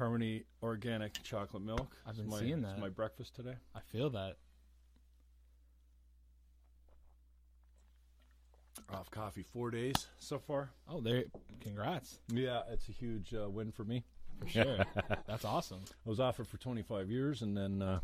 [0.00, 1.94] Harmony organic chocolate milk.
[2.06, 2.78] I've It's been my, seeing it's that.
[2.78, 3.56] my breakfast today.
[3.74, 4.38] I feel that.
[8.94, 10.70] Off coffee four days so far.
[10.88, 11.24] Oh, there.
[11.60, 12.18] Congrats.
[12.28, 14.04] Yeah, it's a huge uh, win for me.
[14.40, 14.78] For sure.
[15.26, 15.82] That's awesome.
[15.86, 18.00] I was off it for 25 years, and then uh,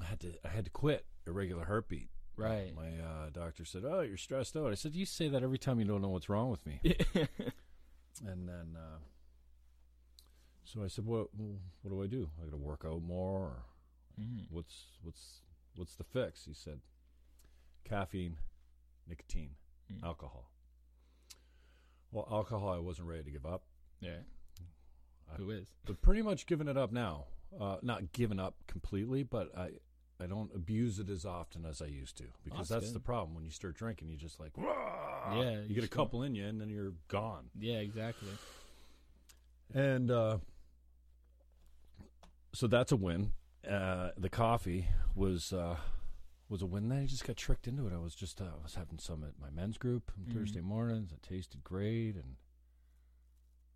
[0.00, 2.10] I had to I had to quit irregular heartbeat.
[2.36, 2.72] Right.
[2.76, 5.80] My uh, doctor said, "Oh, you're stressed out." I said, "You say that every time
[5.80, 6.80] you don't know what's wrong with me."
[8.26, 8.98] And then, uh,
[10.64, 11.28] so I said, "What?
[11.34, 12.30] What do I do?
[12.40, 13.40] I got to work out more.
[13.42, 13.64] Or
[14.20, 14.46] Mm.
[14.50, 15.42] what's what's
[15.76, 16.80] what's the fix?" He said,
[17.84, 18.38] "Caffeine,
[19.06, 19.54] nicotine,
[19.90, 20.02] Mm.
[20.02, 20.50] alcohol."
[22.10, 23.64] Well, alcohol, I wasn't ready to give up,
[24.00, 24.22] Yeah.
[25.36, 25.66] Who is?
[25.84, 27.26] but pretty much giving it up now.
[27.58, 29.78] Uh, not giving up completely, but I.
[30.20, 33.34] I don't abuse it as often as I used to because that's that's, the problem.
[33.34, 36.46] When you start drinking, you just like, Yeah, you you get a couple in you,
[36.46, 37.50] and then you're gone.
[37.58, 38.30] Yeah, exactly.
[39.72, 40.38] And uh,
[42.52, 43.32] so that's a win.
[43.68, 45.76] Uh, the coffee was uh,
[46.48, 46.88] was a win.
[46.88, 47.92] Then I just got tricked into it.
[47.92, 50.34] I was just uh, I was having some at my men's group on Mhm.
[50.38, 51.12] Thursday mornings.
[51.12, 52.36] It tasted great, and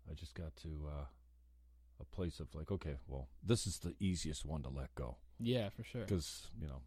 [0.09, 1.05] I just got to uh,
[2.01, 5.69] a place of like, okay, well, this is the easiest one to let go Yeah,
[5.69, 6.01] for sure.
[6.01, 6.81] because you know,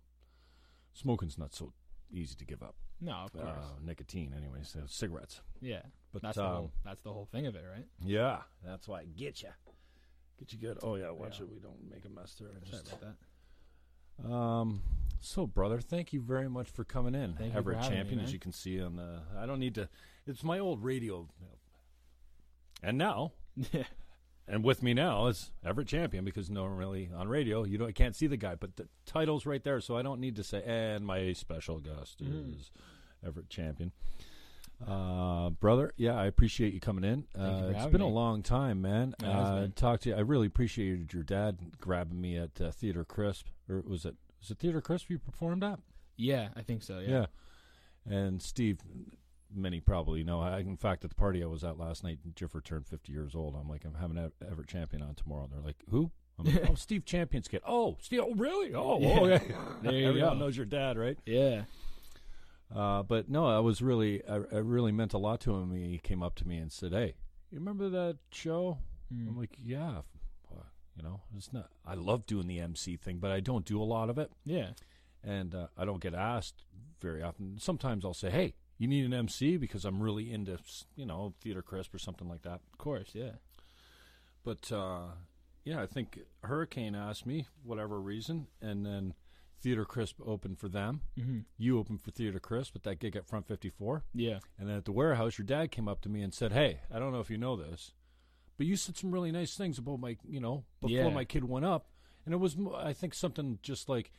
[0.92, 1.72] smoking's not so
[2.10, 2.74] easy to give up.
[3.00, 3.44] No, of course.
[3.46, 5.40] Uh, nicotine, anyways, uh, cigarettes.
[5.60, 5.82] yeah.
[6.12, 6.70] But That's the um, whole.
[6.84, 7.84] That's the whole thing of it, right?
[8.02, 9.50] Yeah, that's why I get you.
[10.38, 10.78] Get you good.
[10.82, 11.44] Oh yeah, watch Yeah.
[11.46, 11.50] it.
[11.52, 12.48] We don't make a mess there.
[12.48, 13.14] Sorry just- about
[14.22, 14.30] that.
[14.32, 14.82] um.
[15.20, 17.32] So, brother, thank you very much for coming in.
[17.34, 19.20] Thank you for Everett having me, Champion, as you can see on the.
[19.36, 19.88] I don't need to.
[20.26, 21.26] It's my old radio.
[22.82, 23.32] And now,
[23.72, 23.84] Yeah.
[24.48, 28.26] and with me now is Everett Champion because normally on radio you don't can't see
[28.26, 30.62] the guy, but the title's right there, so I don't need to say.
[30.66, 32.58] And my special guest Mhm.
[32.58, 32.70] is
[33.24, 33.92] Everett Champion.
[34.86, 37.20] Uh, brother, yeah, I appreciate you coming in.
[37.34, 39.14] you Uh, for it's been a long time, man.
[39.20, 39.72] It uh, been.
[39.72, 40.14] talk to you.
[40.14, 44.50] I really appreciated your dad grabbing me at uh, Theater Crisp, or was it was
[44.50, 45.80] it Theater Crisp you performed at?
[46.18, 46.98] Yeah, I think so.
[46.98, 47.26] Yeah.
[48.04, 48.78] And Steve,
[49.56, 50.40] many probably know.
[50.40, 53.34] I, in fact, at the party I was at last night, Jiffer turned 50 years
[53.34, 53.56] old.
[53.58, 55.48] I'm like, I'm having Ev- Everett Champion on tomorrow.
[55.50, 56.10] They're like, who?
[56.38, 57.62] I'm like, oh, Steve Champion's kid.
[57.66, 58.20] Oh, Steve.
[58.22, 58.74] Oh, really?
[58.74, 59.18] Oh, Yeah.
[59.20, 59.38] oh, yeah.
[59.82, 60.44] There you Everyone go.
[60.44, 61.18] knows your dad, right?
[61.24, 61.62] Yeah.
[62.74, 65.74] Uh, but no, I was really, I, I really meant a lot to him.
[65.74, 67.14] He came up to me and said, "Hey,
[67.50, 68.78] you remember that show?"
[69.14, 69.28] Mm.
[69.28, 70.00] I'm like, "Yeah."
[70.96, 71.68] You know, it's not.
[71.86, 74.70] I love doing the MC thing, but I don't do a lot of it, Yeah.
[75.22, 76.64] and uh, I don't get asked
[77.02, 77.58] very often.
[77.60, 80.58] Sometimes I'll say, "Hey, you need an MC?" because I'm really into,
[80.96, 82.60] you know, theater crisp or something like that.
[82.72, 83.10] Of course.
[83.14, 83.32] Yeah.
[84.44, 85.06] But uh,
[85.64, 89.14] yeah, I think Hurricane asked me whatever reason, and then
[89.60, 91.00] Theater Crisp opened for them.
[91.18, 91.38] Mm-hmm.
[91.58, 94.04] You opened for Theater Crisp at that gig at Front 54.
[94.14, 94.38] Yeah.
[94.58, 96.98] And then at the warehouse, your dad came up to me and said, "Hey, I
[97.00, 97.92] don't know if you know this,
[98.56, 101.08] but you said some really nice things about my, you know, before Yeah.
[101.10, 101.88] my kid went up,
[102.24, 104.12] and it was, I think, something just like,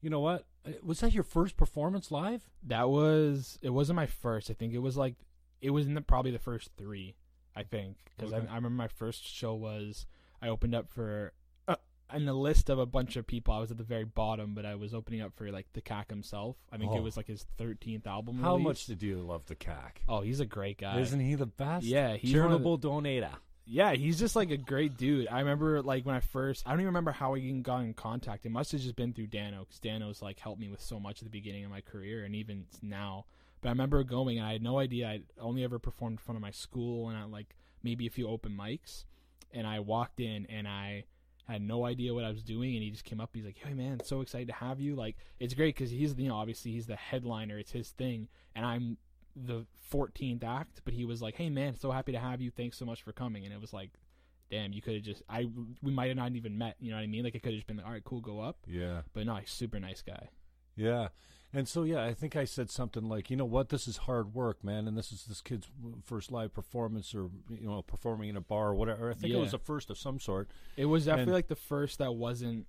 [0.00, 0.44] you know what?
[0.66, 2.42] Uh, Was that your first performance live?
[2.62, 3.58] That was.
[3.62, 4.50] It wasn't my first.
[4.50, 5.14] I think it was like.
[5.60, 7.14] It was in the probably the first three.
[7.56, 8.46] I think because Okay.
[8.46, 10.06] I, I remember my first show was
[10.40, 11.32] I opened up for.
[11.68, 11.76] Uh,
[12.14, 14.64] in the list of a bunch of people, I was at the very bottom, but
[14.66, 16.56] I was opening up for like the CAC himself.
[16.72, 16.96] I think Oh.
[16.96, 18.38] it was like his thirteenth album.
[18.40, 18.64] How release.
[18.64, 19.98] much did you love the CAC?
[20.08, 20.98] Oh, he's a great guy.
[21.00, 21.84] Isn't he the best?
[21.84, 23.34] Yeah, he's of the- charitable donator.
[23.72, 25.28] Yeah, he's just like a great dude.
[25.28, 27.94] I remember like when I first, I don't even remember how I even got in
[27.94, 28.44] contact.
[28.44, 31.20] It must have just been through Dano because Dano's like helped me with so much
[31.20, 33.26] at the beginning of my career and even now.
[33.60, 35.06] But I remember going and I had no idea.
[35.06, 37.54] I only ever performed in front of my school and like
[37.84, 39.04] maybe a few open mics.
[39.52, 41.04] And I walked in and I
[41.46, 42.74] had no idea what I was doing.
[42.74, 43.30] And he just came up.
[43.32, 46.26] He's like, "Hey man, so excited to have you!" Like it's great because he's you
[46.26, 47.56] know obviously he's the headliner.
[47.56, 48.96] It's his thing, and I'm
[49.36, 52.50] the 14th act, but he was like, "Hey man, so happy to have you.
[52.50, 53.90] Thanks so much for coming." And it was like,
[54.50, 55.46] "Damn, you could have just I
[55.82, 56.76] we might have not even met.
[56.80, 57.24] You know what I mean?
[57.24, 59.02] Like it could have just been like, all right, cool, go up." Yeah.
[59.12, 60.28] But no, he's super nice guy.
[60.76, 61.08] Yeah.
[61.52, 64.34] And so yeah, I think I said something like, you know what, this is hard
[64.34, 65.68] work, man, and this is this kid's
[66.04, 69.10] first live performance, or you know, performing in a bar or whatever.
[69.10, 70.48] I think it was a first of some sort.
[70.76, 72.66] It was definitely And- like the first that wasn't.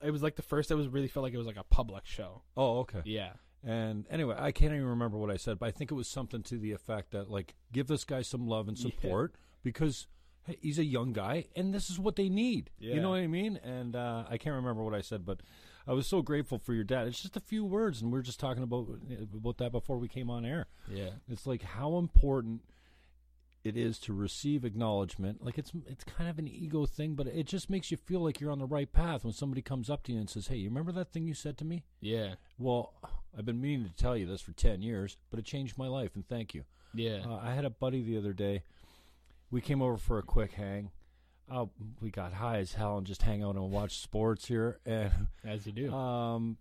[0.00, 2.06] It was like the first that was really felt like it was like a public
[2.06, 2.42] show.
[2.56, 3.02] Oh, okay.
[3.04, 3.32] Yeah,
[3.64, 6.42] And anyway, I can't even remember what I said, but I think it was something
[6.44, 8.82] to the effect that like give this guy some love and Yeah.
[8.90, 10.06] support because
[10.44, 12.70] hey, he's a young guy and this is what they need.
[12.78, 13.56] You know what I mean?
[13.62, 15.40] And uh, I can't remember what I said, but
[15.86, 17.08] I was so grateful for your dad.
[17.08, 18.88] It's just a few words, and we are just talking about
[19.34, 20.66] about that before we came on air.
[20.88, 21.10] Yeah.
[21.28, 22.60] It's like how important
[23.64, 25.44] it is to receive acknowledgement.
[25.44, 28.38] Like it's it's kind of an ego thing, but it just makes you feel like
[28.40, 30.68] you're on the right path when somebody comes up to you and says, "Hey, you
[30.68, 32.34] remember that thing you said to me?" Yeah.
[32.58, 32.92] Well,
[33.36, 36.14] I've been meaning to tell you this for 10 years, but it changed my life,
[36.14, 36.64] and thank you.
[36.94, 37.20] Yeah.
[37.26, 38.62] Uh, I had a buddy the other day.
[39.50, 40.90] We came over for a quick hang.
[41.50, 41.66] Uh,
[42.00, 44.78] we got high as hell and just hang out and watch sports here.
[44.84, 45.10] And
[45.44, 45.92] As you do.
[45.92, 46.58] um,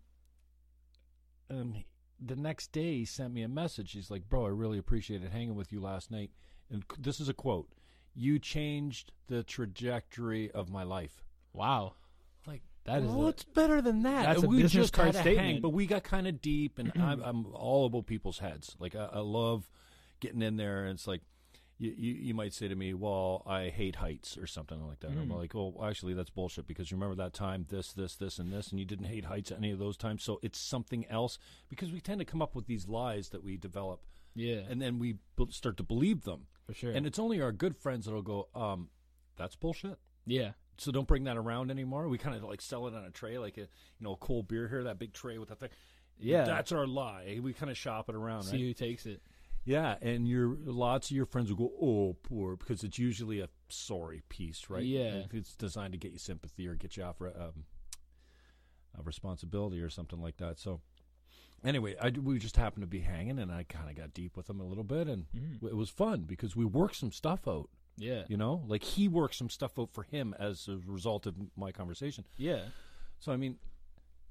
[1.50, 1.84] and
[2.20, 3.92] the next day, he sent me a message.
[3.92, 6.32] He's like, "Bro, I really appreciated hanging with you last night."
[6.70, 7.70] And this is a quote:
[8.16, 11.24] "You changed the trajectory of my life."
[11.54, 11.94] wow.
[12.88, 14.26] Like That is well, a- it's better than that.
[14.26, 15.48] that's a we business just card had statement.
[15.48, 18.76] hang, but we got kind of deep, and I'm, I'm all about people's heads.
[18.80, 19.70] Like I, I love
[20.20, 21.22] getting in there, and it's like
[21.80, 25.10] you, you you might say to me, "Well, I hate heights" or something like that.
[25.12, 25.38] I'm Mm.
[25.38, 28.70] like, "Well, actually, that's bullshit because you remember that time, this, this, this, and this,
[28.72, 31.38] and you didn't hate heights any of those times, so it's something else."
[31.70, 34.62] Because we tend to come up with these lies that we develop, Yeah.
[34.70, 36.92] and then we b- start to believe them, for sure.
[36.94, 38.90] and it's only our good friends that'll go, um,
[39.36, 40.54] "That's bullshit." yeah.
[40.78, 42.08] So don't bring that around anymore.
[42.08, 43.68] We kind of like sell it on a tray, like a you
[44.02, 45.70] know a cold beer here, that big tray with that thing.
[46.20, 46.46] Yeah.
[46.46, 47.40] that's our lie.
[47.42, 48.62] We kind of shop it around, See right?
[48.62, 49.22] who takes it.
[49.66, 53.50] Yeah, and your lots of your friends will go, "Oh, poor," because it's usually a
[53.68, 54.84] sorry piece, right?
[54.84, 55.16] Yeah.
[55.26, 57.66] If it's designed to get you sympathy or get you off um,
[58.98, 60.60] a responsibility or something like that.
[60.60, 60.82] So.
[61.64, 64.48] Anyway, I, we just happened to be hanging, and I kind of got deep with
[64.48, 65.64] him a little bit, and Mhm.
[65.64, 67.68] it was fun because we worked some stuff out.
[67.98, 68.24] Yeah.
[68.28, 71.72] You know, like he worked some stuff out for him as a result of my
[71.72, 72.26] conversation.
[72.38, 72.60] Yeah.
[73.20, 73.58] So I mean,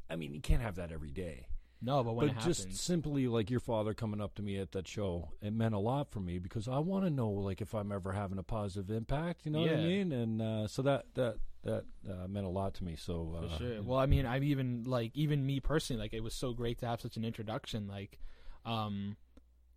[0.09, 1.49] I mean, you can't have that every day.
[1.83, 4.73] No, but when but just happens, simply like your father coming up to me at
[4.73, 7.75] that show, it meant a lot for me because I want to know like if
[7.75, 9.45] I'm ever having a positive impact.
[9.45, 10.13] You know what I mean?
[10.13, 12.97] And uh, so that that that uh, meant a lot to me.
[12.97, 13.83] So for uh, sure.
[13.83, 16.87] Well, I mean, I've even like even me personally, like it was so great to
[16.87, 17.89] have such an introduction.
[17.89, 18.19] Like,
[18.65, 19.17] um,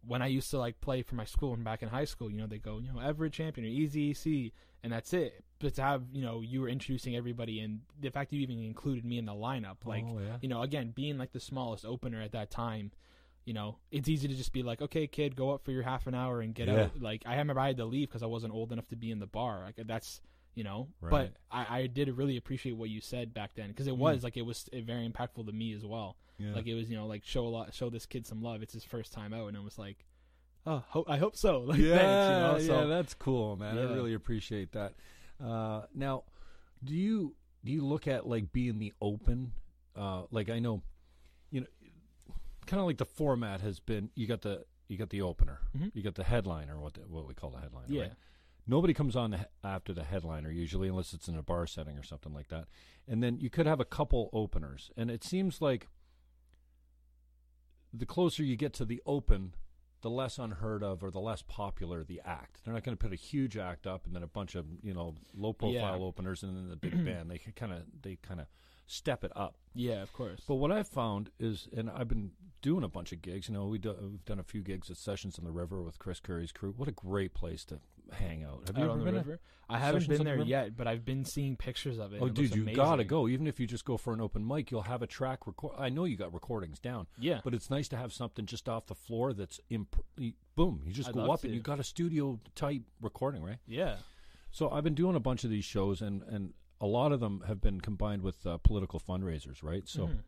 [0.05, 2.37] when I used to like play for my school and back in high school, you
[2.37, 4.51] know, they go, you know, Everett champion or Easy EC,
[4.83, 5.43] and that's it.
[5.59, 9.03] But to have, you know, you were introducing everybody, and the fact you even included
[9.03, 10.37] me in the lineup, like, oh, yeah.
[10.41, 12.91] you know, again, being like the smallest opener at that time,
[13.43, 16.07] you know, it's easy to just be like, okay, kid, go up for your half
[16.07, 16.83] an hour and get Yeah.
[16.83, 17.01] out.
[17.01, 19.19] Like, I remember I had to leave because I wasn't old enough to be in
[19.19, 19.63] the bar.
[19.65, 20.21] Like, that's,
[20.55, 21.09] you know, Right.
[21.11, 24.35] but I, I did really appreciate what you said back then because it was like
[24.37, 26.17] it was very impactful to me as well.
[26.37, 26.53] yeah.
[26.53, 28.61] Like it was, you know, like show a lot, show this kid some love.
[28.61, 30.05] It's his first time out, and I was like,
[30.65, 31.59] oh, ho- I hope so.
[31.67, 31.97] Like, yeah,
[32.51, 32.81] thanks, you know.
[32.81, 33.77] yeah, that's cool, man.
[33.77, 34.93] I really appreciate that.
[35.43, 36.23] Uh, now,
[36.83, 39.51] do you do you look at like being the open?
[39.95, 40.81] Uh, like I know,
[41.51, 41.67] you know,
[42.65, 44.09] kind of like the format has been.
[44.15, 45.91] You got the you got the opener, Mhm.
[45.93, 47.85] you got the headliner, what the, what we call the headliner.
[47.89, 48.11] yeah, right?
[48.69, 52.33] Nobody comes on after the headliner usually, unless it's in a bar setting or something
[52.33, 52.65] like that.
[53.07, 55.87] And then you could have a couple openers, and it seems like
[57.91, 59.55] the closer you get to the open,
[60.01, 62.59] the less unheard of or the less popular the act.
[62.63, 64.93] They're not going to put a huge act up and then a bunch of you
[64.93, 66.05] know low profile Yeah.
[66.05, 67.31] openers and then the big band.
[67.31, 68.45] They kind of they kind of
[68.85, 69.55] step it up.
[69.73, 70.41] yeah, of course.
[70.47, 72.31] But what I've found is, and I've been
[72.61, 73.47] doing a bunch of gigs.
[73.47, 75.99] You know, we do, we've done a few gigs at Sessions on the River with
[75.99, 76.73] Chris Curry's crew.
[76.75, 77.79] What a great place to
[78.13, 78.63] hang out.
[78.67, 79.15] Have you ever on the been?
[79.15, 79.39] river.
[79.71, 80.47] I haven't Sessions been there river?
[80.49, 82.19] yet, but I've been seeing pictures of it.
[82.21, 83.27] Oh, it dude, you gotta go.
[83.27, 85.73] Even if you just go for an open mic, you'll have a track record.
[85.77, 88.87] I know you got recordings down, Yeah, but it's nice to have something just off
[88.87, 90.03] the floor that's imp-
[90.55, 90.81] boom.
[90.85, 93.59] You just I'd go up and you got a studio type recording, right?
[93.67, 93.97] yeah,
[94.49, 97.43] So I've been doing a bunch of these shows, and and a lot of them
[97.47, 99.87] have been combined with uh, political fundraisers, right?
[99.87, 100.23] So Mhm.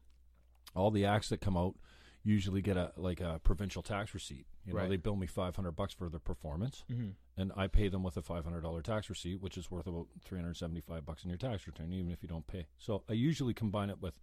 [0.76, 1.76] all the acts that come out
[2.24, 4.46] usually get a like a provincial tax receipt.
[4.66, 4.90] You know, Right.
[4.90, 7.16] they bill me five hundred bucks for their performance, Mhm.
[7.38, 10.08] and I pay them with a five hundred dollar tax receipt, which is worth about
[10.22, 12.68] three hundred seventy five bucks in your tax return, even if you don't pay.
[12.78, 14.20] So I usually combine it with,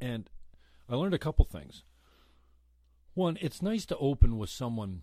[0.00, 0.30] and
[0.88, 1.84] I learned a couple things.
[3.14, 5.02] One, it's nice to open with someone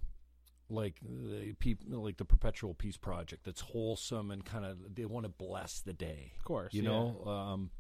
[0.69, 5.25] like the peop, like the Perpetual Peace Project that's wholesome and kind of they want
[5.25, 6.73] to bless the day of course.
[6.73, 6.89] you yeah.
[6.89, 7.71] know um,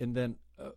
[0.00, 0.70] and then uh,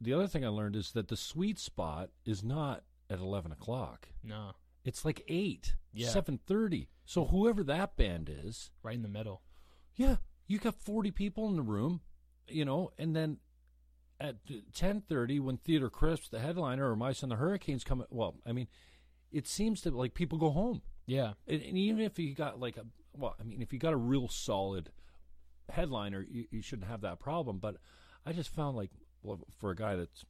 [0.00, 4.08] the other thing i learned is that the sweet spot is not at 11 o'clock
[4.22, 4.52] no,
[4.84, 6.08] it's like 8 Yeah.
[6.08, 9.42] 7.30 so whoever that band is right in the middle.
[9.94, 12.00] yeah you got 40 people in the room
[12.48, 13.38] you know and then
[14.20, 18.52] at 10.30 when theater crisps the headliner or mice and the hurricanes come well i
[18.52, 18.66] mean
[19.32, 22.76] it seems that like people go home Yeah, and, and even if you got like
[22.76, 22.86] a
[23.18, 24.90] well, I mean, if you got a real solid
[25.70, 27.58] headliner, you, you shouldn't have that problem.
[27.58, 27.76] But
[28.26, 28.90] I just found like,
[29.26, 30.24] well, for a guy that's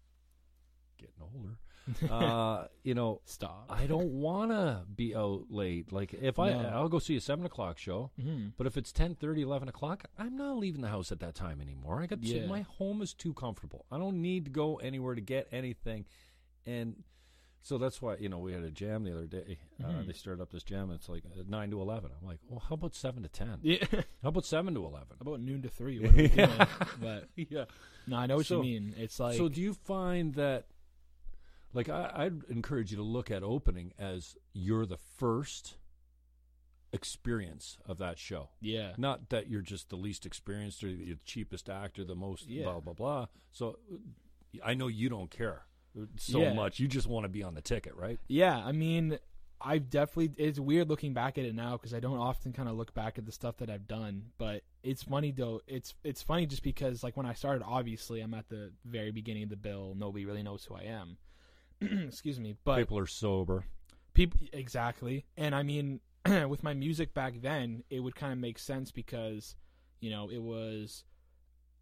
[0.99, 3.67] getting older, uh, you know, Stop.
[3.69, 5.93] I don't want to be out late.
[5.93, 6.69] Like if I, No.
[6.71, 8.11] I'll go see a seven o'clock show.
[8.21, 8.53] Mhm.
[8.57, 11.61] But if it's 10, 30, 11 o'clock, I'm not leaving the house at that time
[11.61, 12.03] anymore.
[12.03, 12.47] I got to, Yeah.
[12.47, 13.85] my home is too comfortable.
[13.93, 16.07] I don't need to go anywhere to get anything,
[16.65, 17.05] and
[17.66, 19.58] so that's why you know we had a jam the other day.
[19.82, 20.06] Uh, Mhm.
[20.06, 20.90] they started up this jam.
[20.92, 22.11] It's like uh, nine to eleven.
[22.20, 23.58] I'm like, well, how about seven to ten?
[23.62, 23.85] Yeah.
[24.23, 25.16] How about seven to eleven?
[25.20, 25.99] About noon to three.
[25.99, 26.49] What are we doing?
[26.50, 26.66] Yeah.
[27.00, 27.64] But yeah.
[28.06, 28.94] no, I know what So- you mean.
[28.96, 30.66] It's like so do you find that?
[31.73, 35.75] Like I, I'd encourage you to look at opening as you're the first
[36.92, 38.50] experience of that show.
[38.61, 42.64] yeah, Not that you're just the least experienced or the cheapest actor, the most Yeah.
[42.64, 43.26] blah blah blah.
[43.50, 43.78] So
[44.64, 45.66] I know you don't care
[46.17, 46.53] so Yeah.
[46.55, 46.79] much.
[46.81, 48.19] You just want to be on the ticket, right?
[48.29, 49.19] Yeah, I mean,
[49.61, 50.33] I've definitely.
[50.43, 53.19] It's weird looking back at it now because I don't often kind of look back
[53.19, 54.26] at the stuff that I've done.
[54.38, 55.62] But it's funny though.
[55.67, 59.45] It's it's funny just because like when I started, obviously I'm at the very beginning
[59.45, 59.95] of the bill.
[59.97, 61.17] Nobody really knows who I am.
[61.81, 63.65] Excuse me, but People are sober.
[64.15, 65.25] people exactly.
[65.37, 66.00] And I mean,
[66.49, 69.57] with my music back then, it would kind of make sense because
[70.00, 71.05] you know it was.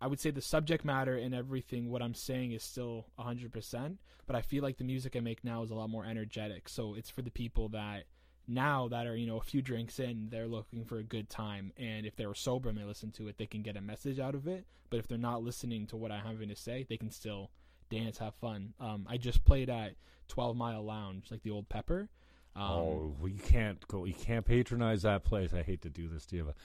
[0.05, 3.97] I would say the subject matter and everything, what I'm saying is still 100%,
[4.27, 6.69] but I feel like the music I make now is a lot more energetic.
[6.69, 8.05] So it's for the people that
[8.47, 11.73] now that are, you know, a few drinks in, they're looking for a good time.
[11.79, 14.19] And if they were sober and they listen to it, they can get a message
[14.19, 14.67] out of it.
[14.91, 17.51] But if they're not listening to what I'm having to say, they can still
[17.89, 18.75] dance, have fun.
[18.79, 19.95] Um, I just played at
[20.29, 22.11] 12 Mile Lounge, like the old Pepper.
[22.55, 24.05] Um, oh, you can't go.
[24.05, 25.55] You can't patronize that place.
[25.55, 26.57] I hate to do this to you, but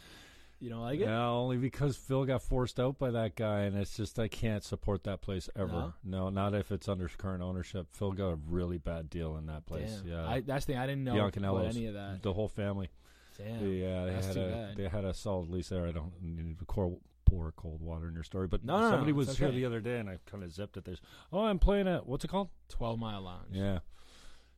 [0.59, 1.03] You don't like it?
[1.03, 4.63] yeah, only because Phil got forced out by that guy, and it's just I can't
[4.63, 5.93] support that place ever.
[6.03, 7.87] No, not if it's under current ownership.
[7.91, 10.01] Phil got a really bad deal in that place.
[10.03, 10.11] Damn.
[10.11, 10.81] Yeah, I, that's the thing.
[10.81, 12.21] I didn't know about any of that.
[12.21, 12.89] the whole family.
[13.37, 13.71] Damn.
[13.71, 14.75] Yeah, they that's had a bad.
[14.75, 15.87] they had a solid lease there.
[15.87, 18.89] I don't need to pour, pour cold water in your story, but No, no, no,
[18.89, 20.83] somebody it's was here the other day, and I kind of zipped it.
[20.83, 20.99] There's
[21.31, 22.49] oh, I'm playing at what's it called?
[22.67, 23.45] 12 Mile Lounge.
[23.51, 23.79] Yeah,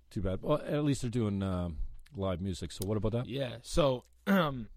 [0.09, 0.39] too bad.
[0.41, 1.77] Well, at least they're doing um,
[2.15, 2.71] live music.
[2.71, 3.27] So what about that?
[3.27, 3.57] Yeah.
[3.61, 4.67] So, um,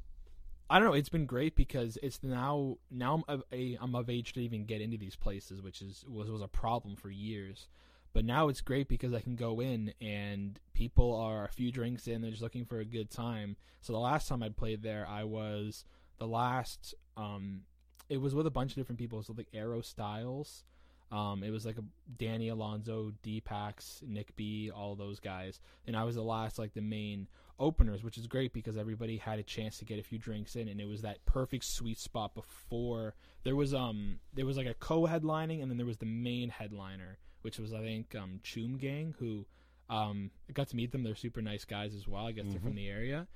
[0.70, 0.94] I don't know.
[0.94, 4.64] It's been great because it's now now I'm of, a, I'm of age to even
[4.64, 7.68] get into these places, which is was was a problem for years.
[8.14, 12.06] But now it's great because I can go in and people are a few drinks
[12.06, 13.56] in, they're just looking for a good time.
[13.80, 15.84] So the last time I played there, I was
[16.18, 16.94] the last.
[17.16, 17.62] Um,
[18.08, 19.22] it was with a bunch of different people.
[19.22, 20.64] So like Arrow Styles.
[21.12, 21.84] Um, it was like a
[22.16, 26.80] Danny Alonso, Deepax, Nick B, all those guys, and I was the last like the
[26.80, 30.56] main openers, which is great because everybody had a chance to get a few drinks
[30.56, 34.66] in, and it was that perfect sweet spot before there was um there was like
[34.66, 38.78] a co-headlining, and then there was the main headliner, which was I think um Choom
[38.78, 39.46] Gang, who
[39.88, 41.02] um I got to meet them.
[41.02, 42.26] They're super nice guys as well.
[42.26, 43.26] I guess they're from the area.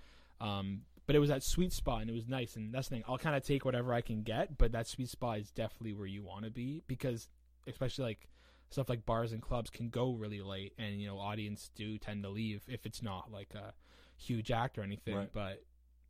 [0.41, 2.57] Um, but it was that sweet spot, and it was nice.
[2.57, 3.05] And that's the thing.
[3.09, 6.07] I'll kind of take whatever I can get, but that sweet spot is definitely where
[6.07, 7.29] you want to be because,
[7.67, 8.29] especially like
[8.71, 12.23] stuff like bars and clubs can go really late, and you know audience do tend
[12.25, 13.73] to leave if it's not like a
[14.19, 15.17] huge act or anything.
[15.17, 15.31] Right.
[15.33, 15.63] But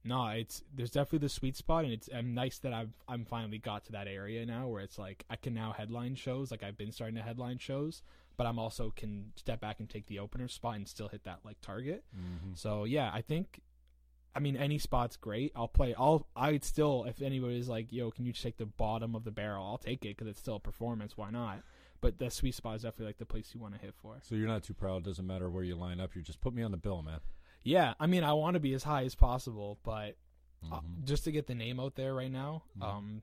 [0.05, 3.59] no, it's there's definitely the sweet spot, and it's I'm nice that I've I'm finally
[3.59, 6.51] got to that area now where it's like I can now headline shows.
[6.51, 8.03] Like I've been starting to headline shows,
[8.37, 11.41] but I'm also can step back and take the opener spot and still hit that
[11.45, 12.05] like target.
[12.17, 12.55] Mm-hmm.
[12.55, 13.61] So yeah, I think.
[14.35, 15.51] I mean, any spot's great.
[15.57, 15.95] I'll play.
[15.99, 16.29] I'll.
[16.37, 19.67] I'd still, if anybody's like, "Yo, can you just take the bottom of the barrel?"
[19.67, 21.17] I'll take it because it's still a performance.
[21.17, 21.63] Why not?
[22.01, 24.19] But the sweet spot is definitely like the place you want to hit for.
[24.23, 25.03] So you're not too proud.
[25.03, 26.15] Doesn't matter where you line up.
[26.15, 27.19] You just put me on the bill, man.
[27.65, 30.17] Yeah, I mean, I want to be as high as possible, but
[30.73, 31.05] uh, Mhm.
[31.05, 32.83] just to get the name out there right now, Mhm.
[32.83, 33.23] um,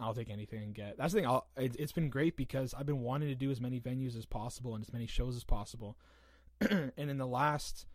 [0.00, 0.96] I'll take anything and get.
[0.96, 1.26] That's the thing.
[1.28, 4.26] I'll, it, it's been great because I've been wanting to do as many venues as
[4.26, 5.96] possible and as many shows as possible.
[6.60, 7.86] and in the last,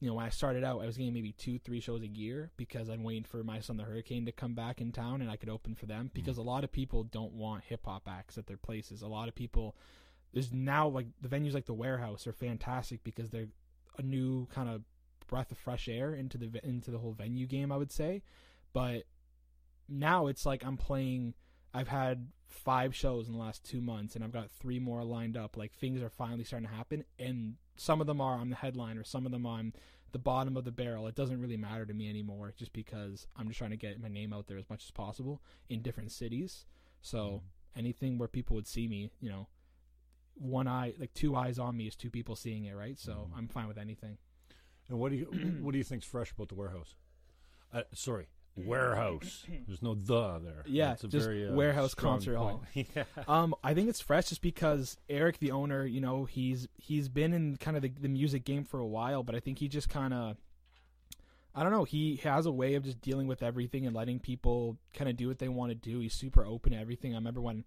[0.00, 2.50] you know, when I started out, I was getting maybe two, three shows a year
[2.56, 5.36] because I'm waiting for my son the Hurricane to come back in town and I
[5.36, 6.10] could open for them.
[6.14, 9.02] Because a lot of people don't want hip hop acts at their places.
[9.02, 9.76] A lot of people,
[10.32, 13.48] there's now like the venues like the Warehouse are fantastic because they're
[13.96, 14.82] a new kind of
[15.28, 17.70] breath of fresh air into the into the whole venue game.
[17.70, 18.22] I would say,
[18.72, 19.04] but
[19.88, 21.34] now it's like I'm playing.
[21.72, 25.36] I've had five shows in the last two months, and I've got three more lined
[25.36, 25.56] up.
[25.56, 29.04] Like things are finally starting to happen, and some of them are I'm the headliner,
[29.04, 29.72] some of them I'm
[30.10, 31.06] the bottom of the barrel.
[31.06, 34.08] It doesn't really matter to me anymore, just because I'm just trying to get my
[34.08, 36.64] name out there as much as possible in different cities.
[37.02, 37.42] So
[37.76, 39.48] anything where people would see me, you know,
[40.34, 42.98] one eye, like two eyes on me is two people seeing it, right?
[42.98, 43.36] So Mhm.
[43.36, 44.18] I'm fine with anything.
[44.88, 45.24] And what do you
[45.62, 46.94] what do you think's fresh about the warehouse?
[47.72, 49.44] Uh, sorry, warehouse.
[49.66, 50.64] There's no the there.
[50.66, 52.62] Yeah, It's a just very, uh, warehouse concert hall.
[52.74, 53.04] yeah.
[53.28, 57.32] Um, I think it's fresh just because Eric, the owner, you know, he's he's been
[57.32, 59.88] in kind of the, the music game for a while, but I think he just
[59.88, 60.36] kind of,
[61.54, 64.78] I don't know, he has a way of just dealing with everything and letting people
[64.94, 66.00] kind of do what they want to do.
[66.00, 67.12] He's super open to everything.
[67.12, 67.64] I remember when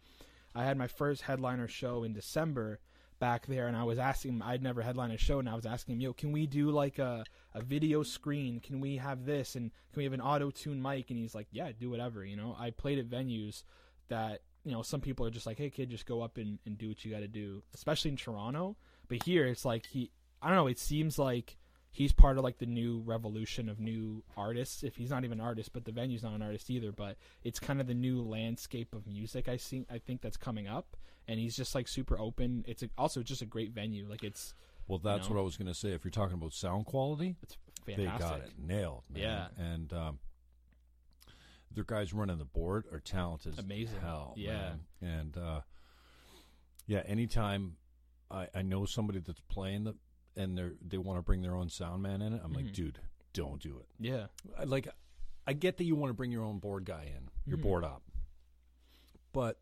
[0.55, 2.79] I had my first headliner show in December.
[3.21, 4.41] Back there, and I was asking him.
[4.41, 6.99] I'd never headlined a show, and I was asking him, "Yo, can we do like
[6.99, 7.23] a
[7.53, 8.59] a video screen?
[8.59, 9.55] Can we have this?
[9.55, 12.35] And can we have an auto tune mic?" And he's like, "Yeah, do whatever." You
[12.35, 13.63] know, I played at venues
[14.09, 16.77] that you know some people are just like, "Hey, kid, just go up and, and
[16.77, 18.75] do what you got to do," especially in Toronto.
[19.07, 20.11] But here, it's like he,
[20.41, 20.67] I don't know.
[20.67, 21.57] It seems like
[21.91, 24.83] he's part of like the new revolution of new artists.
[24.83, 26.91] If he's not even an artist, but the venue's not an artist either.
[26.91, 29.47] But it's kind of the new landscape of music.
[29.49, 29.85] I see.
[29.91, 30.95] I think that's coming up,
[31.27, 32.63] and he's just like super open.
[32.67, 34.07] It's a, also just a great venue.
[34.09, 34.53] Like it's
[34.87, 35.35] Well, that's know?
[35.35, 35.89] what I was going to say.
[35.91, 37.97] If you're talking about sound quality, it's fantastic.
[38.19, 39.03] they got it nailed.
[39.13, 39.21] Man.
[39.23, 39.47] Yeah.
[39.57, 40.19] and um,
[41.73, 43.53] their guys running the board are talented.
[43.53, 43.99] as Amazing.
[44.01, 44.33] hell.
[44.37, 44.51] Yeah.
[44.51, 44.79] man.
[45.19, 45.61] and uh,
[46.87, 47.75] yeah, anytime
[48.29, 49.95] I, I know somebody that's playing the
[50.35, 52.73] and they they want to bring their own sound man in it, I'm like, Mhm.
[52.73, 52.99] dude,
[53.33, 53.87] don't do it.
[53.99, 54.87] Yeah, I- like
[55.47, 57.63] I get that you want to bring your own board guy in, your Mhm.
[57.63, 58.03] board op,
[59.33, 59.59] but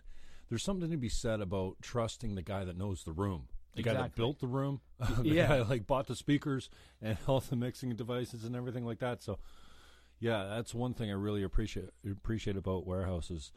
[0.49, 3.93] there's something to be said about trusting the guy that knows the room, the guy
[3.93, 5.47] that built the room, the Yeah.
[5.47, 6.69] guy like bought the speakers
[7.01, 9.21] and all the mixing devices and everything like that.
[9.23, 9.39] So,
[10.19, 13.51] yeah, that's one thing I really appreciate appreciate about warehouses.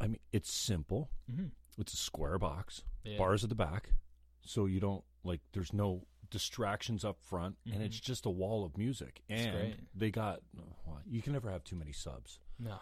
[0.00, 1.10] I mean, it's simple.
[1.30, 1.50] Mhm.
[1.78, 3.18] It's a square box, yeah.
[3.18, 3.90] bars at the back,
[4.42, 5.40] so you don't like.
[5.52, 7.86] There's no distractions up front, and Mhm.
[7.86, 9.22] it's just a wall of music.
[9.28, 10.42] And they got
[10.86, 12.38] well, you can never have too many subs.
[12.58, 12.78] No,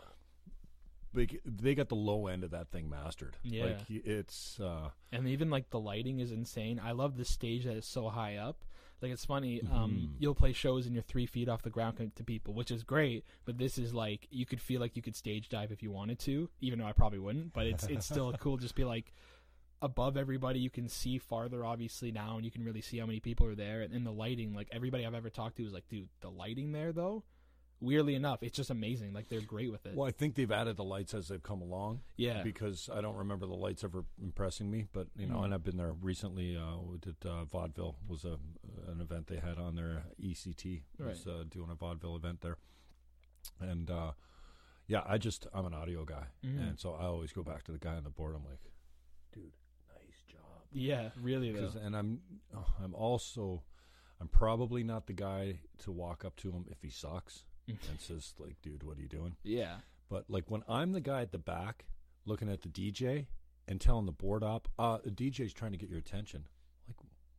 [1.13, 3.37] They they got the low end of that thing mastered.
[3.43, 3.65] Yeah.
[3.65, 6.79] like it's uh, and even like the lighting is insane.
[6.79, 8.65] I love the stage that is so high up.
[9.03, 9.61] Like it's funny.
[9.63, 10.21] Um, Mhm.
[10.21, 13.25] you'll play shows and you're three feet off the ground to people, which is great.
[13.45, 16.19] But this is like you could feel like you could stage dive if you wanted
[16.21, 17.53] to, even though I probably wouldn't.
[17.55, 18.57] But it's it's still cool.
[18.59, 19.13] to Just be like
[19.83, 20.59] above everybody.
[20.61, 23.55] You can see farther, obviously now, and you can really see how many people are
[23.55, 23.81] there.
[23.83, 26.73] And, and the lighting, like everybody I've ever talked to is like, dude, the lighting
[26.73, 27.25] there though.
[27.83, 29.15] Weirdly enough, it's just amazing.
[29.15, 29.95] Like they're great with it.
[29.95, 32.01] well, I think they've added the lights as they've come along.
[32.19, 34.85] yeah, because I don't remember the lights ever impressing me.
[34.93, 35.45] But you know, Mhm.
[35.47, 36.55] and I've been there recently.
[36.59, 38.39] Uh, we did uh, vaudeville was a
[38.87, 42.59] an event they had on their ECT was uh, doing a vaudeville event there,
[43.61, 44.13] and uh,
[44.87, 46.69] yeah, I just I'm an audio guy, Mhm.
[46.69, 48.35] and so I always go back to the guy on the board.
[48.37, 48.61] I'm like,
[49.33, 49.53] dude.
[50.73, 51.73] Yeah, really though.
[51.83, 52.21] and I'm
[52.57, 53.63] oh, I'm also
[54.21, 58.35] I'm probably not the guy to walk up to him if he sucks and says
[58.39, 59.37] like, dude, what are you doing?
[59.43, 59.77] Yeah,
[60.09, 61.87] But like when I'm the guy at the back
[62.27, 63.27] looking at the DJ
[63.67, 66.47] and telling the board op, uh, the DJ's trying to get your attention.
[66.89, 66.97] Like,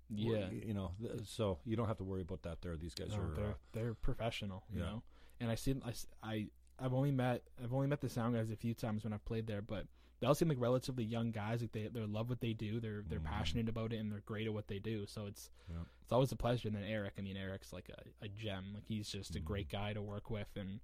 [0.10, 0.48] yeah.
[0.50, 2.62] you know, th- so you don't have to worry about that.
[2.62, 3.34] There, these guys No, are.
[3.36, 4.86] they're Uh, they're professional, you yeah.
[4.86, 5.04] know.
[5.39, 6.48] And I see, I, I
[6.80, 9.46] I've only met, I've only met the sound guys a few times when I've played
[9.48, 9.86] there, but
[10.21, 11.62] they all seem like relatively young guys.
[11.62, 12.79] Like they, they love what they do.
[12.79, 13.25] They're, they're Mhm.
[13.25, 15.05] passionate about it, and they're great at what they do.
[15.07, 15.81] So it's, Yeah.
[16.03, 16.69] it's always a pleasure.
[16.69, 18.71] And then Eric, I mean, Eric's like a, a gem.
[18.75, 19.45] Like he's just a Mhm.
[19.45, 20.79] great guy to work with, and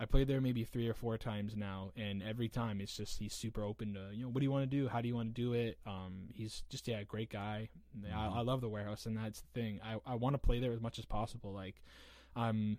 [0.00, 3.32] I played there maybe three or four times now, and every time it's just he's
[3.32, 5.32] super open to you know what do you want to do, how do you want
[5.32, 5.78] to do it.
[5.86, 7.68] Um, he's just yeah, a great guy.
[8.02, 8.36] Yeah, I, Mhm.
[8.38, 9.80] I love the warehouse, and that's the thing.
[9.80, 11.52] I I want to play there as much as possible.
[11.52, 11.80] Like,
[12.34, 12.78] um,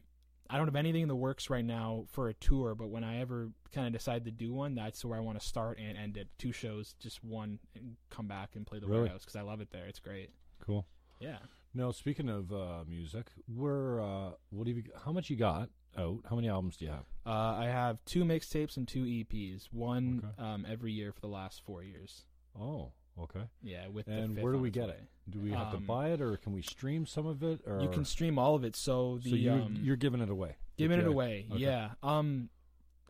[0.49, 3.21] I don't have anything in the works right now for a tour, but when I
[3.21, 6.17] ever kind of decide to do one, that's where I want to start and end
[6.17, 6.27] it.
[6.37, 9.01] Two shows, just one, and come back and play the Really?
[9.03, 9.85] warehouse because I love it there.
[9.85, 10.29] It's great.
[10.59, 10.85] cool.
[11.19, 11.37] Yeah.
[11.73, 14.83] No, speaking of uh, music, where uh, what do you?
[15.05, 16.19] How much you got out?
[16.29, 17.05] How many albums do you have?
[17.25, 20.47] Uh, I have two mixtapes and two EPs, one Okay.
[20.47, 22.25] um, every year for the last four years.
[22.59, 23.43] Oh, okay.
[23.63, 24.93] Yeah, with the And where do we get way.
[24.93, 25.03] it?
[25.29, 27.61] Do we have to Um, buy it, or can we stream some of it?
[27.65, 28.75] Or You can stream all of it.
[28.75, 30.57] So the so you um, you're giving it away.
[30.77, 31.45] giving it away.
[31.51, 31.61] Okay.
[31.61, 31.91] Yeah.
[32.03, 32.49] Um,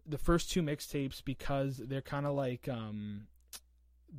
[0.05, 3.27] the first two mixtapes because they're kind of like um,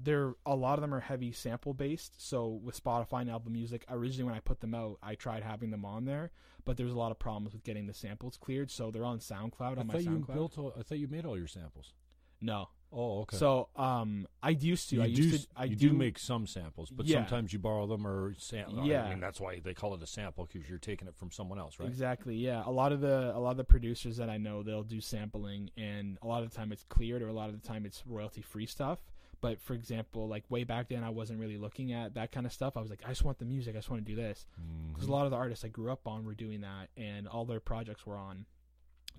[0.02, 2.20] they're a lot of them are heavy sample based.
[2.26, 5.70] So with Spotify and Apple Music, originally when I put them out, I tried having
[5.70, 6.32] them on there,
[6.64, 8.70] but there's a lot of problems with getting the samples cleared.
[8.72, 10.58] So they're on SoundCloud I on my thought you built.
[10.58, 11.92] All, I thought you made all your samples.
[12.40, 12.68] no.
[12.96, 13.36] Oh, okay.
[13.36, 14.96] So um, I used to.
[14.96, 15.46] you I do, to.
[15.56, 17.16] I you do, do make some samples, but Yeah.
[17.16, 19.04] sometimes you borrow them or sam- Yeah.
[19.06, 21.58] I mean, that's why they call it a sample because you're taking it from someone
[21.58, 21.88] else, right?
[21.88, 22.36] Exactly.
[22.36, 22.62] Yeah.
[22.64, 25.70] A lot of the a lot of the producers that I know they'll do sampling,
[25.76, 28.06] and a lot of the time it's cleared, or a lot of the time it's
[28.06, 29.00] royalty free stuff.
[29.40, 32.52] But for example, like way back then, I wasn't really looking at that kind of
[32.52, 32.76] stuff.
[32.76, 33.74] I was like, I just want the music.
[33.74, 34.46] I just want to do this
[34.92, 37.44] because a lot of the artists I grew up on were doing that, and all
[37.44, 38.46] their projects were on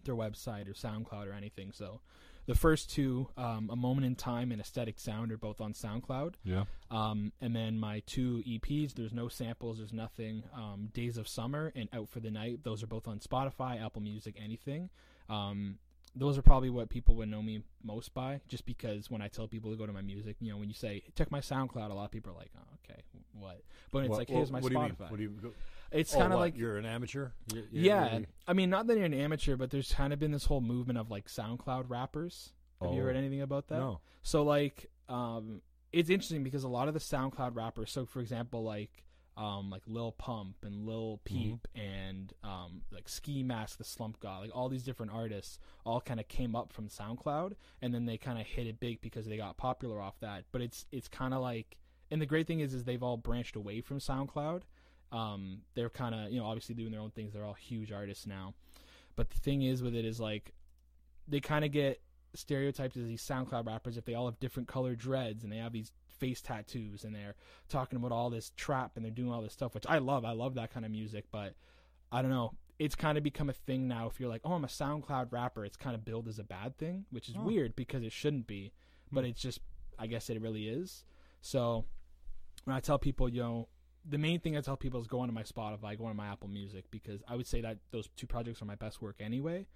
[0.04, 1.72] their website or SoundCloud or anything.
[1.72, 2.00] So
[2.48, 6.36] the first two, um, A Moment in Time and Aesthetic Sound, are both on SoundCloud.
[6.44, 6.66] Yeah.
[6.92, 10.44] Um, and then my two EPs, there's no samples, there's nothing.
[10.54, 14.02] Um, Days of Summer and Out for the Night, those are both on Spotify, Apple
[14.02, 14.90] Music, anything.
[15.30, 15.80] Um,
[16.18, 19.48] those are probably what people would know me most by, just because when I tell
[19.50, 21.94] people to go to my music, you know, when you say check my SoundCloud, a
[21.94, 23.02] lot of people are like, oh, okay,
[23.34, 23.62] what?
[23.92, 24.92] But it's What- like, here's my what do you mean?
[24.92, 25.12] Spotify.
[25.12, 25.54] What do you go-
[25.96, 27.30] it's oh, kind of like you're an amateur.
[27.54, 30.20] You- you- yeah, really- I mean, not that you're an amateur, but there's kind of
[30.20, 32.54] been this whole movement of like SoundCloud rappers.
[32.82, 33.06] Have you Oh.
[33.06, 33.80] heard anything about that?
[33.80, 34.02] No.
[34.22, 38.64] So like, um, it's interesting because a lot of the SoundCloud rappers, so for example,
[38.64, 39.04] like
[39.38, 44.44] um, like Lil Pump and Lil Peep and um, like Ski Mask, the Slump God,
[44.44, 48.18] like all these different artists, all kind of came up from SoundCloud, and then they
[48.18, 50.46] kind of hit it big because they got popular off that.
[50.54, 51.76] But it's it's kind of like,
[52.10, 54.62] and the great thing is, is they've all branched away from SoundCloud.
[55.12, 57.34] Um, they're kind of you know obviously doing their own things.
[57.34, 58.54] They're all huge artists now.
[59.16, 60.54] But the thing is with it is like,
[61.28, 62.02] they kind of get
[62.34, 65.72] stereotyped as these SoundCloud rappers if they all have different colored dreads and they have
[65.72, 67.36] these face tattoos and they're
[67.70, 70.26] talking about all this trap and they're doing all this stuff, which I love.
[70.26, 71.54] I love that kind of music, but
[72.12, 72.52] I don't know.
[72.78, 74.08] It's kind of become a thing now.
[74.08, 76.78] If you're like, oh, I'm a SoundCloud rapper, it's kind of billed as a bad
[76.78, 77.44] thing, which is Oh.
[77.44, 78.74] weird because it shouldn't be,
[79.14, 79.60] but it's just,
[79.98, 81.06] I guess it really is.
[81.40, 81.86] So
[82.66, 83.70] when I tell people, you know,
[84.08, 86.48] the main thing I tell people is go onto my Spotify, go onto my Apple
[86.48, 89.68] Music because I would say that those two projects are my best work anyway.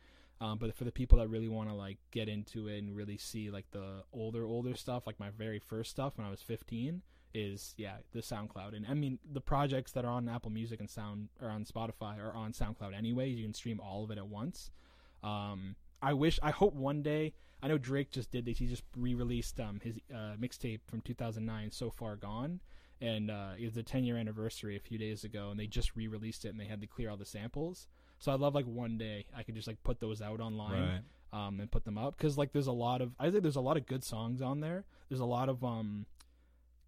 [0.41, 3.17] Um, but for the people that really want to like get into it and really
[3.17, 7.01] see like the older older stuff, like my very first stuff when I was 15,
[7.33, 8.75] is yeah the SoundCloud.
[8.75, 12.19] And I mean the projects that are on Apple Music and Sound or on Spotify
[12.19, 13.29] are on SoundCloud anyway.
[13.29, 14.71] You can stream all of it at once.
[15.23, 17.33] Um, I wish, I hope one day.
[17.61, 18.57] I know Drake just did this.
[18.57, 22.61] He just re-released um, his uh, mixtape from 2009, "So Far Gone,"
[23.01, 25.95] and uh, it was the 10 year anniversary a few days ago, and they just
[25.95, 27.87] re-released it, and they had to clear all the samples.
[28.19, 31.47] So I'd love like one day I could just like put those out online Right.
[31.47, 33.61] um, and put them up because like there's a lot of I think there's a
[33.61, 34.83] lot of good songs on there.
[35.07, 36.05] There's a lot of um,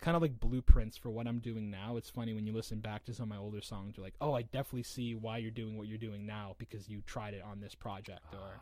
[0.01, 1.95] kind of like blueprints for what I'm doing now.
[1.95, 4.33] It's funny when you listen back to some of my older songs, you're like, oh,
[4.33, 7.61] I definitely see why you're doing what you're doing now because you tried it on
[7.61, 8.59] this project or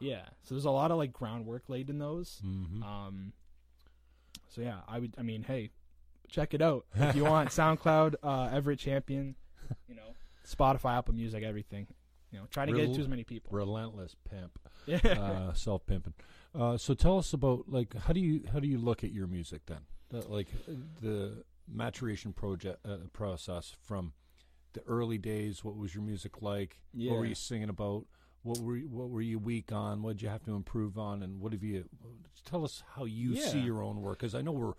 [0.00, 0.22] yeah.
[0.42, 2.42] So there's a lot of like groundwork laid in those.
[2.44, 2.82] Mm-hmm.
[2.82, 3.32] Um,
[4.48, 5.14] so yeah, I would.
[5.16, 5.70] I mean, hey,
[6.30, 7.48] check it out if you want.
[7.50, 9.34] SoundCloud, uh, Everett Champion,
[9.88, 10.14] you know,
[10.48, 11.86] Spotify, Apple Music, everything.
[12.32, 13.50] You know, try to get it to as many people.
[13.52, 14.98] Relentless pimp, Yeah.
[15.20, 16.14] uh, self pimping.
[16.54, 19.26] Uh, so tell us about like how do you how do you look at your
[19.26, 19.80] music then?
[20.10, 20.48] The, like
[21.00, 24.12] the maturation project uh, process from
[24.72, 25.64] the early days.
[25.64, 26.80] What was your music like?
[26.92, 28.06] What were you singing about?
[28.42, 30.02] What were you, what were you weak on?
[30.02, 31.22] What did you have to improve on?
[31.22, 31.84] And what have you?
[32.44, 34.72] Tell us how you see your own work because I know we're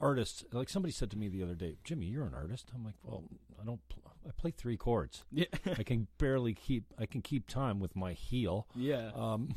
[0.00, 0.44] artists.
[0.52, 2.70] Like somebody said to me the other day, Jimmy, you're an artist.
[2.74, 3.24] I'm like, well,
[3.60, 3.80] I don't.
[3.88, 5.24] Pl- I play three chords.
[5.30, 5.44] yeah.
[5.78, 6.84] I can barely keep.
[6.98, 8.66] I can keep time with my heel.
[8.74, 9.10] yeah.
[9.14, 9.54] Um,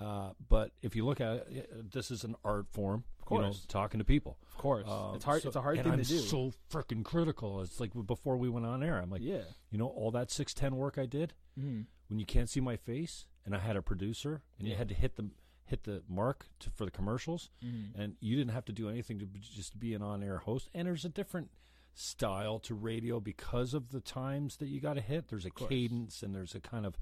[0.00, 3.04] uh, but if you look at it, this is an art form.
[3.20, 3.64] Of course.
[3.68, 4.36] talking to people.
[4.50, 5.42] Of course, Um, it's hard.
[5.42, 6.18] so- it's a hard thing I'm to do.
[6.18, 7.60] So freaking critical.
[7.62, 8.98] It's like before we went on air.
[8.98, 9.42] I'm like, yeah.
[9.70, 11.86] you know, all that six ten work I did Mhm.
[12.08, 14.94] when you can't see my face, and I had a producer, and you had to
[14.94, 15.30] hit the
[15.64, 17.94] hit the mark to, for the commercials, Mhm.
[17.94, 20.68] and you didn't have to do anything to just be an on air host.
[20.74, 21.50] And there's a different
[21.94, 25.28] style to radio because of the times that you got to hit.
[25.28, 26.96] There's a cadence, and there's a kind of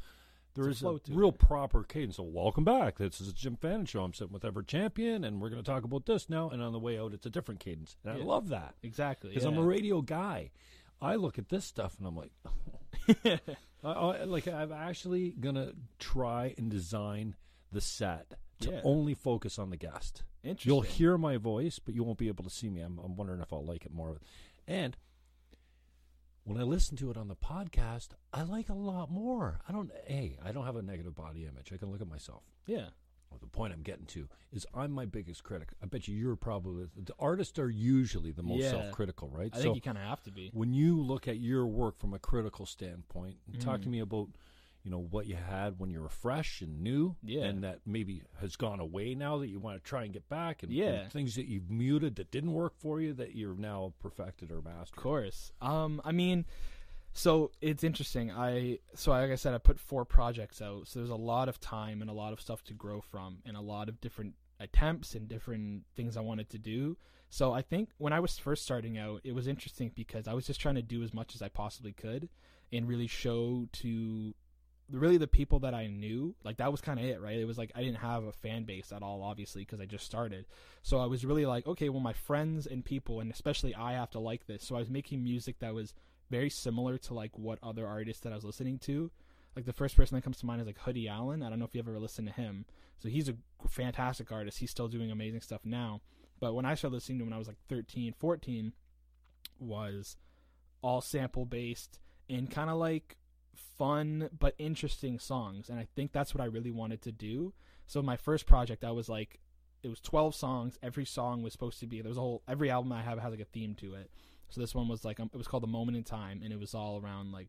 [0.55, 1.39] there It's is a a, real it.
[1.39, 2.17] proper cadence.
[2.17, 2.99] So welcome back.
[2.99, 4.03] This is a Jim Fannin show.
[4.03, 6.51] I'm sitting with Ever Champion, and we're going to talk about this now.
[6.51, 9.31] And on the way out, it's a different cadence, and I love that Exactly.
[9.31, 10.51] because I'm a radio guy.
[11.01, 12.33] I look at this stuff and I'm like.
[13.83, 17.35] I, I, like I'm actually gonna try and design
[17.73, 18.81] the set to Yeah.
[18.85, 20.23] only focus on the guest.
[20.43, 20.71] Interesting.
[20.71, 22.81] You'll hear my voice, but you won't be able to see me.
[22.81, 24.21] I'm, I'm wondering if I'll like it more.
[24.67, 24.97] And
[26.45, 29.61] when I listen to it on the podcast, I like a lot more.
[29.69, 29.91] I don't.
[30.07, 31.73] Hey, I don't have a negative body image.
[31.73, 32.43] I can look at myself.
[32.67, 32.87] Yeah.
[33.31, 35.69] Well, the point I'm getting to is I'm my biggest critic.
[35.81, 38.71] I bet you you're probably the artists are usually the most Yeah.
[38.71, 39.51] self-critical, right?
[39.55, 40.51] I think you kind of have to be.
[40.53, 43.93] when you look at your work from a critical standpoint, and talk to Mm.
[43.93, 44.31] me about
[44.83, 47.45] you know what you had when you were fresh and new, Yeah.
[47.45, 50.63] and that maybe has gone away now that you want to try and get back,
[50.63, 51.09] and, and Yeah.
[51.09, 54.97] things that you've muted that didn't work for you that you're now perfected or mastered.
[54.99, 55.53] Of course.
[55.61, 56.47] Um, I mean,
[57.13, 58.31] so it's interesting.
[58.31, 60.87] I so like I said, I put four projects out.
[60.89, 63.57] So there's a lot of time and a lot of stuff to grow from, and
[63.57, 66.97] a lot of different attempts and different things I wanted to do.
[67.29, 70.47] So I think when I was first starting out, it was interesting because I was
[70.47, 72.29] just trying to do as much as I possibly could,
[72.73, 74.35] and really show to
[74.91, 76.35] really the people that I knew.
[76.45, 77.39] Like that was kind of it, right?
[77.39, 80.05] It was like I didn't have a fan base at all, obviously, because I just
[80.05, 80.47] started.
[80.83, 84.11] So I was really like, okay, well, my friends and people, and especially I have
[84.11, 84.65] to like this.
[84.65, 85.95] So I was making music that was
[86.31, 89.11] very similar to like what other artists that I was listening to.
[89.57, 91.43] Like the first person that comes to mind is like Hoodie Allen.
[91.43, 92.65] I don't know if you ever listened to him.
[92.99, 93.35] So he's a
[93.69, 94.59] fantastic artist.
[94.59, 96.01] He's still doing amazing stuff now.
[96.39, 98.73] But when I started listening to him when I was like 13, 14,
[99.59, 100.17] was
[100.83, 101.99] all sample based
[102.29, 103.17] and kind of like
[103.79, 105.69] fun but interesting songs.
[105.69, 107.53] And I think that's what I really wanted to do.
[107.87, 109.41] So my first project, I was like,
[109.83, 110.79] it was 12 songs.
[110.83, 113.31] Every song was supposed to be, there was a whole, every album I have has
[113.31, 114.11] like a theme to it.
[114.51, 116.59] So this one was like, um, it was called The Moment in Time, and it
[116.59, 117.49] was all around like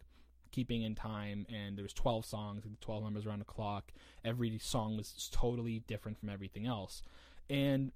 [0.51, 1.45] keeping in time.
[1.51, 3.91] And there was 12 songs, like 12 numbers around the clock.
[4.23, 7.01] Every song was totally different from everything else.
[7.49, 7.91] And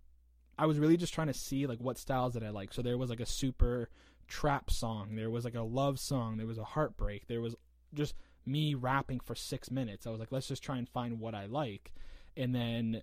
[0.58, 2.74] I was really just trying to see like what styles that I like.
[2.74, 3.90] So there was like a super
[4.28, 7.56] trap song, there was like a love song, there was a heartbreak, there was
[7.94, 10.06] just me rapping for six minutes.
[10.06, 11.94] I was like, let's just try and find what I like.
[12.38, 13.02] And then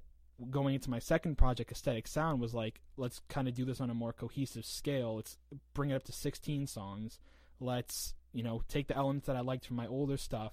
[0.50, 3.90] going into my second project, Aesthetic Sound, was like, let's kind of do this on
[3.90, 5.16] a more cohesive scale.
[5.16, 5.38] Let's
[5.74, 7.18] bring it up to 16 songs.
[7.60, 10.52] Let's, you know, take the elements that I liked from my older stuff.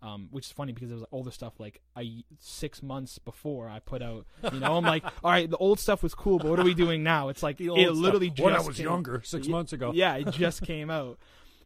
[0.00, 3.80] Um, which is funny because it was older stuff like I six months before I
[3.80, 4.26] put out.
[4.52, 6.72] You know, I'm like, all right, the old stuff was cool, but what are we
[6.74, 7.30] doing now?
[7.30, 9.90] It's like it literally just when I was came- younger, six months ago.
[9.92, 11.18] yeah, it just came out.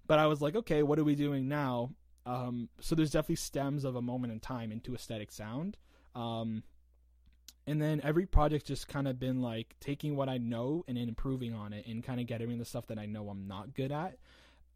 [0.06, 1.90] But I was like, okay, what are we doing now?
[2.24, 5.76] Um, so there's definitely stems of a moment in time into aesthetic sound.
[6.14, 6.62] Um,
[7.66, 11.54] and then every project just kind of been like taking what I know and improving
[11.54, 14.18] on it and kind of getting the stuff that I know I'm not good at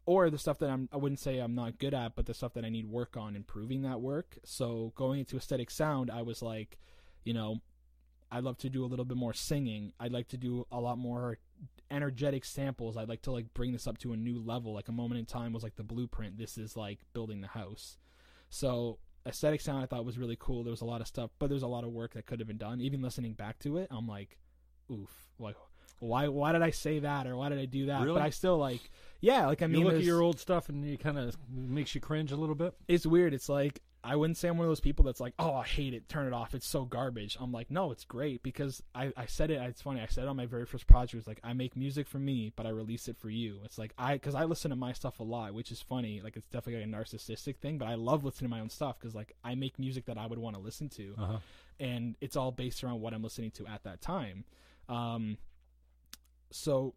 [0.05, 2.53] or the stuff that I'm I wouldn't say I'm not good at, but the stuff
[2.53, 4.37] that I need work on improving that work.
[4.45, 6.79] So going into aesthetic sound, I was like,
[7.25, 7.61] you know,
[8.31, 9.91] I'd love to do a little bit more singing.
[9.99, 11.37] I'd like to do a lot more
[11.89, 12.97] energetic samples.
[12.97, 14.73] I'd like to like bring this up to a new level.
[14.73, 16.37] Like a moment in time was like the blueprint.
[16.37, 17.97] This is like building the house.
[18.49, 20.63] So aesthetic sound I thought was really cool.
[20.63, 22.47] There was a lot of stuff, but there's a lot of work that could have
[22.47, 22.81] been done.
[22.81, 24.37] Even listening back to it, I'm like,
[24.91, 25.55] oof, like
[25.99, 28.01] why why did I say that or why did I do that?
[28.01, 28.13] Really?
[28.13, 30.85] But I still like yeah, like I mean you look at your old stuff and
[30.85, 32.73] it kind of makes you cringe a little bit.
[32.87, 33.33] it's weird.
[33.33, 35.93] It's like I wouldn't say I'm one of those people that's like, oh, I hate
[35.93, 37.37] it, turn it off, it's so garbage.
[37.39, 39.61] I'm like, no, it's great because I, I said it.
[39.61, 39.99] It's funny.
[40.01, 41.13] I said it on my very first project.
[41.15, 43.59] It was like, I make music for me, but I release it for you.
[43.65, 46.21] It's like I because I listen to my stuff a lot, which is funny.
[46.23, 48.97] Like it's definitely like a narcissistic thing, but I love listening to my own stuff
[48.99, 51.37] because like I make music that I would want to listen to, Uh-huh.
[51.79, 54.45] and it's all based around what I'm listening to at that time.
[54.87, 55.37] Um,
[56.51, 56.93] so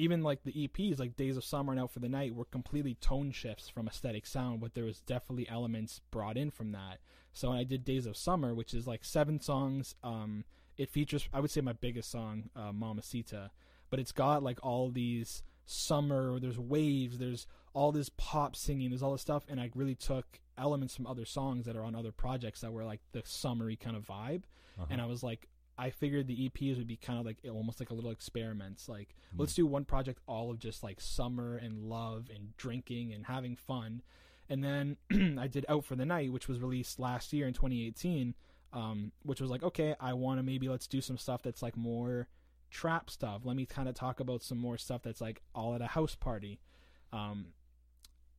[0.00, 2.94] even like the EPs, like Days of Summer and Out for the Night, were completely
[2.94, 6.98] tone shifts from aesthetic sound, but there was definitely elements brought in from that.
[7.32, 10.44] So when I did Days of Summer, which is like seven songs, um,
[10.76, 13.50] it features I would say my biggest song, uh, Mamacita,
[13.90, 16.40] but it's got like all these summer.
[16.40, 17.18] There's waves.
[17.18, 18.90] There's all this pop singing.
[18.90, 21.94] There's all this stuff, and I really took elements from other songs that are on
[21.94, 24.42] other projects that were like the summery kind of vibe,
[24.78, 24.86] Uh-huh.
[24.90, 25.46] and I was like.
[25.80, 28.86] I figured the EPs would be kind of like almost like a little experiments.
[28.86, 33.24] Like, let's do one project all of just like summer and love and drinking and
[33.24, 34.02] having fun.
[34.50, 34.98] And then
[35.40, 38.34] I did Out for the Night, which was released last year in 2018,
[38.74, 41.78] um, which was like, okay, I want to maybe let's do some stuff that's like
[41.78, 42.28] more
[42.70, 43.40] trap stuff.
[43.44, 46.14] Let me kind of talk about some more stuff that's like all at a house
[46.14, 46.60] party.
[47.10, 47.54] Um,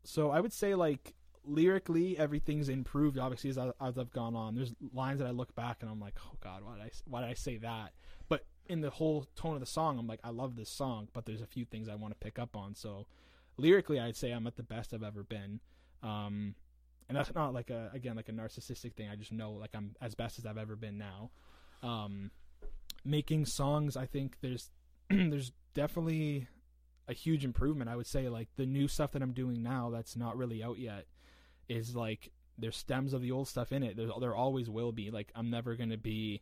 [0.04, 4.56] so I would say like lyrically everything's improved obviously as, I, as I've gone on.
[4.56, 7.21] There's lines that I look back and I'm like, oh god, why did I why
[7.21, 7.93] did I say that?
[8.30, 11.25] But in the whole tone of the song, I'm like, I love this song, but
[11.25, 12.75] there's a few things I want to pick up on.
[12.75, 13.08] So
[13.58, 15.60] lyrically, I'd say I'm at the best I've ever been.
[16.04, 16.56] Um,
[17.10, 19.10] and that's not like a again like a narcissistic thing.
[19.10, 21.32] I just know like I'm as best as I've ever been now.
[21.84, 22.32] Um,
[23.04, 24.69] making songs, I think there's
[25.10, 26.47] there's definitely
[27.08, 27.89] a huge improvement.
[27.89, 30.77] I would say like the new stuff that I'm doing now that's not really out
[30.77, 31.06] yet
[31.72, 33.96] is like there's stems of the old stuff in it.
[33.98, 35.12] There there always will be.
[35.12, 36.42] Like I'm never gonna be,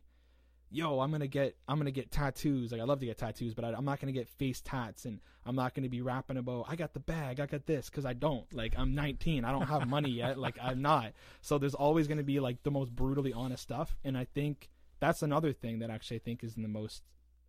[0.70, 2.72] yo, I'm gonna get I'm gonna get tattoos.
[2.72, 5.20] Like I love to get tattoos, but I, I'm not gonna get face tats, and
[5.46, 8.12] I'm not gonna be rapping about I got the bag, I got this, because I
[8.12, 8.52] don't.
[8.52, 10.38] Like I'm 19, I don't have money yet.
[10.38, 11.12] Like I'm not.
[11.40, 14.68] So there's always gonna be like the most brutally honest stuff, and I think
[15.00, 17.02] that's another thing that actually I think is in the most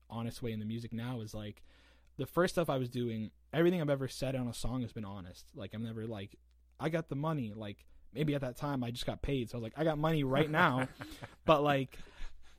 [0.10, 1.63] honest way in the music now is like
[2.17, 5.06] the first stuff I was doing, everything I've ever said on a song has been
[5.06, 5.46] honest.
[5.56, 6.38] Like I'm never like,
[6.82, 7.54] I got the money.
[7.56, 9.98] Like maybe at that time I just got paid, so I was like, I got
[9.98, 10.88] money right now.
[11.46, 11.98] but like,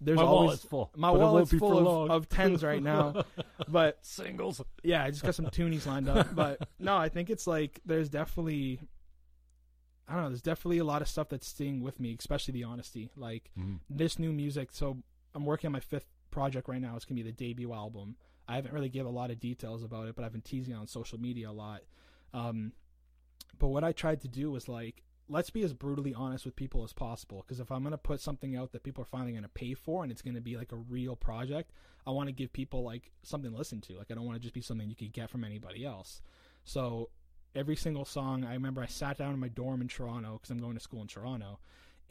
[0.00, 2.82] there's My always wallet's full, my but it won't wallet's full of, of tens right
[2.82, 3.24] now.
[3.68, 4.60] but Singles.
[4.82, 6.28] yeah, I just got some toonies lined up.
[6.34, 8.80] But no, I think it's like there's definitely.
[10.08, 10.28] I don't know.
[10.30, 13.10] There's definitely a lot of stuff that's staying with me, especially the honesty.
[13.16, 13.78] Like Mhm.
[13.88, 14.70] this new music.
[14.72, 14.98] So
[15.34, 16.96] I'm working on my fifth project right now.
[16.96, 18.16] It's gonna be the debut album.
[18.48, 20.86] I haven't really given a lot of details about it, but I've been teasing on
[20.88, 21.82] social media a lot.
[22.34, 22.72] Um,
[23.58, 26.84] but what I tried to do was like, let's be as brutally honest with people
[26.84, 27.44] as possible.
[27.46, 30.12] Because if I'm gonna put something out that people are finally gonna pay for, and
[30.12, 31.70] it's gonna be like a real project,
[32.06, 33.96] I want to give people like something to listen to.
[33.96, 36.20] Like I don't want to just be something you could get from anybody else.
[36.64, 37.10] So
[37.54, 40.58] every single song, I remember I sat down in my dorm in Toronto because I'm
[40.58, 41.58] going to school in Toronto,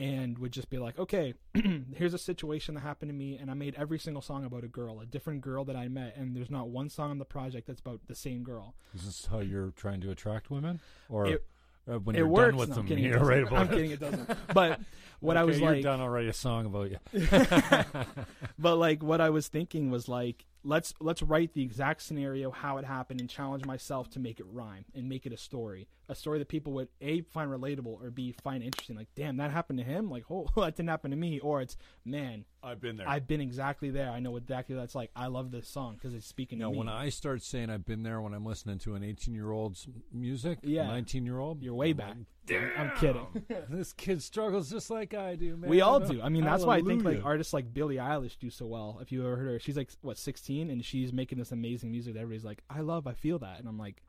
[0.01, 1.35] and would just be like, okay,
[1.95, 4.67] here's a situation that happened to me, and I made every single song about a
[4.67, 7.67] girl, a different girl that I met, and there's not one song on the project
[7.67, 8.73] that's about the same girl.
[8.95, 11.45] Is this how you're trying to attract women, or It-
[11.91, 12.49] uh, when you're works.
[12.51, 13.71] done with No, them, you're right about I'm it?
[13.75, 14.29] kidding, it doesn't.
[14.53, 14.79] But
[15.19, 15.99] what I was you're like, done.
[16.01, 16.97] I'll write a song about you.
[18.59, 22.77] but like what I was thinking was like let's let's write the exact scenario how
[22.77, 25.87] it happened and challenge myself to make it rhyme and make it a story.
[26.09, 28.95] A story that people would a find relatable or b find interesting.
[28.95, 30.09] Like damn that happened to him?
[30.09, 31.39] Like oh that didn't happen to me.
[31.39, 33.09] Or it's man I've been there.
[33.09, 34.11] i've been exactly there.
[34.11, 35.09] I know exactly that's like.
[35.15, 36.77] I love this song because it's speaking you know, to me.
[36.79, 39.87] when I start saying I've been there when I'm listening to an 18 year old's
[40.13, 40.85] music, Yeah.
[40.87, 42.17] 19 year old, you're way back
[42.49, 43.27] i'm kidding.
[43.69, 45.69] This kid struggles just like I do, man.
[45.69, 46.21] we all do.
[46.21, 48.99] I mean that's why i think like artists like billie eilish do so well.
[49.01, 52.13] If you ever heard her she's like what 16 and she's making this amazing music
[52.15, 53.59] that everybody's like i love i feel that.
[53.59, 54.01] And i'm like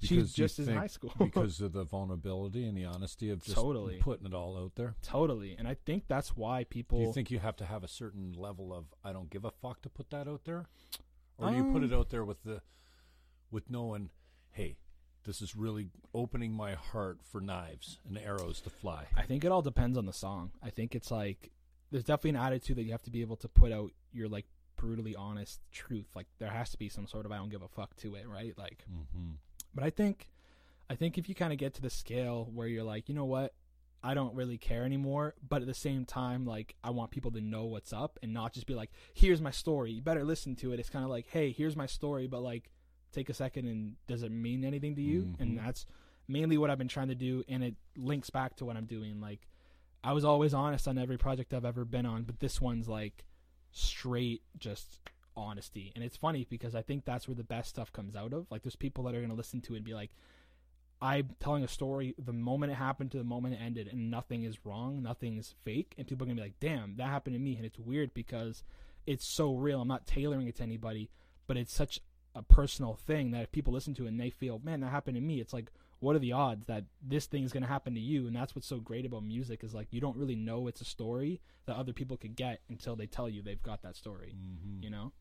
[0.00, 1.12] she's Because you just as in high school.
[1.18, 3.98] because of the vulnerability and the honesty of just Totally.
[3.98, 4.94] putting it all out there.
[5.02, 5.56] totally.
[5.58, 8.32] And i think that's why people Do you think you have to have a certain
[8.36, 10.66] level of I don't give a fuck to put that out there,
[11.38, 12.60] or do you put Um, it out there with the
[13.50, 14.10] with knowing,
[14.52, 14.76] hey,
[15.24, 19.04] this is really opening my heart for knives and arrows to fly.
[19.16, 20.50] I think it all depends on the song.
[20.62, 21.50] I think it's like
[21.90, 24.46] there's definitely an attitude that you have to be able to put out your like
[24.76, 26.06] brutally honest truth.
[26.14, 28.26] Like there has to be some sort of I don't give a fuck to it,
[28.28, 28.54] right?
[28.56, 29.32] Like Mm-hmm.
[29.74, 30.28] but I think
[30.88, 33.24] I think if you kind of get to the scale where you're like, you know
[33.26, 33.52] what?
[34.02, 37.40] I don't really care anymore, but at the same time like I want people to
[37.42, 39.90] know what's up and not just be like, here's my story.
[39.92, 40.80] You better listen to it.
[40.80, 42.70] It's kind of like, hey, here's my story, but like
[43.12, 45.34] take a second and does it mean anything to you?
[45.38, 45.64] And Mhm.
[45.64, 45.86] that's
[46.28, 49.20] mainly what I've been trying to do and it links back to what I'm doing
[49.20, 49.48] like
[50.02, 53.24] I was always honest on every project I've ever been on, but this one's like
[53.72, 54.98] straight just
[55.36, 55.92] honesty.
[55.94, 58.46] And it's funny because I think that's where the best stuff comes out of.
[58.50, 60.10] Like there's people that are going to listen to it and be like
[61.02, 64.44] I'm telling a story the moment it happened to the moment it ended and nothing
[64.44, 67.34] is wrong, nothing is fake and people are going to be like, "Damn, that happened
[67.34, 68.64] to me." And it's weird because
[69.06, 69.80] it's so real.
[69.80, 71.08] I'm not tailoring it to anybody,
[71.46, 72.00] but it's such
[72.34, 75.20] a personal thing that if people listen to and they feel, "Man, that happened to
[75.20, 78.00] me." It's like what are the odds that this thing is going to happen to
[78.00, 80.80] you and that's what's so great about music is like you don't really know it's
[80.80, 84.34] a story that other people could get until they tell you they've got that story
[84.34, 84.82] Mm-hmm.
[84.82, 85.12] you know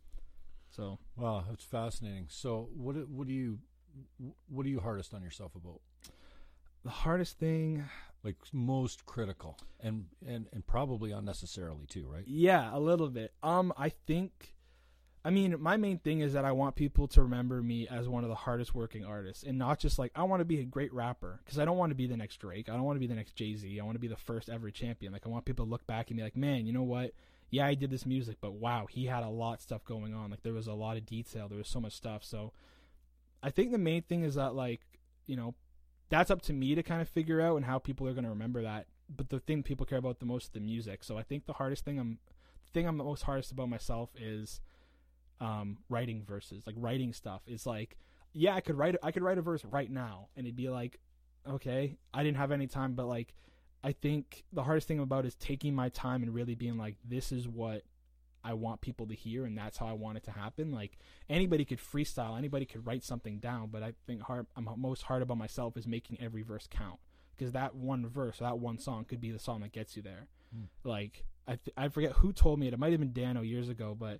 [0.71, 2.27] so Wow, that's fascinating.
[2.29, 3.59] So, what what do you
[4.47, 5.81] what are you hardest on yourself about?
[6.83, 7.83] the hardest thing
[8.23, 12.23] Like most critical and and and probably unnecessarily too, right?
[12.25, 14.53] yeah a little bit um i think
[15.25, 18.23] i mean my main thing is that i want people to remember me as one
[18.23, 20.93] of the hardest working artists and not just like i want to be a great
[20.93, 22.69] rapper because i don't want to be the next drake.
[22.69, 23.79] I don't want to be the next jay-z.
[23.79, 25.11] I want to be the first Everett Champion.
[25.11, 27.11] Like i want people to look back and be like man you know what?
[27.49, 30.31] Yeah i did this music but wow he had a lot of stuff going on.
[30.31, 31.47] Like there was a lot of detail.
[31.47, 32.23] There was so much stuff.
[32.23, 32.53] So
[33.41, 34.81] i think the main thing is that like
[35.25, 35.55] you know
[36.09, 38.31] that's up to me to kind of figure out and how people are going to
[38.31, 38.87] remember that.
[39.15, 41.03] But the thing people care about the most is the music.
[41.03, 42.19] So i think the hardest thing i'm
[42.65, 44.61] the thing I'm the most hardest about myself is
[45.39, 47.41] um, writing verses, like writing stuff.
[47.47, 47.97] It's like,
[48.33, 50.99] yeah, I could write, I could write a verse right now, and it'd be like,
[51.47, 53.33] okay, I didn't have any time, but like,
[53.83, 57.31] I think the hardest thing about is taking my time and really being like, this
[57.31, 57.83] is what
[58.43, 60.71] I want people to hear, and that's how I want it to happen.
[60.71, 60.97] Like
[61.29, 65.21] anybody could freestyle, anybody could write something down, but I think hard, I'm most hard
[65.21, 66.99] about myself is making every verse count
[67.37, 70.27] because that one verse, that one song could be the song that gets you there.
[70.83, 72.73] Like I, th- I forget who told me it.
[72.73, 74.19] It might have been Dano years ago, but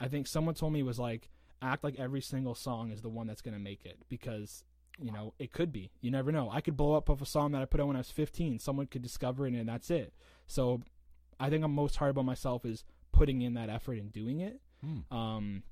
[0.00, 1.28] I think someone told me was like
[1.62, 4.64] act like every single song is the one that's going to make it because
[4.98, 5.90] you know it could be.
[6.00, 6.50] You never know.
[6.50, 8.58] I could blow up off a song that I put out when I was 15.
[8.58, 10.12] Someone could discover it and that's it.
[10.46, 10.82] So
[11.38, 14.60] I think I'm most hard about myself is putting in that effort and doing it.
[14.82, 15.14] Hmm.
[15.14, 15.62] Um,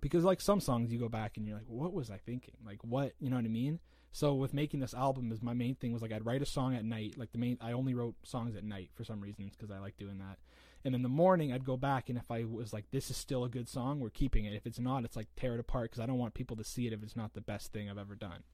[0.00, 2.54] because like some songs you go back and you're like, what was I thinking?
[2.64, 3.80] Like what, you know what I mean?
[4.12, 6.74] So with making this album, is my main thing was like I'd write a song
[6.74, 7.14] at night.
[7.16, 9.96] Like the main, I only wrote songs at night for some reasons because I like
[9.98, 10.38] doing that.
[10.84, 13.44] And in the morning, I'd go back and if I was like, this is still
[13.44, 14.54] a good song, we're keeping it.
[14.54, 16.86] If it's not, it's like tear it apart because I don't want people to see
[16.86, 18.44] it if it's not the best thing I've ever done.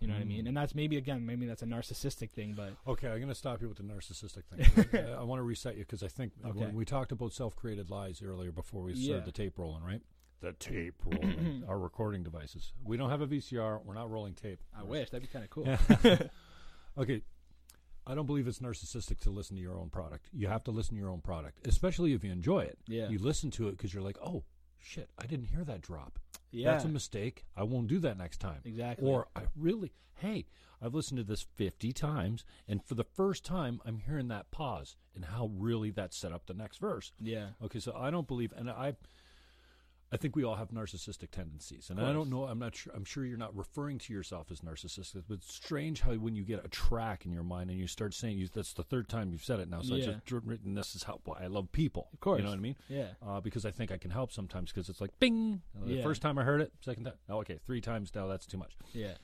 [0.00, 0.28] You know what I mm-hmm.
[0.28, 0.46] mean?
[0.46, 3.60] And that's maybe again, maybe that's a narcissistic thing, but Okay, I'm going to stop
[3.60, 4.88] you with the narcissistic thing.
[5.08, 6.58] I, I want to reset you because I think Okay.
[6.58, 9.24] when we talked about self-created lies earlier before we started Yeah.
[9.24, 10.00] the tape rolling, right?
[10.40, 12.72] The tape rolling, our recording devices.
[12.84, 13.84] We don't have a VCR.
[13.84, 14.60] We're not rolling tape.
[14.76, 15.66] I wish that'd be kind of cool.
[16.98, 17.22] okay,
[18.08, 20.30] I don't believe it's narcissistic to listen to your own product.
[20.32, 22.78] You have to listen to your own product, especially if you enjoy it.
[22.88, 23.08] Yeah.
[23.08, 24.44] You listen to it because you're like, oh
[24.78, 26.18] shit, I didn't hear that drop.
[26.50, 26.72] Yeah.
[26.72, 27.44] That's a mistake.
[27.54, 28.60] I won't do that next time.
[28.64, 29.06] Exactly.
[29.06, 30.46] Or I really, hey,
[30.80, 34.96] I've listened to this 50 times, and for the first time, I'm hearing that pause
[35.14, 37.12] and how really that set up the next verse.
[37.20, 37.48] Yeah.
[37.62, 38.94] Okay, so I don't believe, and I,
[40.10, 42.44] I think we all have narcissistic tendencies, and I don't know.
[42.44, 42.92] I'm not sure.
[42.96, 46.44] I'm sure you're not referring to yourself as narcissistic, but it's strange how when you
[46.44, 49.32] get a track in your mind and you start saying, you, "That's the third time
[49.32, 52.20] you've said it now." So I just written, "This is how I love people." Of
[52.20, 52.38] course.
[52.38, 52.76] you know what I mean?
[52.88, 53.08] Yeah.
[53.22, 56.02] Uh, because I think I can help sometimes because it's like, "Bing!" The Yeah.
[56.02, 58.26] first time I heard it, second time, oh, okay, three times now.
[58.28, 58.76] That's too much.
[58.94, 59.14] Yeah.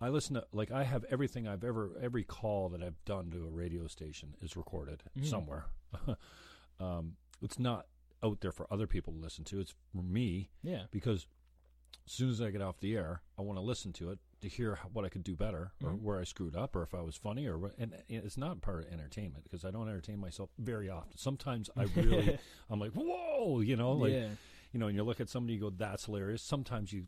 [0.00, 3.46] I listen to like I have everything I've ever every call that I've done to
[3.46, 5.24] a radio station is recorded Mm.
[5.24, 5.64] somewhere.
[6.80, 7.86] um, it's not
[8.24, 9.60] out there for other people to listen to.
[9.60, 10.84] It's for me Yeah.
[10.90, 11.26] because
[12.06, 14.48] as soon as I get off the air, I want to listen to it to
[14.48, 16.00] hear how- what I could do better or Mhm.
[16.02, 17.76] where I screwed up or if I was funny or what.
[17.78, 21.16] And it's not part of entertainment because I don't entertain myself very often.
[21.16, 22.38] Sometimes I really,
[22.70, 24.34] I'm like, whoa, you know, like yeah.
[24.72, 26.42] you know, and you look at somebody, you go, that's hilarious.
[26.42, 27.06] Sometimes you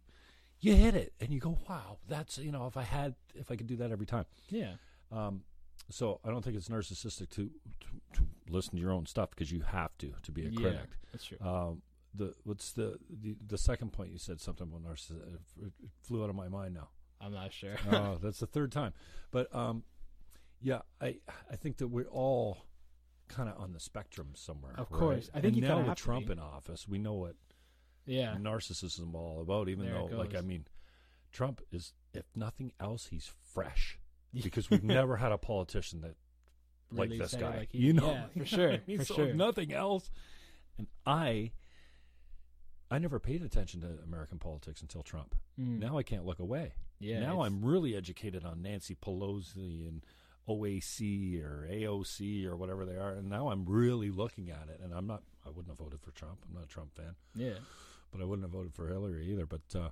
[0.60, 3.56] you hit it and you go, wow, that's you know, if I had, if I
[3.56, 4.24] could do that every time.
[4.48, 4.76] Yeah.
[5.12, 5.44] Um,
[5.90, 9.50] so I don't think it's narcissistic to to, to listen to your own stuff because
[9.52, 10.60] you have to to be a yeah.
[10.60, 10.90] critic.
[11.12, 11.38] That's true.
[11.40, 11.82] Um,
[12.14, 15.34] the what's the, the the second point you said something about narcissism?
[15.62, 15.72] It,
[16.02, 16.88] flew out of my mind now.
[17.20, 17.76] I'm not sure.
[17.92, 18.92] oh, that's the third time.
[19.30, 19.84] But um,
[20.60, 21.16] yeah, I
[21.50, 22.58] I think that we're all
[23.28, 24.72] kind of on the spectrum somewhere.
[24.76, 24.98] Of right?
[24.98, 25.30] course.
[25.34, 27.36] I think and you now with Trump in office, we know what
[28.06, 28.36] yeah.
[28.40, 29.68] narcissism all about.
[29.68, 30.66] Even There though, like, I mean,
[31.32, 33.98] Trump is, if nothing else, he's fresh
[34.42, 36.14] because we've never had a politician that
[36.92, 37.58] like Really this guy.
[37.58, 38.72] like he- you know, Yeah, for sure.
[38.74, 39.34] I mean, for so sure.
[39.34, 40.10] nothing else.
[40.78, 41.52] And I,
[42.90, 45.34] I never paid attention to American politics until Trump.
[45.60, 45.80] Mm.
[45.80, 46.74] Now I can't look away.
[47.00, 47.20] yeah.
[47.20, 50.04] now I'm really educated on Nancy Pelosi and
[50.48, 54.80] OAC or AOC or whatever they are, and now I'm really looking at it.
[54.82, 55.22] And I'm not.
[55.44, 56.38] I wouldn't have voted for Trump.
[56.48, 57.54] I'm not a Trump fan Yeah.
[58.12, 59.46] but I wouldn't have voted for Hillary either.
[59.46, 59.88] But uh,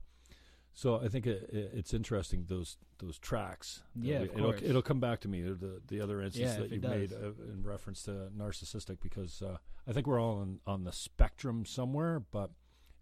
[0.75, 3.83] so I think it, it, it's interesting those those tracks.
[3.95, 6.73] Yeah, we- of it'll it'll come back to me the the other instance Yeah, that
[6.73, 9.59] you made uh, in reference to narcissistic because uh,
[9.89, 12.51] I think we're all on on the spectrum somewhere, but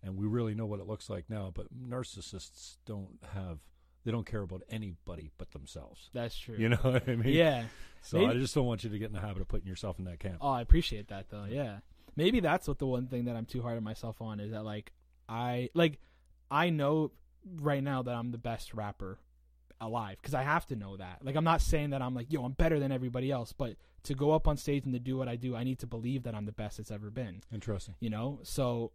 [0.02, 1.50] and we really know what it looks like now.
[1.54, 3.58] But narcissists don't have
[4.04, 6.10] they don't care about anybody but themselves.
[6.12, 6.56] That's true.
[6.58, 7.32] You know what I mean?
[7.34, 7.64] Yeah.
[8.02, 10.04] So I just don't want you to get in the habit of putting yourself in
[10.06, 10.38] that camp.
[10.40, 11.46] Oh, I appreciate that though.
[11.48, 11.78] Yeah.
[12.16, 14.64] Maybe that's what the one thing that I'm too hard on myself on is that
[14.64, 14.92] like
[15.28, 15.98] I like
[16.50, 17.12] I know
[17.60, 19.18] right now that I'm the best rapper
[19.80, 21.24] alive because I have to know that.
[21.24, 24.14] Like I'm not saying that I'm like yo I'm better than everybody else, but to
[24.14, 26.34] go up on stage and to do what I do, I need to believe that
[26.34, 27.42] I'm the best it's ever been.
[27.52, 27.94] Interesting.
[28.00, 28.92] You know, so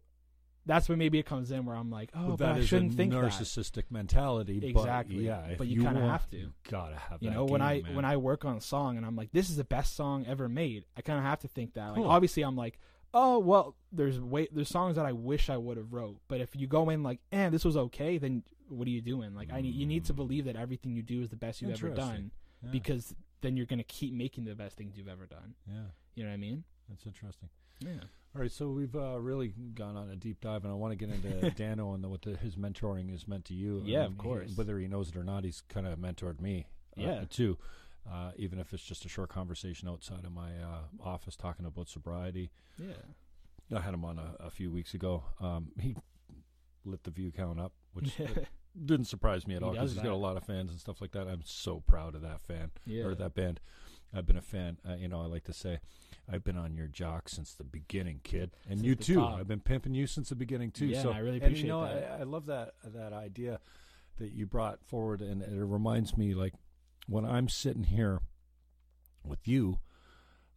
[0.66, 2.92] that's when maybe it comes in where I'm like, oh, Well, but that I shouldn't
[2.94, 3.22] think that.
[3.22, 4.60] narcissistic mentality.
[4.66, 5.16] Exactly.
[5.16, 6.36] But yeah, But you kinda have to.
[6.36, 7.22] You gotta have.
[7.22, 7.96] You that know, when game, I man.
[7.96, 10.48] when I work on a song and I'm like, this is the best song ever
[10.48, 10.84] made.
[10.96, 11.88] I kind of have to think that.
[11.88, 12.06] Like, Cool.
[12.10, 12.78] obviously, I'm like,
[13.14, 16.18] oh well, there's way there's songs that I wish I would have wrote.
[16.28, 19.34] But if you go in like, eh, this was okay, then what are you doing?
[19.34, 21.72] Like, I need you need to believe that everything you do is the best you've
[21.72, 22.30] ever done,
[22.62, 22.70] yeah.
[22.70, 25.54] because then you're gonna keep making the best things you've ever done.
[25.66, 25.74] yeah,
[26.14, 26.64] You know what I mean?
[26.88, 27.48] that's interesting.
[27.80, 27.92] Yeah.
[28.34, 30.96] All right, so we've uh, really gone on a deep dive, and I want to
[30.96, 33.82] get into Dano and the, what the, his mentoring has meant to you.
[33.84, 34.56] Yeah, I of mean, he- course.
[34.56, 36.66] whether he knows it or not, he's kind of mentored me.
[36.98, 37.24] uh, Yeah.
[37.30, 37.56] too.
[38.10, 41.88] Uh, even if it's just a short conversation outside of my uh, office talking about
[41.88, 42.50] sobriety.
[42.78, 42.94] Yeah.
[43.76, 45.24] I had him on a, a few weeks ago.
[45.40, 45.94] Um, he
[46.84, 48.16] lit the view count up, which
[48.84, 51.00] didn't surprise me at He all because he's got a lot of fans and stuff
[51.00, 51.28] like that.
[51.28, 53.04] I'm so proud of that fan yeah.
[53.04, 53.60] or that band.
[54.14, 54.78] I've been a fan.
[54.88, 55.80] Uh, you know, I like to say,
[56.30, 59.14] I've been on your jock since the beginning, kid, and Since you too.
[59.16, 59.38] top.
[59.38, 60.86] I've been pimping you since the beginning too.
[60.86, 62.16] Yeah, so I really and, appreciate you know, that.
[62.18, 63.60] I, I love that that idea
[64.18, 66.54] that you brought forward, and it reminds me like
[67.08, 68.20] when I'm sitting here
[69.24, 69.80] with you,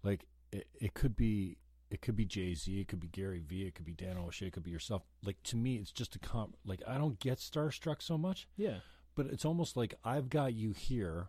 [0.04, 1.58] like it, it could be.
[1.90, 4.46] It could be Jay Z, it could be Gary Vee, it could be Dan O'Shea,
[4.48, 5.02] it could be yourself.
[5.26, 6.56] Like to me, it's just a comp.
[6.66, 8.76] Like I don't get starstruck so much yeah.
[9.14, 11.28] but it's almost like I've got you here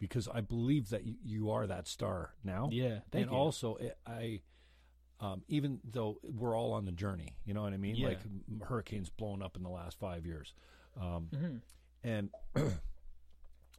[0.00, 2.70] because I believe that you, you are that star now.
[2.72, 2.98] Yeah.
[3.12, 3.38] Thank and you.
[3.38, 4.40] also, it, I,
[5.20, 7.94] um, even though we're all on the journey, you know what I mean?
[7.94, 8.08] Yeah.
[8.08, 8.20] Like
[8.64, 10.54] hurricanes blown up in the last five years,
[11.00, 11.60] um, Mhm.
[12.02, 12.30] and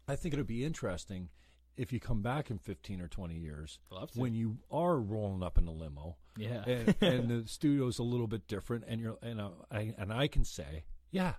[0.08, 1.30] I think it'd be interesting
[1.78, 3.80] if you come back in fifteen or twenty years
[4.16, 6.64] when you are rolling up in a limo yeah.
[6.68, 10.28] and, and the studio's a little bit different, and you're and uh, I and I
[10.28, 11.34] can say, yeah,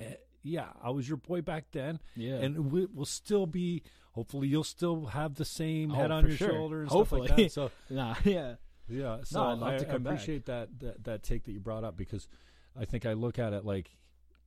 [0.00, 2.36] eh, yeah, I was your boy back then, yeah.
[2.36, 3.82] and we, we'll still be.
[4.12, 6.50] Hopefully, you'll still have the same Oh, head on your sure.
[6.50, 7.28] shoulder and Hopefully.
[7.28, 7.52] stuff like that.
[7.52, 8.16] So nah.
[8.24, 8.54] Yeah.
[8.88, 11.60] yeah, so I'd love I, to come I appreciate that, that that take that you
[11.60, 12.26] brought up because
[12.76, 13.90] I think I look at it like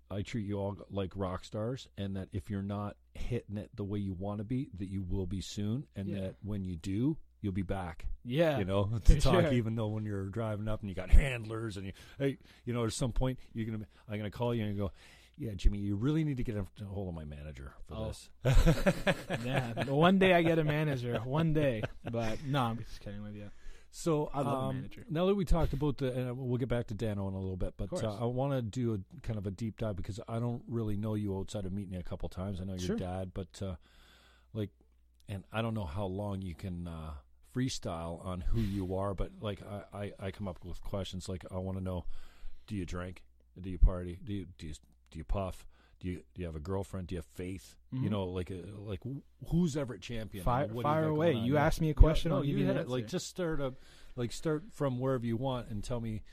[0.09, 3.83] I treat you all like rock stars, and that if you're not hitting it the
[3.83, 6.19] way you want to be, that you will be soon, and Yeah.
[6.21, 8.59] that when you do, you'll be back Yeah.
[8.59, 9.43] you know, to talk.
[9.45, 9.53] sure.
[9.53, 12.85] Even though when you're driving up and you got handlers and you, hey, you know,
[12.85, 14.91] at some point you're gonna, I'm gonna call you and go,
[15.37, 18.07] yeah, Jimmy, you really need to get a hold of my manager for Oh.
[18.09, 18.29] this.
[19.45, 19.85] yeah.
[19.85, 21.19] One day I get a manager.
[21.23, 21.81] One day.
[22.03, 23.49] But no, I'm just kidding with you.
[23.93, 25.05] So I love um, manager.
[25.09, 27.57] now that we talked about the, and we'll get back to Dano in a little
[27.57, 30.39] bit, but uh, I want to do a kind of a deep dive because I
[30.39, 32.61] don't really know you outside of meeting you a couple times.
[32.61, 32.95] I know your Sure.
[32.95, 33.75] dad, but uh,
[34.53, 34.69] like,
[35.27, 37.11] and I don't know how long you can uh,
[37.53, 39.61] freestyle on who you are, but like,
[39.93, 42.05] I, I, I come up with questions like, I want to know,
[42.67, 43.23] do you drink?
[43.59, 44.17] Do you party?
[44.23, 44.73] Do you do you,
[45.11, 45.65] do you puff?
[46.01, 47.07] Do you do you have a girlfriend?
[47.07, 47.77] Do you have faith?
[47.91, 48.09] You Mhm.
[48.11, 49.01] know, like uh, like
[49.49, 50.43] who's Everett champion?
[50.43, 50.83] Fire, do you
[51.13, 51.33] away.
[51.35, 51.65] You Yeah.
[51.65, 52.31] asked me a Yeah, question.
[52.31, 52.87] no, you you hit an it.
[52.89, 53.75] Like just start up,
[54.15, 56.23] like start from wherever you want and tell me,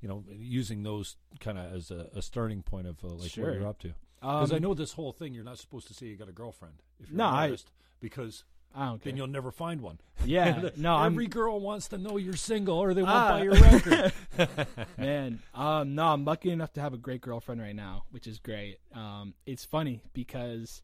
[0.00, 3.46] you know, using those kind of as a, a starting point of uh, like Sure.
[3.50, 3.94] what you're up to.
[4.20, 6.32] Because Um, I know this whole thing, you're not supposed to say you got a
[6.32, 7.56] girlfriend if you're No, an I-
[8.00, 8.44] because
[8.74, 9.10] I don't care.
[9.12, 9.98] then you'll never find one.
[10.24, 13.28] Yeah, no, I'm Every girl wants to know you're single or they won't Ah.
[13.30, 14.12] buy your record.
[14.98, 15.40] man.
[15.54, 18.78] Um, no, I'm lucky enough to have a great girlfriend right now, which is great.
[18.94, 20.82] Um, it's funny because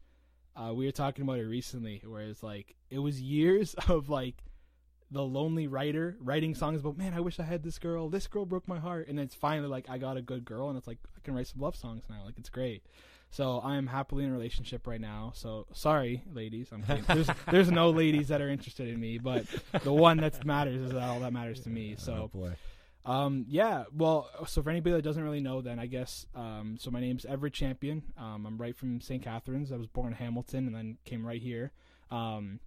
[0.55, 4.35] uh, we were talking about it recently, where it's like it was years of like
[5.11, 8.09] the lonely writer writing songs about, man, I wish I had this girl.
[8.09, 10.77] This girl broke my heart, and it's finally like I got a good girl, and
[10.77, 12.23] it's like I can write some love songs now.
[12.25, 12.83] Like it's great.
[13.31, 15.33] So I am happily in a relationship right now.
[15.35, 16.69] So sorry, ladies.
[16.71, 17.03] I'm kidding.
[17.07, 19.45] There's there's no ladies that are interested in me, but
[19.83, 21.95] the one that matters is that all that matters to me.
[21.97, 22.51] So oh boy.
[23.05, 23.83] um, yeah.
[23.93, 26.25] Well, so for anybody that doesn't really know, then I guess.
[26.33, 28.03] Um, so my name's Everett Champion.
[28.17, 29.21] Um, I'm right from St.
[29.21, 29.71] Catharines.
[29.71, 31.71] I was born in Hamilton and then came right here.
[32.11, 32.59] Um,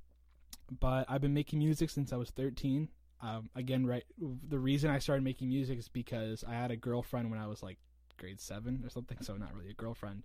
[0.80, 2.88] but I've been making music since I was 13.
[3.22, 4.04] Um, again, right.
[4.18, 7.62] The reason I started making music is because I had a girlfriend when I was
[7.62, 7.78] like
[8.18, 9.18] grade seven or something.
[9.22, 10.22] So not really a girlfriend.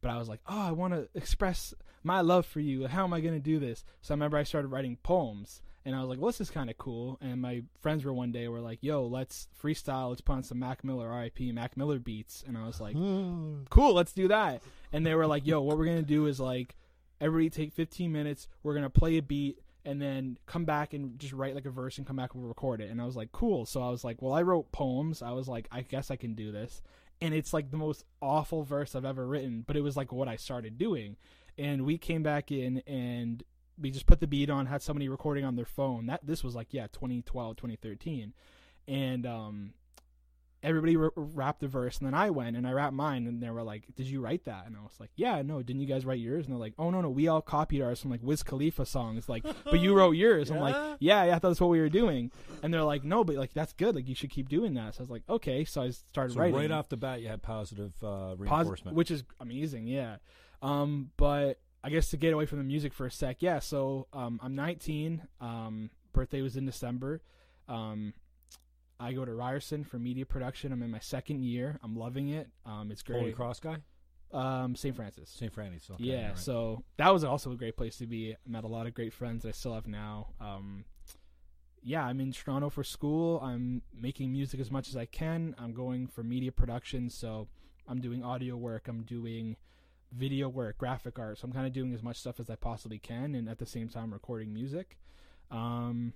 [0.00, 1.72] But I was like, oh, I want to express
[2.02, 2.86] my love for you.
[2.86, 3.84] How am I going to do this?
[4.02, 5.62] So I remember I started writing poems.
[5.86, 7.18] And I was like, well, this is kind of cool.
[7.20, 10.08] And my friends were one day were like, yo, let's freestyle.
[10.08, 12.42] Let's put on some Mac Miller, RIP, Mac Miller beats.
[12.46, 12.94] And I was like,
[13.70, 14.62] cool, let's do that.
[14.92, 16.74] And they were like, yo, what we're going to do is like,
[17.20, 18.48] everybody take 15 minutes.
[18.62, 21.70] We're going to play a beat and then come back and just write like a
[21.70, 22.90] verse and come back and record it.
[22.90, 23.66] And I was like, cool.
[23.66, 25.20] So I was like, well, I wrote poems.
[25.20, 26.82] I was like, I guess I can do this.
[27.24, 30.28] And it's like the most awful verse I've ever written, but it was like what
[30.28, 31.16] I started doing.
[31.56, 33.42] And we came back in and
[33.80, 36.04] we just put the beat on, had somebody recording on their phone.
[36.04, 38.34] That this was like yeah, 2012, 2013.
[38.86, 39.72] And um
[40.64, 43.50] everybody r- rapped the verse and then I went and I rapped mine and they
[43.50, 46.04] were like, "Did you write that?" And I was like, "Yeah, no, didn't you guys
[46.06, 48.42] write yours?" And they're like, "Oh no, no, we all copied ours from like Wiz
[48.42, 50.96] Khalifa songs." Like, "But you wrote yours." I'm like, Yeah?
[50.98, 53.52] "Yeah, yeah, I thought that's what we were doing." And they're like, "No, but like
[53.52, 53.94] that's good.
[53.94, 56.40] Like you should keep doing that." So I was like, "Okay." So I started So
[56.40, 58.96] writing right off the bat, you had positive uh, Pos- reinforcement.
[58.96, 59.86] which is amazing.
[59.86, 60.16] Yeah.
[60.62, 63.58] Um, but I guess to get away from the music for a sec, yeah.
[63.58, 65.22] So um, I'm 19.
[65.40, 67.20] Um, birthday was in December.
[67.68, 68.14] Um,
[69.00, 70.72] I go to Ryerson for media production.
[70.72, 71.78] I'm in my second year.
[71.82, 72.48] I'm loving it.
[72.64, 73.36] Um, it's Holy great.
[73.36, 73.78] Cross guy,
[74.32, 74.94] Um, St.
[74.94, 75.30] Francis.
[75.30, 75.52] St.
[75.52, 75.90] Francis.
[75.90, 76.28] Okay, yeah.
[76.28, 76.38] right.
[76.38, 78.32] So that was also a great place to be.
[78.32, 80.28] I met a lot of great friends that I still have now.
[80.40, 80.84] Um,
[81.82, 83.40] yeah, I'm in Toronto for school.
[83.40, 85.54] I'm making music as much as I can.
[85.58, 87.48] I'm going for media production, so
[87.86, 88.88] I'm doing audio work.
[88.88, 89.56] I'm doing
[90.12, 91.38] video work, graphic art.
[91.38, 93.66] So I'm kind of doing as much stuff as I possibly can, and at the
[93.66, 94.96] same time recording music.
[95.50, 96.14] Um,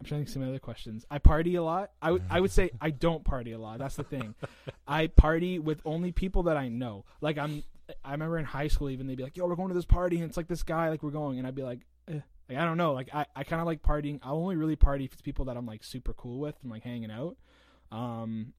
[0.00, 1.04] I'm trying to think of some other questions.
[1.10, 1.90] I party a lot.
[2.00, 3.78] I would I would say I don't party a lot.
[3.78, 4.34] That's the thing.
[4.88, 7.04] I party with only people that I know.
[7.20, 7.62] Like I'm.
[8.04, 10.16] I remember in high school even they'd be like, "Yo, we're going to this party,"
[10.16, 12.20] and it's like this guy like we're going, and I'd be like, eh.
[12.48, 12.92] like I don't know.
[12.92, 14.20] Like I, I kind of like partying.
[14.22, 16.82] I only really party if it's people that I'm like super cool with and like
[16.82, 17.36] hanging out.
[17.92, 18.54] Um,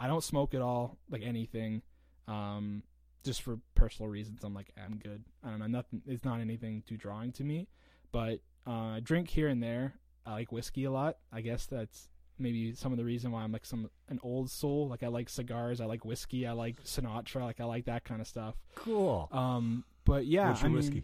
[0.00, 1.82] I don't smoke at all, like anything.
[2.28, 2.82] Um,
[3.24, 5.24] just for personal reasons, I'm like I'm good.
[5.44, 5.66] I don't know.
[5.66, 6.02] Nothing.
[6.06, 7.68] It's not anything too drawing to me,
[8.10, 9.94] but uh, I drink here and there.
[10.28, 11.16] I like whiskey a lot.
[11.32, 12.08] I guess that's
[12.38, 14.88] maybe some of the reason why I'm like some an old soul.
[14.88, 15.80] Like I like cigars.
[15.80, 16.46] I like whiskey.
[16.46, 17.40] I like Sinatra.
[17.42, 18.54] Like I like that kind of stuff.
[18.74, 19.28] cool.
[19.32, 21.02] Um, but yeah, What's your I mean, whiskey?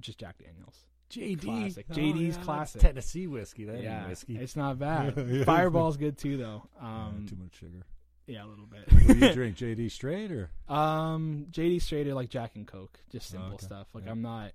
[0.00, 0.84] just Jack Daniels.
[1.10, 1.42] JD.
[1.42, 1.86] Classic.
[1.90, 2.80] Oh, JD's yeah, that's classic.
[2.82, 3.64] Tennessee whiskey.
[3.64, 4.36] That yeah, whiskey.
[4.38, 5.14] it's not bad.
[5.28, 5.44] Yeah.
[5.44, 6.62] Fireball's good too, though.
[6.80, 7.82] Yeah, Um, too much sugar.
[8.28, 9.56] yeah, a little What do you drink?
[9.56, 10.50] JD straight or?
[10.68, 13.66] um, JD Strader like Jack and Coke, just simple Oh, okay.
[13.66, 13.88] stuff.
[13.92, 14.12] Like Yeah.
[14.12, 14.52] I'm not.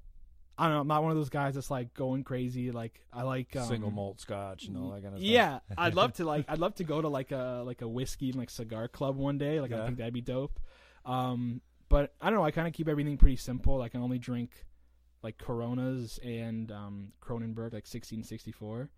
[0.58, 0.80] I don't know.
[0.82, 2.72] I'm not one of those guys that's like going crazy.
[2.72, 5.30] Like I like um, single malt scotch and all that kind of stuff.
[5.30, 6.46] Yeah, I'd love to like.
[6.50, 9.38] I'd love to go to like a like a whiskey and like cigar club one
[9.38, 9.60] day.
[9.60, 10.60] Like I think that'd be dope.
[11.06, 12.46] Um, but I don't know.
[12.46, 13.78] I kind of keep everything pretty simple.
[13.78, 14.52] Like I only drink
[15.24, 18.90] like Coronas and um Kronenbourg like 1664.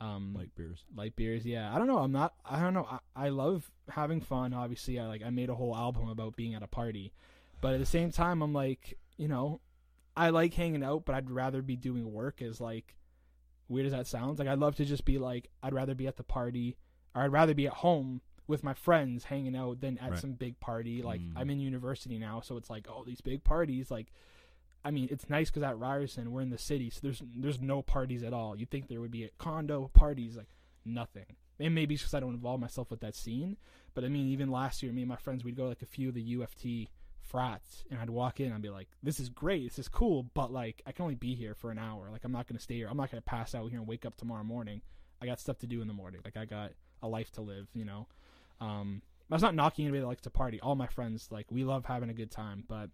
[0.00, 0.84] Um, Like beers.
[0.96, 4.20] light beers yeah i don't know i'm not i don't know I, I love having
[4.20, 7.12] fun obviously i like i made a whole album about being at a party
[7.60, 9.60] but at the same time i'm like you know
[10.16, 12.94] i like hanging out but i'd rather be doing work as like
[13.68, 16.16] weird as that sounds like i'd love to just be like i'd rather be at
[16.16, 16.76] the party
[17.14, 20.18] or i'd rather be at home with my friends hanging out than at Right.
[20.18, 21.32] some big party like Mm.
[21.36, 24.12] i'm in university now so it's like oh these big parties like
[24.84, 27.82] I mean, it's nice because at Ryerson we're in the city, so there's there's no
[27.82, 28.56] parties at all.
[28.56, 30.48] You'd think there would be a condo parties, like
[30.84, 31.36] nothing.
[31.60, 33.58] And maybe it's because I don't involve myself with that scene.
[33.94, 35.86] But I mean, even last year, me and my friends we'd go to, like a
[35.86, 36.88] few of the U of T
[37.32, 40.24] frats, and I'd walk in, and I'd be like, "This is great, this is cool,"
[40.34, 42.10] but like I can only be here for an hour.
[42.12, 42.88] Like I'm not gonna stay here.
[42.88, 44.82] I'm not gonna pass out here and wake up tomorrow morning.
[45.20, 46.20] I got stuff to do in the morning.
[46.24, 46.72] Like I got
[47.02, 48.06] a life to live, you know.
[48.60, 50.60] Um, that's not knocking anybody that likes to party.
[50.60, 52.90] All my friends like we love having a good time, but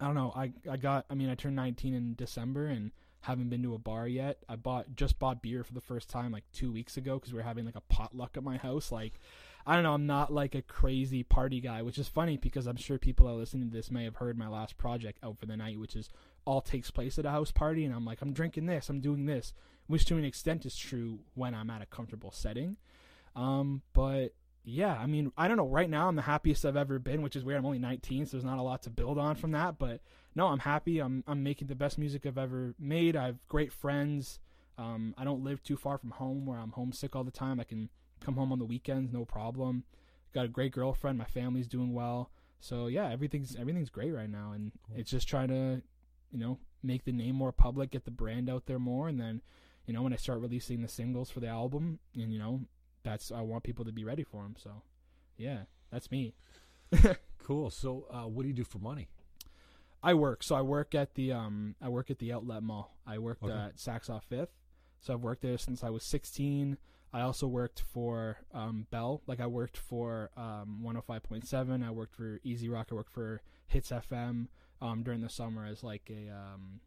[0.00, 0.32] I don't know.
[0.34, 1.06] I I got.
[1.08, 2.90] I mean, I turned 19 in December and
[3.22, 4.38] haven't been to a bar yet.
[4.48, 7.36] I bought just bought beer for the first time like two weeks ago because we
[7.36, 8.90] were having like a potluck at my house.
[8.90, 9.20] Like,
[9.66, 9.94] I don't know.
[9.94, 13.32] I'm not like a crazy party guy, which is funny because I'm sure people that
[13.32, 15.94] are listening to this may have heard my last project out for the night, which
[15.96, 16.08] is
[16.44, 19.26] all takes place at a house party, and I'm like, I'm drinking this, I'm doing
[19.26, 19.54] this,
[19.86, 22.76] which to an extent is true when I'm at a comfortable setting.
[23.36, 24.34] Um, but
[24.64, 25.66] yeah, I mean, I don't know.
[25.66, 27.58] Right now, I'm the happiest I've ever been, which is weird.
[27.58, 29.78] I'm only 19, so there's not a lot to build on from that.
[29.78, 30.00] But
[30.34, 31.00] no, I'm happy.
[31.00, 33.16] I'm I'm making the best music I've ever made.
[33.16, 34.38] I have great friends.
[34.78, 37.60] Um, I don't live too far from home where I'm homesick all the time.
[37.60, 37.90] I can
[38.22, 39.84] come home on the weekends, no problem.
[40.32, 41.18] Got a great girlfriend.
[41.18, 42.30] My family's doing well.
[42.60, 44.96] So yeah, everything's everything's great right now, and Cool.
[44.98, 45.82] it's just trying to,
[46.30, 49.42] you know, make the name more public, get the brand out there more, and then,
[49.86, 52.60] you know, when I start releasing the singles for the album, and you know,
[53.02, 54.54] that's I want people to be ready for them.
[54.58, 54.82] So,
[55.36, 56.34] yeah, that's me.
[57.44, 57.70] Cool.
[57.70, 59.08] So, uh, what do you do for money?
[60.00, 60.44] I work.
[60.44, 62.94] So I work at the um I work at the Outlet Mall.
[63.04, 63.52] I worked Okay.
[63.52, 64.50] at Saks Off Fifth.
[65.00, 66.78] So I've worked there since I was 16.
[67.12, 69.22] I also worked for um Bell.
[69.26, 71.84] Like I worked for um 105.7.
[71.86, 72.88] I worked for EZ Rock.
[72.90, 74.48] I worked for Hits FM
[74.80, 76.80] um during the summer as like a um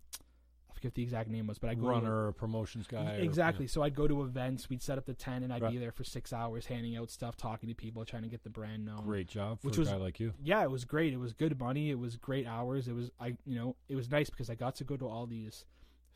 [0.69, 3.15] I forget the exact name was, but I go to- Runner, or promotions guy.
[3.15, 3.65] or- Exactly.
[3.65, 4.69] So I'd go to events.
[4.69, 5.71] We'd set up the tent, and I'd Right.
[5.71, 8.49] be there for six hours, handing out stuff, talking to people, trying to get the
[8.49, 9.01] brand known.
[9.05, 10.33] Great job for Which a was- guy like you.
[10.43, 11.13] Yeah, it was great.
[11.13, 11.91] It was good money.
[11.91, 12.89] It was great hours.
[12.89, 15.25] It was I, you know, it was nice because I got to go to all
[15.27, 15.63] these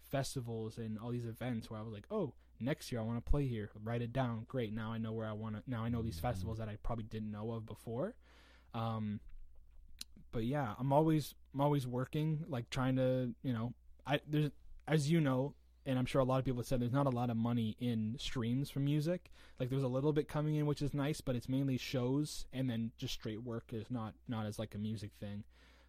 [0.04, 3.30] festivals and all these events where I was like, oh, next year I want to
[3.30, 3.70] play here.
[3.84, 4.46] Write it down.
[4.48, 4.74] Great.
[4.74, 5.64] Now I know where I want to.
[5.68, 8.16] Now I know these festivals that I probably didn't know of before.
[8.74, 9.20] Um,
[10.32, 13.74] but yeah, I'm always I'm always working, like trying to, you know,
[14.06, 14.52] I there's
[14.88, 15.56] as you know,
[15.86, 17.76] and I'm sure a lot of people have said there's not a lot of money
[17.80, 19.32] in streams for music.
[19.60, 22.70] Like there's a little bit coming in, which is nice, but it's mainly shows and
[22.70, 25.44] then just straight work is not not as like a music thing.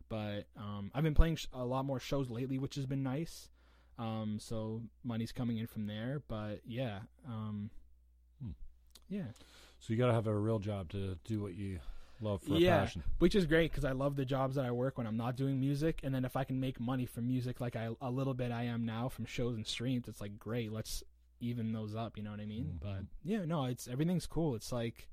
[0.08, 3.49] But um, I've been playing a lot more shows lately, which has been nice.
[4.00, 6.22] Um, so money's coming in from there.
[6.26, 7.70] But yeah, um,
[8.42, 8.50] Hmm.
[9.08, 9.26] yeah.
[9.78, 11.80] So you got to have a real job to do what you
[12.22, 12.76] love for Yeah.
[12.76, 13.02] a passion.
[13.18, 15.58] which is great because I love the jobs that I work when I'm not doing
[15.60, 18.50] music, and then if I can make money from music, like I a little bit
[18.52, 20.70] I am now from shows and streams, it's like great.
[20.72, 21.02] Let's
[21.40, 22.16] even those up.
[22.18, 22.78] You know what I mean?
[22.78, 22.80] Mhm.
[22.80, 24.54] But yeah, no, it's everything's cool.
[24.54, 25.08] It's like,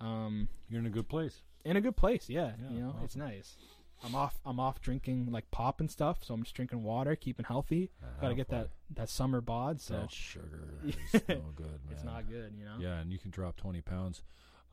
[0.00, 1.42] um, You're in a good place.
[1.64, 2.28] in a good place.
[2.30, 3.56] Yeah, Yeah, you know, it's nice.
[4.04, 4.38] I'm off.
[4.44, 7.90] I'm off drinking like pop and stuff, so I'm just drinking water, keeping healthy.
[8.20, 9.80] Got to get that that summer bod.
[9.80, 10.94] So That sugar is
[11.28, 11.92] no good, man.
[11.92, 12.76] it's not good, you know.
[12.78, 14.22] Yeah, and you can drop 20 pounds.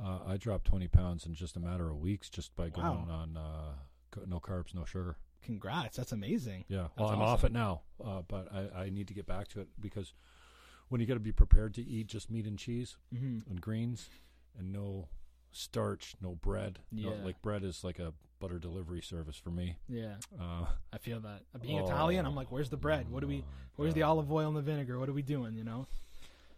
[0.03, 3.37] Uh, I dropped 20 pounds in just a matter of weeks just by going on
[3.37, 5.17] uh, no carbs, no sugar.
[5.43, 6.65] Congrats, that's amazing.
[6.67, 9.61] Yeah, well, I'm off it now, uh, but I, I need to get back to
[9.61, 10.13] it because
[10.89, 14.09] when you got to be prepared to eat just meat and cheese hmm and greens
[14.57, 15.07] and no
[15.53, 16.79] starch, no bread.
[16.91, 17.23] no- Yeah.
[17.23, 19.77] like bread is like a butter delivery service for me.
[19.87, 21.43] Yeah, Uh, I feel that.
[21.61, 23.09] Being Italian, I'm like, where's the bread?
[23.09, 23.45] What do we?
[23.77, 24.99] Where's the olive oil and the vinegar?
[24.99, 25.55] What are we doing?
[25.55, 25.87] You know.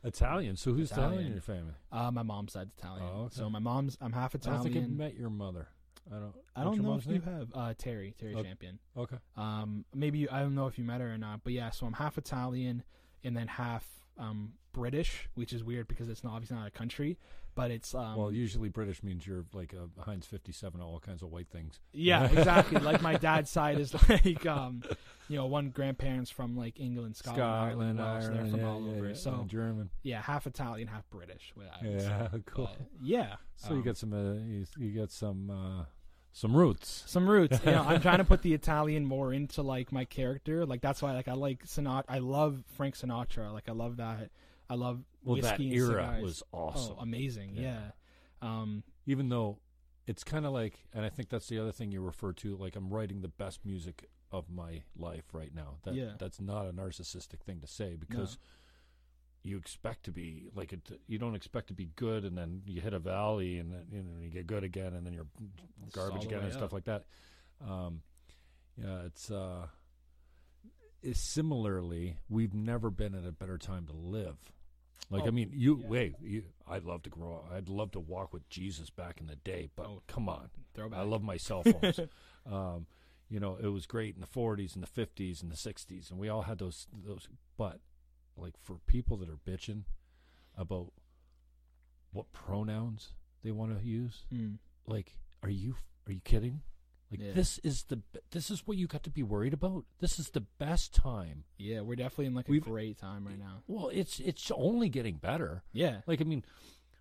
[0.03, 0.55] Italian.
[0.55, 1.27] So who's Italian, Italian.
[1.27, 1.73] in your family?
[1.91, 3.07] Uh, my mom's side's Italian.
[3.11, 3.35] Oh, okay.
[3.35, 4.61] So my mom's I'm half Italian.
[4.61, 5.67] I don't think I've met your mother.
[6.11, 6.35] I don't.
[6.55, 8.47] I don't know if you have uh, Terry Terry Okay.
[8.47, 8.79] Champion.
[8.95, 9.17] Okay.
[9.35, 11.71] Um, maybe you, I don't know if you met her or not, but yeah.
[11.71, 12.83] So I'm half Italian
[13.23, 13.87] and then half
[14.19, 17.17] um British, which is weird because it's not obviously not a country,
[17.55, 18.15] but it's um.
[18.15, 21.79] well, usually British means you're like a Heinz 57, all kinds of white things.
[21.93, 22.79] yeah, exactly.
[22.79, 24.83] like my dad's side is like um,
[25.27, 29.07] you know, one grandparents from like England, Scotland, Ireland, Wales, they're from yeah, all over.
[29.07, 29.89] yeah, So German.
[30.03, 31.51] yeah, half Italian, half British.
[31.55, 32.05] what I say.
[32.05, 32.69] Yeah, cool.
[32.77, 33.35] But, yeah.
[33.55, 35.85] So you um, got some, uh, you, you got some, uh,
[36.31, 37.03] some roots.
[37.07, 37.59] some roots.
[37.65, 40.65] You know, I'm trying to put the Italian more into like my character.
[40.65, 42.03] Like that's why like I like Sinatra.
[42.09, 43.53] I love Frank Sinatra.
[43.53, 44.29] Like I love that.
[44.69, 46.23] I love Well, that era cigars.
[46.23, 46.95] was awesome.
[46.97, 47.55] Oh, amazing.
[47.55, 47.61] Yeah.
[47.61, 47.79] Yeah.
[48.41, 48.83] Um.
[49.05, 49.59] Even though
[50.07, 52.55] it's kind of like, and I think that's the other thing you refer to.
[52.55, 55.77] Like I'm writing the best music of my life right now.
[55.83, 56.13] That Yeah.
[56.17, 58.37] that's not a narcissistic thing to say because
[59.43, 60.89] you expect to be like it.
[61.07, 64.01] You don't expect to be good, and then you hit a valley, and then you,
[64.03, 65.27] know, you get good again, and then you're
[65.93, 67.05] garbage again and stuff like that.
[67.65, 68.01] Um,
[68.75, 69.67] yeah, it's uh,
[71.03, 74.37] it's similarly, we've never been at a better time to live.
[75.09, 75.87] Like I Oh, mean, you yeah.
[75.87, 76.15] wait.
[76.21, 77.45] You, I'd love to grow.
[77.53, 80.99] I'd love to walk with Jesus back in the day, but Oh, come on, Throwback.
[80.99, 81.99] I love my cell phones.
[82.51, 82.87] um,
[83.29, 86.19] you know, it was great in the 40s and the 50s and the 60s, and
[86.19, 87.27] we all had those those.
[87.57, 87.79] But
[88.37, 89.83] like for people that are bitching
[90.57, 90.91] about
[92.11, 94.57] what pronouns they want to use, Mm.
[94.87, 95.75] like, are you
[96.07, 96.61] are you kidding?
[97.11, 97.33] Like Yeah.
[97.33, 98.01] this is the
[98.31, 99.85] this is what you got to be worried about.
[99.99, 101.43] This is the best time.
[101.57, 103.63] Yeah, we're definitely in like a We've- great time right now.
[103.67, 105.63] Well, it's it's only getting better.
[105.71, 106.01] Yeah.
[106.07, 106.43] Like I mean,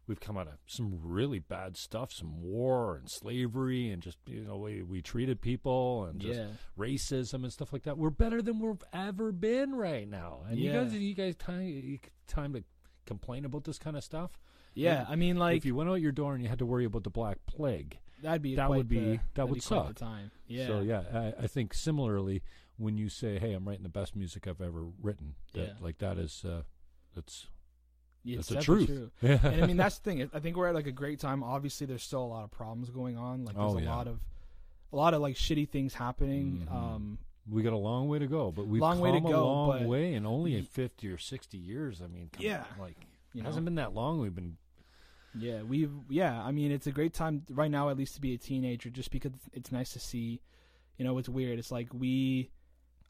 [0.06, 4.42] we've come out of some really bad stuff, some war and slavery, and just you
[4.44, 6.48] know we we treated people and just Yeah.
[6.78, 7.96] racism and stuff like that.
[7.96, 10.42] We're better than we've ever been right now.
[10.48, 11.98] And you guys, you guys time
[12.28, 12.62] time to
[13.06, 14.38] complain about this kind of stuff.
[14.74, 16.84] Yeah, I mean, like if you went out your door and you had to worry
[16.84, 19.88] about the Black Plague, that'd be that would be- the, that would suck.
[19.88, 20.30] The time.
[20.48, 20.66] Yeah.
[20.66, 22.42] So yeah, I, I think similarly
[22.76, 25.72] when you say, "Hey, I'm writing the best music I've ever written," that, Yeah.
[25.80, 26.62] like that is uh,
[27.14, 27.46] that's
[28.24, 28.86] Yeah, that's it's the truth.
[28.86, 29.10] True.
[29.22, 30.30] and I mean that's the thing.
[30.34, 31.42] I think we're at like a great time.
[31.42, 33.44] Obviously, there's still a lot of problems going on.
[33.44, 33.94] Like there's Oh, a yeah.
[33.94, 34.20] lot of
[34.92, 36.66] a lot of like shitty things happening.
[36.68, 36.74] Mhm.
[36.74, 37.18] Um,
[37.50, 39.46] we got a long way to go, but we've Long come way to a go,
[39.46, 42.00] long way in only in 50 or 60 years.
[42.02, 42.64] I mean, Yeah.
[42.72, 42.96] on, like
[43.34, 44.18] you it hasn't been that long.
[44.20, 44.56] We've been
[45.38, 46.42] yeah, we've yeah.
[46.42, 49.10] I mean, it's a great time right now, at least to be a teenager, just
[49.10, 50.40] because it's nice to see.
[50.96, 51.58] You know, it's weird.
[51.58, 52.50] It's like we,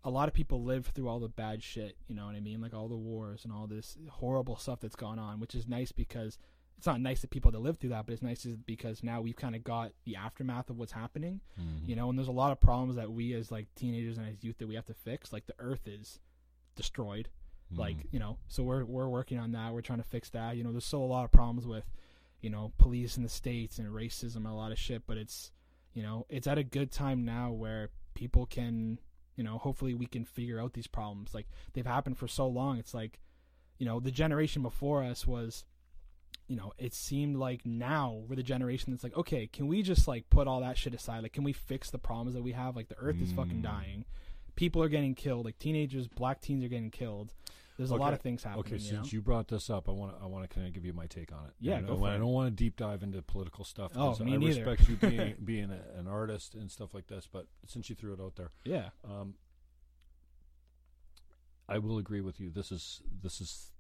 [0.04, 1.96] a lot of people live through all the bad shit.
[2.08, 2.60] You know what I mean?
[2.62, 5.92] Like all the wars and all this horrible stuff that's gone on, which is nice
[5.92, 6.38] because
[6.78, 9.36] it's not nice that people that live through that, but it's nice because now we've
[9.36, 11.40] kind of got the aftermath of what's happening.
[11.86, 14.42] you know and there's a lot of problems that we as like teenagers and as
[14.42, 16.18] youth that we have to fix like the earth is
[16.74, 17.28] destroyed
[17.76, 18.06] like Mm.
[18.12, 20.72] you know so we're we're working on that we're trying to fix that you know
[20.72, 21.84] there's still a lot of problems with
[22.44, 25.50] you know police in the states and racism and a lot of shit but it's
[25.94, 28.98] you know it's at a good time now where people can
[29.36, 31.34] you know hopefully we can figure out these problems.
[31.34, 32.78] Like they've happened for so long.
[32.78, 33.18] It's like
[33.78, 35.64] you know the generation before us was
[36.46, 40.06] you know it seemed like now we're the generation that's like okay can we just
[40.06, 41.22] like put all that shit aside?
[41.22, 42.76] Like can we fix the problems that we have?
[42.76, 43.62] Like the earth is fucking Mm.
[43.74, 44.04] dying.
[44.54, 45.46] People are getting killed.
[45.46, 47.32] Like teenagers black teens are getting killed
[47.76, 49.16] there's a lot of things happening Okay, you since know?
[49.16, 51.06] you brought this up, I want to I want to kind of give you my
[51.06, 51.54] take on it.
[51.58, 52.18] Yeah, And go I, for I it.
[52.18, 53.92] don't want to deep dive into political stuff.
[53.96, 54.64] Oh, me I neither.
[54.64, 58.12] respect you being being a, an artist and stuff like this, but since you threw
[58.12, 59.34] it out there, yeah um,
[61.68, 62.50] I will agree with you.
[62.50, 63.70] This is this is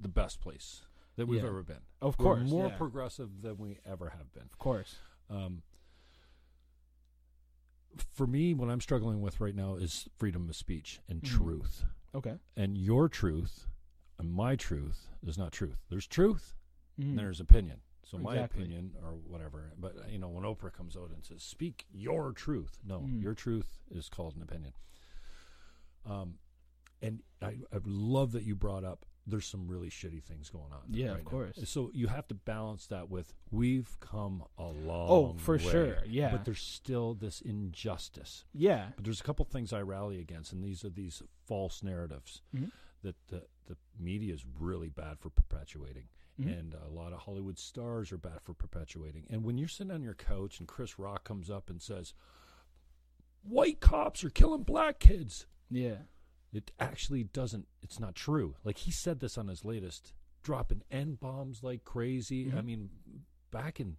[0.00, 0.82] the best place
[1.16, 1.48] that we've Yeah.
[1.48, 1.82] ever been.
[2.00, 2.76] of We're course more yeah.
[2.76, 4.44] progressive than we ever have been.
[4.44, 4.96] of course
[5.28, 5.62] Um,
[8.14, 11.26] for me, what I'm struggling with right now is freedom of speech and Mhm.
[11.26, 11.84] truth.
[12.14, 13.66] Okay And your truth
[14.18, 15.78] and my truth is not truth.
[15.88, 16.54] There's truth
[16.98, 17.10] Mhm.
[17.10, 17.80] and there's opinion.
[18.04, 19.72] So my opinion or whatever.
[19.78, 23.22] But you know, when Oprah comes out and says, "Speak your truth," no, Mm.
[23.22, 24.72] your truth is called an opinion.
[26.04, 26.38] Um,
[27.00, 29.06] and I, I love that you brought up.
[29.26, 30.80] There's some really shitty things going on.
[30.88, 31.30] Yeah, of right now.
[31.30, 31.58] course.
[31.64, 35.08] So you have to balance that with we've come a long.
[35.10, 36.30] Oh, for way, sure, yeah.
[36.32, 38.44] But there's still this injustice.
[38.54, 42.42] yeah But there's a couple things I rally against, and these are these false narratives
[42.54, 42.70] Mhm.
[43.02, 46.08] that the, the media is really bad for perpetuating.
[46.40, 46.58] Mhm.
[46.58, 49.26] And a lot of Hollywood stars are bad for perpetuating.
[49.28, 52.14] And when you're sitting on your couch and Chris Rock comes up and says,
[53.42, 55.96] White cops are killing black kids, yeah
[56.52, 58.56] it actually doesn't, it's not true.
[58.64, 62.50] Like he said this on his latest, dropping N bombs like crazy.
[62.52, 62.64] I Mhm.
[62.64, 62.90] mean,
[63.50, 63.96] back in,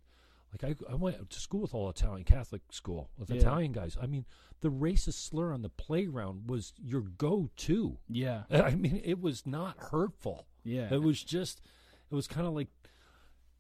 [0.52, 3.38] like I, I went to school with all Italian Catholic school with Yeah.
[3.38, 3.96] Italian guys.
[4.02, 4.26] I mean,
[4.60, 7.98] the racist slur on the playground was your go-to.
[8.10, 10.48] yeah I mean, it was not hurtful.
[10.64, 11.62] yeah It was just,
[12.10, 12.68] it was kind of like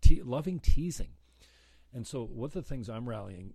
[0.02, 1.14] te- loving teasing.
[1.94, 3.54] And so, one of the things I'm rallying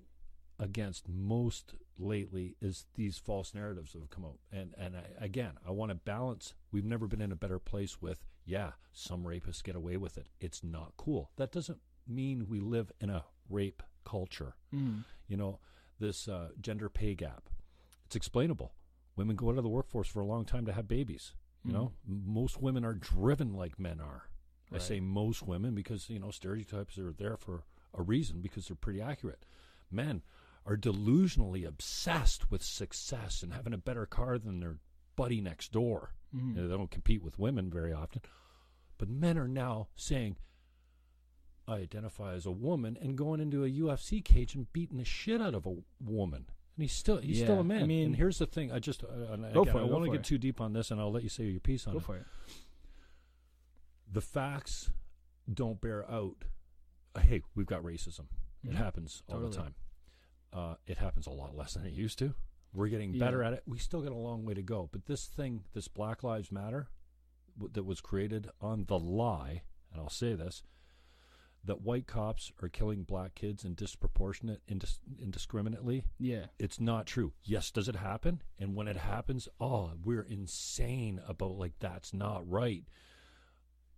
[0.58, 4.38] against most lately is these false narratives that have come out.
[4.52, 6.54] And and I, again, I want to balance.
[6.72, 10.26] We've never been in a better place with, yeah, some rapists get away with it.
[10.40, 11.30] It's not cool.
[11.36, 14.54] That doesn't mean we live in a rape culture.
[14.74, 15.04] Mm.
[15.28, 15.58] You know,
[15.98, 17.48] this uh, gender pay gap.
[18.04, 18.72] It's explainable.
[19.16, 21.32] Women go out of the workforce for a long time to have babies.
[21.64, 24.28] You know, most women are driven like men are.
[24.72, 28.76] I say most women because you know stereotypes are there for a reason because they're
[28.76, 29.44] pretty accurate.
[29.90, 30.22] Men
[30.66, 34.76] are delusionally obsessed with success and having a better car than their
[35.14, 36.12] buddy next door.
[36.32, 38.20] You know, they don't compete with women very often.
[38.98, 40.36] But men are now saying,
[41.68, 45.40] I identify as a woman and going into a UFC cage and beating the shit
[45.40, 46.46] out of a woman.
[46.76, 47.84] And he's still he's still a man.
[47.84, 48.70] I mean- and here's the thing.
[48.70, 49.06] I just uh,
[49.52, 50.24] Go again, for it, I want to get it.
[50.24, 52.04] too deep on this, and I'll let you say your piece on go it.
[52.04, 52.24] for it
[54.12, 54.90] The facts
[55.52, 56.44] don't bear out.
[57.18, 58.26] Hey, we've got racism.
[58.62, 58.74] It Mhm.
[58.74, 59.74] happens all the time.
[60.56, 62.34] Uh, it happens a lot less than it used to.
[62.72, 63.48] We're getting better Yeah.
[63.48, 63.62] at it.
[63.66, 64.88] We still got a long way to go.
[64.90, 66.88] But this thing, this Black Lives Matter,
[67.56, 70.62] w- that was created on the lie, and I'll say this,
[71.64, 76.04] that white cops are killing black kids in disproportionate, indis- indiscriminately.
[76.18, 77.32] yeah It's not true.
[77.44, 78.40] Yes, does it happen?
[78.58, 82.84] And when it happens, oh, we're insane about like that's not right.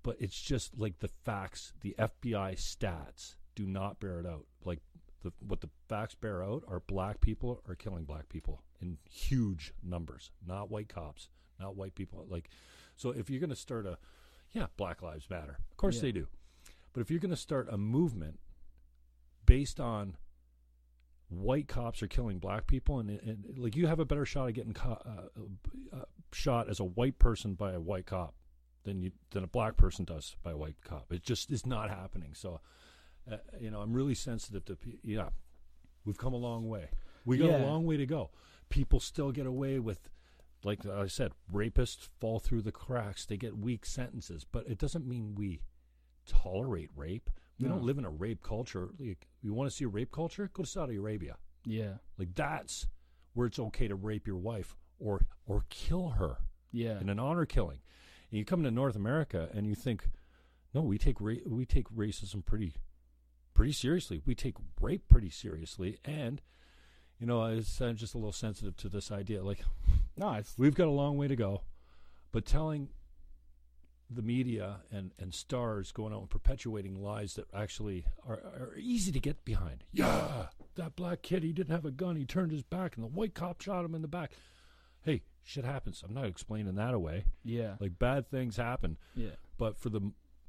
[0.03, 4.47] But it's just like the facts, the FBI stats do not bear it out.
[4.65, 4.81] Like
[5.23, 9.73] the what the facts bear out are black people are killing black people in huge
[9.83, 12.27] numbers, not white cops, not white people.
[12.29, 12.51] Like
[12.97, 13.99] so if you're going to start a
[14.53, 15.59] yeah, Black Lives Matter.
[15.71, 16.03] Of course Yeah.
[16.03, 16.29] they do.
[16.95, 18.41] But if you're going to start a movement
[19.45, 20.17] based on
[21.29, 24.55] white cops are killing black people, and, and like you have a better shot of
[24.55, 28.35] getting co- uh, uh, shot as a white person by a white cop
[28.85, 31.13] than you than a black person does by a white cop.
[31.13, 32.33] It just is not happening.
[32.35, 32.61] So,
[33.31, 34.77] uh, you know, I'm really sensitive to.
[34.77, 35.31] pe- Yeah,
[36.05, 36.91] we've come a long way.
[37.25, 37.65] We got Yeah.
[37.65, 38.31] a long way to go.
[38.69, 40.09] People still get away with,
[40.65, 43.27] like I said, rapists fall through the cracks.
[43.27, 45.61] They get weak sentences, but it doesn't mean we
[46.27, 47.31] tolerate rape.
[47.59, 47.75] We No.
[47.75, 48.91] don't live in a rape culture.
[48.99, 50.49] Like, you want to see a rape culture?
[50.53, 51.37] Go to Saudi Arabia.
[51.65, 51.99] Yeah.
[52.17, 52.87] Like that's
[53.35, 56.39] where it's okay to rape your wife or or kill her
[56.73, 57.01] Yeah.
[57.01, 57.81] in an honor killing.
[58.31, 60.09] And you come to North America and you think,
[60.75, 62.75] no, we take ra- we take racism pretty
[63.59, 64.23] pretty seriously.
[64.25, 66.41] We take rape pretty seriously, and
[67.19, 69.43] you know, I was, I'm just a little sensitive to this idea.
[69.43, 69.65] Like
[70.17, 71.63] No, it's we've got a long way to go,
[72.31, 72.91] but telling
[74.11, 79.11] the media and, and stars going out and perpetuating lies that actually are, are easy
[79.13, 79.83] to get behind.
[79.93, 80.47] Yeah,
[80.77, 82.15] that black kid, he didn't have a gun.
[82.17, 84.31] He turned his back, and the white cop shot him in the back.
[85.03, 86.03] Hey, shit happens.
[86.07, 87.25] I'm not explaining that away.
[87.45, 87.75] yeah.
[87.81, 89.31] Like bad things happen, Yeah.
[89.59, 90.01] but for the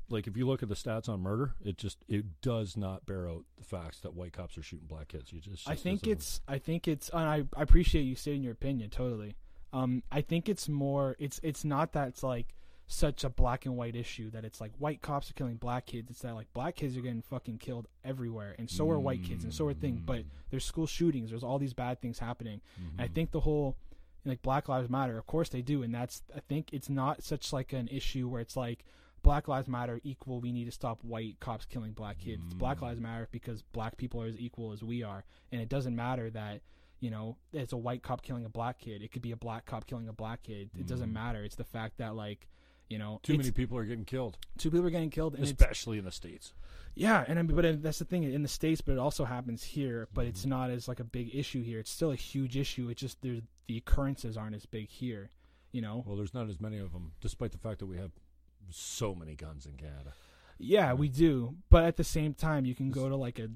[0.09, 3.27] like, if you look at the stats on murder, it just it does not bear
[3.27, 5.31] out the facts that white cops are shooting black kids.
[5.31, 8.53] You just, I think it's I think it's and I, I appreciate you stating your
[8.53, 9.35] opinion totally.
[9.73, 12.55] Um I think it's more it's it's not that it's like
[12.91, 16.09] such a black and white issue that it's like white cops are killing black kids.
[16.09, 19.43] It's that like black kids are getting fucking killed everywhere and so are white kids
[19.43, 20.01] and so are things.
[20.03, 22.61] But there's school shootings, there's all these bad things happening.
[22.93, 23.77] And I think the whole
[24.25, 27.53] like Black Lives Matter, of course they do, and that's I think it's not such
[27.53, 28.83] like an issue where it's like
[29.21, 32.43] Black Lives Matter equal we need to stop white cops killing black kids.
[32.45, 33.03] It's Black Lives mm.
[33.03, 36.61] Matter because black people are as equal as we are, and it doesn't matter that
[36.99, 39.01] you know it's a white cop killing a black kid.
[39.01, 40.69] It could be a black cop killing a black kid.
[40.77, 41.13] It doesn't mm.
[41.13, 41.43] matter.
[41.43, 42.47] It's the fact that like
[42.89, 46.05] you know too many people are getting killed, two people are getting killed, especially in
[46.05, 46.53] the states.
[46.95, 49.63] yeah, and I mean, but that's the thing in the states, but it also happens
[49.63, 50.07] here.
[50.13, 50.49] But it's mm-hmm.
[50.49, 51.79] not as like a big issue here.
[51.79, 52.89] It's still a huge issue.
[52.89, 55.29] It's just there's the occurrences aren't as big here.
[55.71, 58.09] You know, Well, there's not as many of them, despite the fact that we have
[58.71, 60.13] so many guns in Canada.
[60.57, 61.55] yeah, we do.
[61.69, 63.49] But at the same time, you can go to like a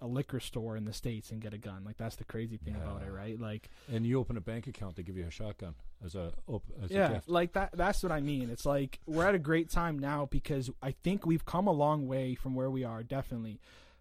[0.00, 1.82] a liquor store in the states and get a gun.
[1.84, 3.38] Like that's the crazy thing about it, right?
[3.40, 6.70] Like And you open a bank account, they give you a shotgun as a op-
[6.84, 7.28] as a yeah, gift.
[7.28, 7.70] like that.
[7.76, 8.48] That's what I mean.
[8.48, 12.06] It's like we're at a great time now because I think we've come a long
[12.06, 13.58] way from where we are, definitely.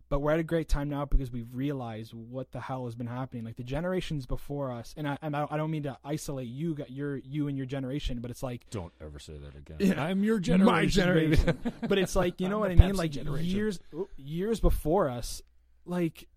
[0.10, 3.08] But we're at a great time now because we've realized what the hell has been
[3.08, 3.44] happening.
[3.44, 6.76] Like the generations before us, and I, and I I don't mean to isolate you,
[6.76, 9.78] got your you and your generation, but it's like Don't ever say that again.
[9.80, 10.02] Yeah.
[10.02, 10.74] I'm your generation.
[10.74, 11.58] my generation.
[11.88, 12.92] but it's like you know what I mean.
[12.94, 13.46] Pepsi Like generation.
[13.46, 13.80] years
[14.16, 15.42] years before us,
[15.86, 16.28] like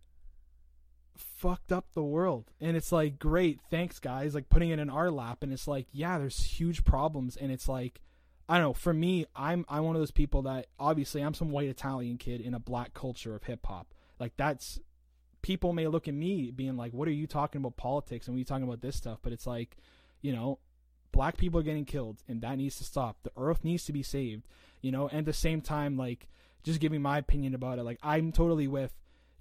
[1.17, 4.35] fucked up the world, and it's like great, thanks guys.
[4.35, 7.69] Like putting it in our lap, and it's like yeah, there's huge problems, and it's
[7.69, 8.01] like
[8.51, 8.73] I don't know.
[8.75, 12.41] For me, I'm I'm one of those people that obviously I'm some white Italian kid
[12.41, 13.95] in a black culture of hip hop.
[14.19, 14.81] Like that's
[15.43, 18.39] people may look at me being like, "What are you talking about politics and what
[18.39, 19.77] are you talking about this stuff?" But it's like,
[20.21, 20.59] you know,
[21.13, 23.19] black people are getting killed and that needs to stop.
[23.23, 24.47] The earth needs to be saved,
[24.81, 25.07] you know.
[25.09, 26.29] And at the same time, like
[26.65, 27.85] just giving my opinion about it.
[27.85, 28.93] Like I'm totally with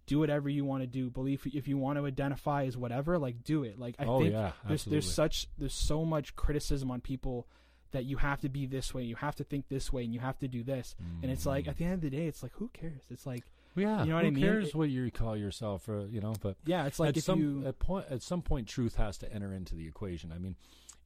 [0.06, 1.10] do whatever you want to do.
[1.10, 3.80] Believe if you want to identify as whatever, like do it.
[3.80, 7.48] Like I Oh, think yeah, there's there's such there's so much criticism on people
[7.92, 10.20] that you have to be this way, you have to think this way, and you
[10.20, 10.96] have to do this.
[11.22, 13.02] And it's like at the end of the day, it's like who cares?
[13.10, 13.44] It's like
[13.76, 14.44] Yeah, You know what who I mean?
[14.44, 16.34] cares It- what you call yourself, or you know?
[16.42, 19.18] But yeah, it's like at if some you at point at some point, truth has
[19.20, 20.32] to enter into the equation.
[20.32, 20.56] I mean,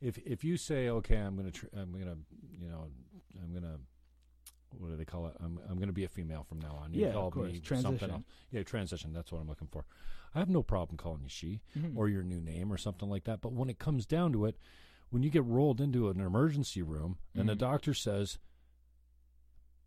[0.02, 2.18] if if you say, okay, I'm gonna tr- I'm gonna
[2.60, 2.88] you know
[3.42, 3.78] I'm gonna
[4.78, 5.36] what do they call it?
[5.40, 6.94] I'm I'm gonna be a female from now on.
[6.94, 7.52] You Yeah, of course.
[7.52, 8.12] me something Transition.
[8.12, 8.24] else.
[8.52, 9.14] Yeah, transition.
[9.14, 9.86] That's what I'm looking for.
[10.34, 11.96] I have no problem calling you she Mhm.
[11.96, 13.40] or your new name or something like that.
[13.42, 14.58] But when it comes down to it,
[15.14, 17.60] when you get rolled into an emergency room and the Mhm.
[17.60, 18.40] doctor says,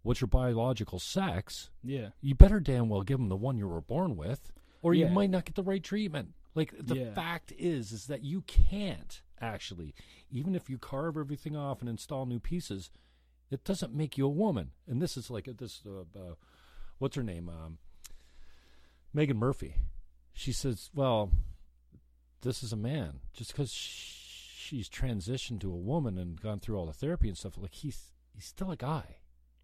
[0.03, 3.81] "What's your biological sex?" yeah, you better damn well give them the one you were
[3.81, 4.53] born with,
[4.83, 6.35] or you might not get the right treatment.
[6.55, 7.15] Like the Yeah.
[7.15, 9.95] fact is, is that you can't actually,
[10.31, 12.89] even if you carve everything off and install new pieces,
[13.51, 14.71] it doesn't make you a woman.
[14.87, 15.85] And this is like this.
[15.85, 16.35] Uh, uh,
[16.99, 17.49] what's her name?
[17.49, 17.79] Um,
[19.13, 19.75] Meghan Murphy.
[20.33, 21.33] She says, "Well,
[22.43, 23.21] this is a man.
[23.33, 23.73] Just because
[24.67, 28.13] she's transitioned to a woman and gone through all the therapy and stuff, like he's
[28.35, 29.17] he's still a guy."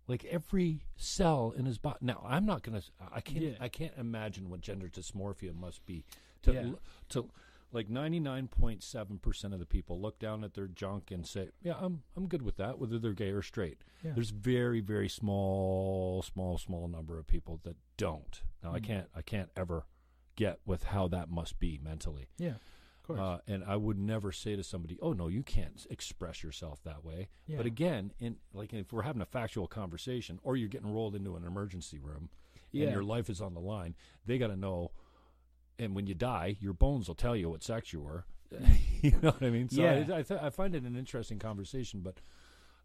[0.08, 1.98] Like every cell in his body.
[2.00, 2.82] Now, I'm not gonna.
[3.12, 3.44] I can't.
[3.44, 3.56] Yeah.
[3.60, 6.04] I can't imagine what gender dysmorphia must be.
[6.42, 6.72] To Yeah.
[7.10, 7.30] to
[7.70, 12.02] like 99.7 percent of the people look down at their junk and say, "Yeah, I'm
[12.16, 14.12] I'm good with that, whether they're gay or straight." Yeah.
[14.12, 18.42] There's very very small small small number of people that don't.
[18.62, 18.84] Now, I Mhm.
[18.84, 19.86] can't I can't ever
[20.36, 22.28] get with how that must be mentally.
[22.38, 22.56] yeah.
[23.10, 27.04] Uh, and I would never say to somebody, "Oh no, you can't express yourself that
[27.04, 27.56] way." Yeah.
[27.58, 31.36] But again, in like if we're having a factual conversation, or you're getting rolled into
[31.36, 32.30] an emergency room,
[32.70, 32.84] Yeah.
[32.84, 33.94] and your life is on the line,
[34.24, 34.92] they got to know.
[35.78, 38.24] And when you die, your bones will tell you what sex you were.
[39.02, 39.68] you know what I mean?
[39.68, 40.04] So Yeah.
[40.14, 42.20] I, I, th- I find it an interesting conversation, but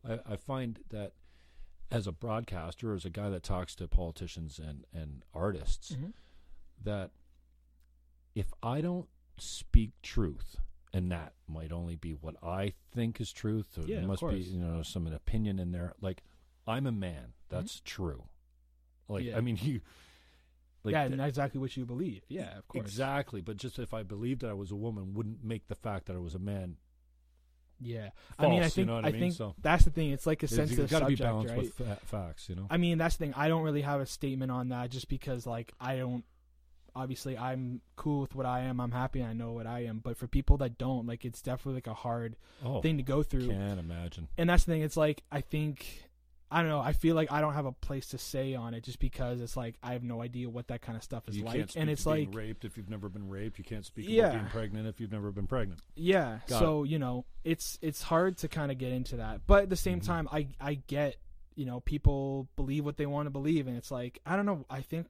[0.08, 1.12] I, I find that
[1.92, 6.14] as a broadcaster, as a guy that talks to politicians and and artists, Mhm.
[6.84, 7.12] that
[8.36, 9.08] if I don't
[9.40, 10.58] speak truth,
[10.94, 14.38] and that might only be what I think is truth, or Yeah, there must be
[14.38, 15.94] you know some opinion in there.
[16.02, 16.24] Like
[16.68, 18.24] I'm a man, that's true.
[19.08, 19.30] Like Mm-hmm.
[19.32, 19.38] Yeah.
[19.38, 19.82] I mean, you.
[20.84, 22.24] Like yeah, th- and that's exactly what you believe.
[22.30, 22.86] Yeah, of course.
[22.86, 26.06] Exactly, but just if I believed that I was a woman, wouldn't make the fact
[26.08, 26.78] that I was a man.
[27.80, 29.22] Yeah, False, I mean, I you think know what I, I mean?
[29.22, 30.10] think So- that's the thing.
[30.12, 31.58] It's like a sensitive You've got to be subject, balanced right?
[31.64, 32.66] with fa- facts, you know.
[32.72, 33.34] I mean, that's the thing.
[33.36, 36.24] I don't really have a statement on that, just because like I don't.
[36.98, 38.80] Obviously, I'm cool with what I am.
[38.82, 39.24] I'm happy.
[39.24, 40.00] I know what I am.
[40.00, 42.36] But for people that don't, like, it's definitely like a hard
[42.66, 43.48] oh, thing to go through.
[43.50, 44.28] can't imagine.
[44.38, 44.82] and that's the thing.
[44.82, 45.86] It's like I think
[46.50, 46.80] I don't know.
[46.80, 49.58] I feel like I don't have a place to say on it just because it's
[49.58, 51.82] like I have no idea what that kind of stuff is you like, can't speak
[51.82, 53.58] and it's like raped if you've never been raped.
[53.60, 54.28] You can't speak Yeah.
[54.28, 55.82] about being pregnant if you've never been pregnant.
[55.96, 56.40] yeah.
[56.48, 59.70] Got so you know, it's it's hard to kind of get into that, but at
[59.70, 60.06] the same Mhm.
[60.06, 61.18] time, I I get
[61.56, 64.66] you know people believe what they want to believe, and it's like I don't know.
[64.70, 65.08] I think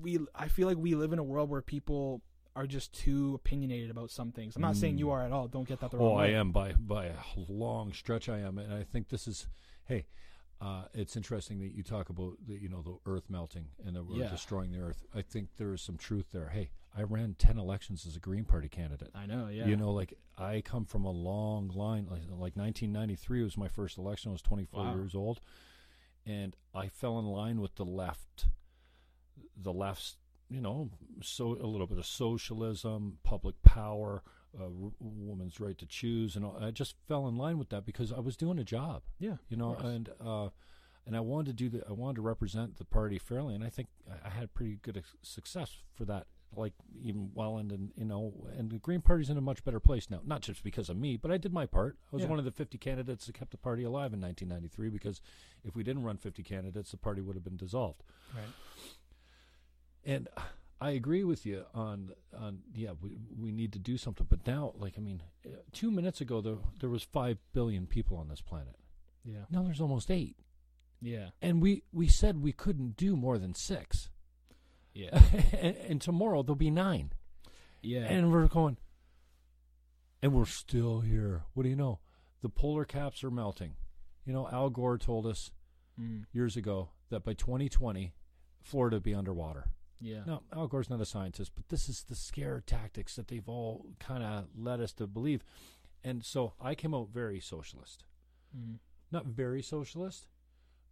[0.00, 2.22] we I feel like we live in a world where people
[2.54, 4.56] are just too opinionated about some things.
[4.56, 5.12] I'm not saying you Mm.
[5.12, 5.48] are at all.
[5.48, 8.28] Don't get that the wrong Oh, I am by by a long stretch.
[8.28, 9.48] I am, and I think this is.
[9.86, 10.06] Hey,
[10.60, 14.04] uh, it's interesting that you talk about the you know the Earth melting and that
[14.04, 14.28] we're Yeah.
[14.30, 15.04] destroying the Earth.
[15.14, 16.50] I think there is some truth there.
[16.50, 19.10] Hey, I ran ten elections as a Green Party candidate.
[19.14, 19.48] I know.
[19.48, 19.66] Yeah.
[19.66, 22.06] You know, like I come from a long line.
[22.10, 24.28] Like, like 1993 was my first election.
[24.30, 24.94] I was 24 Wow.
[24.94, 25.40] years old,
[26.26, 28.46] and I fell in line with the left.
[29.62, 30.16] The left's,
[30.50, 30.90] you know,
[31.22, 34.22] so a little bit of socialism, public power,
[34.60, 34.68] uh,
[35.00, 38.20] woman's right to choose, and all, I just fell in line with that because I
[38.20, 39.02] was doing a job.
[39.18, 39.36] yeah.
[39.48, 40.48] You know, and uh,
[41.06, 43.70] and I wanted to do the I wanted to represent the party fairly, and I
[43.70, 43.88] think
[44.24, 46.26] I- had pretty good success for that.
[46.54, 49.80] Like even well, and, and you know, and the Green Party's in a much better
[49.80, 50.20] place now.
[50.22, 51.96] Not just because of me, but I did my part.
[52.12, 52.28] I was Yeah.
[52.28, 54.90] one of the 50 candidates that kept the party alive in 1993.
[54.90, 55.22] Because
[55.64, 58.02] if we didn't run 50 candidates, the party would have been dissolved.
[58.34, 58.44] Right.
[60.04, 60.28] And
[60.80, 64.26] I agree with you on on yeah, we we need to do something.
[64.28, 68.16] But now, like I mean, uh, two minutes ago there there was five billion people
[68.16, 68.76] on this planet.
[69.24, 69.44] Yeah.
[69.50, 70.36] Now there's almost eight
[71.00, 71.28] Yeah.
[71.40, 74.10] and we we said we couldn't do more than six
[74.94, 75.16] Yeah.
[75.60, 77.12] and, and tomorrow there'll be nine
[77.82, 78.00] Yeah.
[78.06, 78.78] and we're going
[80.22, 82.00] and we're still here what do you know
[82.42, 83.74] the polar caps are melting
[84.24, 85.50] you know al gore told us
[86.00, 86.24] Mm.
[86.32, 88.14] years ago that by 2020
[88.62, 89.66] florida would be underwater
[90.02, 90.24] Yeah.
[90.26, 93.86] now al gore's not a scientist but this is the scare tactics that they've all
[94.00, 95.44] kind of led us to believe
[96.02, 98.04] and so i came out very socialist
[98.56, 98.80] Mm.
[99.10, 100.26] not very socialist,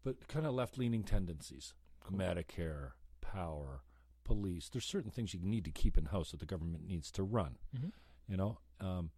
[0.03, 1.75] but kind of left leaning tendencies.
[2.03, 2.17] Cool.
[2.19, 3.83] Medicare, power,
[4.25, 4.71] police.
[4.71, 7.59] There's certain things you need to keep in house that the government needs to run.
[7.77, 7.93] Mhm.
[8.29, 9.11] You know, um,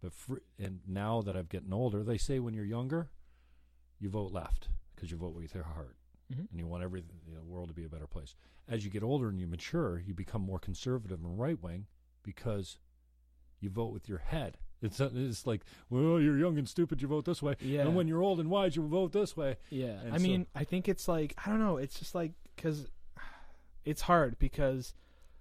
[0.00, 3.10] but fr- and now that I've getting older, they say when you're younger,
[3.98, 5.96] you vote left because you vote with your heart
[6.32, 6.50] Mhm.
[6.50, 8.34] and you want every you know, world to be a better place.
[8.68, 11.86] As you get older and you mature, you become more conservative and right wing
[12.22, 12.78] because
[13.60, 14.58] you vote with your head.
[14.80, 17.56] It's it's like, well, you're young and stupid, you vote this way.
[17.60, 17.80] Yeah.
[17.80, 19.56] And when you're old and wise, you vote this way.
[19.70, 21.78] Yeah, And I so- mean, I think it's like I don't know.
[21.78, 22.86] It's just like because
[23.84, 24.94] it's hard because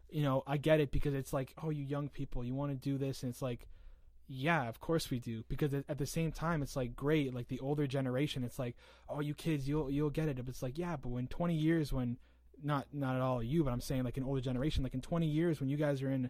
[0.09, 2.77] you know I get it because it's like oh you young people you want to
[2.77, 3.67] do this and it's like
[4.27, 7.59] yeah of course we do because at the same time it's like great like the
[7.61, 8.75] older generation it's like
[9.09, 10.35] oh you kids you'll you'll get it.
[10.35, 12.17] But it's like yeah but when 20 years when
[12.61, 15.27] not not at all you but I'm saying like an older generation like in 20
[15.27, 16.29] years when you guys are in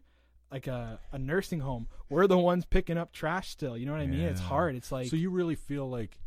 [0.51, 4.01] like a, a nursing home we're the ones picking up trash still you know what
[4.01, 4.21] I mean?
[4.21, 6.19] It's hard it's like so you really feel like,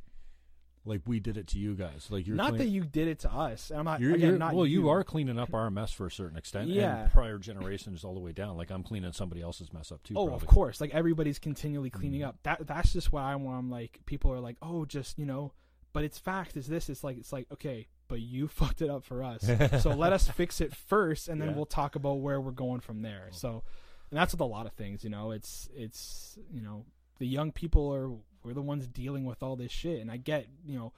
[0.84, 2.06] like we did it to you guys.
[2.10, 3.70] Like you're not clean- that you did it to us.
[3.74, 4.00] I'm not.
[4.00, 4.82] You're, again, you're- not well, you.
[4.82, 6.68] you are cleaning up our mess for a certain extent.
[6.68, 7.02] Yeah.
[7.02, 8.56] And prior generations all the way down.
[8.56, 10.14] Like I'm cleaning somebody else's mess up too.
[10.16, 10.46] Oh, probably.
[10.46, 10.80] of course.
[10.80, 12.28] Like everybody's continually cleaning Mm.
[12.28, 12.36] up.
[12.44, 13.46] That that's just why I'm.
[13.46, 15.52] I'm like, people are like, oh, just you know.
[15.92, 16.56] But it's fact.
[16.56, 16.88] Is this?
[16.88, 19.42] It's like it's like okay, but you fucked it up for us.
[19.82, 21.56] so let us fix it first, and then Yeah.
[21.56, 23.28] we'll talk about where we're going from there.
[23.32, 23.64] So,
[24.10, 25.02] and that's with a lot of things.
[25.04, 26.86] You know, it's it's you know
[27.18, 28.10] the young people are
[28.44, 30.92] we're the ones dealing with all this shit, and I get you know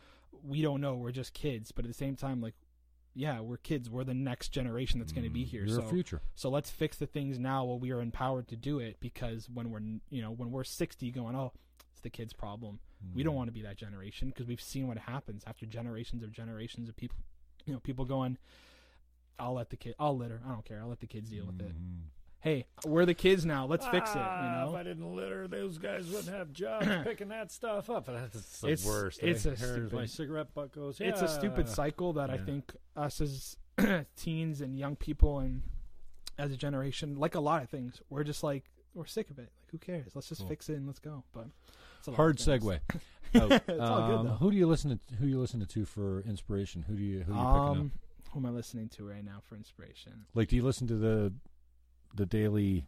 [0.45, 2.55] we don't know we're just kids, but at the same time like.
[3.14, 3.90] Yeah, we're kids.
[3.90, 5.64] We're the next generation that's going to be Mm, here.
[5.66, 6.22] You're so future.
[6.34, 9.01] so let's fix the things now while we are empowered to do it.
[9.01, 11.53] Because when we're, you know, when we're 60, going, oh,
[11.90, 12.78] it's the kid's problem.
[13.14, 13.26] We Mm.
[13.26, 16.88] don't want to be that generation because we've seen what happens after generations of generations
[16.88, 17.18] of people.
[17.66, 18.38] You know, people going,
[19.38, 20.40] I'll let the kid, I'll litter.
[20.47, 20.80] I don't care.
[20.80, 21.74] I'll let the kids deal with it.
[22.43, 23.66] Hey, we're the kids now.
[23.66, 24.16] Let's fix it.
[24.16, 27.88] You Ah, If know, I didn't litter, those guys wouldn't have jobs picking that stuff
[27.88, 28.07] up.
[28.07, 29.20] That's the It's- worst.
[29.22, 31.01] it's a stupid- my cigarette butt goes.
[31.01, 32.45] it's a stupid "Yeah." cycle that I Yeah.
[32.45, 33.57] think us as
[34.16, 35.62] teens and young people and
[36.36, 38.64] as a generation, like a lot of things, we're just like
[38.95, 39.51] we're sick of it.
[39.62, 40.14] Like, who cares?
[40.16, 40.49] Let's just Cool.
[40.51, 41.22] fix it and let's go.
[41.32, 41.47] But
[42.01, 42.62] it's a lot Hard things.
[42.64, 42.80] segue.
[43.34, 43.80] It's all good,
[44.18, 44.34] Um, though.
[44.34, 45.14] Who do you listen to?
[45.14, 46.82] Who you listening to for inspiration?
[46.82, 47.76] Who do you who are you picking up?
[47.78, 47.93] Um,
[48.32, 50.26] who am I listening to right now for inspiration?
[50.34, 51.32] Like, do you listen to the
[52.14, 52.86] the daily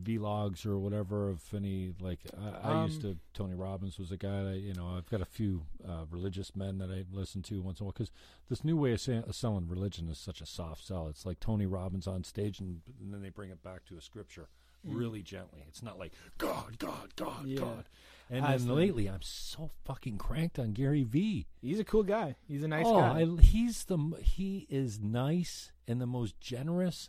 [0.00, 1.92] vlogs or whatever of any?
[2.00, 2.20] Like,
[2.64, 3.18] I, I used Um, to.
[3.32, 4.42] Tony Robbins was a guy.
[4.42, 7.80] That, you know, I've got a few uh, religious men that I listen to once
[7.80, 8.10] in a while because
[8.48, 11.08] this new way of say, selling religion is such a soft sell.
[11.08, 14.00] It's like Tony Robbins on stage, and, and then they bring it back to a
[14.00, 14.48] scripture
[14.86, 14.98] Mm.
[14.98, 15.64] really gently.
[15.66, 17.60] It's not like God, God, God, Yeah.
[17.60, 17.84] God.
[18.28, 21.46] And then the- lately, I'm so fucking cranked on Gary Vee.
[21.62, 22.36] He's a cool guy.
[22.46, 23.22] He's a nice oh, guy.
[23.22, 27.08] I, he's the he is nice and the most generous.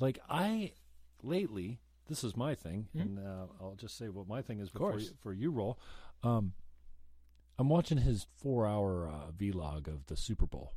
[0.00, 0.72] Like I
[1.22, 3.00] lately, this is my thing, Mhm.
[3.00, 5.78] and uh, I'll just say what my thing is before you, for you roll.
[6.22, 6.52] Um,
[7.58, 10.72] I'm watching his four hour uh, vlog of the Super Bowl.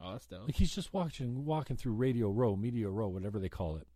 [0.00, 0.46] oh, that's dope.
[0.46, 3.86] Like he's just watching, walking through Radio Row, Media Row, whatever they call it,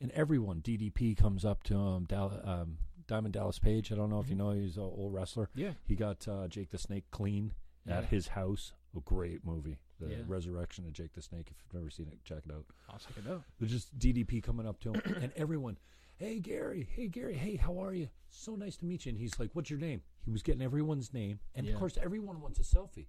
[0.00, 0.60] and everyone.
[0.60, 2.04] DDP comes up to him.
[2.04, 3.90] Dal- um, Diamond Dallas Page.
[3.90, 4.38] I don't know if you Mhm.
[4.38, 4.50] know.
[4.50, 5.48] He's an old wrestler.
[5.54, 5.72] Yeah.
[5.86, 7.54] He got uh, Jake the Snake clean
[7.86, 8.74] at his house.
[8.96, 10.16] A great movie, The Yeah.
[10.26, 11.48] Resurrection of Jake the Snake.
[11.50, 12.66] If you've never seen it, check it out.
[12.88, 13.42] I'll check it out.
[13.58, 15.78] There's just DDP coming up to him, and everyone,
[16.16, 18.08] hey Gary, hey Gary, hey, how are you?
[18.28, 19.10] So nice to meet you.
[19.10, 20.02] And he's like, what's your name?
[20.24, 21.72] He was getting everyone's name, and Yeah.
[21.72, 23.06] of course, everyone wants a selfie.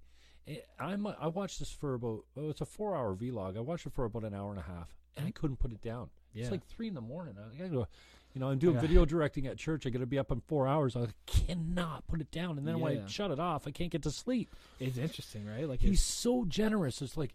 [0.48, 3.58] And I'm I watched this for about oh, it's a four hour vlog.
[3.58, 5.40] I watched it for about an hour and a half, and I mm-hmm.
[5.40, 6.10] couldn't put it down.
[6.34, 6.44] Yeah.
[6.44, 7.36] It's like three in the morning.
[7.38, 7.88] I gotta go.
[8.34, 8.82] You know, I'm doing Yeah.
[8.82, 9.86] video directing at church.
[9.88, 10.96] I got to be up in four hours.
[10.96, 13.04] I cannot put it down, and then when Yeah.
[13.04, 14.56] I shut it off, I can't get to sleep.
[14.80, 15.68] It's interesting, right?
[15.68, 17.02] Like He's he's so generous.
[17.02, 17.34] It's like,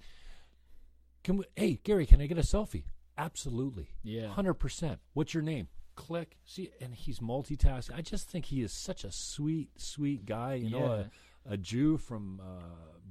[1.25, 1.45] can we?
[1.57, 2.85] Hey, Gary, can I get a selfie?
[3.17, 3.89] Absolutely.
[4.03, 4.29] yeah.
[4.29, 5.01] Hundred percent.
[5.15, 5.69] What's your name?
[5.97, 6.37] Click.
[6.45, 7.95] See, and he's multitasking.
[7.97, 10.55] I just think he is such a sweet, sweet guy.
[10.55, 11.05] You know, Yeah.
[11.47, 12.63] a, a Jew from uh,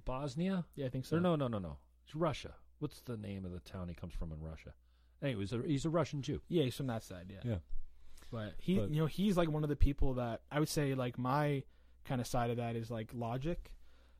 [0.05, 0.65] Bosnia.
[0.75, 1.17] Yeah, I think so.
[1.17, 1.77] Or no, no, no, no.
[2.05, 2.55] It's Russia.
[2.79, 4.73] What's the name of the town he comes from in Russia?
[5.23, 6.41] Anyways, a, he's a Russian Jew.
[6.49, 7.31] Yeah, he's from that side.
[7.31, 7.49] Yeah.
[7.51, 7.57] Yeah.
[8.31, 10.93] But he, But- you know, he's like one of the people that I would say
[10.95, 11.63] like my
[12.05, 13.71] kind of side of that is like Logic.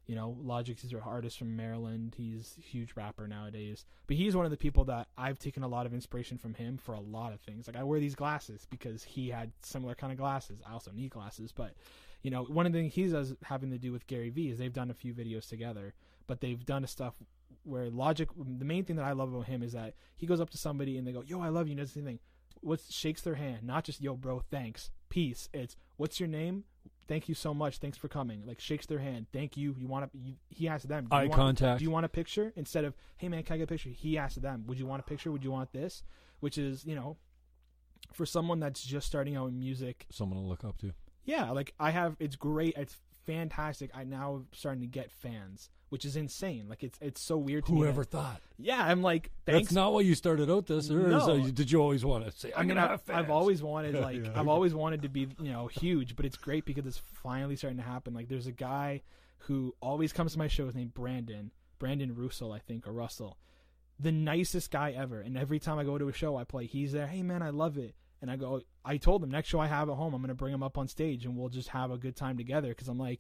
[0.06, 2.16] You know, Logic is an artist from Maryland.
[2.18, 3.86] He's a huge rapper nowadays.
[4.06, 6.78] But he's one of the people that I've taken a lot of inspiration from him
[6.78, 7.68] for a lot of things.
[7.68, 10.60] Like I wear these glasses because he had similar kind of glasses.
[10.68, 11.74] I also need glasses, but
[12.22, 14.58] you know, one of the things he does having to do with Gary Vee is
[14.58, 15.94] they've done a few videos together,
[16.28, 17.16] but they've done a stuff
[17.64, 18.30] where Logic.
[18.38, 20.98] The main thing that I love about him is that he goes up to somebody
[20.98, 22.20] and they go, "Yo, I love you." And does the same thing.
[22.62, 26.64] What's shakes their hand, not just "Yo, bro, thanks, peace." It's "What's your name?
[27.08, 27.80] Thank you so much.
[27.80, 29.28] Thanks for coming." Like shakes their hand.
[29.34, 29.76] Thank you.
[29.78, 30.20] You want to?
[30.50, 31.08] He asks them.
[31.10, 31.80] "Do you Eye want- contact.
[31.80, 32.54] Do you want a picture?
[32.56, 35.02] Instead of "Hey man, can I get a picture?" He asked them, "Would you want
[35.02, 35.32] a picture?
[35.32, 36.04] Would you want this?"
[36.40, 37.18] Which is, you know,
[38.14, 40.94] for someone that's just starting out in music, Someone to look up to.
[41.26, 42.16] yeah, like I have.
[42.20, 42.76] It's great.
[42.78, 43.90] It's fantastic.
[43.94, 46.66] I now starting to get fans, which is insane.
[46.68, 47.82] Like it's it's so weird to me.
[47.82, 48.42] Whoever that- thought?
[48.58, 49.68] yeah, I'm like, thanks.
[49.68, 50.90] That's not what you started out this.
[50.90, 51.38] Or No.
[51.44, 52.52] that- did you always want to say?
[52.52, 53.02] I I'm mean, gonna I, have.
[53.10, 54.32] I've always wanted like Yeah.
[54.36, 57.78] I've always wanted to be you know huge, but it's great because it's finally starting
[57.78, 58.16] to happen.
[58.16, 59.04] Like there's a guy
[59.38, 63.38] who always comes to my shows named Brandon, Brandon Russell, I think, or Russell,
[64.00, 65.20] the nicest guy ever.
[65.22, 66.66] And every time I go to a show, I play.
[66.66, 67.06] He's there.
[67.06, 67.94] Hey man, I love it.
[68.20, 68.62] And I go.
[68.84, 70.88] I told him next show I have at home, I'm gonna bring him up on
[70.88, 72.70] stage and we'll just have a good time together.
[72.70, 73.20] Because I'm like,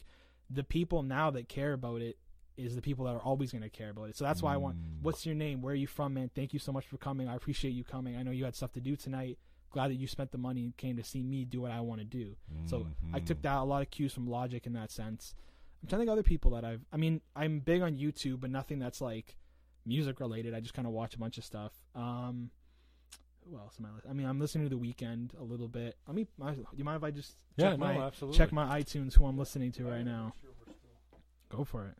[0.49, 2.17] the people now that care about it
[2.57, 4.15] is the people that are always gonna care about it.
[4.17, 4.77] So that's why I want.
[4.77, 5.01] Mm.
[5.01, 5.61] What's your name?
[5.61, 6.29] Where are you from, man?
[6.35, 7.27] Thank you so much for coming.
[7.27, 8.15] I appreciate you coming.
[8.15, 9.37] I know you had stuff to do tonight.
[9.71, 11.99] Glad that you spent the money and came to see me do what I want
[11.99, 12.35] to do.
[12.67, 15.33] So I took that a lot of cues from Logic in that sense.
[15.81, 16.81] I'm trying to think other people that I've.
[16.93, 19.35] I mean, I'm big on YouTube, but nothing that's like
[19.85, 20.53] music related.
[20.53, 21.73] I just kind of watch a bunch of stuff.
[21.95, 22.51] Um,
[23.49, 23.95] who else am I?
[23.95, 24.11] Listening?
[24.11, 25.97] I mean, I'm listening to The Weeknd a little bit.
[26.07, 26.27] Let me.
[26.39, 28.37] Do you mind if I just Yeah, check no, my absolutely.
[28.37, 29.15] check my iTunes?
[29.15, 30.33] Who I'm listening to right now?
[31.49, 31.95] Go for it.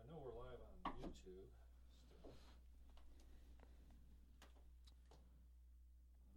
[0.00, 1.50] I know we're live on YouTube.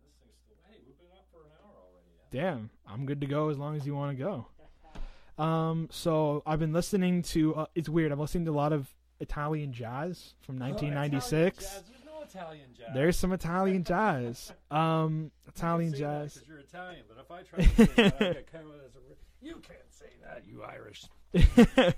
[0.04, 0.58] This thing's still.
[0.70, 2.20] Hey, we've been up for an hour already.
[2.36, 5.42] Damn, I'm good to go as long as you want to go.
[5.42, 7.56] Um, so I've been listening to.
[7.56, 8.12] Uh, it's weird.
[8.12, 11.66] I'm listening to a lot of Italian jazz from 1996.
[11.66, 12.88] There's no Italian jazz.
[12.94, 14.52] There's some Italian jazz.
[14.70, 16.34] Um, Italian jazz.
[16.34, 18.96] Because you're Italian, but if I try to say that, I get kind of as
[18.98, 19.00] a,
[19.42, 21.06] you can't say that, you Irish.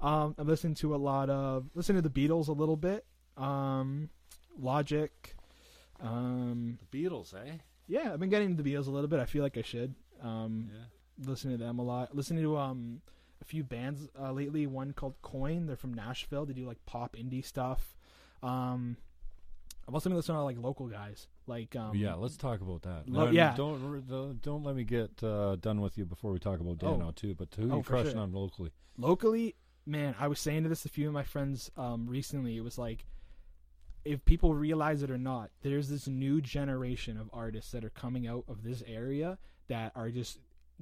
[0.00, 3.04] um, I'm listening to a lot of listen to the Beatles a little bit.
[3.36, 4.10] Um,
[4.56, 5.34] Logic.
[6.00, 7.54] Um, The Beatles, eh?
[7.86, 9.20] Yeah, I've been getting into the Beatles a little bit.
[9.20, 9.94] I feel like I should.
[10.22, 11.26] Um, Yeah.
[11.28, 12.14] listen to them a lot.
[12.16, 13.00] Listening to um
[13.42, 14.66] a few bands uh, lately.
[14.66, 15.66] One called Coin.
[15.66, 16.46] They're from Nashville.
[16.46, 17.94] They do like pop indie stuff.
[18.42, 18.96] Um,
[19.86, 21.28] I've also been listening to like local guys.
[21.46, 23.06] Like um, yeah, let's talk about that.
[23.08, 23.54] Lo- No, yeah.
[23.54, 26.92] don't don't let me get uh, done with you before we talk about Oh.
[26.92, 27.34] Dano too.
[27.34, 28.20] But who Oh, you crushing sure.
[28.22, 28.70] on locally?
[28.96, 32.56] locally, man, I was saying to this a few of my friends um, recently.
[32.56, 33.04] It was like,
[34.04, 38.26] if people realize it or not, there's this new generation of artists that are coming
[38.26, 40.38] out of this area that are just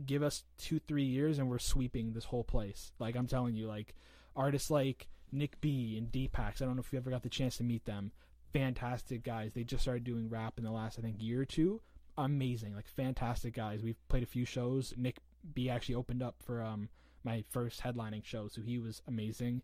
[0.06, 2.92] give us two three years and we're sweeping this whole place.
[2.98, 3.94] Like I'm telling you, like
[4.34, 6.60] artists like Nick B and Deepax.
[6.60, 8.12] I don't know if you ever got the chance to meet them.
[8.52, 9.52] Fantastic guys.
[9.54, 11.80] They just started doing rap in the last I think year or two.
[12.18, 13.82] Amazing, like fantastic guys.
[13.82, 14.92] We've played a few shows.
[14.96, 15.18] Nick
[15.54, 16.88] B actually opened up for um
[17.24, 19.62] my first headlining show, so he was amazing.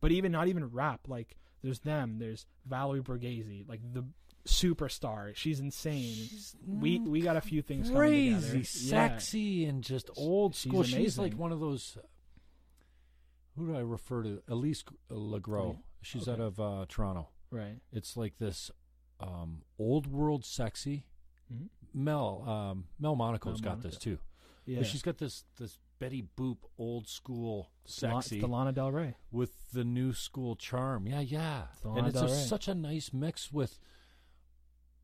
[0.00, 2.18] But even not even rap, like there's them.
[2.18, 4.04] There's Valerie Borghese, like the
[4.46, 5.34] superstar.
[5.36, 6.14] She's insane.
[6.14, 8.56] She's we we got a few things coming crazy, together.
[8.58, 9.08] Yeah.
[9.08, 10.82] sexy, and just old She's school.
[10.82, 11.96] She's like one of those.
[13.56, 14.42] Who do I refer to?
[14.48, 15.66] Elise Legros.
[15.74, 15.78] Right.
[16.02, 16.32] She's Okay.
[16.32, 17.28] out of uh, Toronto.
[17.50, 17.78] Right.
[17.92, 18.70] It's like this
[19.20, 21.04] um, old world sexy.
[21.52, 21.68] Mhm.
[21.92, 24.18] Mel um, Mel Monaco's Mel got this too.
[24.64, 24.78] Yeah.
[24.78, 28.90] But she's got this this Betty Boop old school La- it's sexy the Lana Del
[28.90, 29.14] Rey.
[29.30, 31.06] with the new school charm.
[31.06, 31.64] Yeah, yeah.
[31.74, 33.78] It's and it's a, such a nice mix with.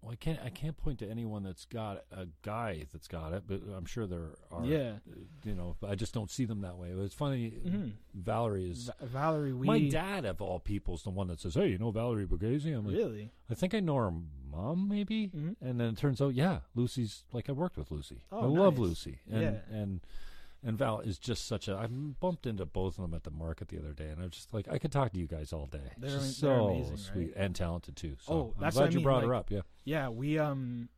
[0.03, 3.45] Well, I can't I can't point to anyone that's got a guy that's got it,
[3.47, 4.65] but I'm sure there are.
[4.65, 4.95] Yeah.
[5.45, 6.91] You know, I just don't see them that way.
[6.91, 7.51] It's funny.
[7.65, 7.93] Mhm.
[8.15, 8.87] Valerie is.
[9.01, 11.79] Va- Valerie, we my dad, of all people, is the one that says, "Hey, you
[11.79, 13.33] know Valerie Borghese?" I'm like, really.
[13.51, 14.13] I think I know her
[14.51, 15.29] mom, maybe.
[15.29, 15.57] Mhm.
[15.61, 18.23] And then it turns out, yeah, Lucy's like I worked with Lucy.
[18.31, 18.79] Oh, I love.
[18.79, 19.61] Lucy, and Yeah.
[19.71, 20.01] and
[20.67, 21.77] and Val is just such a.
[21.77, 24.53] I bumped into both of them at the market the other day, and I'm just
[24.53, 25.79] like, I could talk to you guys all day.
[25.97, 27.45] They're- She's they're so amazing, sweet right?
[27.45, 28.17] and talented too.
[28.21, 29.51] So Oh, I'm that's glad what you mean, brought her up.
[29.51, 30.89] Yeah, Yeah, we um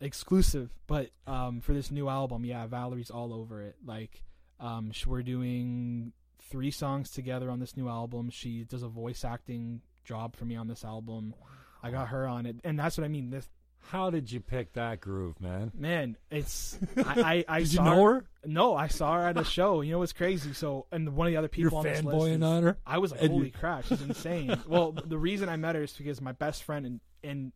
[0.00, 3.76] exclusive, but um for this new album, yeah, Valerie's all over it.
[3.84, 4.22] Like
[4.60, 6.12] um we're doing
[6.50, 8.30] three songs together on this new album.
[8.30, 11.34] She does a voice acting job for me on this album.
[11.82, 13.30] I got her on it, and that's what I mean.
[13.30, 13.48] This
[13.90, 15.70] how did you pick that groove, man?
[15.76, 18.24] man, it's I I, I did you saw know her?
[18.46, 19.80] No, I saw her at a show.
[19.80, 20.52] You know what's crazy?
[20.52, 22.76] So, and one of the other people You're on this list is- on her.
[22.86, 24.58] I was like, And you- holy crap, she's insane.
[24.68, 27.52] well, the reason I met her is because my best friend and, and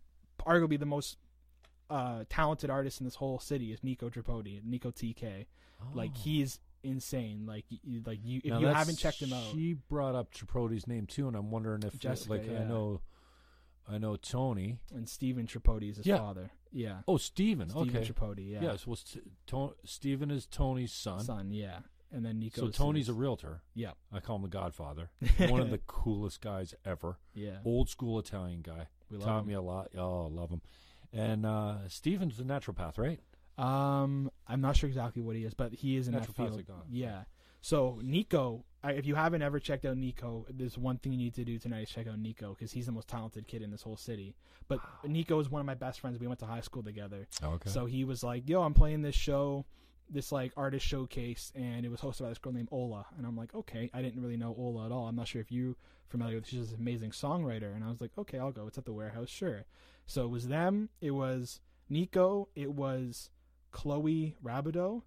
[0.47, 1.17] arguably the most
[1.91, 5.47] uh, talented artist in this whole city is Nico Tripodi, Nico TK.
[5.95, 6.19] Like Oh.
[6.23, 7.45] he's insane.
[7.47, 7.65] Like
[8.05, 11.29] like you, if Now you haven't checked him out, She brought up Tripodi's name too,
[11.29, 13.01] and I'm wondering if, Jessica, like, I know,
[13.89, 14.79] I know Tony.
[14.95, 16.19] and Stephen Tripodi is his Yeah.
[16.19, 16.51] father.
[16.71, 17.71] Yeah, Oh, Steven.
[17.71, 18.07] Steven okay.
[18.07, 18.51] Tripodi.
[18.51, 18.87] Yeah, Yes.
[18.87, 21.21] Well, St- to- Steven is Tony's son.
[21.21, 21.51] son.
[21.51, 21.81] Yeah,
[22.13, 22.61] and then Nico.
[22.61, 23.63] So Tony's a realtor.
[23.75, 25.11] yeah, I call him the Godfather.
[25.39, 27.19] One of the coolest guys ever.
[27.35, 27.59] yeah.
[27.65, 28.89] Old school Italian guy.
[29.11, 29.47] We love Taught him.
[29.47, 29.89] me a lot.
[29.97, 30.61] Oh, I love him.
[31.13, 33.21] And uh, Steven's a naturopath, right?
[33.57, 36.67] Um, I'm not sure exactly what he is, but he is in that Naturopathic field.
[36.67, 36.85] dog.
[36.91, 37.25] Yeah.
[37.63, 41.35] So Nico, I, if you haven't ever checked out Nico, there's one thing you need
[41.35, 43.83] to do tonight is check out Nico because he's the most talented kid in this
[43.83, 44.37] whole city.
[44.69, 46.19] But Nico is one of my best friends.
[46.21, 47.27] We went to high school together.
[47.43, 47.71] Oh, okay.
[47.71, 49.67] So he was like, "Yo, I'm playing this show,
[50.09, 53.37] this like artist showcase, and it was hosted by this girl named Ola." And I'm
[53.37, 55.09] like, "Okay." I didn't really know Ola at all.
[55.09, 55.77] I'm not sure if you
[56.07, 56.47] familiar with.
[56.47, 59.29] She's an amazing songwriter, and I was like, "Okay, I'll go." It's at the warehouse,
[59.29, 59.65] sure.
[60.07, 60.89] So it was them.
[61.01, 62.49] It was Nico.
[62.55, 63.31] It was
[63.73, 65.03] Chloe Rabideau.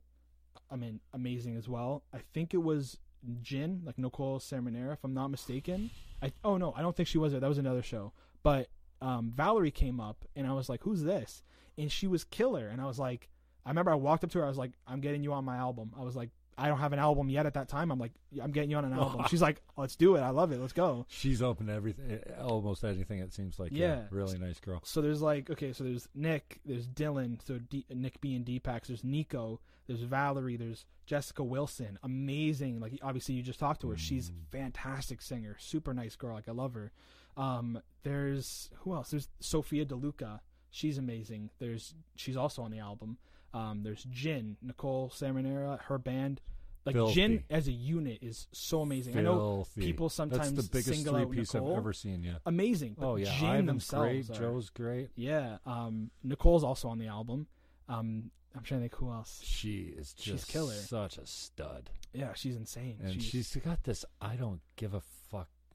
[0.70, 2.04] I mean, amazing as well.
[2.14, 2.98] I think it was
[3.42, 5.90] Jin, like Nicole Sermonera, if I'm not mistaken.
[6.22, 7.42] I oh no, I don't think she was there.
[7.42, 8.14] That was another show.
[8.44, 8.70] But
[9.02, 11.44] um, Valerie came up, and I was like, "Who's this?"
[11.78, 12.68] And she was killer.
[12.68, 13.30] And I was like,
[13.66, 14.46] I remember I walked up to her.
[14.46, 16.30] I was like, "I'm getting you on my album." I was like,
[16.62, 18.12] "I don't have an album yet at that time." I'm like,
[18.42, 20.22] "I'm getting you on an album." She's like, "Let's do it.
[20.22, 20.60] I love it.
[20.60, 23.20] Let's go." She's open to everything, almost anything.
[23.20, 23.72] It seems like.
[23.74, 24.04] Yeah.
[24.12, 24.82] really nice girl.
[24.84, 28.88] So there's like, okay, so there's Nick, there's Dylan, so D- Nick B and Deepax.
[28.88, 32.80] There's Nico, there's Valerie, there's Jessica Wilson, amazing.
[32.80, 33.98] Like obviously you just talked to her.
[33.98, 34.34] She's Mm.
[34.52, 36.36] fantastic singer, super nice girl.
[36.36, 36.92] Like I love her.
[37.38, 39.10] Um, there's who else?
[39.12, 40.40] There's Sophia DeLuca.
[40.70, 41.50] She's amazing.
[41.60, 43.18] There's she's also on the album.
[43.54, 46.42] Um, there's Jin, Nicole Samanera, her band.
[46.84, 49.16] Like Jin as a unit is so amazing.
[49.16, 51.74] I know people sometimes That's the biggest single three piece Nicole.
[51.74, 52.24] I've ever seen.
[52.24, 52.34] Yeah.
[52.46, 52.96] amazing.
[53.00, 54.38] Oh yeah, Jin Ivan's themselves great.
[54.38, 55.10] are- Joe's great.
[55.16, 55.58] yeah.
[55.68, 57.46] Um, Nicole's also on the album.
[57.88, 59.42] Um, I'm trying to think who else.
[59.44, 60.74] She is She's just killer.
[60.74, 62.98] such a stud, Yeah, she's insane.
[63.04, 65.02] and she's, she's got this I don't give a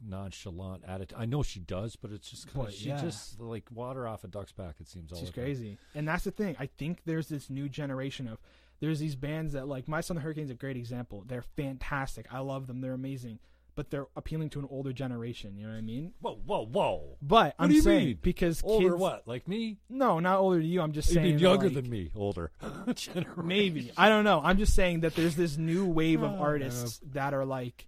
[0.04, 1.16] nonchalant attitude.
[1.18, 3.00] I know she does, but it's just kind of she yeah.
[3.00, 4.76] just like water off a duck's back.
[4.80, 5.44] It seems all she's the time.
[5.44, 5.78] crazy.
[5.94, 6.56] And that's the thing.
[6.58, 8.38] I think there's this new generation of
[8.80, 11.24] there's these bands that like My Son the Hurricane's a great example.
[11.26, 12.26] They're fantastic.
[12.32, 12.80] I love them.
[12.80, 13.38] They're amazing.
[13.74, 15.58] But they're appealing to an older generation.
[15.58, 16.14] You know what I mean?
[16.22, 17.18] Whoa, whoa, whoa!
[17.20, 18.18] But I'm do you saying mean?
[18.22, 19.28] because Older kids, what?
[19.28, 19.76] Like me?
[19.90, 20.80] No, not older than you.
[20.80, 22.10] I'm just You saying mean younger like, than me?
[22.16, 22.52] Older?
[22.94, 23.34] Generation.
[23.46, 23.92] Maybe.
[23.94, 24.40] I don't know.
[24.42, 27.86] I'm just saying that there's this new wave of artists that are like,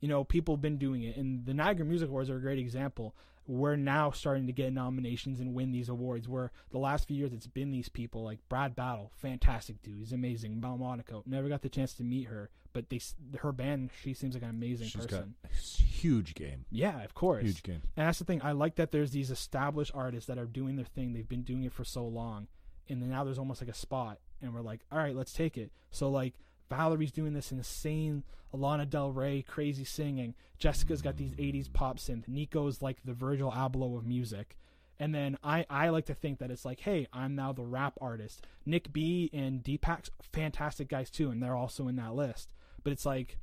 [0.00, 1.16] you know, people have been doing it.
[1.16, 3.14] And the Niagara Music Awards are a great example.
[3.46, 6.28] We're now starting to get nominations and win these awards.
[6.28, 10.12] Where the last few years it's been these people like Brad Battle, fantastic dude, he's
[10.12, 10.60] amazing.
[10.60, 13.00] Mel Monaco, never got the chance to meet her, but they
[13.38, 15.34] her band, she seems like an amazing She's person.
[15.52, 16.64] huge game.
[16.70, 17.42] yeah, of course.
[17.42, 17.82] Huge game.
[17.96, 18.40] And that's the thing.
[18.44, 21.12] I like that there's these established artists that are doing their thing.
[21.12, 22.46] They've been doing it for so long,
[22.88, 24.18] and then now there's almost like a spot.
[24.42, 25.72] and we're like, all right, let's take it.
[25.90, 26.34] So like
[26.70, 28.22] Valerie's doing this insane
[28.52, 30.34] a Lana Del Rey crazy singing.
[30.58, 32.26] Jessica's got these 80s pop synth.
[32.26, 34.56] Nico's like the Virgil Abloh of music.
[34.98, 37.94] And then I, I like to think that it's like, hey, I'm now the rap
[38.00, 38.46] artist.
[38.66, 42.52] Nick B and Deepak's fantastic guys too, and they're also in that list.
[42.82, 43.38] But it's like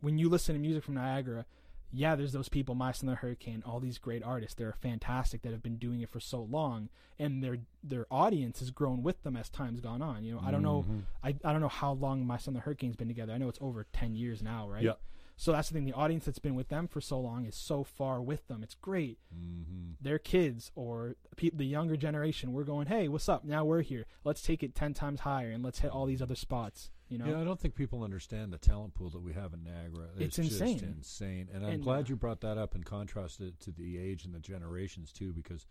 [0.00, 1.46] when you listen to music from Niagara,
[1.92, 4.54] yeah, there's those people, My Son the Hurricane, all these great artists.
[4.54, 6.88] They're fantastic that have been doing it for so long,
[7.18, 10.24] and their their audience has grown with them as time's gone on.
[10.24, 11.02] You know, I don't know, Mhm.
[11.22, 13.32] I, I don't know how long My Son the Hurricane's been together.
[13.32, 14.82] I know it's over ten years now, right?
[14.82, 14.92] Yeah.
[15.36, 15.84] So that's the thing.
[15.86, 18.62] The audience that's been with them for so long is so far with them.
[18.62, 19.18] It's great.
[19.34, 19.94] Mhm.
[20.00, 23.44] Their kids or pe- the younger generation, we're going, hey, what's up?
[23.44, 24.06] Now we're here.
[24.24, 26.90] Let's take it ten times higher and let's hit all these other spots.
[27.08, 29.64] You know, Yeah, I don't think people understand the talent pool that we have in
[29.64, 30.08] Niagara.
[30.16, 30.78] It's just insane.
[30.96, 31.48] insane.
[31.52, 34.34] And I'm And, glad uh, you brought that up and contrasted to the age and
[34.34, 35.66] the generations too, because,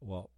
[0.00, 0.30] well,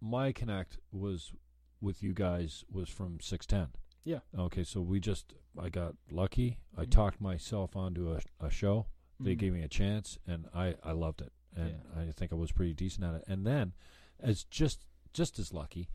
[0.00, 1.32] my connect was
[1.80, 3.68] with you guys was from six ten.
[4.04, 4.20] Yeah.
[4.38, 6.58] Okay, so we just I got lucky.
[6.76, 6.90] I Mhm.
[6.90, 8.86] talked myself onto a, a show.
[9.18, 9.38] They Mhm.
[9.38, 12.00] gave me a chance, and I I loved it, and Yeah.
[12.08, 13.24] I think I was pretty decent at it.
[13.26, 13.72] And then,
[14.20, 15.88] as just just as lucky,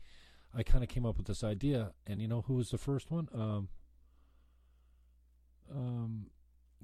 [0.52, 3.10] I kind of came up with this idea, and you know who was the first
[3.10, 3.28] one?
[3.32, 3.68] Um,
[5.70, 6.26] um,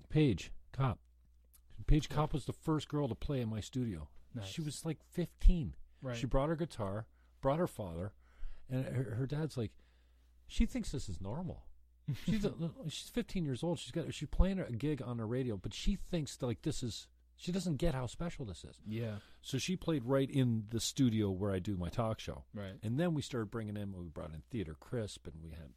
[0.09, 0.99] Paige Cop.
[1.87, 4.09] Paige Cop was the first girl to play in my studio.
[4.35, 4.47] Nice.
[4.47, 5.75] She was like 15.
[6.03, 6.17] right.
[6.17, 7.07] She brought her guitar,
[7.41, 8.13] brought her father,
[8.69, 9.73] and her, her dad's like,
[10.47, 11.65] she thinks this is normal.
[12.25, 13.81] She's a, uh, she's 15 years old.
[13.81, 17.09] She's got she's playing a gig on the radio, but she thinks like this is.
[17.39, 18.77] She doesn't get how special this is.
[18.89, 22.45] yeah, So she played right in the studio where I do my talk show.
[22.55, 22.73] right.
[22.83, 25.69] And then we started bringing in, we brought in Theater Crisp, and we had,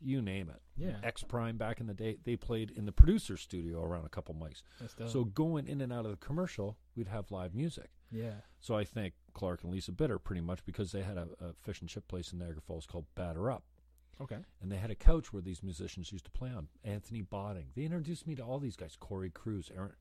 [0.00, 0.62] you name it.
[0.78, 0.96] Yeah.
[1.02, 4.34] X Prime back in the day, they played in the producer's studio around a couple
[4.34, 4.62] mics.
[5.10, 7.90] So going in and out of the commercial, we'd have live music.
[8.10, 11.52] yeah, So I thank Clark and Lisa Bitter pretty much because they had a, a
[11.64, 13.64] fish and chip place in Niagara Falls called Batter Up.
[14.20, 14.38] Okay.
[14.62, 16.68] And they had a couch where these musicians used to play on.
[16.84, 17.66] Anthony Botting.
[17.74, 18.96] They introduced me to all these guys.
[18.98, 19.92] Corey Cruz, Aaron.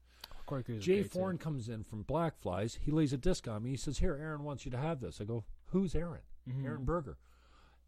[0.46, 1.38] Corey Cruz Jay great, too.
[1.38, 2.80] Comes in from Black Flies.
[2.82, 3.72] He lays a disc on me.
[3.72, 5.20] He says, Here, Aaron wants you to have this.
[5.22, 6.22] I go, Who's Aaron?
[6.50, 6.64] Mhm.
[6.66, 7.18] Aaron Berger.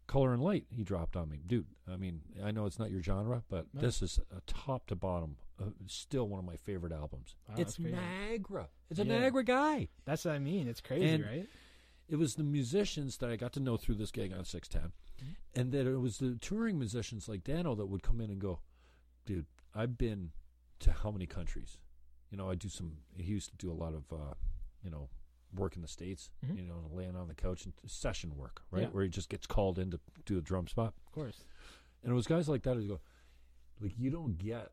[0.06, 1.40] Color and Light, he dropped on me.
[1.46, 3.80] Dude, I mean, I know it's not your genre, but No.
[3.80, 7.36] this is a top to bottom, uh, still one of my favorite albums.
[7.48, 7.78] Wow, it's.
[7.78, 8.68] Niagara.
[8.90, 9.18] It's a Yeah.
[9.20, 9.88] Niagara guy.
[10.04, 10.66] That's what I mean.
[10.66, 11.48] It's crazy, And- right?
[12.08, 14.92] It was the musicians that I got to know through this gig on 610.
[15.22, 15.60] Mm-hmm.
[15.60, 18.60] And that it was the touring musicians like Dano that would come in and go,
[19.26, 20.30] Dude, I've been
[20.80, 21.78] to how many countries?
[22.30, 24.34] You know, I do some, he used to do a lot of, uh,
[24.82, 25.08] you know,
[25.54, 26.56] work in the States, Mhm.
[26.56, 28.82] you know, laying on the couch and session work, right?
[28.82, 28.88] Yeah.
[28.88, 30.94] Where he just gets called in to do a drum spot.
[31.06, 31.44] Of course.
[32.02, 33.00] And it was guys like that who go,
[33.80, 34.72] like, you don't get.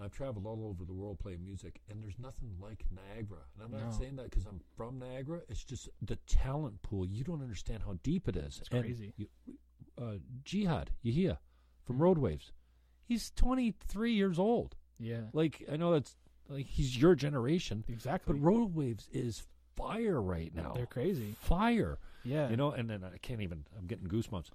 [0.00, 3.40] I've traveled all over the world playing music, and there's nothing like Niagara.
[3.54, 5.40] And I'm not saying that because I'm from Niagara.
[5.48, 7.06] It's just the talent pool.
[7.06, 8.58] You don't understand how deep it is.
[8.60, 9.12] It's And crazy.
[9.16, 9.26] You,
[9.98, 10.14] uh,
[10.44, 11.38] Jihad Yahia
[11.84, 12.00] from Mhm.
[12.00, 12.52] Road Waves,
[13.04, 14.76] he's 23 years old.
[14.98, 15.28] Yeah.
[15.32, 16.16] Like I know that's
[16.48, 18.34] like he's your generation, Exactly.
[18.34, 19.46] but Road Waves is
[19.76, 20.72] fire right now.
[20.74, 21.32] They're crazy.
[21.40, 22.48] fire, Yeah.
[22.50, 22.72] you know.
[22.72, 23.64] And then I can't even.
[23.78, 24.50] I'm getting goosebumps.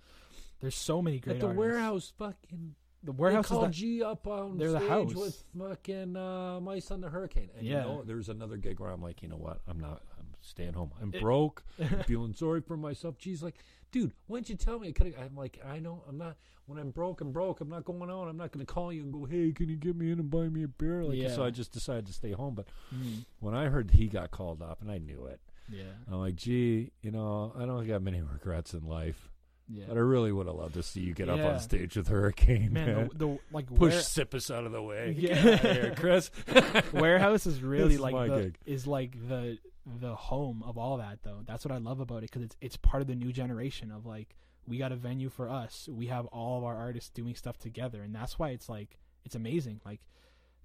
[0.59, 1.59] there's so many great At the artists.
[1.59, 2.75] warehouse, fucking
[3.07, 5.13] The warehouse they call is G up on they're the stage house.
[5.15, 7.49] with fucking uh, My Son the Hurricane.
[7.57, 7.83] And Yeah.
[7.83, 9.61] you know, there's another gig where I'm like, you know what?
[9.65, 10.01] I'm not.
[10.19, 10.91] I'm staying home.
[11.01, 11.63] I'm It- broke.
[11.79, 13.17] I'm feeling sorry for myself.
[13.17, 13.55] G's like,
[13.93, 14.89] dude, why didn't you tell me?
[14.89, 15.15] I could.
[15.17, 16.03] I'm like, I know.
[16.07, 16.35] I'm not.
[16.65, 17.61] When I'm broke, I'm broke.
[17.61, 18.27] I'm not going out.
[18.27, 20.29] I'm not going to call you and go, hey, can you get me in and
[20.29, 21.05] buy me a beer?
[21.05, 21.33] Like, Yeah.
[21.33, 22.55] so I just decided to stay home.
[22.55, 25.39] But Mm, when I heard he got called up, and I knew it,
[25.71, 25.83] yeah.
[26.11, 29.29] I'm like, gee, you know, I don't got many regrets in life.
[29.69, 29.85] Yeah.
[29.89, 31.49] But I really would have loved to see you get up Yeah.
[31.53, 32.71] on stage with Hurricane.
[32.73, 35.13] Man, the, the like Push ware- Sippus out of the way.
[35.19, 35.41] Yeah.
[35.43, 36.31] Get outta here, Chris.
[36.93, 38.57] warehouse is This really is like my the, gig.
[38.65, 39.57] is like the
[39.99, 41.39] the home of all that though.
[41.45, 44.05] That's what I love about it because it's it's part of the new generation of
[44.05, 44.35] like
[44.67, 45.87] we got a venue for us.
[45.91, 49.35] We have all of our artists doing stuff together, and that's why it's like it's
[49.35, 49.79] amazing.
[49.85, 50.01] Like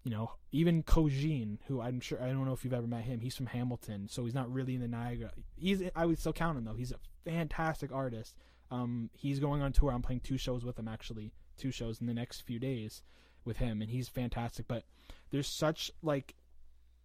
[0.04, 3.20] you know, even Kojin, who I'm sure I don't know if you've ever met him.
[3.20, 5.30] He's from Hamilton, so he's not really in the Niagara.
[5.56, 6.74] He's I would still count him though.
[6.74, 8.34] He's a fantastic artist.
[8.72, 9.92] Um, he's going on tour.
[9.92, 13.02] I'm playing two shows with him actually, two shows in the next few days
[13.44, 14.66] with him, and he's fantastic.
[14.66, 14.84] But
[15.30, 16.34] there's such like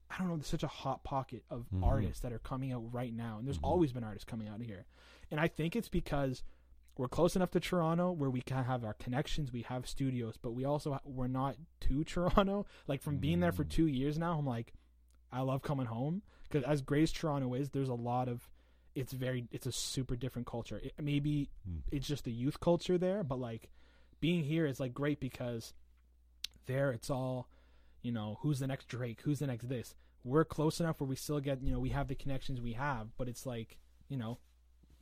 [0.10, 1.84] I don't know, there's such a hot pocket of Mhm.
[1.84, 3.66] artists that are coming out right now, and there's Mhm.
[3.68, 4.86] always been artists coming out of here,
[5.30, 6.44] and I think it's because
[6.96, 10.52] we're close enough to Toronto where we can have our connections, we have studios, but
[10.54, 12.66] we also ha- we're not to Toronto.
[12.88, 13.70] Like from being there for Mm.
[13.70, 14.74] two years now, I'm like,
[15.30, 18.50] I love coming home because as great as Toronto is, there's a lot of
[18.98, 20.80] it's very it's a super different culture.
[20.84, 21.82] It, maybe Mm.
[21.92, 23.70] it's just the youth culture there, but like
[24.20, 25.74] being here is like great because
[26.66, 27.48] there it's all
[28.02, 29.96] you know who's the next Drake, who's the next this.
[30.24, 33.16] We're close enough where we still get you know we have the connections we have,
[33.18, 33.78] but it's like
[34.10, 34.40] you know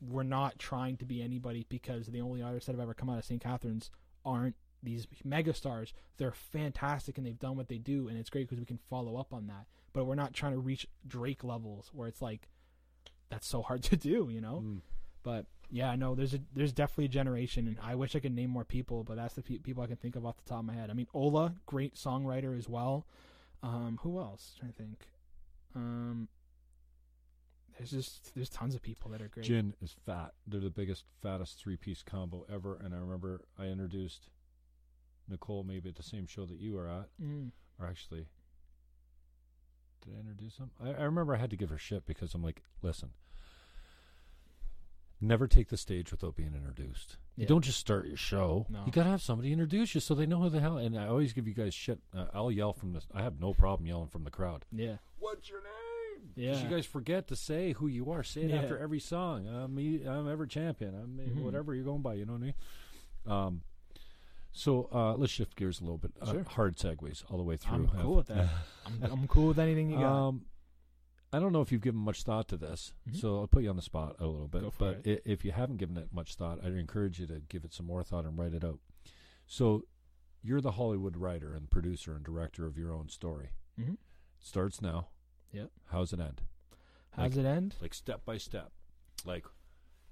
[0.02, 3.18] we're not trying to be anybody because the only artists that have ever come out
[3.18, 3.42] of St.
[3.42, 3.90] Catharines
[4.26, 5.94] aren't these megastars.
[6.18, 9.16] They're fantastic and they've done what they do, and it's great because we can follow
[9.16, 9.66] up on that.
[9.94, 12.50] But we're not trying to reach Drake levels where it's like
[13.30, 14.64] that's so hard to do, you know.
[14.66, 14.82] Mm.
[15.24, 18.34] But yeah, I know there's a there's definitely a generation, and I wish I could
[18.36, 20.60] name more people, but that's the pe- people I can think of off the top
[20.60, 20.90] of my head.
[20.90, 23.08] I mean, Ola, great songwriter as well.
[23.64, 24.54] Um, who else?
[24.60, 25.08] trying to think.
[25.76, 26.28] Um,
[27.78, 29.46] there's just there's tons of people that are great.
[29.46, 30.34] Jin is fat.
[30.48, 32.78] They're the biggest, fattest three piece combo ever.
[32.84, 34.30] And I remember I introduced
[35.28, 37.52] Nicole maybe at the same show that you were at, Mm.
[37.80, 38.28] or actually,
[40.06, 40.70] did I introduce him?
[40.84, 43.10] I, I remember I had to give her shit because I'm like, listen,
[45.22, 47.18] never take the stage without being introduced.
[47.36, 47.48] You Yeah.
[47.48, 48.66] don't just start your show.
[48.70, 48.84] No.
[48.86, 50.78] You gotta have somebody introduce you so they know who the hell.
[50.78, 52.00] And I always give you guys shit.
[52.16, 53.02] Uh, I'll yell from the.
[53.14, 54.66] I have no problem yelling from the crowd.
[54.72, 56.30] Yeah, What's your name?
[56.36, 56.64] 'Cause Yeah.
[56.64, 58.24] you guys forget to say who you are.
[58.24, 58.58] Say it Yeah.
[58.62, 59.48] after every song.
[59.48, 60.06] I'm me.
[60.06, 60.94] I'm Everett Champion.
[60.96, 61.42] I'm Mhm.
[61.44, 62.16] whatever you're going by.
[62.16, 62.54] You know what I mean?
[63.26, 63.62] Um.
[64.58, 66.12] So uh, let's shift gears a little bit.
[66.22, 66.44] Uh, Sure.
[66.46, 67.76] Hard segues all the way through.
[67.76, 68.48] I'm cool with that.
[68.86, 70.28] I'm, I'm cool with anything you got.
[70.30, 70.46] Um,
[71.34, 73.18] I don't know if you've given much thought to this, Mhm.
[73.18, 74.64] so I'll put you on the spot a little bit.
[74.80, 77.74] But i if you haven't given it much thought, I'd encourage you to give it
[77.74, 78.80] some more thought and write it out.
[79.46, 79.84] So,
[80.42, 83.50] you're the Hollywood writer and producer and director of your own story.
[83.78, 83.98] Mhm.
[84.40, 85.10] Starts now.
[85.52, 85.72] Yep.
[85.88, 86.44] How's it end?
[87.12, 87.76] How's it end?
[87.82, 88.72] Like step by step.
[89.26, 89.46] Like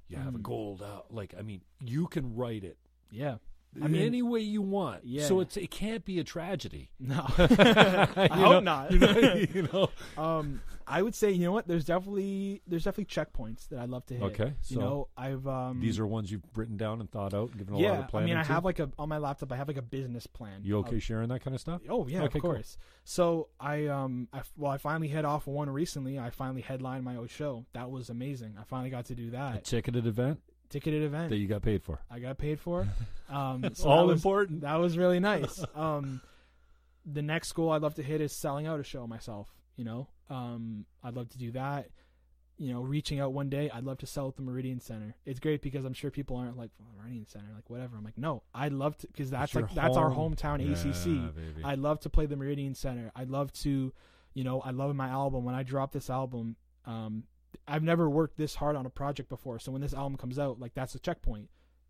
[0.10, 0.44] you have a Mm.
[0.44, 1.14] gold out.
[1.14, 2.78] Like I mean, you can write it.
[3.10, 3.38] Yeah.
[3.82, 5.02] I mean- any way you want.
[5.04, 5.26] Yeah.
[5.26, 6.92] So it's it can't be a tragedy.
[7.00, 8.92] No, I know- hope not.
[8.92, 9.18] You know,
[9.54, 9.90] you know.
[10.22, 11.68] um, I would say you know what?
[11.68, 14.24] There's definitely there's definitely checkpoints that I'd love to hit.
[14.24, 17.50] Okay, so you know, I've um, These are ones you've written down and thought out
[17.52, 17.94] and given a lot yeah.
[18.00, 18.48] of I planning mean, I to?
[18.54, 19.52] have like a on my laptop.
[19.52, 20.60] I have like a business plan.
[20.64, 21.82] You of- okay sharing that kind of stuff?
[21.90, 22.52] Oh yeah, Okay, of cool.
[22.52, 22.78] course.
[23.06, 26.20] So I um I well I finally hit off one recently.
[26.20, 27.66] I finally headlined my own show.
[27.74, 28.56] That was amazing.
[28.60, 29.56] I finally got to do that.
[29.56, 30.42] A ticketed event
[30.74, 31.30] Ticketed event.
[31.30, 32.00] that you got paid for.
[32.10, 32.88] I got paid for.
[33.30, 34.62] Um, so All that was, important.
[34.62, 35.64] That was really nice.
[35.74, 36.22] Um,
[37.04, 39.50] the next goal I'd love to hit is selling out a show myself.
[39.76, 41.88] You know, um, I'd love to do that.
[42.60, 45.16] You know, reaching out one day, I'd love to sell at the Meridian Center.
[45.26, 47.98] It's great because I'm sure people aren't like well, Meridian Center, like whatever.
[47.98, 51.36] I'm like, no, I'd love to because that's like that's our hometown Yeah, ACC.
[51.36, 51.64] baby.
[51.64, 53.12] I'd love to play the Meridian Center.
[53.16, 53.92] I'd love to,
[54.36, 55.44] you know, I love my album.
[55.44, 56.56] When I drop this album,
[56.86, 57.24] um,
[57.68, 59.60] I've never worked this hard on a project before.
[59.60, 61.50] So when this album comes out, like that's a checkpoint.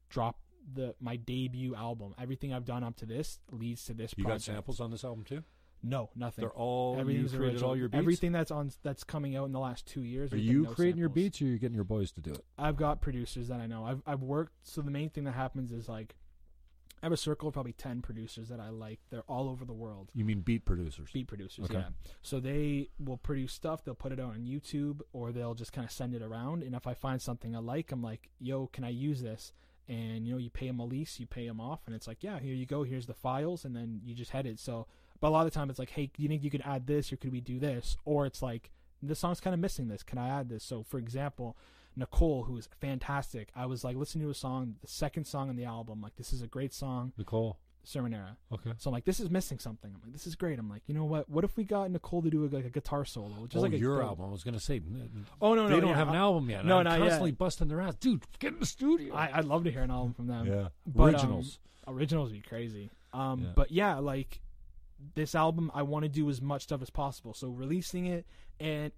[0.09, 0.39] Drop
[0.73, 2.13] the my debut album.
[2.19, 5.23] Everything I've done up to this leads to this you got samples on this album
[5.23, 5.43] too?
[5.85, 6.43] No, nothing.
[6.43, 7.69] They're all you created original.
[7.69, 7.99] all your beats.
[7.99, 10.31] Everything that's on that's coming out in the last two years.
[10.31, 12.45] Are you no creating your beats, or are you getting your boys to do it?
[12.57, 13.83] I've got producers that I know.
[13.83, 14.53] I've I've worked.
[14.63, 16.15] So the main thing that happens is like,
[17.03, 18.99] I have a circle of probably ten producers that I like.
[19.11, 20.09] They're all over the world.
[20.15, 21.09] You mean beat producers?
[21.13, 21.75] beat producers Okay.
[21.79, 21.89] yeah
[22.21, 25.83] so they will produce stuff they'll put it out on youtube or they'll just kind
[25.85, 28.83] of send it around and if i find something i like i'm like yo can
[28.83, 29.51] i use this
[29.87, 32.23] and you know you pay them a lease you pay them off and it's like
[32.23, 34.87] yeah here you go here's the files and then you just head it so
[35.19, 36.87] but a lot of the time it's like hey do you think you could add
[36.87, 38.71] this or could we do this or it's like
[39.01, 41.57] this song's kind of missing this can i add this so for example
[41.95, 45.55] nicole who is fantastic i was like listening to a song the second song on
[45.55, 47.57] the album like this is a great song Nicole.
[47.85, 48.71] sermonera Okay.
[48.77, 49.91] so I'm like, this is missing something.
[49.93, 50.57] I'm like, this is great.
[50.57, 51.27] I'm like, you know what?
[51.29, 53.45] What if we got Nicole to do a, like a guitar solo?
[53.47, 54.25] Just oh, like a your dope- album.
[54.27, 54.79] I was gonna say.
[55.41, 56.65] Oh no, no, they don't yeah, have an album yet.
[56.65, 56.99] no, I'm not yet.
[56.99, 58.23] constantly busting their ass, dude.
[58.39, 59.13] Get in the studio.
[59.13, 60.45] I, I'd love to hear an album from them.
[60.47, 60.67] yeah.
[60.85, 61.59] But, um, Originals.
[61.87, 62.89] Originals would be crazy.
[63.11, 63.49] Um, Yeah.
[63.55, 64.39] but yeah, like
[65.15, 67.33] this album, I want to do as much stuff as possible.
[67.33, 68.25] So releasing it,
[68.61, 68.93] and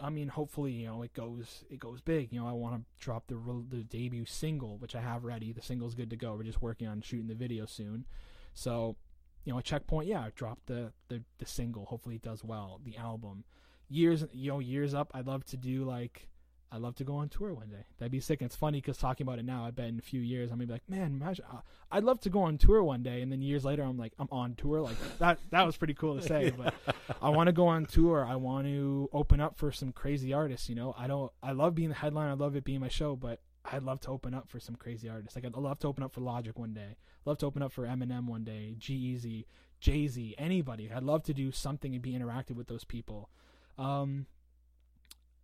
[0.00, 2.32] I mean, hopefully, you know, it goes it goes big.
[2.32, 5.52] You know, I want to drop the re- the debut single, which I have ready.
[5.52, 6.34] The single's good to go.
[6.34, 8.06] We're just working on shooting the video soon.
[8.52, 8.96] So,
[9.44, 10.08] you know, a checkpoint.
[10.08, 11.86] Yeah, drop the the the single.
[11.86, 12.80] Hopefully, it does well.
[12.84, 13.44] The album.
[13.88, 15.10] Years, you know, years up.
[15.14, 16.28] I'd love to do like.
[16.72, 17.86] I'd love to go on tour one day.
[17.98, 18.40] That'd be sick.
[18.40, 20.58] And it's funny because talking about it now, I bet in a few years I'm
[20.58, 21.44] gonna be like, man, imagine.
[21.50, 21.60] Uh,
[21.90, 24.28] I'd love to go on tour one day, and then years later I'm like, I'm
[24.32, 24.80] on tour.
[24.80, 25.38] Like that.
[25.50, 26.52] That was pretty cool to say.
[26.56, 26.74] But
[27.22, 28.24] I want to go on tour.
[28.24, 30.68] I want to open up for some crazy artists.
[30.68, 31.30] You know, I don't.
[31.42, 32.30] I love being the headline.
[32.30, 35.08] I love it being my show, but I'd love to open up for some crazy
[35.08, 35.36] artists.
[35.36, 36.96] Like I'd love to open up for Logic one day.
[37.24, 38.74] love to open up for Eminem one day.
[38.78, 39.46] G-Eazy,
[39.80, 40.90] Jay Z, anybody.
[40.92, 43.30] I'd love to do something and be interactive with those people.
[43.78, 44.26] Um,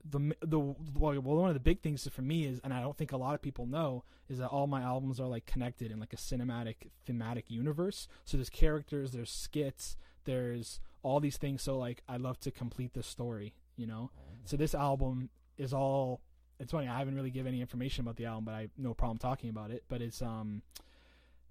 [0.08, 3.12] the the well, one of the big things for me is, and I don't think
[3.12, 6.12] a lot of people know, is that all my albums are like connected in like
[6.12, 8.08] a cinematic thematic universe.
[8.24, 11.62] So there's characters, there's skits, there's all these things.
[11.62, 14.10] So like I love to complete the story, you know.
[14.44, 16.20] So this album is all.
[16.58, 16.88] It's funny.
[16.88, 19.50] I haven't really given any information about the album, but I have no problem talking
[19.50, 19.84] about it.
[19.88, 20.62] But it's um,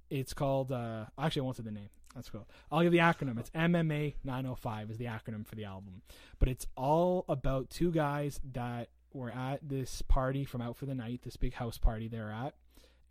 [0.10, 0.72] it's called.
[0.72, 1.90] uh Actually, I won't say the name.
[2.16, 2.48] That's cool.
[2.72, 3.40] I'll give the acronym.
[3.40, 6.02] It's MMA 905 is the acronym for the album.
[6.40, 10.96] But it's all about two guys that were at this party from Out for the
[10.96, 12.54] Night, this big house party they're at,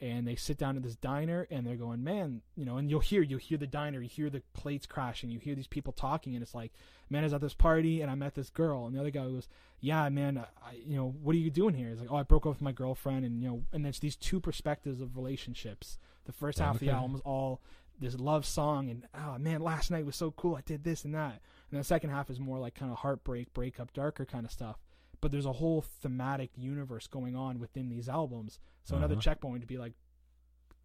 [0.01, 3.01] and they sit down at this diner and they're going, man, you know, and you'll
[3.01, 6.35] hear, you'll hear the diner, you hear the plates crashing, you hear these people talking,
[6.35, 6.73] and it's like,
[7.11, 9.25] man, I was at this party and I met this girl, and the other guy
[9.25, 9.49] goes,
[9.81, 11.89] yeah, man, I, you know, what are you doing here?
[11.89, 14.17] He's like, oh, I broke up with my girlfriend, and you know, and it's these
[14.17, 15.99] two perspectives of relationships.
[16.27, 17.61] The first half of the album is all
[18.01, 21.15] this love song, and oh man, last night was so cool, I did this and
[21.15, 21.41] that,
[21.71, 24.79] and the second half is more like kind of heartbreak, breakup, darker kind of stuff.
[25.21, 28.59] But there's a whole thematic universe going on within these albums.
[28.85, 29.21] So another Uh-huh.
[29.21, 29.93] checkpoint to be like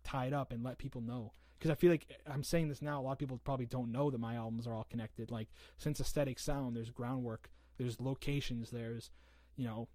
[0.04, 1.32] tied up and let people know.
[1.58, 4.12] Because I feel like I'm saying this now, a lot of people probably don't know
[4.12, 5.32] that my albums are all connected.
[5.32, 5.48] Like
[5.78, 9.10] since aesthetic sound, there's groundwork, there's locations, there's
[9.56, 9.88] you know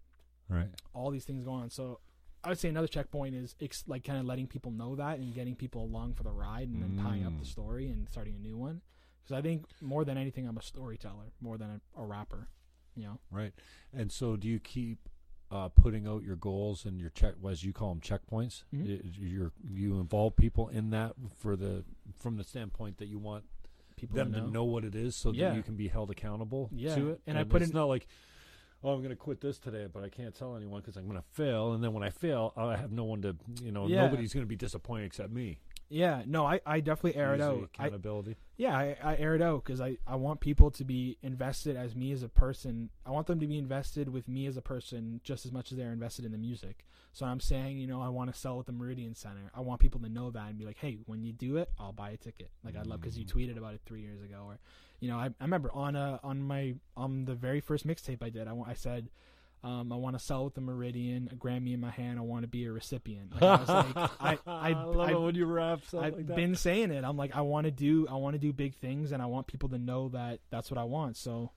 [0.49, 0.71] Right.
[0.95, 1.71] all these things going on.
[1.71, 2.01] So
[2.43, 5.35] I would say another checkpoint is ex- like kind of letting people know that and
[5.35, 7.51] getting people along for the ride and then tying up the Mm.
[7.51, 8.81] story and starting a new one.
[9.23, 12.49] Because I think more than anything, I'm a storyteller more than a, a rapper.
[12.97, 13.53] You know, Right.
[13.93, 15.09] And so, do you keep
[15.53, 18.63] uh, putting out your goals and your check, as you call them, checkpoints?
[18.75, 19.01] Mhm.
[19.19, 21.85] You're, you involve people in that for the
[22.17, 23.45] from the standpoint that you want
[23.97, 24.47] people them know.
[24.47, 25.51] to know what it is, so Yeah.
[25.51, 26.95] that you can be held accountable Yeah.
[26.95, 27.21] to it.
[27.27, 28.07] And I put it's in- not like.
[28.83, 31.19] Oh, I'm going to quit this today, but I can't tell anyone because I'm going
[31.19, 31.75] to fail.
[31.75, 34.07] And then when I fail, I have no one to, you know, Yeah.
[34.07, 35.59] nobody's going to be disappointed except me.
[35.93, 37.69] Yeah, no, I, I definitely air it out.
[37.77, 38.37] I, Accountability.
[38.57, 41.97] yeah, I, I air it out because I, I want people to be invested as
[41.97, 42.91] me as a person.
[43.05, 45.79] I want them to be invested with me as a person just as much as
[45.79, 46.87] they're invested in the music.
[47.13, 49.51] So I'm saying, you know, I want to sell at the Meridian Center.
[49.53, 51.93] I want people to know that and be like, hey, when you do it, I'll
[51.93, 52.51] buy a ticket.
[52.65, 53.33] Like I love because you Mm.
[53.35, 54.61] tweeted about it three years ago, or
[55.01, 58.31] you know, I, I remember on a on my on the very first mixtape I
[58.31, 59.11] did, I, I said.
[59.63, 62.19] Um, I want to sell with the Meridian, a Grammy in my hand.
[62.19, 63.35] I want to be a recipient.
[63.35, 66.27] Like, I was like, I, I, love I, it when you rap something I've like
[66.29, 66.37] that.
[66.37, 67.05] been saying it.
[67.05, 69.47] I'm like, I want to do, I want to do big things, and I want
[69.47, 71.19] people to know that that's what I want.
[71.19, 71.51] So,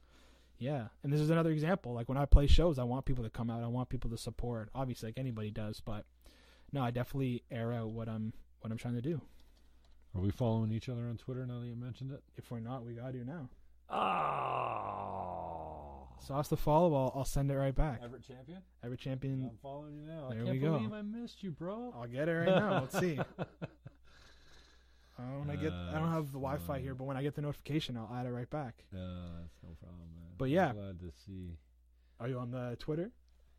[0.60, 0.88] yeah.
[1.02, 1.94] And this is another example.
[1.94, 3.64] Like when I play shows, I want people to come out.
[3.64, 4.70] I want people to support.
[4.76, 6.06] Obviously, like anybody does, but
[6.72, 9.22] no, I definitely air out what I'm what I'm trying to do.
[10.16, 12.24] Are we following each other on Twitter now that you mentioned it?
[12.38, 13.50] If we're not, we gotta do now.
[13.90, 16.03] Oh.
[16.20, 16.94] Sauce the follow.
[16.96, 18.02] I'll, I'll send it right back.
[18.04, 18.60] Everett champion?
[18.84, 19.50] Everett Champion.
[19.52, 20.30] I'm following you now.
[20.30, 20.74] There I can't we go.
[20.78, 21.94] believe I missed you, bro.
[21.98, 22.80] I'll get it right now.
[22.82, 23.20] Let's see.
[23.20, 23.44] Uh,
[25.40, 27.98] when I get, I don't have the Wi-Fi here, but when I get the notification,
[27.98, 28.84] I'll add it right back.
[28.94, 29.00] Yeah,
[29.42, 30.32] that's no problem, man.
[30.38, 30.74] But I'm yeah.
[30.74, 31.58] glad to see.
[32.20, 33.12] Are you on the Twitter?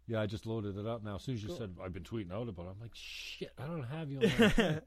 [0.06, 1.16] Yeah, I just loaded it up now.
[1.16, 1.58] As soon as you Cool.
[1.58, 4.24] said I've been tweeting out about it, I'm like, shit, I don't have you on
[4.58, 4.80] my.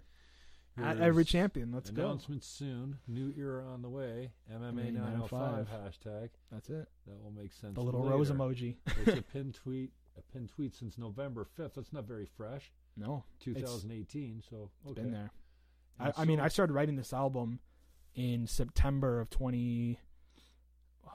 [0.82, 1.72] At Everett Champion.
[1.72, 2.04] Let's go.
[2.04, 2.98] Announcement soon.
[3.08, 4.32] New era on the way.
[4.52, 6.30] MMA MMA 905 hashtag.
[6.52, 6.88] That's it.
[7.08, 7.76] That will make sense.
[7.76, 8.76] The little rose emoji.
[9.06, 9.92] it's a pin tweet.
[10.18, 11.74] A pin tweet since November 5th.
[11.76, 12.72] That's not very fresh.
[12.96, 14.44] No, 2018.
[14.50, 15.32] so it's been there.
[16.00, 17.60] I, I mean, I started writing this album
[18.16, 20.00] in September of 20,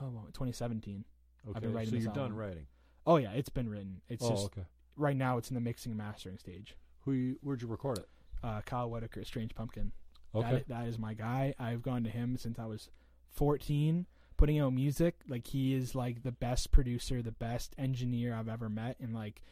[0.00, 1.04] oh, 2017.
[1.48, 2.66] Okay, been writing so you're done writing.
[3.04, 4.00] Oh yeah, it's been written.
[4.08, 4.62] It's oh, just okay.
[4.96, 6.76] right now it's in the mixing and mastering stage.
[7.00, 7.12] Who?
[7.12, 8.08] You, where'd you record it?
[8.42, 9.92] Uh, Kyle Whitaker, Strange Pumpkin.
[10.34, 10.50] Okay.
[10.50, 11.54] That, that is my guy.
[11.58, 12.88] I've gone to him since I was
[13.30, 14.06] 14,
[14.36, 15.16] putting out music.
[15.28, 19.42] Like he is like the best producer, the best engineer I've ever met, and like,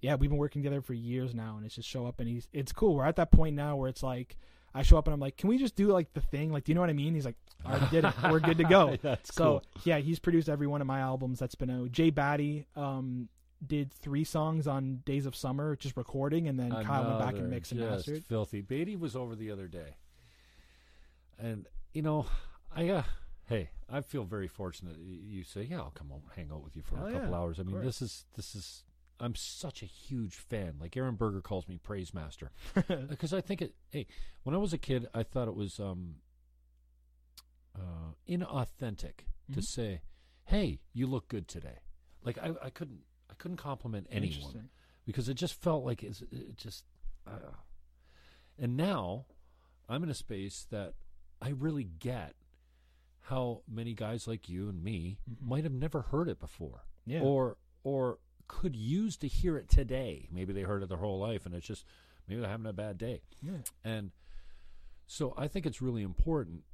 [0.00, 1.56] yeah, we've been working together for years now.
[1.56, 2.94] And it's just show up and he's it's cool.
[2.94, 4.36] We're at that point now where it's like.
[4.74, 6.52] I show up and I'm like, "Can we just do like the thing?
[6.52, 8.12] Like, do you know what I mean?" He's like, "I already did it.
[8.30, 9.64] We're good to go." That's So cool.
[9.84, 11.90] yeah, he's produced every one of my albums that's been out.
[11.90, 13.30] Jay Batty um,
[13.66, 17.38] did three songs on Days of Summer, just recording, and then Kyle went back and
[17.40, 18.24] Another mixed and mastered.
[18.24, 18.60] Filthy.
[18.60, 19.96] Beatty was over the other day,
[21.38, 22.26] and you know,
[22.74, 23.02] I uh,
[23.46, 24.96] hey, I feel very fortunate.
[24.98, 27.36] You say, yeah, I'll come over, hang out with you for Hell a couple yeah,
[27.36, 27.58] hours.
[27.58, 28.84] I mean, this is this is.
[29.20, 30.74] I'm such a huge fan.
[30.80, 32.52] Like Aaron Berger calls me praise master
[33.08, 33.74] because I think it.
[33.90, 34.06] Hey,
[34.44, 36.16] when I was a kid, I thought it was um,
[37.74, 39.64] uh, inauthentic to Mhm.
[39.64, 40.02] say,
[40.44, 41.80] "Hey, you look good today."
[42.22, 43.00] Like I, I couldn't,
[43.38, 44.68] couldn't compliment anyone
[45.06, 46.84] because it just felt like it's it just.
[47.26, 47.52] Uh,
[48.58, 49.26] and now,
[49.88, 50.94] I'm in a space that
[51.40, 52.34] I really get
[53.22, 55.42] how many guys like you and me Mhm.
[55.46, 57.20] might have never heard it before, Yeah.
[57.22, 60.26] or or could use to hear it today.
[60.32, 61.84] Maybe they heard it their whole life, and it's just
[62.26, 63.22] maybe they're having a bad day.
[63.42, 63.62] yeah.
[63.84, 64.12] And
[65.06, 66.64] so I think it's really important.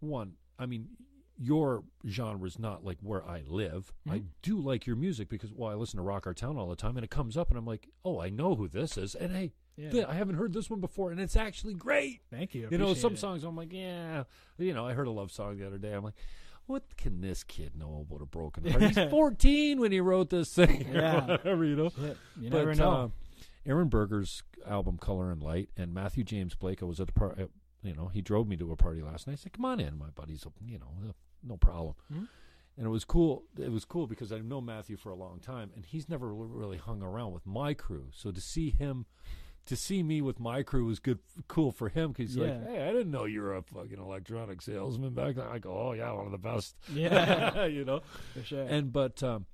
[0.00, 0.96] One, I mean,
[1.40, 3.92] your genre is not like where I live.
[4.08, 4.24] I Mhm.
[4.42, 6.96] do like your music because, well, I listen to Rock Our Town all the time,
[6.96, 9.52] and it comes up, and I'm like, oh, I know who this is, and hey,
[9.76, 9.90] Yeah.
[9.90, 12.22] th- I haven't heard this one before, and it's actually great.
[12.30, 12.66] Thank you.
[12.70, 13.18] You know, some it.
[13.18, 14.24] songs I'm like, yeah,
[14.58, 15.92] you know, I heard a love song the other day.
[15.94, 16.16] I'm like,
[16.66, 18.82] what can this kid know about a broken heart?
[18.82, 21.24] He's 14 when he wrote this thing, Yeah.
[21.26, 21.88] whatever, you know.
[21.90, 22.90] Shit, You But, never know.
[22.90, 23.08] uh,
[23.64, 26.82] Aaron Berger's album Color and Light and Matthew James Blake.
[26.82, 27.46] I was at the party.
[27.84, 29.34] You know, he drove me to a party last night.
[29.34, 30.44] I said, "Come on in, my buddies.
[30.66, 31.12] You know, uh,
[31.42, 32.28] no problem." Mhm.
[32.76, 33.42] and it was cool.
[33.58, 36.76] It was cool because I've known Matthew for a long time, and he's never really
[36.78, 38.06] hung around with my crew.
[38.12, 39.06] So to see him,
[39.66, 42.52] to see me with my crew was good, cool for him because he's Yeah.
[42.58, 45.72] like, "Hey, I didn't know you were a fucking electronic salesman back then." I go,
[45.76, 47.64] "Oh yeah, one of the best." Yeah.
[47.66, 48.00] you know.
[48.34, 48.62] For sure.
[48.64, 49.46] And but um,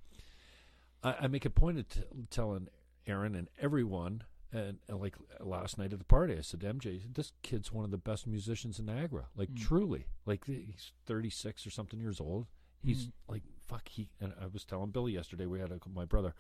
[1.02, 2.01] I, I make a point of t-
[2.31, 2.69] telling
[3.06, 4.24] Aaron and everyone,
[4.55, 7.85] and, and like last night at the party, I said, to MJ, this kid's one
[7.85, 9.27] of the best musicians in Niagara.
[9.37, 9.61] Like Mm.
[9.61, 12.47] truly, like he's thirty six or something years old.
[12.83, 13.13] He's Mm.
[13.29, 13.89] like fuck.
[13.89, 15.47] He and I was telling Billy yesterday.
[15.47, 16.35] We had a, my brother.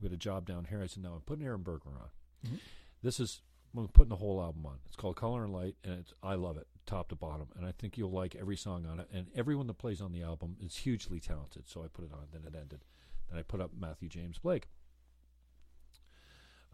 [0.00, 0.82] We had a job down here.
[0.82, 2.10] I said, no, I'm putting Aaron Berger on.
[2.50, 2.60] Mhm.
[3.02, 3.42] This is.
[3.76, 4.78] I'm putting the whole album on.
[4.86, 7.48] It's called Color and Light, and it's, I love it, top to bottom.
[7.56, 9.08] And I think you'll like every song on it.
[9.12, 11.68] And everyone that plays on the album is hugely talented.
[11.68, 12.28] So I put it on.
[12.32, 12.84] Then it ended.
[13.28, 14.68] Then I put up Matthew James Blake.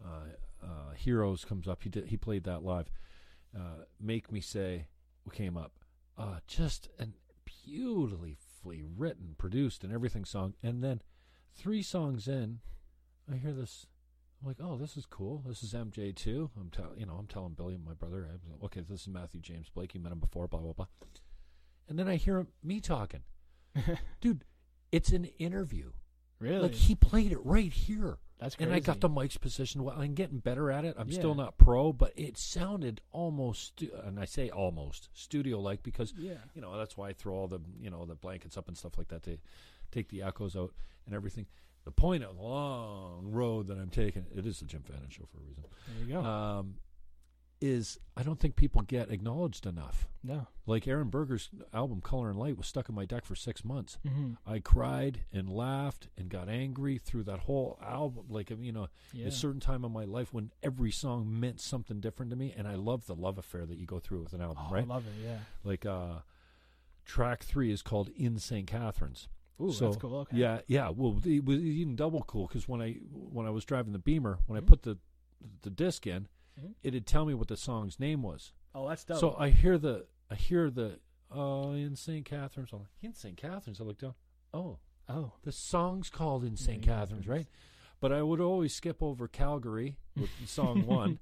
[0.03, 0.27] Uh,
[0.63, 1.83] uh, Heroes comes up.
[1.83, 2.07] He did.
[2.07, 2.89] He played that live.
[3.55, 4.87] Uh, Make Me Say
[5.31, 5.73] came up.
[6.17, 7.13] Uh, just an
[7.45, 10.53] beautifully written, produced, and everything song.
[10.63, 11.01] And then
[11.55, 12.59] three songs in,
[13.31, 13.87] I hear this.
[14.41, 15.43] I'm like, oh, this is cool.
[15.47, 16.49] This is MJ too.
[16.59, 19.69] I'm telling, you know, I'm telling Billy, my brother, like, okay, this is Matthew James
[19.69, 19.93] Blake.
[19.93, 20.87] You met him before, blah blah blah.
[21.87, 23.21] And then I hear me talking,
[24.21, 24.43] dude.
[24.91, 25.91] It's an interview.
[26.37, 26.59] really?
[26.59, 28.19] Like he played it right here.
[28.43, 28.67] That's crazy.
[28.69, 29.83] And I got the mic's position.
[29.83, 30.95] Well, I'm getting better at it.
[30.99, 36.13] I'm still not pro, but it sounded almost, and I say almost studio like because
[36.17, 36.33] Yeah.
[36.53, 38.97] you know that's why I throw all the you know the blankets up and stuff
[38.97, 39.37] like that to
[39.91, 40.73] take the echoes out
[41.05, 41.45] and everything.
[41.85, 45.25] The point of the long road that I'm taking, it is the Jim Fannin show
[45.31, 46.21] for a reason, There you go.
[46.23, 46.75] um,
[47.65, 50.07] is I don't think people get acknowledged enough.
[50.23, 50.47] no.
[50.65, 53.97] Like Aaron Berger's album Color and Light was stuck in my deck for six months.
[54.07, 54.33] Mm-hmm.
[54.45, 58.25] I cried and laughed and got angry through that whole album.
[58.29, 59.27] Like you know, Yeah.
[59.27, 62.67] a certain time in my life when every song meant something different to me, and
[62.67, 64.83] I love the love affair that you go through with an album, Oh, right?
[64.83, 65.13] I love it.
[65.23, 65.37] Yeah.
[65.63, 66.19] Like uh,
[67.05, 68.67] track three is called "In St.
[68.67, 69.27] Catharines."
[69.61, 70.15] Ooh, So, that's cool.
[70.19, 70.37] Okay.
[70.37, 70.89] Yeah, yeah.
[70.89, 74.39] Well, it was even double cool because when I when I was driving the Beamer,
[74.47, 74.63] when Mhm.
[74.63, 74.97] I put the
[75.61, 76.27] the disc in,
[76.61, 76.73] Mhm.
[76.83, 78.53] it'd tell me what the song's name was.
[78.75, 79.19] Oh, that's dope.
[79.19, 80.99] So I hear the I hear the
[81.31, 82.25] oh in St.
[82.25, 82.69] Catharines.
[82.73, 83.37] I'm like in St.
[83.37, 83.79] Catharines.
[83.81, 84.13] I look down.
[84.53, 84.77] Oh,
[85.09, 85.33] oh.
[85.43, 86.81] the song's called in St.
[86.81, 87.27] Catharines.
[87.27, 87.47] right?
[87.99, 91.19] But I would always skip over Calgary with song one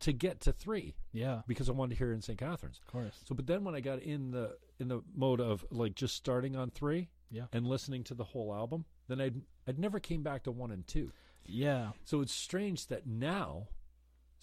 [0.00, 1.42] to get to three Yeah.
[1.46, 2.38] because I wanted to hear in St.
[2.38, 2.78] Catharines.
[2.84, 3.20] Of course.
[3.24, 6.56] So, but then when I got in the in the mode of like just starting
[6.56, 7.46] on three Yeah.
[7.52, 10.86] and listening to the whole album, then I'd I'd never came back to one and
[10.86, 11.12] two.
[11.44, 11.90] Yeah.
[12.04, 13.68] So it's strange that now,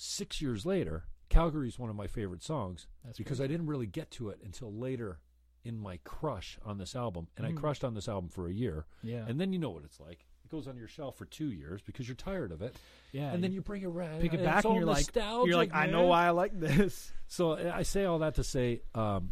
[0.01, 3.85] six years later, Calgary is one of my favorite songs That's because I didn't really
[3.85, 5.19] get to it until later
[5.65, 7.57] in my crush on this album, and I Mhm.
[7.57, 9.25] crushed on this album for a year, Yeah.
[9.27, 10.25] and then you know what it's like.
[10.45, 12.77] It goes on your shelf for two years because you're tired of it,
[13.11, 13.33] yeah.
[13.33, 15.73] and then you bring it back, pick it back all and you're like, you're like,
[15.75, 17.11] I know why I like this.
[17.27, 19.29] So I say all that to say, um,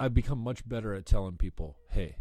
[0.00, 2.16] I've become much better at telling people, hey,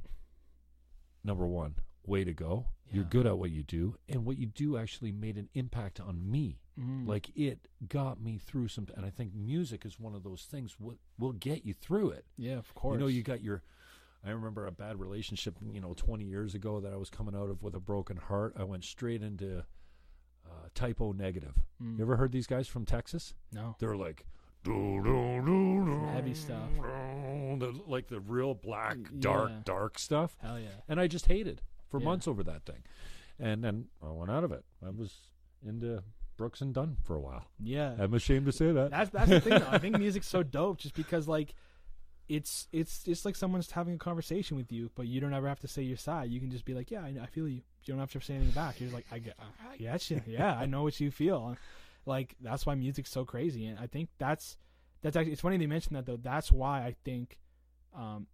[1.24, 1.76] number one,
[2.06, 2.68] way to go.
[2.92, 6.30] You're good at what you do, and what you do actually made an impact on
[6.30, 6.60] me.
[6.80, 7.08] Mm.
[7.08, 10.78] Like it got me through some, and I think music is one of those things
[10.80, 12.26] will will get you through it.
[12.38, 12.96] yeah, of course.
[12.96, 13.64] You know, you got your.
[14.26, 17.50] I remember a bad relationship, you know, 20 years ago that I was coming out
[17.52, 18.56] of with a broken heart.
[18.58, 19.60] I went straight into
[20.48, 21.54] uh, Type O Negative.
[21.82, 21.98] Mm.
[22.00, 23.36] You ever heard these guys from Texas?
[23.54, 23.76] No.
[23.80, 24.26] They're like,
[24.64, 24.74] "Do,
[25.04, 26.70] do, do, do, Heavy stuff.
[26.76, 29.60] the- like the real black, dark, Yeah.
[29.64, 30.36] dark stuff.
[30.42, 30.70] Hell yeah.
[30.90, 32.06] And I just hated for Yeah.
[32.06, 32.84] months over that thing.
[33.40, 34.66] And then I went out of it.
[34.86, 35.30] I was
[35.64, 36.04] into
[36.38, 37.46] Brooks and Dunn for a while.
[37.62, 37.96] Yeah.
[37.98, 38.92] I'm ashamed to say that.
[38.92, 39.68] That's that's the thing though.
[39.70, 41.54] I think music's so dope just because like
[42.28, 45.60] it's it's just like someone's having a conversation with you, but you don't ever have
[45.60, 46.30] to say your side.
[46.30, 48.34] You can just be like, "Yeah, I, I feel you." You don't have to say
[48.34, 48.80] anything back.
[48.80, 49.36] You're just like, "I get,
[49.72, 50.22] I get you.
[50.26, 51.56] Yeah, I know what you feel."
[52.08, 54.58] Like that's why music's so crazy, and I think that's
[55.04, 56.18] that's actually it's funny they mentioned that though.
[56.18, 57.38] That's why I think,
[57.96, 58.26] um,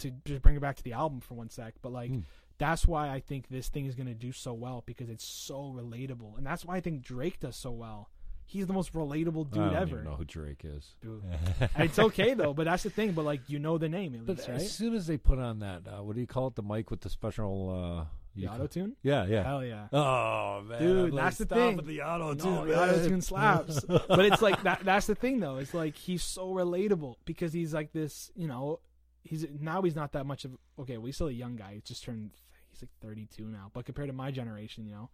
[0.00, 2.24] to just bring it back to the album for one sec, but like Mm.
[2.58, 6.36] That's why I think this thing is gonna do so well because it's so relatable,
[6.38, 8.10] and that's why I think Drake does so well.
[8.44, 9.94] He's the most relatable dude I don't ever.
[10.00, 10.94] even know who Drake is.
[11.00, 11.22] Dude.
[11.78, 13.12] it's okay though, but that's the thing.
[13.12, 15.60] But like you know the name at But least, as soon as they put on
[15.60, 16.56] that, uh, what do you call it?
[16.56, 17.70] The mic with the special.
[17.70, 18.04] Uh,
[18.34, 18.96] The auto tune.
[19.02, 19.42] Yeah, yeah.
[19.44, 19.88] Hell yeah.
[19.92, 21.76] Oh man, Dude, like, that's the thing.
[21.76, 22.66] with the auto tune.
[22.68, 23.80] the auto tune slaps.
[23.86, 24.84] but it's like that.
[24.84, 25.56] That's the thing though.
[25.56, 28.30] It's like he's so relatable because he's like this.
[28.34, 28.80] You know,
[29.22, 30.52] he's now he's not that much of.
[30.78, 31.74] Okay, well, he's still a young guy.
[31.74, 32.30] He's just turned.
[32.70, 33.70] He's like 32 now.
[33.72, 35.10] But compared to my generation, you know,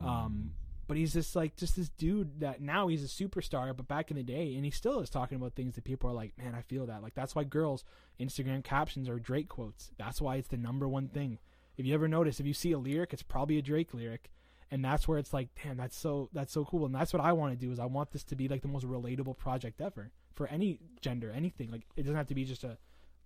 [0.00, 0.52] um,
[0.86, 3.76] but he's just like just this dude that now he's a superstar.
[3.76, 6.14] But back in the day, and he still is talking about things that people are
[6.14, 7.02] like, man, I feel that.
[7.02, 7.84] Like that's why girls
[8.18, 9.90] Instagram captions are Drake quotes.
[9.98, 11.38] That's why it's the number one thing.
[11.76, 14.30] If you ever notice, if you see a lyric, it's probably a Drake lyric
[14.70, 17.32] and that's where it's like damn that's so that's so cool and that's what i
[17.32, 20.10] want to do is i want this to be like the most relatable project ever
[20.32, 22.78] for any gender anything like it doesn't have to be just a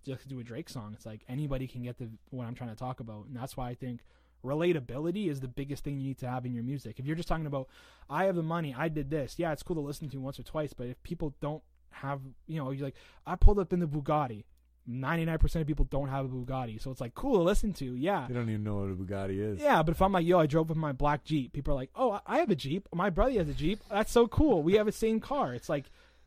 [0.05, 0.93] just do a Drake song.
[0.93, 3.69] It's like anybody can get the what I'm trying to talk about, and that's why
[3.69, 4.01] I think
[4.43, 6.99] relatability is the biggest thing you need to have in your music.
[6.99, 7.67] If you're just talking about,
[8.09, 10.43] I have the money, I did this, yeah, it's cool to listen to once or
[10.43, 12.95] twice, but if people don't have, you know, you're like,
[13.25, 14.43] I pulled up in the Bugatti.
[14.87, 16.79] 99% of people don't have a Bugatti.
[16.79, 17.95] So it's like cool to listen to.
[17.95, 18.27] Yeah.
[18.27, 19.59] They don't even know what a Bugatti is.
[19.59, 21.89] Yeah, but if I'm like, yo, I drove with my black Jeep, people are like,
[21.95, 22.87] oh, I have a Jeep.
[22.93, 23.79] My brother has a Jeep.
[23.89, 24.61] That's so cool.
[24.61, 25.55] We have the same car.
[25.55, 25.85] It's like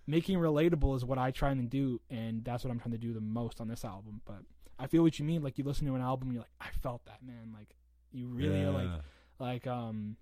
[0.09, 3.13] making relatable is what I try and do, and that's what I'm trying to do
[3.13, 4.21] the most on this album.
[4.25, 4.39] But
[4.79, 5.43] I feel what you mean.
[5.43, 7.53] Like you listen to an album, you're like, I felt that, man.
[7.55, 7.69] Like
[8.11, 8.91] you really are like,
[9.39, 10.17] like um,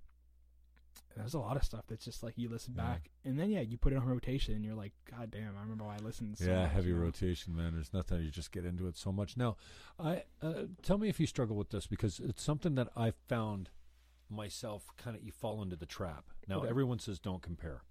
[1.17, 2.83] there's a lot of stuff that's just like you listen Yeah.
[2.83, 5.61] back, and then yeah, you put it on rotation, and you're like, God damn, I
[5.63, 6.37] remember why I listened.
[6.37, 7.03] So yeah, much, heavy you know?
[7.03, 7.73] rotation, man.
[7.75, 9.37] There's nothing you just get into it so much.
[9.37, 9.57] Now,
[9.99, 13.71] I uh, tell me if you struggle with this because it's something that I found
[14.29, 14.91] myself.
[14.97, 16.25] Kind of, you fall into the trap.
[16.49, 16.69] Now, Okay.
[16.69, 17.83] everyone says don't compare,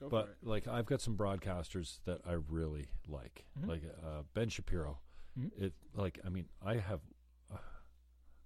[0.00, 3.68] Go but like I've got some broadcasters that I really like, Mhm.
[3.68, 4.98] like uh, Ben Shapiro.
[5.38, 5.50] Mhm.
[5.60, 7.00] It like I mean I have
[7.52, 7.58] uh,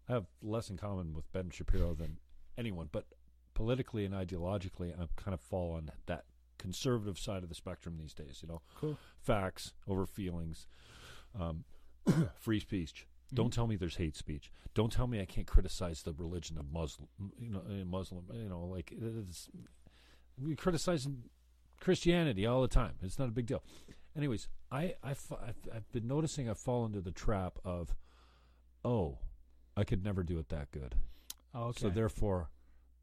[0.08, 2.18] I have less in common with Ben Shapiro than
[2.56, 3.06] anyone, but
[3.54, 6.24] politically and ideologically, I kind of fall on that
[6.58, 8.40] conservative side of the spectrum these days.
[8.42, 8.98] You know, Cool.
[9.20, 10.66] facts over feelings,
[11.34, 11.64] um,
[12.36, 13.06] free speech.
[13.26, 13.36] Mm-hmm.
[13.36, 14.50] Don't tell me there's hate speech.
[14.74, 17.08] Don't tell me I can't criticize the religion of Muslim.
[17.38, 18.24] You know, uh, Muslim.
[18.32, 19.48] You know, like it's,
[20.40, 21.06] we criticize
[21.80, 22.94] Christianity all the time.
[23.02, 23.62] It's not a big deal.
[24.16, 27.94] Anyways, I I I've, been noticing I fall into the trap of,
[28.84, 29.18] oh,
[29.76, 30.96] I could never do it that good.
[31.55, 31.80] Okay.
[31.80, 32.50] So therefore,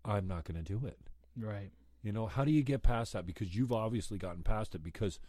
[0.03, 0.99] I'm not going to do it.
[1.39, 1.71] right.
[2.03, 3.25] You know, how do you get past that?
[3.25, 4.83] Because you've obviously gotten past it.
[4.83, 5.19] Because,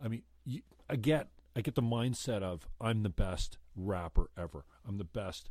[0.00, 1.26] I mean, you, I get,
[1.56, 4.64] I get the mindset of I'm the best rapper ever.
[4.86, 5.50] I'm the best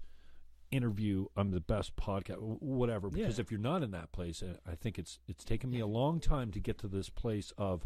[0.71, 1.25] interview.
[1.35, 2.39] I'm the best podcast.
[2.39, 3.09] Whatever.
[3.09, 3.41] Because Yeah.
[3.41, 6.19] if you're not in that place, uh, I think it's it's taken me a long
[6.19, 7.85] time to get to this place of,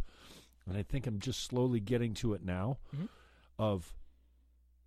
[0.65, 2.77] and I think I'm just slowly getting to it now.
[2.95, 3.09] Mhm.
[3.59, 3.93] Of,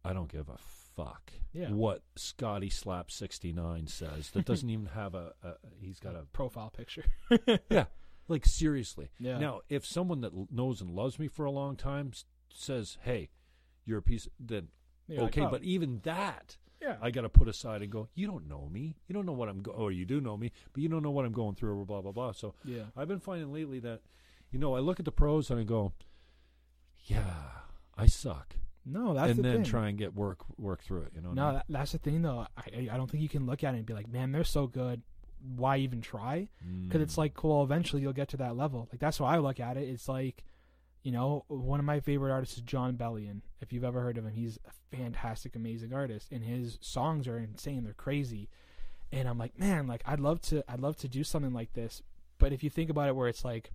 [0.04, 1.70] I don't give a fuck Yeah.
[1.70, 4.30] what Scotty Slap sixty nine says.
[4.32, 5.54] That doesn't even have a, a.
[5.80, 7.04] He's got a profile picture.
[7.70, 7.86] yeah,
[8.28, 9.10] like seriously.
[9.18, 9.38] Yeah.
[9.38, 12.12] Now, if someone that knows and loves me for a long time
[12.48, 13.30] says, "Hey,
[13.84, 14.68] you're a piece," then
[15.06, 15.46] You're like, okay.
[15.46, 18.08] oh, But even that, yeah, I got to put aside and go.
[18.14, 18.96] You don't know me.
[19.08, 19.62] You don't know what I'm.
[19.62, 21.80] Go- or you do know me, but you don't know what I'm going through.
[21.80, 22.32] Or blah blah blah.
[22.32, 24.00] So yeah, I've been finding lately that,
[24.50, 25.92] you know, I look at the pros and I go,
[27.06, 27.34] "Yeah,
[27.96, 29.64] I suck," no, that's and the then thing.
[29.64, 31.12] try and get work work through it.
[31.14, 31.32] You know.
[31.32, 32.46] No, that, that's the thing though.
[32.56, 34.66] I I- don't think you can look at it and be like, man, they're so
[34.66, 35.02] good.
[35.56, 36.48] Why even try?
[36.86, 37.18] Because it's Mm.
[37.18, 37.62] like, cool.
[37.62, 38.88] Eventually, you'll get to that level.
[38.90, 39.88] Like that's why I look at it.
[39.88, 40.42] It's like,
[41.04, 43.42] you know, one of my favorite artists is Jon Bellion.
[43.60, 47.38] If you've ever heard of him, he's a fantastic, amazing artist, and his songs are
[47.38, 47.84] insane.
[47.84, 48.48] They're crazy,
[49.12, 52.00] and I'm like, man, like I'd love to, I'd love to do something like this.
[52.38, 53.70] But if you think about it, where it's like,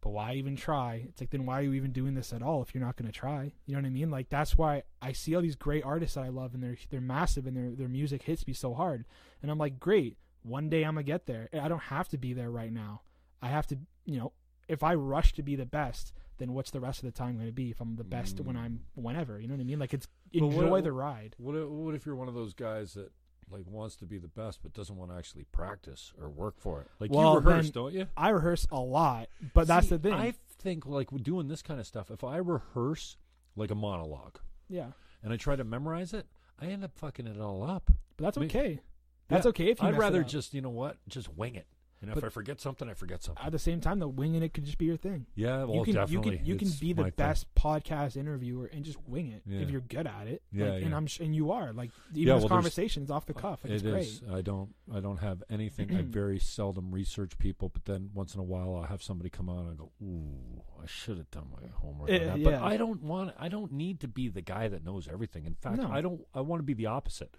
[0.00, 1.04] but why even try?
[1.08, 3.10] It's like, then why are you even doing this at all if you're not going
[3.10, 3.52] to try?
[3.66, 4.10] You know what I mean?
[4.10, 7.02] Like that's why I see all these great artists that I love, and they're they're
[7.02, 9.04] massive, and their their music hits me so hard,
[9.42, 10.16] and I'm like, great.
[10.42, 11.50] One day I'm gonna get there.
[11.52, 13.02] I don't have to be there right now.
[13.42, 14.32] I have to, you know,
[14.68, 17.46] if I rush to be the best, then what's the rest of the time going
[17.46, 17.70] to be?
[17.70, 18.60] If I'm the best when Mm.
[18.60, 19.78] I'm whenever, you know what I mean?
[19.78, 21.34] Like it's But what- enjoy the ride.
[21.38, 23.10] What if, what if you're one of those guys that
[23.48, 26.80] like wants to be the best but doesn't want to actually practice or work for
[26.80, 26.88] it?
[26.98, 28.06] Like Well, you rehearse, don't you?
[28.16, 30.12] I rehearse a lot, but that's the thing.
[30.14, 33.16] I think like doing this kind of stuff, if I rehearse
[33.54, 34.38] like a monologue
[34.68, 36.26] yeah, and I try to memorize it,
[36.60, 37.90] I end up fucking it all up.
[38.16, 38.80] but that's I mean, okay.
[39.28, 39.88] That's Yeah, okay if you.
[39.88, 41.66] I'd rather just you know what, just wing it.
[42.02, 43.42] And if But- I forget something, I forget something.
[43.42, 45.24] At the same time, the winging it could just be your thing.
[45.34, 46.32] yeah, well, you can definitely.
[46.32, 47.12] you can you can be the thing.
[47.16, 49.60] best podcast interviewer and just wing it Yeah.
[49.60, 50.42] if you're good at it.
[50.52, 50.94] Yeah, Like, and.
[50.94, 53.64] I'm and you are like even Yeah, this well, conversation is off the cuff.
[53.64, 54.30] Like, It it's great.
[54.30, 54.74] I don't.
[54.92, 55.94] I don't have anything.
[55.96, 59.48] I very seldom research people, but then once in a while, I'll have somebody come
[59.48, 62.54] on and go, "Ooh, I should have done my homework." on Uh, that." But.
[62.56, 63.34] I don't want.
[63.38, 65.46] I don't need to be the guy that knows everything.
[65.46, 65.90] In fact, No.
[65.90, 66.20] I don't.
[66.34, 67.36] I want to be the opposite.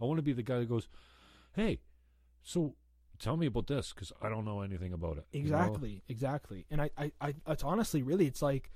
[0.00, 0.88] I want to be the guy that goes,
[1.54, 1.80] "Hey,
[2.44, 2.76] so
[3.18, 5.56] tell me about this because I don't know anything about it." you know?
[5.56, 6.66] Exactly, exactly.
[6.70, 8.70] And I, I, I, it's honestly really, it's like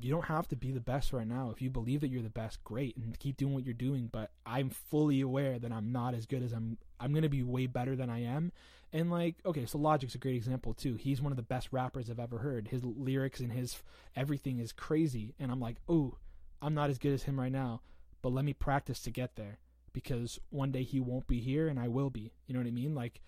[0.00, 1.50] you don't have to be the best right now.
[1.50, 4.08] If you believe that you're the best, great, and keep doing what you're doing.
[4.10, 6.78] But I'm fully aware that I'm not as good as I'm.
[7.00, 8.52] I'm gonna be way better than I am.
[8.92, 10.94] And like, okay, so Logic's a great example too.
[10.94, 12.68] He's one of the best rappers I've ever heard.
[12.68, 13.82] His lyrics and his
[14.16, 15.34] everything is crazy.
[15.38, 16.16] And I'm like, oh,
[16.62, 17.82] I'm not as good as him right now.
[18.22, 19.58] But let me practice to get there
[19.92, 22.32] because one day he won't be here and I will be.
[22.46, 22.94] You know what I mean?
[22.94, 23.20] Like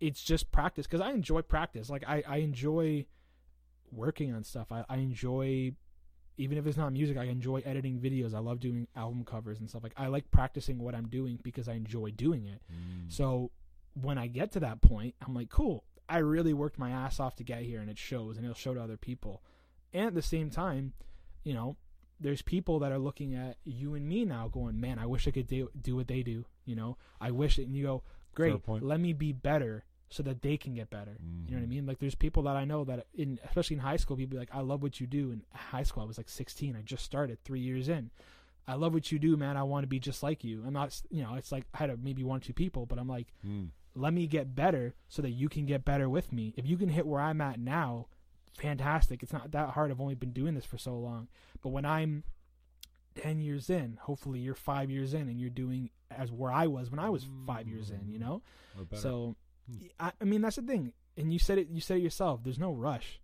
[0.00, 1.90] it's just practice because I enjoy practice.
[1.90, 3.06] Like I, I enjoy
[3.92, 4.70] working on stuff.
[4.70, 5.74] I, I enjoy
[6.36, 8.34] even if it's not music, I enjoy editing videos.
[8.34, 9.82] I love doing album covers and stuff.
[9.82, 12.60] Like I like practicing what I'm doing because I enjoy doing it.
[12.72, 13.12] Mm.
[13.12, 13.50] So
[14.00, 15.84] when I get to that point, I'm like, cool.
[16.08, 18.74] I really worked my ass off to get here and it shows and it'll show
[18.74, 19.42] to other people.
[19.92, 20.92] And at the same time,
[21.44, 21.76] you know,
[22.20, 25.30] there's people that are looking at you and me now going, man, I wish I
[25.30, 26.44] could do, do what they do.
[26.64, 27.66] You know, I wish it.
[27.66, 28.02] And you go,
[28.34, 28.82] great, point.
[28.84, 31.16] let me be better so that they can get better.
[31.46, 31.68] You know what I Mhm.
[31.70, 31.86] mean?
[31.86, 34.54] Like there's people that I know that in, especially in high school, people be like,
[34.54, 35.32] I love what you do.
[35.32, 36.76] In high school, I was like 16.
[36.76, 38.10] I just started three years in.
[38.66, 39.56] I love what you do, man.
[39.56, 40.62] I want to be just like you.
[40.66, 42.98] I'm not, you know, it's like I had a, maybe one or two people, but
[42.98, 43.70] I'm like, Mm.
[43.94, 46.54] let me get better so that you can get better with me.
[46.56, 48.06] If you can hit where I'm at now,
[48.56, 49.22] fantastic.
[49.22, 49.90] It's not that hard.
[49.90, 51.28] I've only been doing this for so long.
[51.60, 52.22] But when I'm
[53.16, 56.90] 10 years in, hopefully you're 5 years in and you're doing as where I was
[56.90, 58.42] when I was 5 years in, you know?
[58.94, 59.36] So
[59.70, 59.86] Hmm.
[59.98, 60.92] I, I mean that's the thing.
[61.16, 62.40] And you said it you said it yourself.
[62.44, 63.20] There's no rush.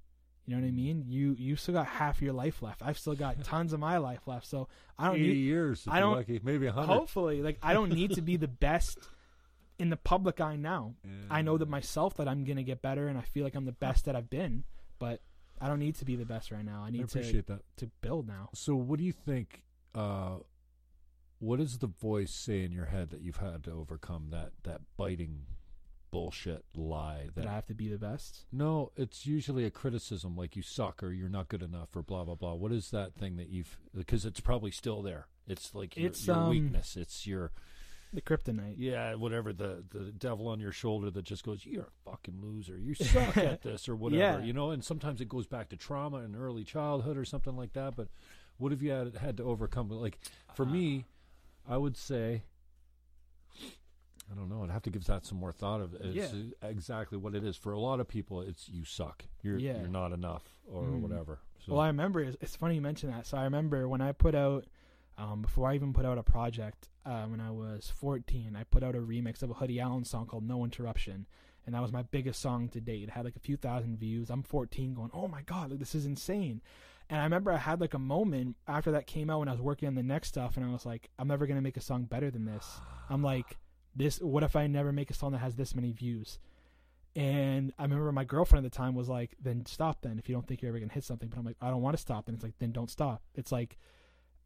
[0.47, 1.05] You know what I mean?
[1.07, 2.81] You you still got half your life left.
[2.83, 4.47] I've still got tons of my life left.
[4.47, 4.67] So
[4.99, 5.85] I don't 80 need years.
[5.87, 6.41] I don't- lucky.
[6.43, 6.87] maybe a hundred.
[6.95, 8.99] hopefully like I don't need to be the best
[9.79, 10.95] in the public eye now.
[11.31, 13.73] I know that myself that I'm gonna get better, and I feel like I'm the
[13.73, 14.65] best that I've been.
[14.99, 15.21] But
[15.61, 16.83] I don't need to be the best right now.
[16.85, 17.61] I I need to appreciate that.
[17.79, 18.49] to build now.
[18.55, 19.63] So, what do you think?
[19.95, 20.37] Uh,
[21.41, 24.81] what does the voice say in your head that you've had to overcome that that
[24.97, 25.47] biting
[26.11, 27.43] bullshit lie that?
[27.43, 28.45] That I have to be the best.
[28.53, 32.25] no, it's usually a criticism like you suck or you're not good enough or blah
[32.25, 32.55] blah blah.
[32.55, 33.79] What is that thing that you've?
[33.97, 35.27] Because it's probably still there.
[35.47, 36.97] It's like your, It's, your um, weakness.
[36.97, 37.51] It's your
[38.13, 38.75] The kryptonite.
[38.77, 42.77] yeah, whatever the the devil on your shoulder that just goes, "You're a fucking loser.
[42.79, 44.21] You suck at this," or whatever.
[44.41, 44.45] Yeah.
[44.45, 47.73] You know, and sometimes it goes back to trauma and early childhood or something like
[47.75, 47.97] that.
[47.97, 48.09] But
[48.59, 49.89] what have you had had to overcome?
[49.89, 50.19] Like
[50.55, 51.07] for me,
[51.69, 52.43] I would say.
[54.31, 54.63] I don't know.
[54.63, 56.69] I'd have to give that some more thought of it's Yeah.
[56.69, 57.57] exactly what it is.
[57.57, 59.25] For a lot of people, it's you suck.
[59.43, 59.81] You're Yeah.
[59.81, 61.01] you're not enough or Mm.
[61.01, 61.41] whatever.
[61.59, 62.21] So, Well, I remember.
[62.21, 63.27] It's, it's funny you mention that.
[63.27, 64.67] So I remember when I put out,
[65.19, 68.83] um, before I even put out a project, uh, when I was 14, I put
[68.85, 71.27] out a remix of a Hoodie Allen song called "No Interruption,"
[71.67, 73.03] and that was my biggest song to date.
[73.03, 74.31] It had like a few thousand views.
[74.31, 76.63] I'm 14, going, "Oh my god, like this is insane."
[77.11, 79.61] And I remember I had like a moment after that came out when I was
[79.61, 82.05] working on the next stuff, and I was like, "I'm never gonna make a song
[82.05, 82.81] better than this."
[83.11, 83.59] I'm like,
[83.97, 84.21] "This.
[84.21, 86.39] What if I never make a song that has this many views?"
[87.17, 90.03] And I remember my girlfriend at the time was like, "Then stop.
[90.03, 91.83] Then if you don't think you're ever gonna hit something." But I'm like, "I don't
[91.83, 93.77] want to stop." And it's like, "Then don't stop." It's like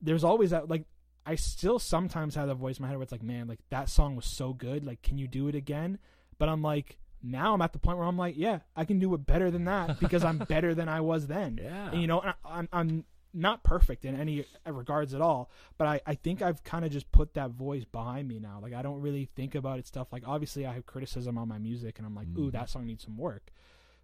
[0.01, 0.87] there's always that like
[1.27, 3.91] I still sometimes have that voice in my head where it's like, "Man, like that
[3.91, 4.85] song was so good.
[4.87, 5.99] Like, can you do it again?"
[6.39, 9.15] But I'm like, now I'm at the point where I'm like, "Yeah, I can do
[9.15, 12.21] it better than that because I'm better than I was then." yeah, And, you know,
[12.21, 13.05] and I, I'm I'm
[13.37, 17.11] not perfect in any regards at all, but I, I think I've kind of just
[17.11, 18.61] put that voice behind me now.
[18.63, 20.13] Like I don't really think about it stuff.
[20.13, 22.53] Like obviously I have criticism on my music, and I'm like, ooh, Mhm.
[22.53, 23.51] that song needs some work.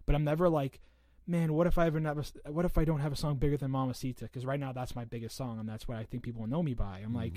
[0.05, 0.81] But I'm never like,
[1.27, 3.71] man, what if I ever never, what if I don't have a song bigger than
[3.71, 4.25] Mamacita?
[4.25, 6.73] Because right now that's my biggest song, and that's what I think people know me
[6.73, 6.99] by.
[6.99, 7.35] I'm like,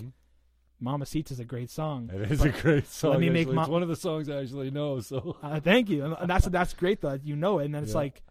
[0.85, 0.98] Mhm.
[0.98, 2.11] Mamacita's a great song.
[2.12, 3.12] it is a great song.
[3.12, 5.01] let me make my- it's one of the songs I actually know.
[5.01, 7.19] So Uh, thank you, and that's that's great though.
[7.23, 7.98] You know it, and then it's Yeah.
[7.98, 8.23] like,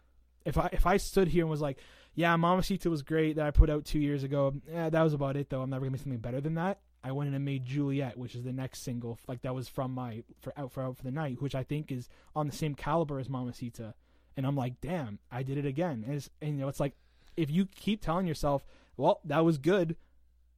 [0.45, 1.77] if I if I stood here and was like,
[2.15, 4.53] yeah, Mama Mamacita was great that I put out two years ago.
[4.71, 5.61] Yeah, that was about it though.
[5.61, 6.79] I'm never gonna make something better than that.
[7.05, 9.93] I went in and made Juliet, which is the next single, like that was from
[9.93, 12.75] my for out for out for the night, which I think is on the same
[12.75, 13.93] caliber as Mama Mamacita.
[14.37, 16.03] And I'm like, damn, I did it again.
[16.07, 16.93] And, it's, and you know, it's like
[17.35, 18.65] if you keep telling yourself,
[18.95, 19.95] well, that was good,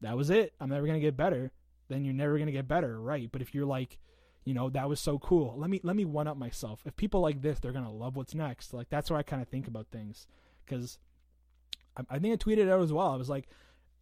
[0.02, 0.54] that was it.
[0.60, 1.52] I'm never gonna get better.
[1.88, 3.30] Then you're never gonna get better, right?
[3.32, 3.98] But if you're like,
[4.44, 5.56] you know, that was so cool.
[5.57, 6.82] Let me let me one up myself.
[6.86, 8.74] If people like this, they're gonna love what's next.
[8.74, 10.28] Like that's where I kind of think about things
[10.66, 10.99] because
[11.98, 13.10] I, I think I tweeted out as well.
[13.12, 13.48] I was like,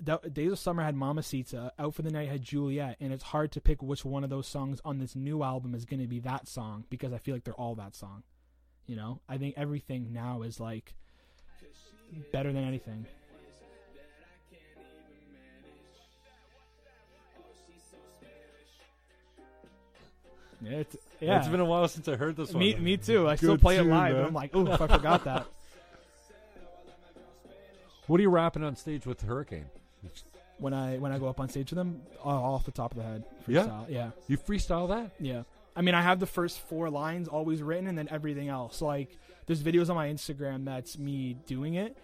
[0.03, 3.23] Da- Days of Summer had Mama Mamacita, Out for the Night had Juliet, and it's
[3.23, 6.07] hard to pick which one of those songs on this new album is going to
[6.07, 8.23] be that song because I feel like they're all that song.
[8.85, 10.95] You know, I think everything now is like
[12.31, 13.05] better than anything.
[20.65, 21.39] It's, yeah.
[21.39, 22.59] it's been a while since I heard this one.
[22.59, 23.27] me, me too.
[23.27, 24.17] I still Good play it tune, live, man.
[24.19, 25.45] and I'm like, oh, I forgot that.
[28.07, 29.65] What are you rapping on stage with Hurricane?
[30.59, 32.97] when I when I go up on stage with them, uh, off the top of
[32.97, 33.23] the head.
[33.47, 33.63] Yeah?
[33.63, 33.85] Freestyle.
[33.89, 35.11] yeah, You freestyle that?
[35.19, 35.43] yeah.
[35.75, 38.81] I mean, I have the first four lines always written, and then everything else.
[38.81, 39.17] Like,
[39.47, 41.97] there's videos on my Instagram that's me doing it.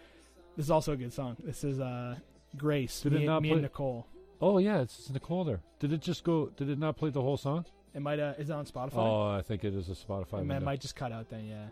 [0.57, 1.35] This is also a good song.
[1.43, 2.15] This is uh,
[2.57, 3.01] Grace.
[3.01, 4.07] Did it me, not me play- and Nicole.
[4.41, 5.59] Oh yeah, it's, it's Nicole there.
[5.79, 6.47] Did it just go?
[6.55, 7.65] Did it not play the whole song?
[7.93, 8.95] It might uh, is it on Spotify?
[8.97, 10.25] Oh, I think it is a Spotify.
[10.27, 10.65] it might, window.
[10.65, 11.45] might just cut out then.
[11.47, 11.65] Yeah,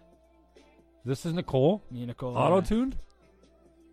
[1.06, 1.84] This is Nicole.
[1.92, 2.36] me and Nicole.
[2.38, 2.62] Auto yeah.
[2.62, 2.98] tuned.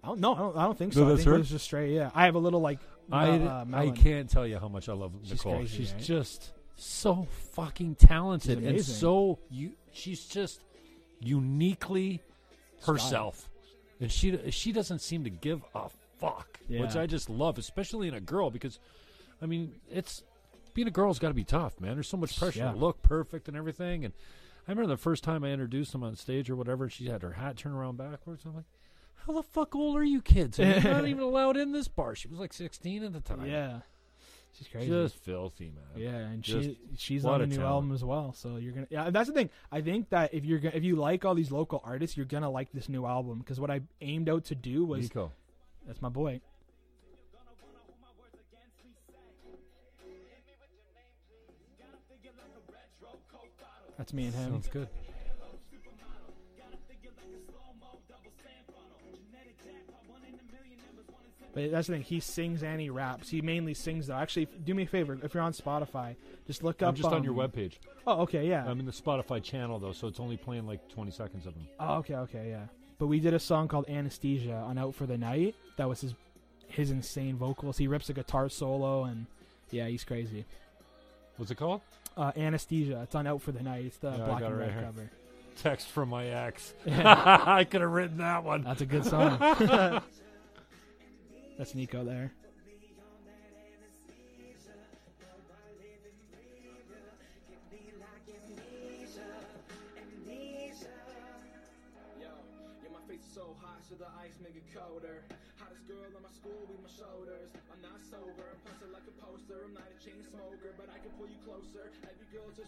[0.03, 1.13] I don't, no, I don't, I don't think No, so.
[1.13, 1.35] I think her?
[1.35, 1.93] it was just straight.
[1.95, 2.79] Yeah, I have a little like.
[3.13, 5.57] I uh, I can't tell you how much I love She's Nicole.
[5.57, 6.03] crazy, she's right?
[6.03, 9.73] just so fucking talented and so you.
[9.93, 10.61] She's just
[11.21, 12.21] uniquely
[12.81, 12.95] Style.
[12.95, 13.51] herself,
[14.01, 15.89] and she she doesn't seem to give a
[16.19, 18.79] fuck, which I just love, especially in a girl because,
[19.43, 20.23] I mean, it's
[20.75, 21.95] being a girl's got to be tough, man.
[21.95, 22.73] There's so much pressure Yeah.
[22.73, 24.13] to look perfect and everything, and
[24.67, 27.33] I remember the first time I introduced him on stage or whatever, she had her
[27.33, 28.45] hat turned around backwards.
[28.45, 28.65] I'm like,
[29.27, 30.59] How the fuck old are you kids?
[30.59, 32.15] You're not even allowed in this bar.
[32.15, 33.45] She was like 16 at the time.
[33.47, 33.81] Yeah,
[34.53, 34.87] she's crazy.
[34.87, 35.85] She's just filthy, man.
[36.03, 37.73] yeah, and just she she's on a the new talent.
[37.73, 38.33] album as well.
[38.33, 39.11] So you're gonna yeah.
[39.11, 39.51] That's the thing.
[39.71, 42.51] I think that if you're gonna, if you like all these local artists, you're gonna
[42.51, 45.33] like this new album because what I aimed out to do was Nico.
[45.87, 46.41] that's my boy.
[53.97, 54.51] That's me and him.
[54.51, 54.89] Sounds good.
[61.55, 62.03] But that's the thing.
[62.03, 63.29] He sings and he raps.
[63.29, 64.15] He mainly sings though.
[64.15, 65.17] Actually, do me a favor.
[65.23, 66.17] If you're on Spotify,
[66.49, 66.89] just look up.
[66.89, 67.75] I'm just on your um, webpage.
[68.07, 68.67] Oh, okay, yeah.
[68.67, 71.69] I'm in the Spotify channel though, so it's only playing like 20 seconds of him.
[71.79, 72.65] oh, okay, okay, yeah.
[72.99, 75.55] But we did a song called Anesthesia on Out for the Night.
[75.77, 76.15] That was his
[76.67, 77.79] his insane vocals.
[77.79, 79.27] He rips a guitar solo and
[79.71, 80.45] yeah, he's crazy.
[81.37, 81.83] What's it called?
[82.17, 83.01] Uh, Anesthesia.
[83.03, 83.87] It's on Out for the Night.
[83.87, 85.11] It's the Yeah, black and it right red cover.
[85.63, 86.75] Text from my ex.
[86.85, 88.63] Yeah, I could have written that one.
[88.63, 89.39] that's a good song.
[91.59, 92.33] that's Nico there.
[102.93, 105.23] My face is so hot, so the ice make it colder.
[105.59, 107.51] Hottest girl on my school with my shoulders.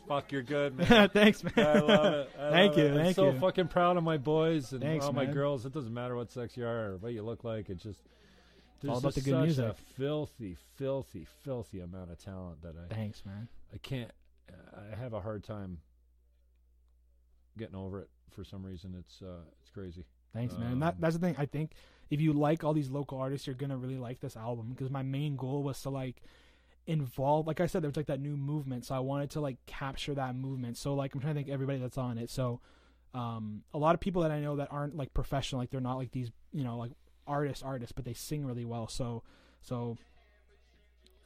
[0.08, 1.08] Fuck, you're good, man.
[1.12, 1.52] Thanks, man.
[1.58, 2.30] I love it.
[2.38, 2.90] I Thank love you, it.
[2.90, 3.38] I'm thank so you.
[3.40, 5.34] fucking proud of my boys and Thanks, all my man.
[5.34, 5.66] girls.
[5.66, 7.68] It doesn't matter what sex you are or what you look like.
[7.70, 8.00] It's just
[8.80, 9.64] there's all about just the good such music.
[9.64, 13.48] a filthy, filthy, filthy amount of talent that I Thanks, man.
[13.74, 14.10] I can't.
[14.48, 15.78] I have a hard time
[17.58, 18.94] getting over it for some reason.
[18.98, 20.04] It's uh, it's crazy.
[20.32, 20.72] Thanks, man.
[20.72, 21.34] And that, Um, that's the thing.
[21.38, 21.72] I think
[22.10, 25.02] if you like all these local artists, you're gonna really like this album because my
[25.02, 26.22] main goal was to like
[26.86, 27.46] involve.
[27.46, 30.14] Like I said, there was like that new movement, so I wanted to like capture
[30.14, 30.76] that movement.
[30.76, 32.30] So like I'm trying to think everybody that's on it.
[32.30, 32.60] So
[33.14, 35.96] um, a lot of people that I know that aren't like professional, like they're not
[35.96, 36.92] like these, you know, like
[37.26, 38.88] artists, artists, but they sing really well.
[38.88, 39.22] So
[39.62, 39.96] so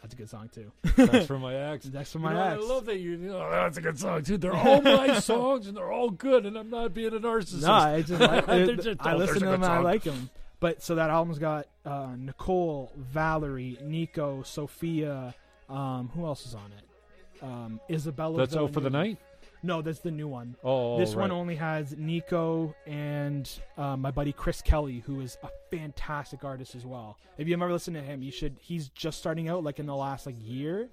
[0.01, 0.73] that's a good song too.
[0.97, 1.85] That's from my ex.
[1.93, 2.65] That's from You my know, ex.
[2.65, 3.11] I love that you.
[3.11, 4.39] you know, that's a good song too.
[4.39, 7.63] They're all my songs and they're all good, and I'm not being a narcissist.
[7.63, 8.47] No, I just like
[8.83, 10.31] just- I oh, listen to them and I like them.
[10.59, 15.35] But so that album's got uh, Nicole, Valerie, Nico, Sophia.
[15.71, 17.43] Um, who else is on it?
[17.43, 18.39] Um, Isabella.
[18.39, 19.19] That's out for the night.
[19.63, 20.57] No, that's the new one.
[20.65, 25.49] Oh, this one only has Nico and uh, my buddy Chris Kelly, who is a
[25.71, 27.19] fantastic artist as well.
[27.37, 28.57] If you've ever listened to him, you should.
[28.61, 30.89] He's just starting out, like in the last like year,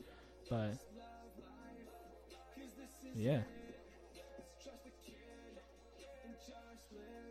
[0.49, 0.73] but
[3.15, 3.41] yeah.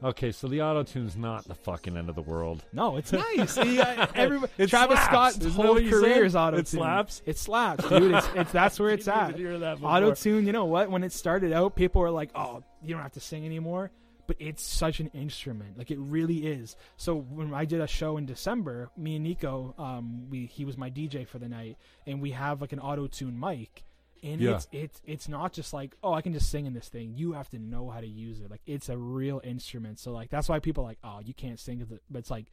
[0.07, 2.65] Okay, so the auto tune's not the fucking end of the world.
[2.73, 3.53] No, it's nice.
[3.55, 5.07] See, I- everybody, It Travis slaps.
[5.35, 6.23] Scott's Isn't whole career said?
[6.27, 6.61] is auto tune.
[6.61, 7.23] It slaps?
[7.27, 8.15] It slaps, dude.
[8.15, 9.31] It's, it's that's where it's at.
[9.31, 9.91] even hear that before.
[9.91, 10.47] Auto tune.
[10.47, 10.91] You know what?
[10.91, 13.91] When it started out, people were like, "Oh, you don't have to sing anymore."
[14.28, 15.78] But it's such an instrument.
[15.78, 16.77] Like it really is.
[16.97, 20.77] So when I did a show in December, me and Nico, um, we he was
[20.77, 23.85] my DJ for the night, and we have like an auto tune mic.
[24.22, 24.56] And Yeah.
[24.56, 27.14] it's it's it's not just like oh I can just sing in this thing.
[27.14, 28.51] You have to know how to use it.
[28.51, 29.98] Like it's a real instrument.
[29.98, 31.84] So like that's why people are like oh you can't sing.
[32.10, 32.47] But it's like,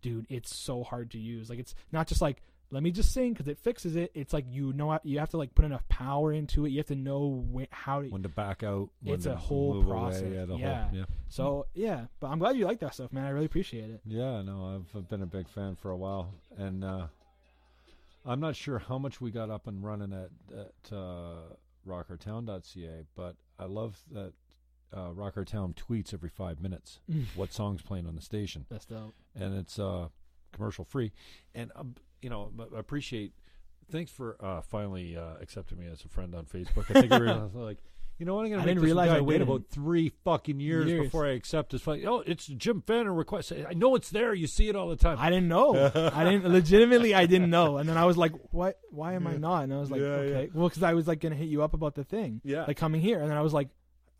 [0.00, 1.48] dude, it's so hard to use.
[1.50, 4.10] Like it's not just like let me just sing because it fixes it.
[4.14, 6.70] It's like you know you have to like put enough power into it.
[6.70, 8.08] You have to know wh- how to.
[8.08, 8.88] when to back out.
[9.02, 10.32] When It's a whole move away, process.
[10.32, 10.84] Yeah, the Yeah.
[10.88, 11.04] Whole, yeah.
[11.28, 13.26] So yeah, but I'm glad you like that stuff, man.
[13.26, 14.00] I really appreciate it.
[14.06, 17.08] Yeah, no, I've, I've been a big fan for a while, and uh,
[18.24, 21.54] I'm not sure how much we got up and running at at uh,
[21.86, 24.32] rockertown.ca, but I love that
[24.92, 27.00] uh, Rockertown tweets every five minutes
[27.34, 29.14] what songs playing on the station, That's dope.
[29.34, 30.08] and it's uh,
[30.52, 31.12] commercial free,
[31.54, 33.32] and um, you know I appreciate.
[33.90, 36.94] Thanks for uh, finally uh, accepting me as a friend on Facebook.
[36.94, 37.78] I think like.
[38.22, 38.44] You know what?
[38.44, 41.02] I'm gonna I make didn't realize I wait about three fucking years, Years.
[41.06, 41.82] before I accept this.
[41.82, 43.50] Fucking, oh, it's Jim Fannin request.
[43.68, 44.32] I know it's there.
[44.32, 45.16] You see it all the time.
[45.18, 45.74] I didn't know.
[46.14, 47.16] I didn't legitimately.
[47.16, 47.78] I didn't know.
[47.78, 48.78] And then I was like, "What?
[48.92, 51.18] Why am I not?" And I was like, Yeah, "Okay, well, because I was like
[51.18, 52.64] gonna hit you up about the thing, Yeah.
[52.68, 53.70] like coming here." And then I was like,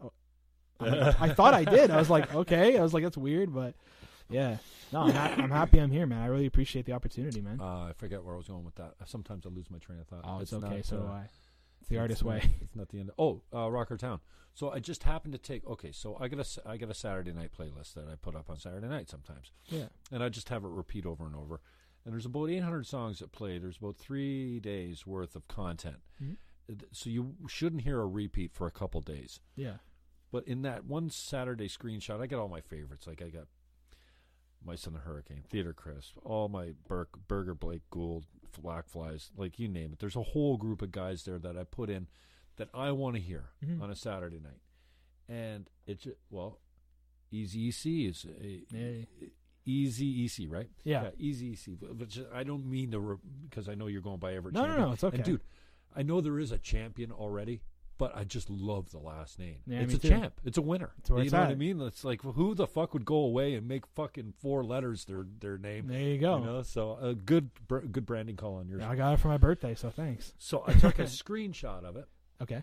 [0.00, 0.12] oh,
[0.80, 3.76] like, "I thought I did." I was like, "Okay." I was like, "That's weird," but
[4.28, 4.56] yeah,
[4.92, 6.22] no, I'm, ha- I'm happy I'm here, man.
[6.22, 7.60] I really appreciate the opportunity, man.
[7.60, 8.94] Uh, I forget where I was going with that.
[9.06, 10.22] Sometimes I lose my train of thought.
[10.24, 10.76] oh, it's, okay.
[10.78, 11.28] not, so uh, do I.
[11.82, 12.50] It's the artist not- way.
[12.60, 13.10] It's not the end.
[13.10, 14.20] Of, oh, uh, Rockertown.
[14.54, 15.66] So I just happened to take.
[15.66, 18.50] Okay, so I got a I got a Saturday night playlist that I put up
[18.50, 19.88] on Saturday night sometimes, Yeah.
[20.10, 21.60] and I just have it repeat over and over.
[22.04, 23.58] And there's about 800 songs that play.
[23.58, 26.02] There's about three days worth of content.
[26.20, 26.36] Mhm.
[26.70, 29.40] Uh, So you shouldn't hear a repeat for a couple days.
[29.56, 29.78] Yeah.
[30.30, 33.06] But in that one Saturday screenshot, I got all my favorites.
[33.06, 33.46] Like I got
[34.64, 38.26] My Son the Hurricane, Theater Crisp, all my Burke, Burger Blake Gould,
[38.60, 39.98] Black Flies, like you name it.
[39.98, 42.08] There's a whole group of guys there that I put in
[42.56, 43.80] that I want to hear Mhm.
[43.80, 44.60] on a Saturday night.
[45.28, 46.58] And it's well,
[47.30, 49.04] Easy EC is a, Yeah.
[49.64, 50.68] Easy Easy, right?
[50.84, 51.10] Yeah.
[51.16, 51.72] Easy Easy.
[51.72, 53.16] Which I don't mean to re-
[53.48, 54.54] because I know you're going by Everett.
[54.54, 55.16] No, no, no, it's okay.
[55.16, 55.42] And dude,
[55.94, 57.62] I know there is a champion already,
[57.98, 59.58] but I just love the last name.
[59.66, 60.08] Yeah, it's a too.
[60.08, 60.40] champ.
[60.44, 60.92] It's a winner.
[60.98, 61.80] It's you know what I mean?
[61.80, 65.58] It's like who the fuck would go away and make fucking four letters their their
[65.58, 65.86] name?
[65.88, 66.38] There you go.
[66.38, 68.80] You know, so a good br- good branding call on yours.
[68.82, 70.32] Yeah, I got it for my birthday, so thanks.
[70.38, 72.06] So I took a screenshot of it,
[72.42, 72.62] Okay.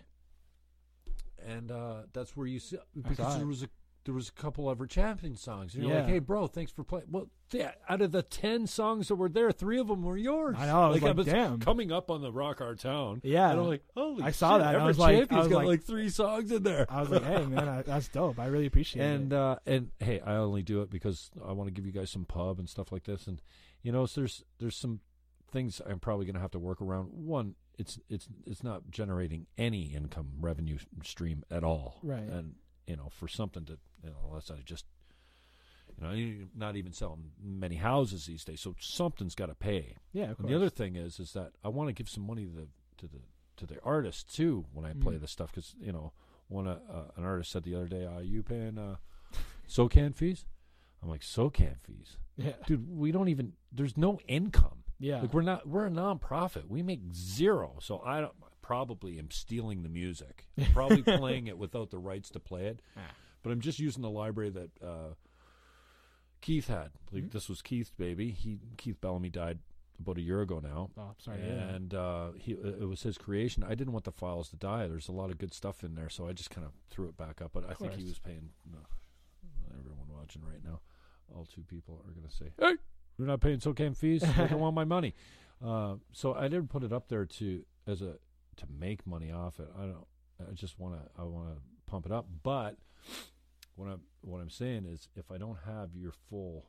[1.46, 3.38] and uh, that's where you see because it.
[3.38, 3.68] there was a
[4.04, 5.74] there was a couple Everett Champion songs.
[5.74, 7.06] And you're like, hey, bro, thanks for playing.
[7.10, 10.56] Well, yeah, out of the ten songs that were there, three of them were yours.
[10.58, 11.58] I know, I was like, damn.
[11.60, 13.20] coming up on the Rockertown.
[13.22, 13.50] Yeah.
[13.50, 15.66] and I'm like, holy, I saw shit, that, I was like- I was got like-
[15.66, 16.86] like three songs in there.
[16.88, 18.38] I was like, hey man, I, that's dope.
[18.38, 19.36] I really appreciate and it.
[19.38, 22.24] uh, and hey, I only do it because I want to give you guys some
[22.24, 23.26] pub and stuff like this.
[23.26, 23.42] And
[23.82, 25.00] you know, so there's there's some
[25.52, 27.08] things I'm probably going to have to work around.
[27.12, 31.98] One, it's it's it's not generating any income revenue stream at all.
[32.02, 32.20] Right.
[32.22, 32.54] And
[32.90, 34.84] you know, for something to you know, unless I just
[35.98, 39.96] you know, you're not even selling many houses these days, so something's got to pay.
[40.12, 42.52] yeah, And the other thing is, is that I want to give some money to
[42.52, 42.68] the
[42.98, 43.20] to the
[43.58, 45.20] to the artists too when I play Mm.
[45.20, 46.12] this stuff because you know,
[46.48, 48.96] one uh, uh, an artist said the other day, "Are you paying uh,
[49.68, 50.44] SOCAN fees?"
[51.02, 52.86] I'm like, "SOCAN fees, yeah, dude.
[52.88, 53.52] We don't even.
[53.72, 54.84] There's no income.
[54.98, 55.66] yeah, Like we're not.
[55.68, 56.68] We're a nonprofit.
[56.68, 57.76] We make zero.
[57.80, 58.32] So I don't,
[58.70, 60.46] probably am stealing the music.
[60.58, 62.80] I'm probably playing it without the rights to play it.
[62.96, 63.00] Ah.
[63.42, 65.14] But I'm just using the library that uh,
[66.40, 66.90] Keith had.
[67.12, 67.28] Like Mm-hmm.
[67.32, 68.30] this was Keith's baby.
[68.30, 69.58] He Keith Bellamy died
[69.98, 70.90] about a year ago now.
[70.96, 71.40] Oh, sorry.
[71.40, 73.64] and uh, he it was his creation.
[73.64, 74.86] I didn't want the files to die.
[74.86, 77.16] There's a lot of good stuff in there, so I just kind of threw it
[77.16, 77.50] back up.
[77.52, 78.50] But I think he was paying.
[78.70, 78.78] No,
[79.78, 80.80] everyone watching right now,
[81.34, 82.76] all two people are going to say, "Hey,
[83.18, 84.22] you're not paying so SOCAN fees.
[84.24, 85.14] I don't want my money."
[85.64, 88.14] Uh, so I didn't put it up there to as a
[88.60, 89.68] to make money off it.
[89.78, 90.06] I don't.
[90.48, 91.20] I just want to.
[91.20, 92.26] I want to pump it up.
[92.42, 92.76] But
[93.76, 96.66] what I'm what I'm saying is, if I don't have your full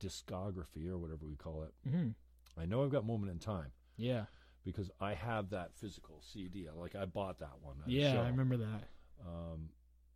[0.00, 2.08] discography or whatever we call it, hmm
[2.60, 4.24] I know I've got Moment in Time yeah,
[4.64, 6.68] because I have that physical CD.
[6.74, 7.76] Like I bought that one.
[7.86, 8.20] yeah.
[8.20, 8.88] I remember that.
[9.26, 9.70] Um,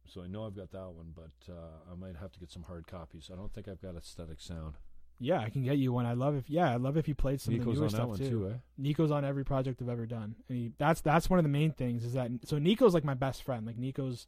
[0.06, 2.62] so I know I've got that one, but uh, I might have to get some
[2.64, 3.30] hard copies.
[3.32, 4.74] I don't think I've got aesthetic sound.
[5.18, 6.04] Yeah, I can get you one.
[6.04, 7.90] I love if yeah, I love if you played some of the newer on that
[7.90, 8.28] stuff one too.
[8.28, 8.56] too, eh?
[8.76, 11.72] Nico's on every project I've ever done, and he, that's that's one of the main
[11.72, 13.66] things is that so Nico's like my best friend.
[13.66, 14.26] Like Nico's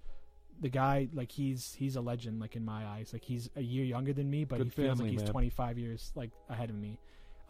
[0.60, 3.10] the guy, like he's he's a legend, like in my eyes.
[3.12, 5.32] Like he's a year younger than me, but Good he feels family, like he's man.
[5.32, 6.98] 25 years like ahead of me.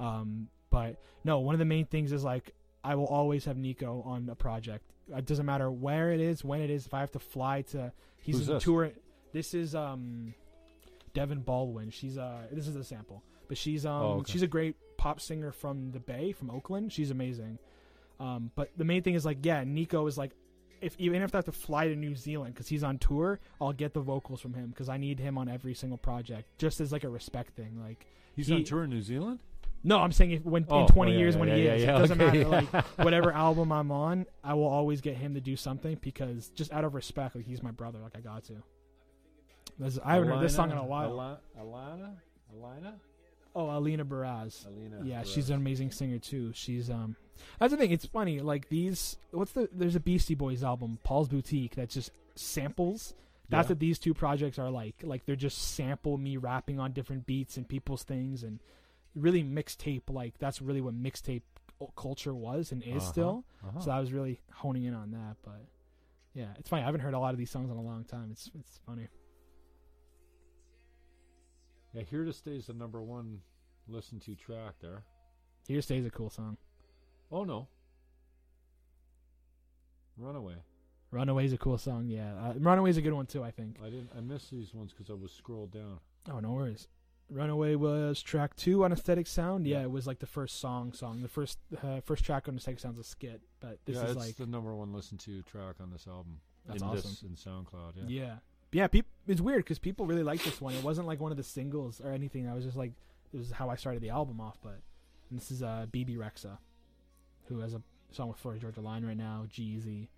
[0.01, 2.53] Um, but no, one of the main things is like
[2.83, 4.85] I will always have Nico on a project.
[5.15, 6.87] It doesn't matter where it is, when it is.
[6.87, 8.63] If I have to fly to, he's Who's this?
[8.63, 8.91] tour.
[9.33, 10.35] This is um,
[11.15, 11.91] Devin Baldwin.
[11.91, 14.33] She's uh, this is a sample, but she's um, Oh, okay.
[14.33, 16.93] she's a great pop singer from the Bay, from Oakland.
[16.93, 17.59] She's amazing.
[18.21, 20.33] Um, but the main thing is like, yeah, Nico is like,
[20.81, 23.73] if even if I have to fly to New Zealand because he's on tour, I'll
[23.73, 26.91] get the vocals from him because I need him on every single project, just as
[26.93, 27.81] like a respect thing.
[27.81, 29.41] Like, He's He- on tour in New Zealand.
[29.85, 31.65] no, I'm saying if when Oh, in 20 oh, yeah, years yeah, when yeah, he
[31.65, 32.45] yeah, is, yeah, it doesn't okay.
[32.45, 32.67] matter.
[32.73, 36.73] Like whatever album I'm on, I will always get him to do something because just
[36.73, 37.99] out of respect, like he's my brother.
[38.01, 38.55] Like I got to.
[39.79, 41.11] This- I haven't heard this song in a while.
[41.13, 42.17] Alana, Alana,
[42.53, 42.95] Alina,
[43.55, 44.67] Oh, Alina Baraz.
[44.67, 45.01] Alina.
[45.05, 45.31] Yeah, Perez.
[45.31, 46.53] she's an amazing singer too.
[46.55, 47.17] She's um,
[47.59, 47.91] that's the thing.
[47.93, 48.41] It's funny.
[48.41, 49.69] Like these, what's the?
[49.73, 53.15] There's a Beastie Boys album, Paul's Boutique, that's just samples.
[53.49, 53.73] That's Yeah.
[53.73, 54.97] what these two projects are like.
[55.03, 58.61] Like they're just sample me rapping on different beats and people's things, and
[59.15, 60.03] really mixtape.
[60.11, 61.43] Like that's really what mixtape
[61.97, 63.45] culture was and is Uh-huh, still.
[63.67, 63.81] uh-huh.
[63.81, 65.37] So I was really honing in on that.
[65.43, 65.65] But
[66.35, 66.83] yeah, it's funny.
[66.83, 68.29] I haven't heard a lot of these songs in a long time.
[68.33, 69.09] It's it's funny.
[71.93, 73.41] Yeah, here to stay is the number one
[73.89, 75.05] listen to track there.
[75.67, 76.57] Here to stays a cool song.
[77.31, 77.69] Oh no,
[80.17, 80.55] Runaway.
[81.11, 82.09] Runaway's a cool song.
[82.09, 83.43] Yeah, uh, Runaway's a good one too.
[83.43, 83.77] I think.
[83.83, 84.11] I didn't.
[84.17, 86.01] I missed these ones because I was scrolled down.
[86.31, 86.89] Oh, no worries.
[87.31, 89.67] Runaway was track two on Aesthetic Sound.
[89.67, 90.93] Yeah, it was like the first song.
[90.93, 91.23] Song.
[91.23, 94.21] The first uh, first track on Aesthetic Sound's a skit, but this yeah, is it's
[94.21, 96.41] like the number one listen to track on this album.
[96.67, 97.11] That's in awesome.
[97.11, 97.93] This, in SoundCloud.
[97.97, 98.05] Yeah.
[98.09, 98.35] yeah,
[98.73, 98.87] yeah.
[98.87, 100.75] Peop- it's weird because people really like this one.
[100.75, 102.49] It wasn't like one of the singles or anything.
[102.49, 102.93] I was just like,
[103.33, 104.59] this is how I started the album off.
[104.63, 104.81] But
[105.31, 106.59] and this is uh, Bebe Rexha,
[107.49, 109.45] who has a song with Florida Georgia Line right now.
[109.51, 110.09] G-Eazy.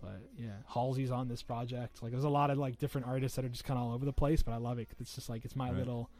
[0.00, 2.02] But yeah, Halsey's on this project.
[2.02, 4.04] Like, there's a lot of like different artists that are just kind of all over
[4.04, 4.42] the place.
[4.42, 4.88] But I love it.
[4.88, 5.78] 'cause It's just like it's my Right.
[5.78, 6.10] little.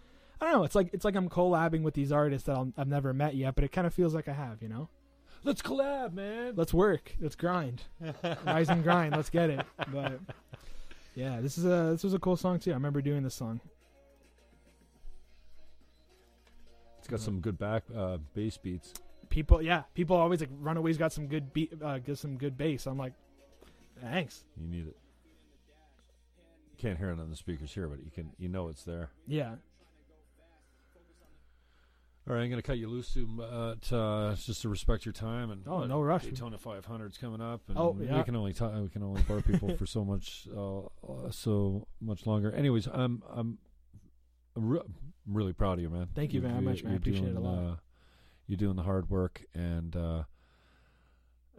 [0.40, 0.64] I don't know.
[0.64, 3.54] It's like it's like I'm collabing with these artists that I'll, I've never met yet,
[3.54, 4.62] but it kind of feels like I have.
[4.62, 4.88] You know,
[5.44, 6.54] Let's collab, man.
[6.56, 7.84] let's work, let's grind,
[8.44, 9.14] rise and grind.
[9.16, 9.64] Let's get it.
[9.92, 10.20] But
[11.16, 12.70] yeah, this is a this was a cool song too.
[12.70, 13.60] I remember doing this song.
[16.98, 18.92] It's got some good back uh, bass beats.
[19.30, 22.86] People, yeah, people always like Runaways got some good beat, uh, got some good bass.
[22.86, 23.14] I'm like,
[24.00, 24.44] thanks.
[24.60, 24.96] You need it.
[26.72, 28.32] You can't hear it on the speakers here, but you can.
[28.38, 29.10] You know it's there.
[29.26, 29.54] Yeah.
[32.28, 35.12] All right, I'm going to cut you loose, to, uh, uh, just to respect your
[35.12, 35.50] time.
[35.52, 36.24] And Oh, no rush.
[36.24, 39.76] Daytona 500's coming up, and Oh, we can only ta- we can only bar people
[39.76, 42.50] for so much, uh, uh, so much longer.
[42.50, 43.58] Anyways, I'm I'm,
[44.56, 46.08] re- I'm really proud of you, man.
[46.16, 46.94] Thank you very much, man.
[46.94, 47.72] I appreciate it a doing, lot.
[47.72, 47.76] Uh,
[48.48, 50.22] you're doing the hard work, and uh,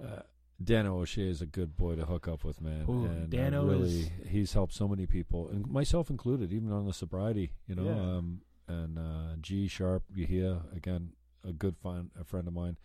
[0.03, 0.21] uh,
[0.61, 2.85] Dano O'Shea is a good boy to hook up with, man.
[2.89, 6.93] Ooh, and really, is- he's helped so many people, and myself included, even on the
[6.93, 7.51] sobriety.
[7.67, 8.17] You know, Yeah.
[8.17, 11.13] um, and uh, G Sharp Yahia again,
[11.47, 12.77] a good fun, a friend of mine,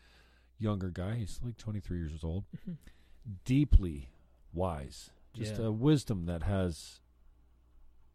[0.58, 1.14] younger guy.
[1.16, 2.44] He's like 23 years old,
[3.44, 4.10] deeply
[4.52, 5.66] wise, just Yeah.
[5.66, 7.00] a wisdom that has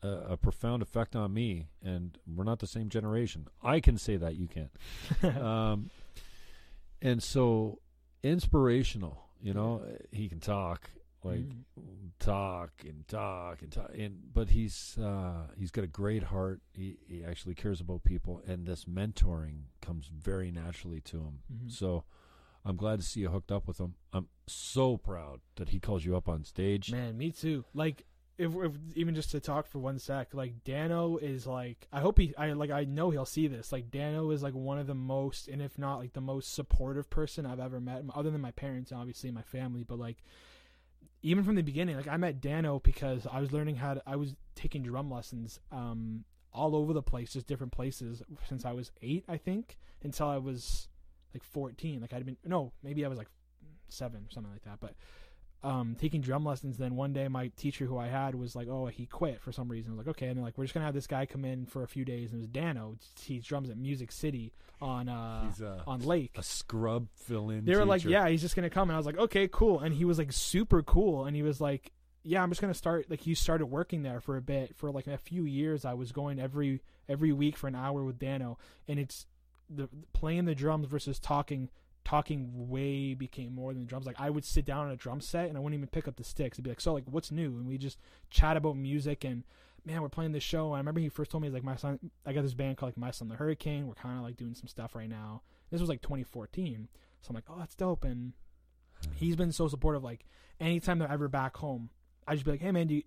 [0.04, 1.68] a, a profound effect on me.
[1.84, 3.48] And we're not the same generation.
[3.64, 4.72] I can say that you can't.
[5.38, 5.90] um,
[7.02, 7.80] and so
[8.24, 9.24] inspirational.
[9.42, 10.90] You know, he can talk
[11.24, 12.12] like Mm.
[12.20, 16.98] talk and talk and talk and but he's uh he's got a great heart he,
[17.08, 21.72] he actually cares about people and this mentoring comes very naturally to him Mhm.
[21.72, 22.04] so
[22.66, 26.06] i'm glad to see you hooked up with him i'm so proud that he calls
[26.06, 27.66] you up on stage Man, me too.
[27.74, 28.04] Like,
[28.38, 32.20] if, if even just to talk for one sec, like Dano is like, I hope
[32.20, 33.72] he, I like, I know he'll see this.
[33.72, 37.10] Like, Dano is like one of the most, and if not like the most supportive
[37.10, 39.84] person I've ever met, other than my parents, and obviously my family.
[39.84, 40.18] But like,
[41.24, 44.16] even from the beginning, like I met Dano because I was learning how to, I
[44.16, 46.24] was taking drum lessons, um,
[46.54, 50.38] all over the place, just different places since I was eight, I think, until I
[50.38, 50.88] was
[51.34, 52.02] like fourteen.
[52.02, 53.30] Like I'd been, no, maybe I was like
[53.90, 54.96] seven or something like that, but
[55.64, 56.78] um, taking drum lessons.
[56.78, 59.68] Then one day, my teacher who I had was like, "Oh, he quit for some
[59.70, 61.44] reason." I was like, "Okay," and they're like, "We're just gonna have this guy come
[61.46, 62.96] in for a few days." And it was Dano.
[63.20, 66.36] He drums at Music City on uh, a- on Lake.
[66.38, 69.18] a scrub fill-in They were like, "Yeah, he's just gonna come," and I was like,
[69.18, 71.92] "Okay, cool." And he was like super cool, and he was like,
[72.24, 75.08] "Yeah, I'm just gonna start." Like he started working there for a bit for like
[75.08, 75.86] a few years.
[75.86, 78.58] I was going every every week for an hour with Dano,
[78.88, 79.26] and it's
[79.70, 81.70] the playing the drums versus talking.
[82.08, 84.06] Talking way became more than the drums.
[84.06, 86.16] Like I would sit down on a drum set and I wouldn't even pick up
[86.16, 86.58] the sticks.
[86.58, 89.44] I'd be like, "So, like, what's new?" And we just chat about music and
[89.86, 90.68] man, we're playing this show.
[90.68, 92.78] And I remember he first told me, he's like, my son, I got this band
[92.78, 93.88] called like My Son the Hurricane.
[93.88, 95.42] We're kind of like doing some stuff right now.
[95.70, 96.88] This was like 2014.
[97.22, 98.04] So I'm like, oh, that's dope.
[98.04, 98.34] And
[99.16, 100.04] he's been so supportive.
[100.04, 100.26] Like
[100.60, 101.90] anytime they're ever back home,
[102.28, 103.04] I just be like, hey man, do you,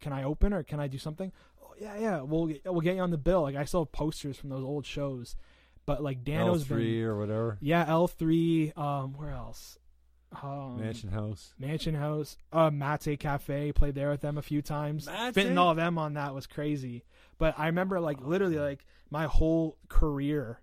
[0.00, 1.32] can I open or can I do something?
[1.62, 2.20] Oh yeah, yeah.
[2.22, 3.42] We'll we'll get you on the bill.
[3.42, 5.36] Like I still have posters from those old shows.
[5.86, 8.72] But like Dano's been, L3 or whatever yeah, L three.
[8.76, 9.78] Um, where else?
[10.42, 13.72] Um, mansion house Mansion House, uh, Mate Cafe.
[13.72, 15.06] Played there with them a few times.
[15.06, 15.34] Mate?
[15.34, 17.04] Fitting all of them on that was crazy.
[17.38, 20.60] But I remember like literally like my whole career.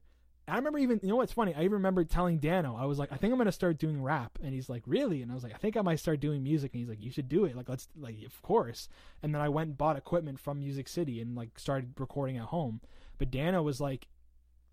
[0.47, 1.53] I remember even you know what's funny?
[1.53, 4.39] I even remember telling Dano I was like I think I'm gonna start doing rap,
[4.41, 6.71] and he's like really, and I was like I think I might start doing music,
[6.73, 7.55] and he's like you should do it.
[7.55, 8.89] Like let's like of course.
[9.21, 12.45] And then I went and bought equipment from Music City and like started recording at
[12.45, 12.81] home.
[13.19, 14.07] But Dano was like,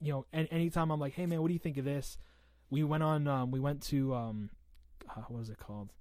[0.01, 2.19] you know, and anytime I'm like, hey man, what do you think of this?
[2.71, 4.51] We went on, um, we went to um,
[5.09, 5.93] uh, what was it called?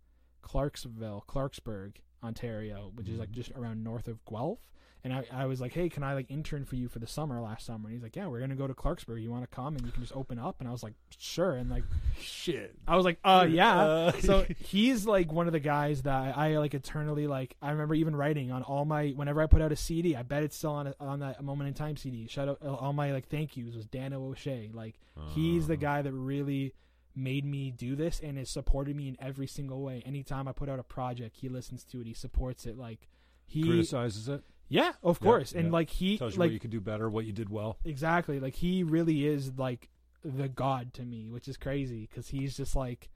[0.42, 4.60] Clarksville, Clarksburg, Ontario, which is like just around north of Guelph.
[5.04, 7.40] And I, I was like, hey, can I like intern for you for the summer
[7.40, 7.90] last summer?
[7.90, 9.22] And he's like, yeah, we're gonna go to Clarksburg.
[9.22, 10.56] You want to come and you can just open up?
[10.60, 11.52] And I was like, sure.
[11.52, 11.84] And like,
[12.20, 13.76] shit I was like, uh, yeah.
[13.86, 17.56] Uh, so he's like one of the guys that I like eternally like.
[17.62, 20.16] I remember even writing on all my whenever I put out a CD.
[20.16, 22.26] I bet it's still on a, on that moment in time CD.
[22.28, 24.72] Shout out all my like thank yous was Dano O'Shea.
[24.74, 24.96] Like
[25.36, 26.74] he's the guy that really
[27.16, 30.04] made me do this and has supported me in every single way.
[30.06, 32.08] Anytime I put out a project, he listens to it.
[32.08, 32.78] He supports it.
[32.78, 33.08] Like
[33.46, 35.52] he, criticizes it yeah, of Yeah, course.
[35.52, 35.72] And yeah.
[35.72, 38.40] like he, tells you like what you could do better what you did well Exactly.
[38.40, 39.90] Like he really is like
[40.24, 43.10] the god to me, which is crazy because he's just like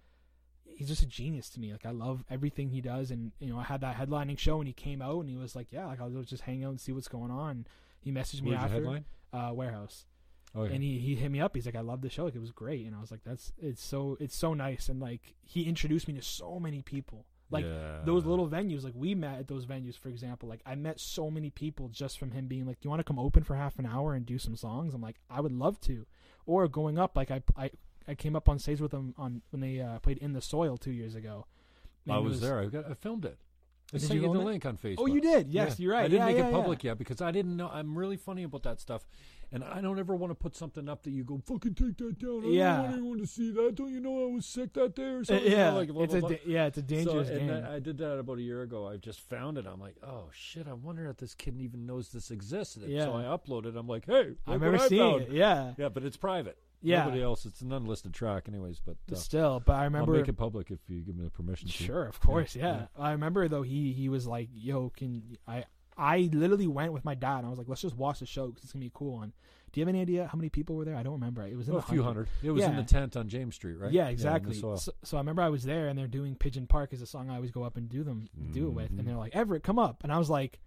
[0.65, 1.71] he's just a genius to me.
[1.71, 4.67] Like I love everything he does, and you know I had that headlining show, and
[4.67, 6.91] he came out and he was like, yeah, like I'll just hang out and see
[6.91, 7.65] what's going on.
[7.99, 9.03] He messaged me Where's after
[9.33, 10.05] uh, warehouse,
[10.55, 11.55] oh yeah and he he hit me up.
[11.55, 12.25] He's like, I love the show.
[12.25, 14.99] Like it was great, and I was like, that's it's so it's so nice, and
[14.99, 17.25] like he introduced me to so many people.
[17.51, 18.01] Like Yeah.
[18.05, 20.47] those little venues, like we met at those venues, for example.
[20.47, 23.03] Like I met so many people just from him being like, Do "You want to
[23.03, 25.79] come open for half an hour and do some songs?" I'm like, "I would love
[25.81, 26.05] to."
[26.45, 27.71] Or going up, like I I,
[28.07, 30.77] I came up on stage with them on when they uh, played in the soil
[30.77, 31.45] two years ago.
[32.07, 32.59] I And it was, there.
[32.59, 33.37] I, got, I filmed it.
[33.93, 34.43] I Did sent you the it?
[34.45, 34.95] link on Facebook.
[34.99, 35.49] Oh, you did?
[35.49, 35.83] Yes, Yeah.
[35.83, 36.05] you're right.
[36.05, 37.69] I didn't Yeah, make it public yet because I didn't know.
[37.71, 39.03] I'm really funny about that stuff,
[39.51, 42.19] and I don't ever want to put something up that you go fucking take that
[42.19, 42.43] down.
[42.45, 42.73] I Yeah.
[42.75, 43.75] don't want anyone to see that.
[43.75, 45.45] Don't you know I was sick that day or Uh, something?
[45.45, 46.29] You know, yeah, like, blah, it's blah, a blah.
[46.29, 47.49] da- yeah, it's a dangerous so, game.
[47.49, 48.87] And I, I did that about a year ago.
[48.87, 49.65] I just found it.
[49.65, 50.67] I'm like, oh shit!
[50.67, 52.75] I wonder if this kid even knows this exists.
[52.75, 53.05] And Yeah.
[53.05, 53.75] So I uploaded.
[53.77, 55.21] I'm like, hey, I remember what seeing found.
[55.23, 55.31] it.
[55.31, 56.57] Yeah, Yeah, but it's private.
[56.81, 57.03] Yeah.
[57.03, 57.45] Nobody else.
[57.45, 58.79] It's an unlisted track, anyways.
[58.79, 61.29] But uh, still, but I remember I'll make it public if you give me the
[61.29, 61.67] permission.
[61.67, 61.73] to.
[61.73, 62.63] Sure, of course, yeah.
[62.63, 62.85] yeah.
[62.97, 65.65] I remember though he he was like, "Yo, can I
[65.99, 67.39] I literally went with my dad.
[67.39, 69.21] and I was like, let's just watch the show because it's gonna be a cool.
[69.21, 69.33] And
[69.71, 70.95] do you have any idea how many people were there?
[70.95, 71.45] I don't remember.
[71.45, 72.27] It was in a few hundred.
[72.41, 73.91] It was in the tent on James Street, right?
[73.91, 74.55] Yeah, exactly.
[74.55, 74.77] soil.
[74.77, 77.29] so, so I remember I was there and they're doing Pigeon Park is a song
[77.29, 79.77] I always go up and do them do it with, and they're like Everett, come
[79.77, 80.59] up, and I was like,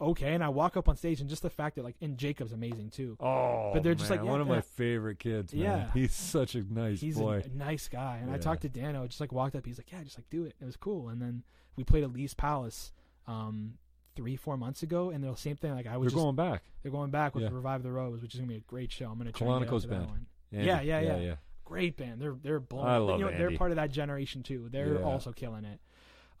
[0.00, 2.52] okay, and I walk up on stage and just the fact that like and Jacob's
[2.52, 3.16] amazing too.
[3.20, 4.54] Oh, But they're just man, like, yeah, one of yeah.
[4.54, 5.52] my favorite kids.
[5.54, 5.62] Man.
[5.62, 5.90] Yeah.
[5.94, 7.42] he's such a nice He's boy.
[7.44, 10.02] a nice guy, and I talked to Dano, just like walked up, he's like, yeah,
[10.04, 10.54] just like do it.
[10.60, 11.42] It was cool, and then
[11.76, 12.92] we played at Lee's Palace.
[13.26, 13.78] Um,
[14.16, 15.72] Three four months ago, and the same thing.
[15.74, 16.62] Like I was just going back.
[16.82, 17.50] they're going back with Yeah.
[17.52, 19.10] Revive the Rose, which is gonna be a great show.
[19.10, 20.06] I'm gonna try and get Colonico's that band.
[20.06, 20.26] one.
[20.52, 20.66] Andy.
[20.66, 21.16] Yeah, yeah, yeah.
[21.18, 21.34] yeah.
[21.64, 22.20] Great band.
[22.20, 22.86] They're they're blown.
[22.86, 24.68] I love you know, They're part of that generation too.
[24.70, 25.04] They're Yeah.
[25.04, 25.80] also killing it.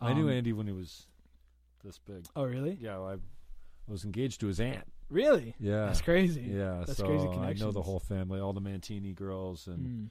[0.00, 1.06] I knew Um, Andy when he was
[1.82, 2.26] this big.
[2.36, 2.78] Oh really?
[2.80, 3.16] Yeah, I
[3.88, 4.84] was engaged to his aunt.
[5.10, 5.54] Really?
[5.58, 6.42] Yeah, That's crazy.
[6.42, 10.10] Yeah, That's so crazy I know the whole family, all the Mantini girls and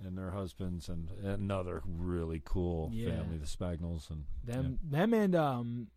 [0.00, 0.06] Mm.
[0.06, 3.10] and their husbands, and another really cool Yeah.
[3.16, 5.88] family, the Spagnels, and Them, them, and um,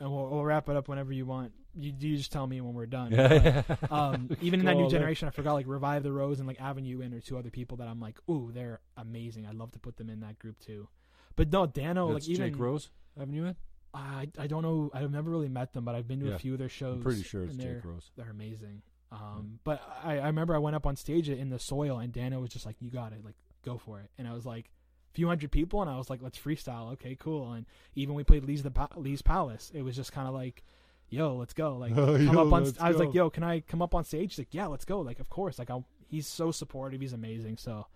[0.00, 1.52] and we'll, we'll wrap it up whenever you want.
[1.74, 3.12] You, you just tell me when we're done.
[3.12, 3.62] yeah.
[3.66, 6.60] But, um, even in that new generation, I forgot like Revive the Rose and like
[6.60, 9.46] Avenue In or two other people that I'm like, ooh, they're amazing.
[9.46, 10.88] I'd love to put them in that group too.
[11.34, 12.90] But no, Dano, That's like even Jake Rose.
[13.18, 13.56] Haven't in?
[13.94, 14.90] I I don't know.
[14.94, 16.34] I've never really met them, but I've been to Yeah.
[16.34, 16.96] a few of their shows.
[16.96, 18.10] I'm pretty sure it's Jake Rose.
[18.16, 18.82] They're amazing.
[19.10, 22.40] Um, but I, I remember I went up on stage in the soil, and Dano
[22.40, 24.70] was just like, "You got it, like go for it." And I was like,
[25.12, 27.52] few hundred people, and I was like, "Let's freestyle." Okay, cool.
[27.52, 29.70] And even we played Lee's the pa- Lee's Palace.
[29.74, 30.62] It was just kind of like,
[31.10, 32.64] "Yo, let's go!" Like Oh, come yo, up on.
[32.64, 34.84] let's I was like, "Yo, can I come up on stage?" He's like, "Yeah, let's
[34.84, 35.58] go." Like, of course.
[35.58, 37.00] Like, I'll, he's so supportive.
[37.00, 37.56] He's amazing.
[37.58, 37.86] So,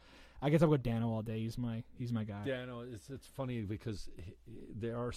[0.43, 1.40] I guess I'll go Dano all day.
[1.40, 2.43] He's my he's my guy.
[2.44, 4.34] Yeah, no, it's it's funny because he-
[4.78, 5.12] they are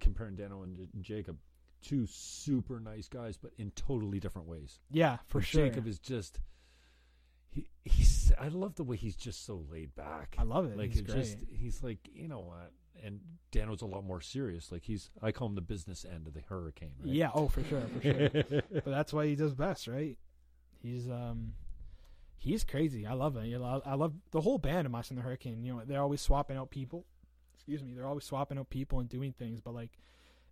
[0.00, 1.38] comparing Dano and Jacob,
[1.82, 4.80] two super nice guys, but in totally different ways.
[4.90, 5.66] Yeah, for And sure.
[5.68, 6.40] Jacob is just
[7.54, 10.34] he he's I love the way he's just so laid back.
[10.38, 10.76] I love it.
[10.76, 12.72] like he's just he's like you know what,
[13.02, 13.20] and
[13.52, 14.72] Dano's a lot more serious.
[14.72, 16.92] Like he's I call him the business end of the hurricane.
[17.00, 17.14] Right?
[17.14, 18.28] Yeah, oh for sure, for sure.
[18.72, 20.18] but that's why he does best, right?
[20.82, 21.52] He's um
[22.38, 23.06] he's crazy.
[23.06, 23.46] I love it.
[23.46, 25.62] You know, I love the whole band of My Son the Hurricane.
[25.62, 27.06] You know, they're always swapping out people.
[27.54, 29.92] Excuse me, they're always swapping out people and doing things, but like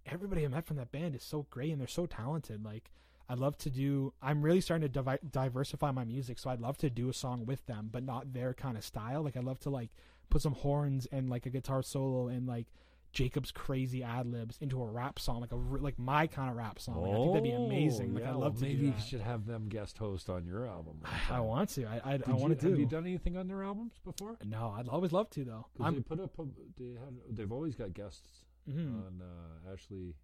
[0.06, 2.64] everybody I met from that band is so great and they're so talented.
[2.64, 2.90] Like
[3.32, 6.76] I'd love to do I'm really starting to divi- diversify my music, so I'd love
[6.78, 9.22] to do a song with them, but not their kind of style.
[9.22, 9.88] Like I'd love to like
[10.28, 12.66] put some horns and like a guitar solo and like
[13.12, 16.78] Jacob's crazy ad libs into a rap song, like a like my kind of rap
[16.78, 17.00] song.
[17.00, 18.10] Like, I think that'd be amazing.
[18.10, 20.66] Oh, Like yeah, I love to maybe you should have them guest host on your
[20.66, 20.98] album.
[21.00, 21.86] one I want to.
[21.86, 22.70] I I, I want to do.
[22.70, 24.36] Have you done anything on their albums before?
[24.44, 25.66] no, I'd always love to though.
[25.78, 26.32] they put up.
[26.78, 27.16] They had.
[27.30, 28.28] They've always got guests
[28.68, 29.06] mhm.
[29.06, 29.22] on.
[29.22, 30.14] Uh, Ashley.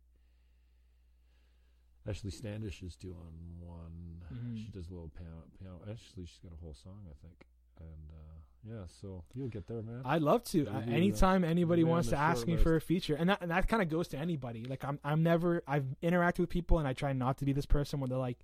[2.09, 4.23] Ashley Standish is doing one.
[4.33, 4.57] Mhm.
[4.57, 5.45] She does a little piano.
[5.59, 5.81] Piano.
[5.91, 7.47] Actually, she's got a whole song, I think.
[7.81, 10.03] And uh, yeah, so you'll get there, man.
[10.05, 10.67] I'd love to.
[10.67, 12.65] Uh, anytime anybody maybe wants to ask me list.
[12.65, 14.65] for a feature, and that and that kind of goes to anybody.
[14.65, 17.67] Like I'm I'm never I've interacted with people, and I try not to be this
[17.67, 18.39] person where they're like,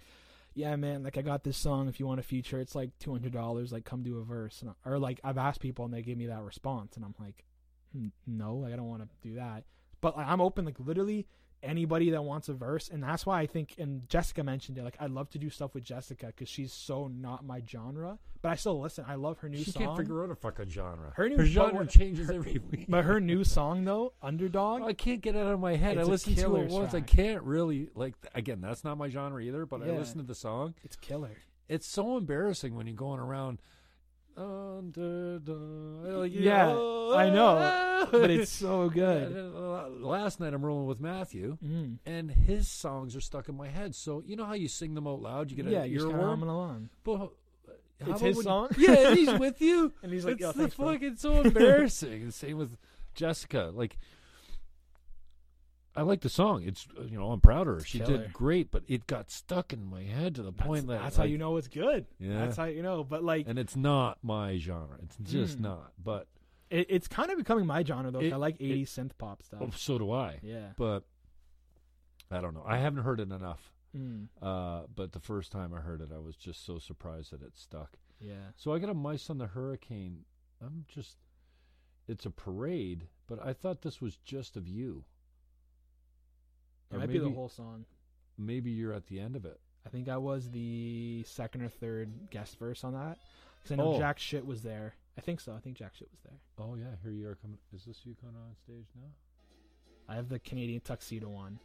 [0.54, 1.88] "Yeah, man, like I got this song.
[1.88, 3.72] If you want a feature, it's like two hundred dollars.
[3.72, 6.26] Like come do a verse." And, or like I've asked people, and they give me
[6.26, 7.44] that response, and I'm like,
[7.92, 9.64] "Hmm, "No, like I don't want to do that."
[10.00, 11.26] But like, I'm open, like literally
[11.64, 13.74] anybody that wants a verse, and that's why I think.
[13.78, 14.84] And Jessica mentioned it.
[14.84, 18.50] Like I'd love to do stuff with Jessica because she's so not my genre, but
[18.50, 19.04] I still listen.
[19.08, 19.82] I love her new she song.
[19.82, 21.12] can't figure out a fucking genre.
[21.16, 22.86] Her new- Her genre changes her- every week.
[22.88, 25.98] But her new song though, Underdog, I can't get it out of my head.
[25.98, 26.94] I listen to it once.
[26.94, 28.14] I can't really like.
[28.34, 29.66] Again, that's not my genre either.
[29.66, 29.92] But I Yeah.
[29.98, 30.74] listen to the song.
[30.84, 31.30] it's killer.
[31.68, 33.58] It's so embarrassing when you're going around.
[34.36, 36.04] Underdog.
[36.20, 38.08] Like, Yeah, oh, I know.
[38.10, 39.36] But it's so good.
[39.56, 41.98] uh, Last night I'm rolling with Matthew, Mm.
[42.06, 43.94] and his songs are stuck in my head.
[43.94, 46.20] So you know how you sing them out loud, you get Yeah, you're just kind
[46.20, 46.30] of earworm.
[46.30, 48.68] humming along, But how It's his song?
[48.76, 49.92] Yeah, he's with you.
[50.02, 52.22] and he's like, it's "Yo, the thanks, bro." fucking so embarrassing.
[52.22, 52.76] and same with
[53.14, 53.70] Jessica.
[53.74, 53.96] Like,
[55.96, 56.64] I like the song.
[56.64, 57.84] It's uh, you know I'm proud of her.
[57.84, 58.18] She Killer.
[58.18, 61.16] did great, but it got stuck in my head to the That's, point that that's
[61.16, 62.06] how you know it's good.
[62.18, 62.38] Yeah.
[62.38, 63.04] That's how you know.
[63.04, 64.98] But like, And it's not my genre.
[65.02, 65.62] It's just Mm.
[65.62, 65.92] not.
[66.02, 66.26] But
[66.70, 68.20] it, it's kind of becoming my genre though.
[68.20, 69.60] It- I like it- 80s synth pop stuff.
[69.62, 70.40] oh, so do I.
[70.42, 70.70] yeah.
[70.76, 71.04] But
[72.30, 72.64] I don't know.
[72.66, 73.70] I haven't heard it enough.
[73.96, 74.26] Mm.
[74.42, 77.56] Uh, but the first time I heard it, I was just so surprised that it
[77.56, 77.98] stuck.
[78.18, 78.50] Yeah.
[78.56, 80.24] So I got a My Son the Hurricane.
[80.60, 81.18] I'm just.
[82.08, 85.04] It's a parade, but I thought this was just of you.
[86.94, 87.84] It Or might be the whole song.
[88.38, 89.58] Maybe you're at the end of it.
[89.86, 93.18] I think I was the second or third guest verse on that.
[93.62, 93.98] Because I know Oh.
[93.98, 94.94] Jack Shit was there.
[95.18, 95.52] I think so.
[95.54, 96.38] I think Jack Shit was there.
[96.58, 97.58] Oh yeah, here you are coming.
[97.72, 99.10] Is this you coming on stage now?
[100.08, 101.58] I have the Canadian tuxedo one.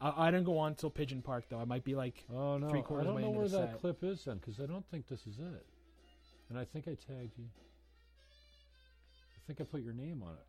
[0.00, 1.58] I, I didn't go on until Pigeon Park though.
[1.60, 3.06] I might be like Oh no, Three quarters.
[3.08, 3.80] I don't know where that set.
[3.80, 5.66] clip is then, because I don't think this is it.
[6.50, 7.46] And I think I tagged you.
[9.36, 10.46] I think I put your name on it.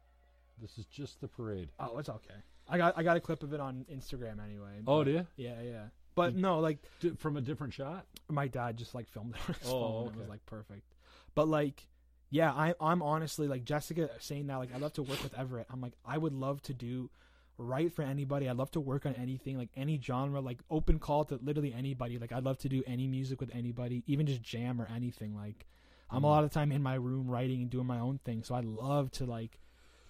[0.62, 1.70] This is just the parade.
[1.80, 2.34] Oh, it's okay.
[2.68, 4.82] I got I got a clip of it on Instagram anyway.
[4.88, 5.28] Oh, but- do you?
[5.38, 5.84] Yeah, yeah.
[6.16, 8.06] But no, like D- from a different shot?
[8.30, 10.14] my dad just like filmed it on his Oh, phone.
[10.14, 10.84] It was like perfect.
[11.36, 11.88] But like,
[12.30, 15.68] yeah, I I'm honestly like Jessica saying that like I love to work with Everett.
[15.70, 17.10] I'm like I would love to do
[17.58, 18.50] write for anybody.
[18.50, 22.18] I'd love to work on anything like any genre, like open call to literally anybody.
[22.18, 25.36] Like I'd love to do any music with anybody, even just jam or anything.
[25.36, 25.66] Like
[26.10, 26.30] I'm a Mhm.
[26.32, 28.44] lot of time in my room writing and doing my own thing.
[28.44, 29.60] So I love to like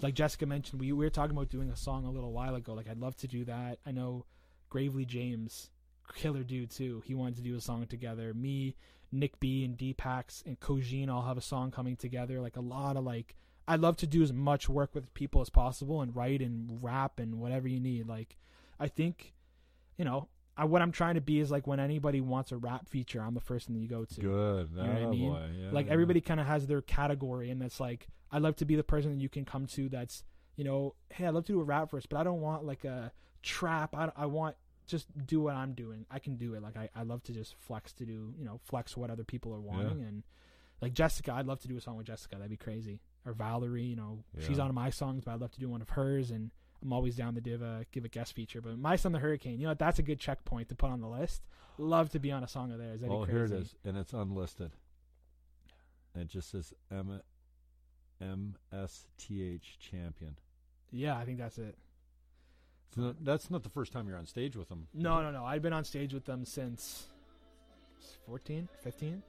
[0.01, 2.73] like Jessica mentioned, we, we were talking about doing a song a little while ago.
[2.73, 3.79] Like I'd love to do that.
[3.85, 4.25] I know
[4.69, 5.69] Gravely James,
[6.15, 7.01] killer dude too.
[7.05, 8.33] He wanted to do a song together.
[8.33, 8.75] Me,
[9.11, 12.41] Nick B, and Deepax and Kojin all have a song coming together.
[12.41, 13.35] Like a lot of like,
[13.67, 17.19] I'd love to do as much work with people as possible and write and rap
[17.19, 18.07] and whatever you need.
[18.07, 18.37] Like,
[18.79, 19.33] I think,
[19.97, 20.27] you know,
[20.57, 23.33] I, what I'm trying to be is like when anybody wants a rap feature, I'm
[23.33, 24.21] the first thing that you go to.
[24.21, 24.69] Good.
[24.75, 25.31] You know what I Oh, mean?
[25.31, 25.49] boy.
[25.57, 25.93] Yeah, like yeah.
[25.93, 29.11] everybody kind of has their category and that's like i love to be the person
[29.11, 30.23] that you can come to that's
[30.55, 32.83] you know hey i love to do a rap verse but i don't want like
[32.83, 33.95] a trap.
[33.95, 34.55] I, I want
[34.87, 36.05] just do what i'm doing.
[36.09, 36.61] I can do it.
[36.63, 39.53] Like I, I love to just flex to do you know flex what other people
[39.53, 40.01] are wanting.
[40.01, 40.23] And
[40.81, 42.35] like jessica i'd love to do a song with jessica.
[42.37, 43.01] That'd be crazy.
[43.25, 45.89] Or valerie you know she's on my songs but i'd love to do one of
[45.89, 46.31] hers.
[46.31, 46.49] And
[46.83, 48.61] i'm always down to give a give a guest feature.
[48.61, 51.07] But my son the hurricane you know that's a good checkpoint to put on the
[51.07, 51.43] list.
[51.77, 53.01] Love to be on a song of theirs.
[53.01, 54.71] That'd Oh, be here it is, and it's unlisted.
[56.15, 57.19] It just says M
[58.21, 60.35] MSTH champion.
[60.91, 61.75] yeah i think that's it
[62.95, 64.87] So that's not the first time you're on stage with them.
[64.93, 65.43] No, no, no.
[65.43, 67.07] I've been on stage with them since
[68.25, 69.21] 14, 15.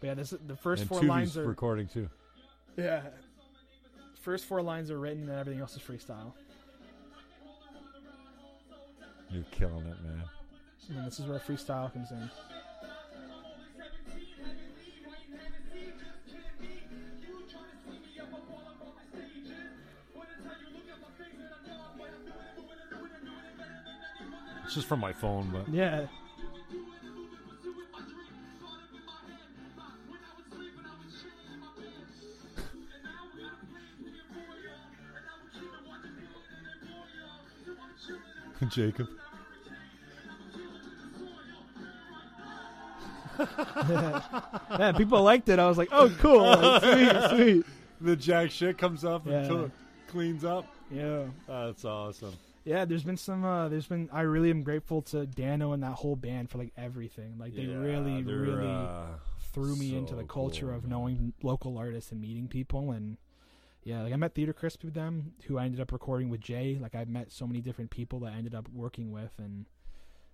[0.00, 2.08] But yeah, this is, the first and four Tuvi's lines are recording too.
[2.78, 3.02] yeah.
[4.22, 6.32] First four lines are written, and everything else is freestyle.
[9.30, 10.22] You're killing it, man.
[10.88, 12.30] And this is where freestyle comes in.
[24.76, 26.04] It's just from my phone, but Yeah.
[38.70, 39.08] Jacob.
[43.38, 45.58] yeah, people liked it.
[45.58, 46.42] I was like, oh, cool.
[46.42, 46.82] Like,
[47.30, 47.66] sweet, sweet.
[48.00, 49.52] The jack shit comes up Yeah.
[49.52, 49.70] it
[50.08, 50.66] cleans up.
[50.90, 51.24] Yeah.
[51.46, 52.32] That's awesome.
[52.66, 53.44] Yeah, there's been some.
[53.44, 54.10] Uh, there's been.
[54.12, 57.38] I really am grateful to Dano and that whole band for like everything.
[57.38, 59.04] Like they Yeah, really, really uh,
[59.52, 60.90] threw me into the culture cool, of man.
[60.90, 63.16] knowing local artists and meeting people and
[63.84, 66.76] yeah like i met theater crisp with them who i ended up recording with jay
[66.82, 69.64] like i've met so many different people that i ended up working with and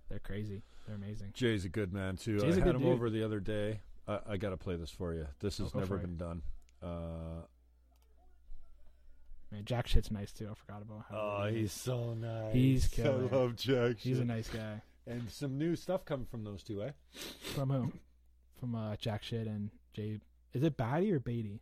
[0.09, 2.39] they're crazy they're amazing Jay's a good man too.
[2.39, 2.91] Jay's I had him dude.
[2.91, 3.79] over the other day.
[4.07, 5.27] I, I got to play this for you.
[5.39, 6.01] This has Oh, never for it.
[6.01, 6.41] been done.
[6.81, 7.45] Uh,
[9.53, 12.53] man jack shit's nice too i forgot about how oh, he's so nice.
[12.53, 13.29] He's killer.
[13.31, 13.97] I love Jack.
[13.99, 16.91] he's a nice guy and some new stuff coming from those two, eh?
[17.53, 17.91] from who
[18.59, 20.19] from uh jack shit and jay
[20.53, 21.59] is it batty or beatty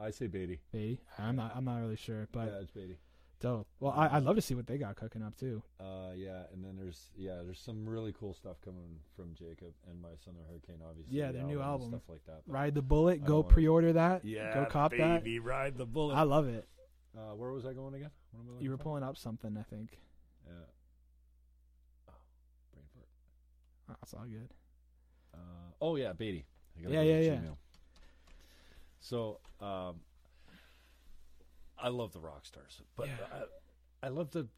[0.00, 0.60] I say Beatty.
[0.72, 2.96] beatty i'm not i'm not really sure but yeah, it's Beatty.
[3.40, 6.42] dope well I, i'd love to see what they got cooking up too Uh, yeah,
[6.52, 10.34] and then there's yeah, there's some really cool stuff coming from Jacob and my son
[10.38, 11.16] the Hurricane, obviously.
[11.18, 11.88] Yeah, their new album.
[11.88, 12.40] stuff like that.
[12.46, 16.14] ride the bullet I go pre-order that yeah, go cop that baby, ride the bullet.
[16.14, 16.66] i love it
[17.16, 18.10] uh, where was I going again?
[18.34, 18.82] I you were for?
[18.84, 19.98] pulling up something i think
[20.46, 20.52] Yeah.
[22.08, 22.12] Oh,
[22.72, 23.06] brain fart.
[23.90, 24.50] oh, that's all good
[25.34, 25.38] Uh,
[25.80, 26.46] oh yeah, Beatty.
[26.76, 27.34] Yeah, yeah, yeah.
[27.36, 27.56] Gmail.
[29.00, 29.96] So, um,
[31.78, 33.16] I love the rock stars, but Yeah.
[34.02, 34.48] I, I love the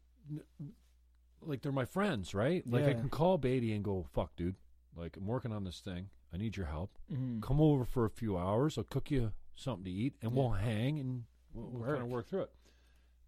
[1.41, 2.65] like they're my friends, right?
[2.67, 4.55] Like I can call Beatty and go, "Fuck, dude,
[4.95, 6.09] like I'm working on this thing.
[6.33, 6.97] I need your help.
[7.11, 7.41] Mhm.
[7.41, 8.77] Come over for a few hours.
[8.77, 10.37] I'll cook you something to eat, and Yeah.
[10.37, 12.27] we'll hang and we'll, we'll kind of Work.
[12.27, 12.51] through it."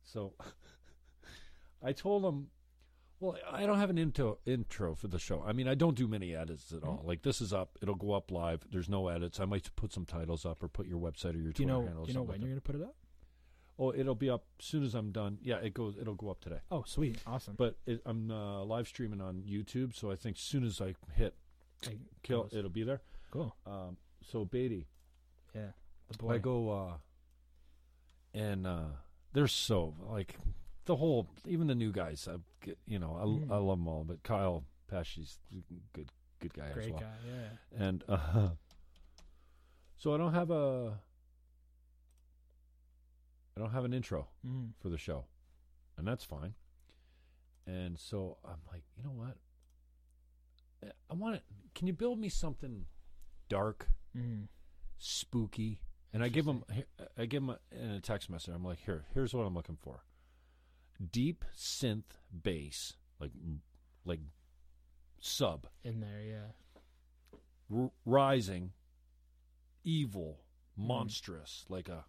[0.04, 0.34] So,
[1.82, 2.48] I told him,
[3.20, 5.44] "Well, I don't have an intro intro for the show.
[5.46, 7.00] I mean, I don't do many edits at all.
[7.00, 7.08] Mhm.
[7.08, 7.78] Like this is up.
[7.82, 8.66] It'll go up live.
[8.72, 9.40] There's no edits.
[9.40, 11.74] I might put some titles up or put your website or your do you Twitter
[11.74, 12.06] know handle.
[12.06, 12.96] do you know when like you're gonna put it up.
[13.80, 15.40] Oh, it'll be up as soon as I'm done.
[15.42, 15.98] Yeah, it goes.
[16.00, 16.60] It'll go up today.
[16.72, 20.44] oh sweet awesome But it, I'm uh, live streaming on YouTube, so I think as
[20.44, 21.34] soon as I hit
[21.82, 22.54] Hey, kill, goes.
[22.54, 23.02] it'll be there.
[23.32, 24.88] cool Um, so Beatty,
[25.56, 25.72] yeah
[26.10, 26.94] the boy I go uh
[28.34, 28.86] and uh
[29.34, 30.36] they're so like
[30.86, 32.38] the whole even the new guys I
[32.86, 33.52] you know I, Mm.
[33.52, 35.40] I love them all but Kyle Pesci's
[35.94, 37.00] good good guy as well.
[37.00, 37.86] guy yeah.
[37.88, 38.50] And uh
[39.98, 41.00] so I don't have a
[43.56, 44.70] I don't have an intro mm.
[44.80, 45.26] for the show
[45.98, 46.54] and that's fine.
[47.66, 49.38] And so I'm like you know what?
[51.10, 51.44] I want it
[51.76, 52.86] can you build me something
[53.48, 53.88] dark
[54.18, 54.48] mm.
[54.98, 55.80] spooky
[56.14, 56.64] And I give him,
[57.18, 58.54] I give him a, in a text message.
[58.54, 60.04] I'm like, here, here's what I'm looking for:
[61.12, 62.04] deep synth
[62.44, 63.32] bass, like,
[64.06, 64.20] like
[65.20, 66.22] sub, in there.
[66.22, 67.38] Yeah.
[67.76, 68.72] r- rising,
[69.84, 70.40] evil,
[70.80, 70.88] Mm.
[70.88, 72.06] monstrous, like a,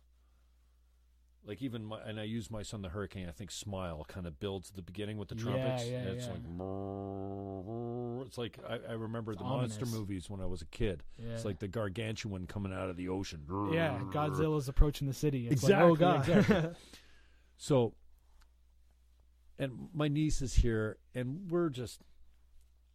[1.46, 3.28] like even my, and I use my son the Hurricane.
[3.28, 5.86] I think Smile kind of builds at the beginning with the Yeah, trumpets.
[5.86, 6.32] yeah, and it's yeah.
[6.32, 11.02] like, it's like I, I remember It's the monster movies when I was a kid.
[11.18, 11.34] Yeah.
[11.34, 13.42] It's like the gargantuan coming out of the ocean.
[13.72, 15.46] yeah, Godzilla's approaching the city.
[15.46, 16.28] It's Exactly, like, oh god.
[16.28, 16.70] exactly.
[17.56, 17.94] So,
[19.60, 22.00] and my niece is here, and we're just.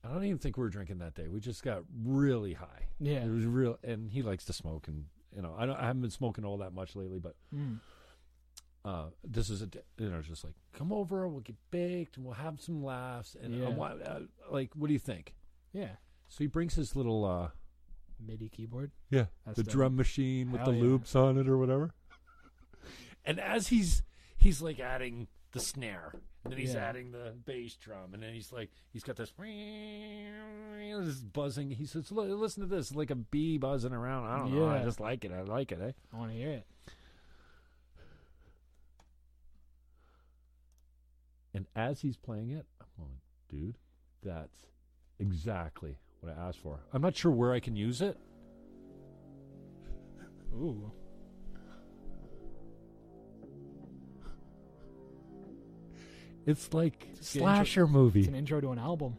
[0.03, 1.27] I don't even think we were drinking that day.
[1.29, 2.87] We just got really high.
[2.99, 3.23] yeah.
[3.23, 5.05] It was real, and he likes to smoke, and
[5.35, 5.77] you know, I don't.
[5.77, 7.79] I haven't been smoking all that much lately, but Mm.
[8.85, 12.35] Uh, this is a you know, just like come over, we'll get baked, and we'll
[12.35, 13.65] have some laughs, and Yeah.
[13.67, 14.19] I want, uh,
[14.49, 15.35] like, what do you think?
[15.73, 15.95] Yeah.
[16.27, 17.49] So he brings his little, uh,
[18.19, 18.91] MIDI keyboard.
[19.09, 19.71] yeah, That's the dope.
[19.73, 20.83] drum machine with Hell the yeah.
[20.83, 21.93] loops on it or whatever.
[23.25, 24.03] and as he's
[24.37, 26.85] he's like adding the snare, and then he's Yeah.
[26.87, 29.31] adding the bass drum, and then he's like he's got this,
[31.05, 31.71] this buzzing.
[31.71, 34.67] He says, "Listen to this, like a bee buzzing around." I don't know.
[34.67, 35.31] I just like it.
[35.31, 35.79] I like it.
[35.81, 35.91] Eh?
[36.13, 36.67] I want to hear it.
[41.53, 43.19] And as he's playing it, I'm going,
[43.49, 43.77] dude,
[44.23, 44.67] that's
[45.19, 46.79] exactly what I asked for.
[46.93, 48.17] I'm not sure where I can use it.
[50.53, 50.91] Ooh.
[56.45, 58.25] It's like It's slasher It's movie.
[58.27, 59.17] an intro to an album.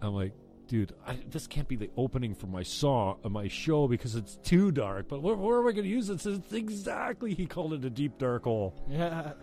[0.00, 0.32] I'm like,
[0.68, 4.36] dude, I, this can't be the opening for my song, uh, my show, because it's
[4.36, 5.08] too dark.
[5.08, 6.24] But where, where am I going to use it?
[6.26, 7.34] It's exactly.
[7.34, 8.74] He called it a deep dark hole.
[8.88, 9.32] Yeah.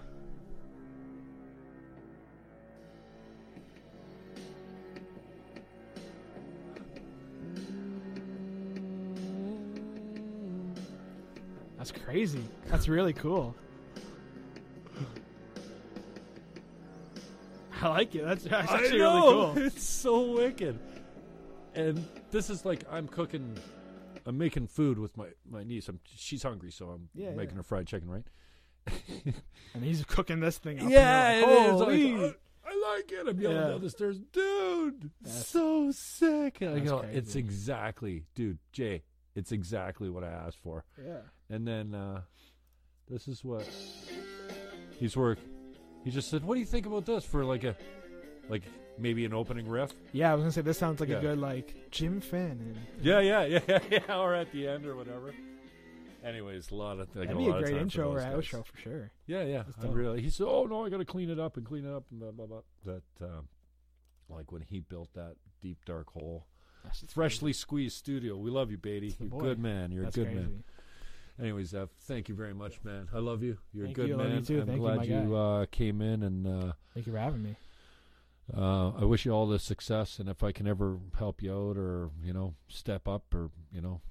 [11.77, 12.43] That's crazy.
[12.67, 13.55] That's really cool.
[17.81, 18.23] I like it.
[18.23, 19.53] That's, that's actually really cool.
[19.65, 20.79] It's so wicked.
[21.75, 23.57] And this is like I'm cooking,
[24.25, 25.87] I'm making food with my my niece.
[25.89, 27.57] I'm, she's hungry, so I'm Yeah, making yeah.
[27.57, 28.25] her fried chicken, right?
[29.73, 30.89] And he's cooking this thing up.
[30.89, 33.27] Yeah, and it you're like, Like, "Oh, I like it.
[33.27, 33.67] I'm yelling Yeah.
[33.69, 35.09] down the stairs, dude.
[35.21, 36.61] That's- so sick.
[36.61, 39.01] And I go, it's exactly, dude, Jay.
[39.35, 40.85] It's exactly what I asked for.
[41.03, 41.21] yeah.
[41.49, 42.21] And then uh
[43.09, 43.67] this is what
[44.99, 45.39] he's work.
[46.03, 47.75] He just said, "What do you think about this for like a,
[48.49, 48.63] like
[48.97, 51.17] maybe an opening riff?" Yeah, I was gonna say this sounds like Yeah.
[51.17, 52.77] a good like Jim Fannin.
[53.01, 54.17] Yeah, yeah, yeah, yeah, yeah.
[54.19, 55.33] Or at the end or whatever.
[56.23, 58.33] Anyways, a lot of I got That'd be a great intro or guys.
[58.33, 59.11] outro for sure.
[59.27, 59.63] Yeah, yeah.
[59.81, 60.21] I really.
[60.21, 62.19] He said, "Oh no, I got to clean it up and clean it up and
[62.21, 63.47] blah blah blah." That, um,
[64.29, 66.45] like when he built that deep dark hole,
[66.85, 68.37] That's freshly squeezed studio.
[68.37, 69.17] We love you, Beatty.
[69.19, 69.91] You're a good man.
[69.91, 70.39] You're That's a good crazy.
[70.41, 70.63] man.
[71.41, 73.09] Anyways, thank you very much, man.
[73.13, 73.57] I love you.
[73.73, 74.17] You're Thank a good you.
[74.17, 74.35] Man.
[74.35, 74.61] you too.
[74.61, 77.55] I'm Thank glad my you, uh, came in, and uh, Thank you for having me.
[78.55, 80.19] Uh, I wish you all the success.
[80.19, 83.81] And if I can ever help you out, or you know, step up, or you
[83.81, 84.01] know,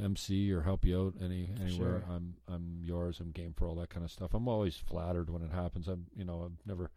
[0.00, 2.14] MC or help you out any anywhere, Sure.
[2.14, 3.18] I'm I'm yours.
[3.20, 4.34] I'm game for all that kind of stuff.
[4.34, 5.88] I'm always flattered when it happens.
[5.88, 6.90] I'm you know I've never,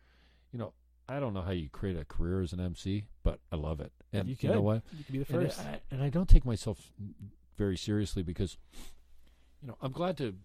[0.52, 0.74] you know,
[1.10, 3.91] I don't know how you create a career as an MC, but I love it.
[4.11, 4.84] And you you know what?
[4.98, 5.60] You could be the And first.
[5.60, 6.91] I, and I don't take myself
[7.57, 8.57] very seriously because,
[9.61, 10.36] you know, I'm glad to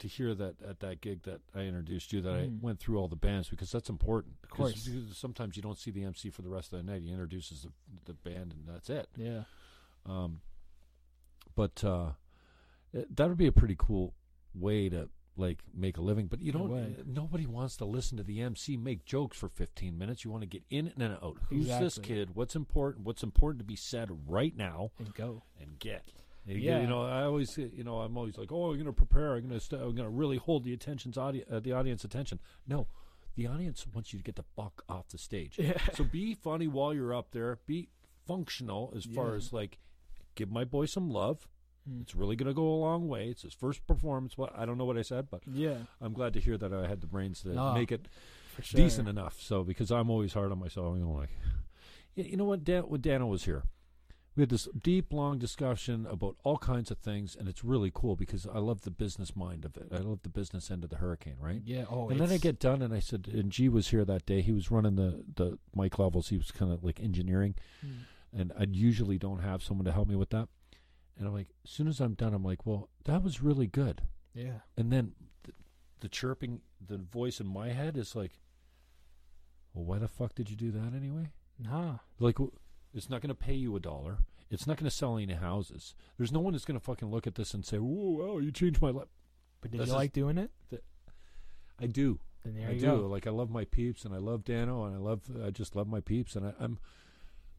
[0.00, 2.42] to hear that at that gig that I introduced you that Mm.
[2.44, 4.34] I went through all the bands because that's important.
[4.44, 4.88] Of course.
[5.14, 7.02] Sometimes you don't see the MC for the rest of the night.
[7.02, 7.70] He introduces the,
[8.04, 9.08] the band and that's it.
[9.16, 9.44] yeah.
[10.04, 10.40] Um,
[11.54, 12.10] but uh,
[12.92, 14.14] that would be a pretty cool
[14.54, 16.26] way to like make a living.
[16.26, 16.70] But you No don't.
[16.70, 16.94] way.
[17.06, 20.24] Nobody wants to listen to the MC make jokes for 15 minutes.
[20.24, 21.36] You want to get in and out.
[21.48, 22.30] Who's this kid?
[22.34, 23.06] What's important?
[23.06, 24.90] What's important to be said right now?
[24.98, 25.44] And go.
[25.60, 26.08] and get.
[26.46, 26.80] You Yeah.
[26.80, 29.34] you know, I always, you know, I'm always like, oh, I'm going to prepare.
[29.36, 32.02] I'm going to, st- I'm going to really hold the attention's audi- uh, the audience
[32.04, 32.40] attention.
[32.66, 32.88] No,
[33.36, 35.58] the audience wants you to get the fuck off the stage.
[35.58, 35.74] Yeah.
[35.94, 37.58] So be funny while you're up there.
[37.66, 37.88] Be
[38.26, 39.78] functional as far as like,
[40.34, 41.46] give my boy some love.
[41.88, 42.02] Mm.
[42.02, 43.28] It's really going to go a long way.
[43.28, 44.36] It's his first performance.
[44.38, 45.78] What I don't know what I said, but Yeah.
[46.00, 48.06] I'm glad to hear that I had the brains to No, make it
[48.62, 48.78] sure.
[48.80, 49.40] decent enough.
[49.40, 51.30] So because I'm always hard on myself, I'm like,
[52.14, 52.64] you know what?
[52.64, 53.64] Dan, when Dano was here,
[54.34, 58.16] we had this deep, long discussion about all kinds of things, and it's really cool
[58.16, 59.88] because I love the business mind of it.
[59.92, 61.60] I love the business end of the hurricane, right?
[61.64, 61.84] Yeah.
[61.90, 62.08] Oh.
[62.08, 64.40] and then I get done, and I said, and G was here that day.
[64.40, 66.28] He was running the the mic levels.
[66.30, 67.54] He was kind of like engineering,
[67.84, 68.04] Mm.
[68.32, 70.48] and I usually don't have someone to help me with that.
[71.18, 74.00] And I'm like, as soon as I'm done, I'm like, well, that was really good.
[74.34, 74.60] Yeah.
[74.78, 75.12] And then
[75.44, 75.52] the,
[76.00, 78.32] the chirping, the voice in my head is like,
[79.74, 81.28] well, why the fuck did you do that anyway?
[81.58, 81.98] Nah.
[82.18, 82.52] Like, w-
[82.94, 84.18] it's not going to pay you a dollar.
[84.50, 85.94] It's not going to sell any houses.
[86.18, 88.52] There's no one that's going to fucking look at this and say, "Whoa, wow, you
[88.52, 89.08] changed my life."
[89.60, 90.50] But did This you is- like doing it?
[91.78, 92.20] I do.
[92.44, 92.86] Then there I you do.
[92.86, 92.96] go.
[93.06, 95.22] Like I love my peeps, and I love Dano, and I love.
[95.44, 96.78] I just love my peeps, and I, I'm.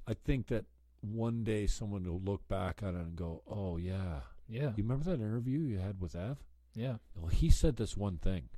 [0.07, 0.65] I think that
[1.01, 5.05] one day someone will look back on it and go, "Oh yeah, Yeah, you remember
[5.05, 6.37] that interview you had with Ev?
[6.75, 8.49] yeah, Well, he said this one thing,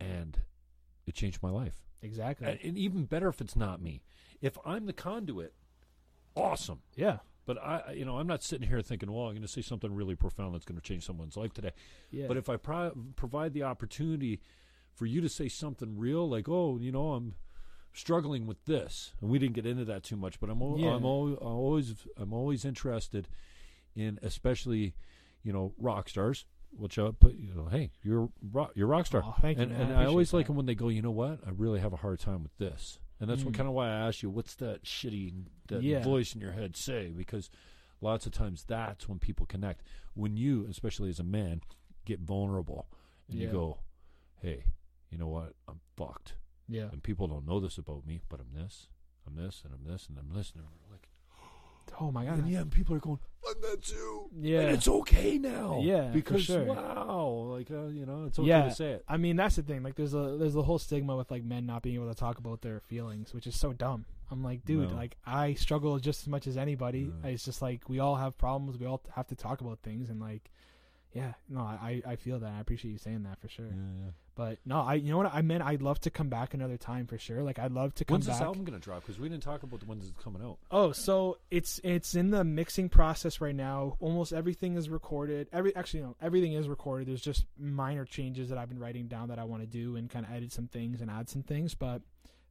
[0.00, 0.38] and
[1.06, 1.84] it changed my life.
[2.02, 2.46] exactly.
[2.48, 4.02] And, and even better if it's not me.
[4.40, 5.54] If I'm the conduit,
[6.36, 6.80] awesome.
[6.96, 9.62] yeah, But I, you know, I'm not sitting here thinking, "Well, I'm going to say
[9.62, 11.72] something really profound that's going to change someone's life today."
[12.10, 12.26] yeah.
[12.28, 14.40] But if I pro- provide the opportunity
[14.94, 17.34] for you to say something real, like, "Oh, you know, I'm
[17.92, 20.94] struggling with this," and we didn't get into that too much, but I'm, al- Yeah.
[20.94, 23.28] I'm, al- I'm always, I'm always interested
[23.94, 24.94] in, especially,
[25.42, 26.46] you know, rock stars.
[26.76, 29.70] Which I put, you know, hey, you're rock, you're rock star, Aw, thank you, and
[29.72, 31.78] and I I always appreciate like them when they go, you know what, I really
[31.78, 33.56] have a hard time with this, and that's what Mm.
[33.56, 36.02] kind of why I asked you, what's that shitty that Yeah.
[36.02, 37.10] voice in your head say?
[37.10, 37.50] Because
[38.00, 39.82] lots of times that's when people connect.
[40.14, 41.60] When you, especially as a man,
[42.04, 42.86] get vulnerable
[43.28, 43.78] and you go,
[44.40, 44.64] "Hey,
[45.10, 45.54] you know what?
[45.68, 46.36] I'm fucked."
[46.68, 48.88] yeah, And people don't know this about me, but I'm this,
[49.26, 50.83] I'm this, and I'm this, and I'm this, and I'm like,
[52.00, 54.60] oh my god, and yeah, and people are going, "I'm that too." yeah.
[54.60, 55.80] And it's okay now.
[55.82, 56.64] Yeah, because sure.
[56.64, 58.64] wow, like uh, you know, it's okay Yeah.
[58.64, 59.04] to say it.
[59.08, 59.82] I mean, that's the thing.
[59.82, 62.38] Like, there's a there's the whole stigma with like men not being able to talk
[62.38, 64.06] about their feelings, which is so dumb.
[64.30, 64.96] I'm like, dude, No.
[64.96, 67.10] like I struggle just as much as anybody.
[67.22, 67.28] No.
[67.28, 68.78] It's just like we all have problems.
[68.78, 70.50] We all have to talk about things, and like,
[71.14, 72.52] yeah, no, I I feel that.
[72.52, 73.66] I appreciate you saying that for sure.
[73.66, 74.10] Yeah, yeah.
[74.34, 75.62] But no, I you know what I meant.
[75.62, 77.44] I'd love to come back another time for sure.
[77.44, 78.18] Like, I'd love to come back.
[78.18, 78.38] When's back.
[78.38, 79.02] this album gonna drop?
[79.02, 80.58] Because we didn't talk about the ones that's coming out.
[80.72, 83.96] Oh, so it's it's in the mixing process right now.
[84.00, 85.48] Almost everything is recorded.
[85.52, 87.06] Every actually no, everything is recorded.
[87.06, 90.10] There's just minor changes that I've been writing down that I want to do and
[90.10, 91.76] kind of edit some things and add some things.
[91.76, 92.02] But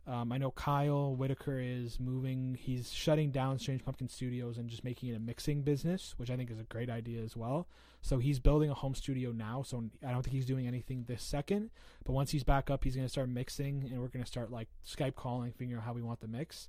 [0.05, 2.57] um, I know Kyle Whitaker is moving.
[2.59, 6.35] He's shutting down Strange Pumpkin Studios and just making it a mixing business, which I
[6.35, 7.67] think is a great idea as well.
[8.01, 9.63] So he's building a home studio now.
[9.63, 11.69] So I don't think he's doing anything this second.
[12.03, 14.51] But once he's back up, he's going to start mixing, and we're going to start
[14.51, 16.67] like Skype calling, figuring out how we want the mix.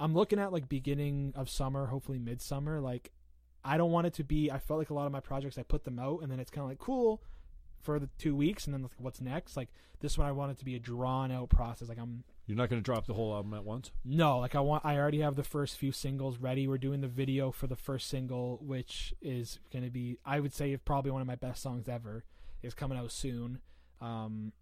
[0.00, 2.80] I'm looking at like beginning of summer, hopefully midsummer.
[2.80, 3.12] Like,
[3.64, 4.50] I don't want it to be.
[4.50, 6.50] I felt like a lot of my projects, I put them out, and then it's
[6.50, 7.22] kind of like cool
[7.80, 9.56] for the two weeks, and then like, what's next?
[9.56, 9.68] Like
[10.00, 11.88] this one, I want it to be a drawn out process.
[11.88, 13.90] Like I'm You're not gonna drop the whole album at once.
[14.04, 14.84] no, like I want.
[14.84, 16.68] I already have the first few singles ready.
[16.68, 20.52] We're doing the video for the first single, which is going to be, I would
[20.52, 22.24] say, probably one of my best songs ever.
[22.62, 23.60] It's coming out soon.
[24.00, 24.52] Um,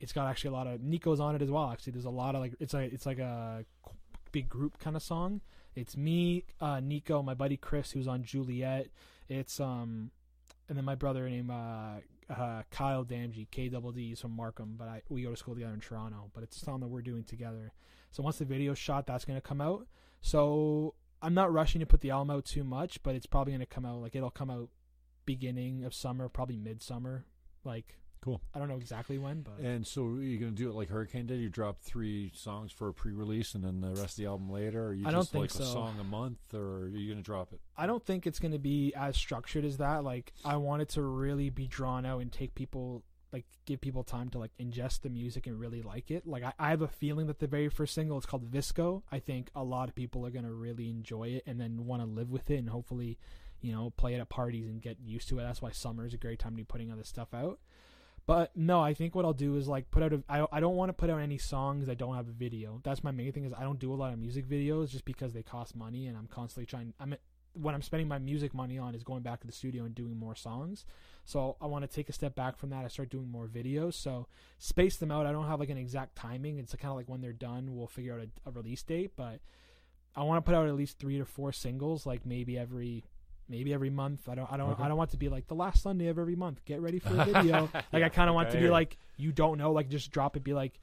[0.00, 1.70] it's got actually a lot of Nico's on it as well.
[1.70, 3.64] Actually, there's a lot of like it's a it's like a
[4.32, 5.42] big group kind of song.
[5.76, 8.88] It's me, uh, Nico, my buddy Chris, who's on Juliet.
[9.28, 10.10] It's um,
[10.68, 14.88] and then my brother named uh, uh, Kyle Damji, K double D, from Markham, but
[14.88, 16.30] I we go to school together in Toronto.
[16.32, 17.72] But it's song that we're doing together.
[18.10, 19.86] So once the video's shot, that's gonna come out.
[20.22, 23.66] So I'm not rushing to put the album out too much, but it's probably gonna
[23.66, 24.68] come out like it'll come out
[25.26, 27.26] beginning of summer, probably midsummer.
[27.64, 28.42] Like Cool.
[28.54, 31.40] I don't know exactly when, but And so you're gonna do it like Hurricane did?
[31.40, 34.88] You drop three songs for a pre-release, and then the rest of the album later.
[34.88, 35.62] Or you I don't just think like so.
[35.62, 37.60] a song a month, or are you gonna drop it?
[37.76, 40.04] I don't think it's going to be as structured as that.
[40.04, 44.02] Like I want it to really be drawn out and take people like give people
[44.02, 46.26] time to like ingest the music and really like it.
[46.26, 49.02] Like I, I have a feeling that the very first single it's called Visco.
[49.10, 52.02] I think a lot of people are going to really enjoy it and then want
[52.02, 53.18] to live with it and hopefully,
[53.60, 55.42] you know, play it at parties and get used to it.
[55.42, 57.60] That's why summer is a great time to be putting other stuff out.
[58.26, 60.22] But no, I think what I'll do is like put out a.
[60.28, 62.80] I, I don't want to put out any songs that don't have a video.
[62.84, 63.44] That's my main thing.
[63.44, 66.16] Is I don't do a lot of music videos just because they cost money, and
[66.16, 66.94] I'm constantly trying.
[67.00, 67.16] I'm
[67.54, 70.16] what I'm spending my music money on is going back to the studio and doing
[70.16, 70.84] more songs.
[71.24, 72.84] So I want to take a step back from that.
[72.84, 73.94] I start doing more videos.
[73.94, 75.26] So space them out.
[75.26, 76.58] I don't have like an exact timing.
[76.58, 79.12] It's kind of like when they're done, we'll figure out a, a release date.
[79.16, 79.40] But
[80.14, 83.04] I want to put out at least three to four singles, like maybe every
[83.50, 84.28] maybe every month.
[84.28, 84.82] I don't I don't Okay.
[84.84, 86.64] I don't want to be like the last Sunday of every month.
[86.64, 87.68] Get ready for a video.
[87.92, 90.36] like I kind of want okay, to be like you don't know, like just drop
[90.36, 90.44] it.
[90.44, 90.78] Be like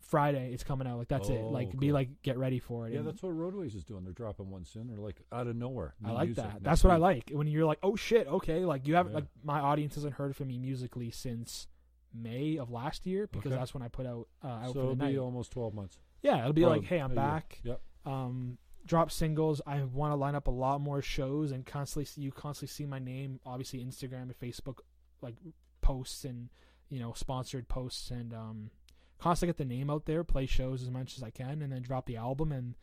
[0.00, 0.98] Friday, it's coming out.
[0.98, 1.40] Like that's it.
[1.42, 2.92] Oh, Like be like get ready for it.
[2.92, 4.04] Yeah, And that's what Roadways is doing.
[4.04, 4.88] They're dropping one soon.
[4.88, 5.94] They're like out of nowhere.
[6.04, 6.62] I like that.
[6.62, 8.64] That's what I like when you're like, oh shit, okay.
[8.64, 9.14] Like you have Yeah.
[9.16, 11.66] like my audience hasn't heard from me musically since
[12.14, 13.58] May of last year because Okay.
[13.58, 15.18] that's when I put out uh, out So it'll be night.
[15.18, 15.96] almost twelve months.
[16.20, 17.22] yeah, it'll be Or like, hey, I'm a year.
[17.22, 17.60] back.
[17.62, 17.80] Yep.
[18.04, 19.60] um, drop singles.
[19.66, 22.86] I want to line up a lot more shows and constantly see, you constantly see
[22.86, 23.40] my name.
[23.46, 24.78] Obviously, Instagram and Facebook,
[25.20, 25.34] like
[25.80, 26.48] posts and
[26.88, 28.70] you know sponsored posts and um,
[29.18, 30.24] constantly get the name out there.
[30.24, 32.52] Play shows as much as I can, and then drop the album.
[32.52, 32.74] And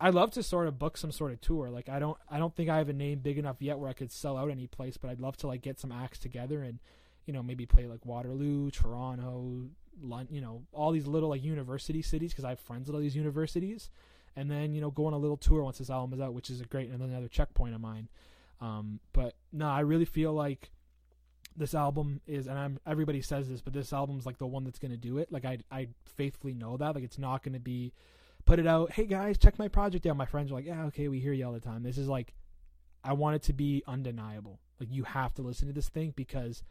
[0.00, 1.70] I'd love to sort of book some sort of tour.
[1.70, 3.94] Like I don't, I don't think I have a name big enough yet where I
[3.94, 6.78] could sell out any place, but I'd love to like get some acts together and
[7.26, 9.68] you know maybe play like Waterloo, Toronto.
[10.02, 13.00] Lon- you know all these little like university cities because I have friends at all
[13.00, 13.88] these universities
[14.36, 16.50] and then you know go on a little tour once this album is out, which
[16.50, 18.08] is a great and another checkpoint of mine.
[18.60, 20.70] Um, but no, I really feel like
[21.56, 24.78] this album is, and I'm everybody says this, but this album's like the one that's
[24.78, 25.32] gonna do it.
[25.32, 26.94] Like I I faithfully know that.
[26.94, 27.92] Like it's not gonna be
[28.44, 28.92] put it out.
[28.92, 30.16] Hey guys, check my project out.
[30.16, 31.82] My friends are like, yeah, okay, we hear you all the time.
[31.82, 32.34] This is like,
[33.02, 34.60] I want it to be undeniable.
[34.78, 36.62] Like you have to listen to this thing because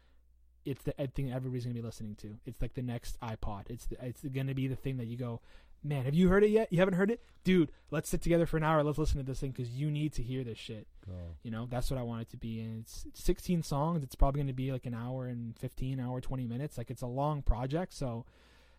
[0.64, 2.36] it's the thing everybody's gonna be listening to.
[2.46, 3.70] It's like the next iPod.
[3.70, 5.40] It's the, it's gonna be the thing that you go,
[5.86, 6.72] man, have you heard it yet?
[6.72, 7.70] You haven't heard it, dude.
[7.90, 8.82] Let's sit together for an hour.
[8.82, 10.86] Let's listen to this thing because you need to hear this shit.
[11.06, 11.12] Go.
[11.42, 12.60] You know, that's what I want it to be.
[12.60, 14.02] And it's 16 songs.
[14.02, 16.76] It's probably going to be like an hour and 15, hour 20 minutes.
[16.76, 17.92] Like it's a long project.
[17.94, 18.24] So,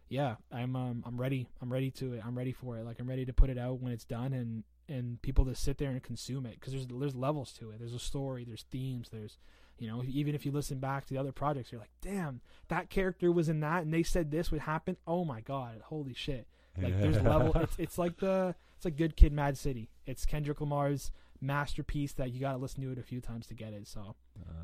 [0.10, 1.48] yeah, I'm um, I'm ready.
[1.61, 2.24] I'm ready to it.
[2.26, 2.86] I'm ready for it.
[2.86, 5.77] Like I'm ready to put it out when it's done and and people to sit
[5.77, 7.80] there and consume it because there's there's levels to it.
[7.80, 8.45] There's a story.
[8.45, 9.10] There's themes.
[9.11, 9.38] There's
[9.80, 12.90] you know even if you listen back to the other projects, you're like, damn, that
[12.90, 14.98] character was in that and they said this would happen.
[15.06, 16.48] Oh my god, holy shit.
[16.81, 17.53] Like there's level.
[17.56, 19.89] It's it's like the it's like Good Kid, Mad City.
[20.06, 23.53] It's Kendrick Lamar's masterpiece that you got to listen to it a few times to
[23.53, 23.88] get it.
[23.88, 24.15] So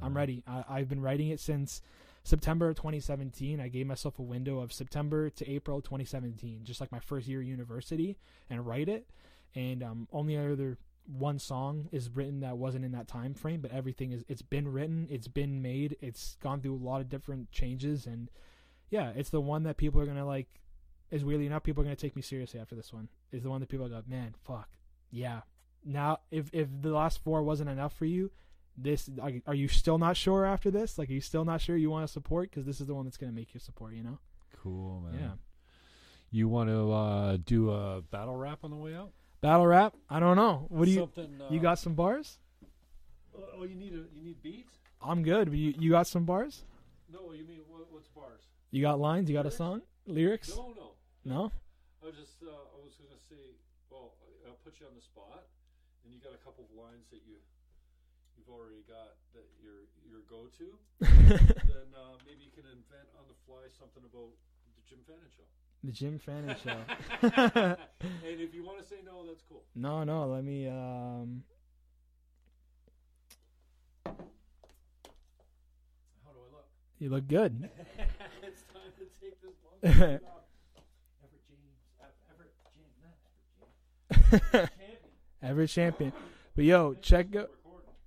[0.02, 0.44] I'm ready.
[0.48, 1.82] I, I've been writing it since
[2.24, 3.60] September of 2017.
[3.60, 7.42] I gave myself a window of September to April 2017, just like my first year
[7.42, 8.18] of university,
[8.50, 9.08] and write it.
[9.56, 13.72] And um, only other one song is written that wasn't in that time frame, but
[13.72, 17.52] everything is it's been written, it's been made, it's gone through a lot of different
[17.52, 18.30] changes, and
[18.90, 20.48] yeah, it's the one that people are gonna like.
[21.14, 23.08] Is weirdly enough, people are gonna take me seriously after this one.
[23.32, 24.68] Is the one that people go, man, fuck,
[25.12, 25.42] yeah.
[25.86, 28.32] Now, if if the last four wasn't enough for you,
[28.78, 30.98] this are, are you still not sure after this?
[30.98, 32.50] Like, are you still not sure you want to support?
[32.50, 33.94] Because this is the one that's gonna make you support.
[33.94, 34.18] You know?
[34.64, 35.20] Cool, man.
[35.20, 35.32] Yeah.
[36.32, 39.12] You want to uh, do a battle rap on the way out?
[39.42, 39.94] Battle rap?
[40.10, 40.66] I don't know.
[40.70, 41.10] What do you?
[41.16, 42.40] Uh, You got some bars?
[43.56, 44.74] Oh, you need a you need beats?
[45.00, 45.50] I'm good.
[45.50, 46.64] but You you got some bars?
[47.12, 48.42] No, you mean what, what's bars?
[48.72, 49.30] You got lines?
[49.30, 49.82] You got a song?
[50.08, 50.50] Lyrics?
[50.56, 50.90] No, no.
[51.26, 51.52] No?
[52.04, 53.56] I was just uh, I was gonna say,
[53.90, 55.48] well, I'll put you on the spot,
[56.04, 57.40] and you got a couple of lines that you
[58.36, 60.68] you've already got that your your go to.
[61.00, 64.36] then uh, maybe you can invent on the fly something about
[64.76, 65.48] the Jim Fannin show.
[65.84, 66.80] The Jim Fannin show.
[68.28, 69.64] and if you want to say no, that's cool.
[69.76, 70.28] no, no.
[70.28, 70.68] Let me.
[70.68, 71.44] um
[74.06, 74.12] How
[76.32, 76.68] do I look?
[77.00, 77.70] You look good.
[78.44, 79.80] it's time to take this long.
[79.84, 80.22] Everett
[81.48, 81.80] James,
[82.32, 82.96] Everett James,
[85.42, 85.72] James.
[85.72, 86.14] Champion.
[86.56, 87.52] But yo, check out.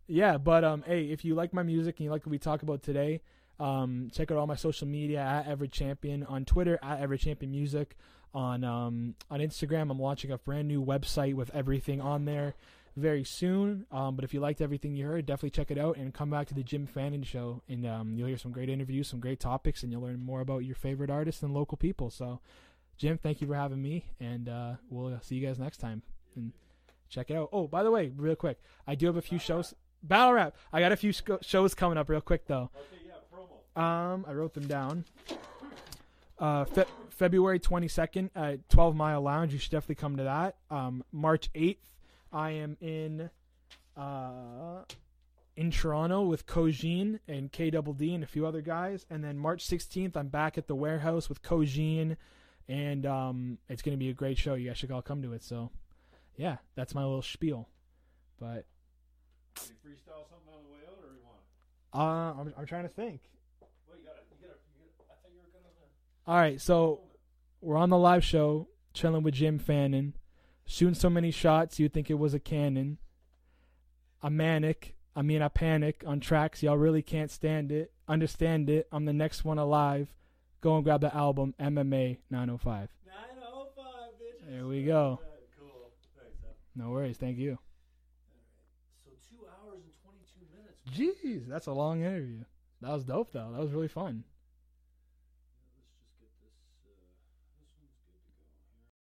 [0.09, 2.63] Yeah, but um, hey, if you like my music and you like what we talk
[2.63, 3.23] about today,
[3.59, 7.51] um, check out all my social media at Everett Champion on Twitter at Everett Champion
[7.51, 7.97] Music
[8.35, 9.91] on um on Instagram.
[9.91, 12.55] I'm launching a brand new website with everything on there
[12.97, 13.87] very soon.
[13.91, 16.47] Um, but if you liked everything you heard, definitely check it out and come back
[16.49, 19.83] to the Jim Fannin show, and um, you'll hear some great interviews, some great topics,
[19.83, 22.11] and you'll learn more about your favorite artists and local people.
[22.11, 22.41] So,
[22.97, 26.03] Jim, thank you for having me, and uh, we'll see you guys next time.
[26.37, 26.53] And
[27.09, 27.49] check it out.
[27.53, 29.75] Oh, by the way, real quick, I do have a few shows.
[30.03, 30.57] Battle rap.
[30.73, 32.71] I got a few sco- shows coming up real quick though.
[32.77, 33.81] Okay, yeah, promo.
[33.81, 35.05] Um, I wrote them down.
[36.39, 39.53] Uh, Fe- February 22nd at 12 Mile Lounge.
[39.53, 40.57] You should definitely come to that.
[40.71, 41.79] Um, March 8th,
[42.33, 43.31] I am in
[43.97, 44.83] uh,
[45.57, 49.07] in Toronto with Kojin and K Double D and a few other guys.
[49.09, 52.17] And then March 16th, I'm back at the warehouse with Kojin,
[52.69, 54.55] and um, it's going to be a great show.
[54.55, 55.43] You guys should all come to it.
[55.43, 55.71] So,
[56.37, 57.69] yeah, that's my little spiel.
[58.39, 58.67] But
[59.55, 61.39] Can you freestyle something on the way out, or you want?
[61.95, 63.21] uh, I'm, I'm trying to think.
[63.89, 65.11] Well, you gotta, you gotta, you gotta.
[65.11, 65.73] I thought you were gonna.
[66.27, 67.01] All right, so
[67.61, 70.15] we're on the live show, chilling with Jim Fannin,
[70.67, 72.99] shooting so many shots you'd think it was a cannon.
[74.23, 74.95] I'm manic.
[75.15, 76.63] I mean, I panic on tracks.
[76.63, 77.93] Y'all really can't stand it.
[78.09, 78.87] Understand it.
[78.93, 80.13] I'm the next one alive.
[80.61, 82.89] Go and grab the album MMA 905.
[83.07, 83.85] 905,
[84.21, 84.51] bitch.
[84.51, 85.21] There we go.
[86.77, 86.85] Cool.
[86.85, 86.87] Thanks, Al.
[86.87, 87.17] No worries.
[87.17, 87.59] Thank you.
[89.05, 90.79] So two hours and twenty-two minutes.
[90.93, 92.45] Jeez, that's a long interview.
[92.81, 93.53] That was dope, though.
[93.53, 94.25] That was really fun.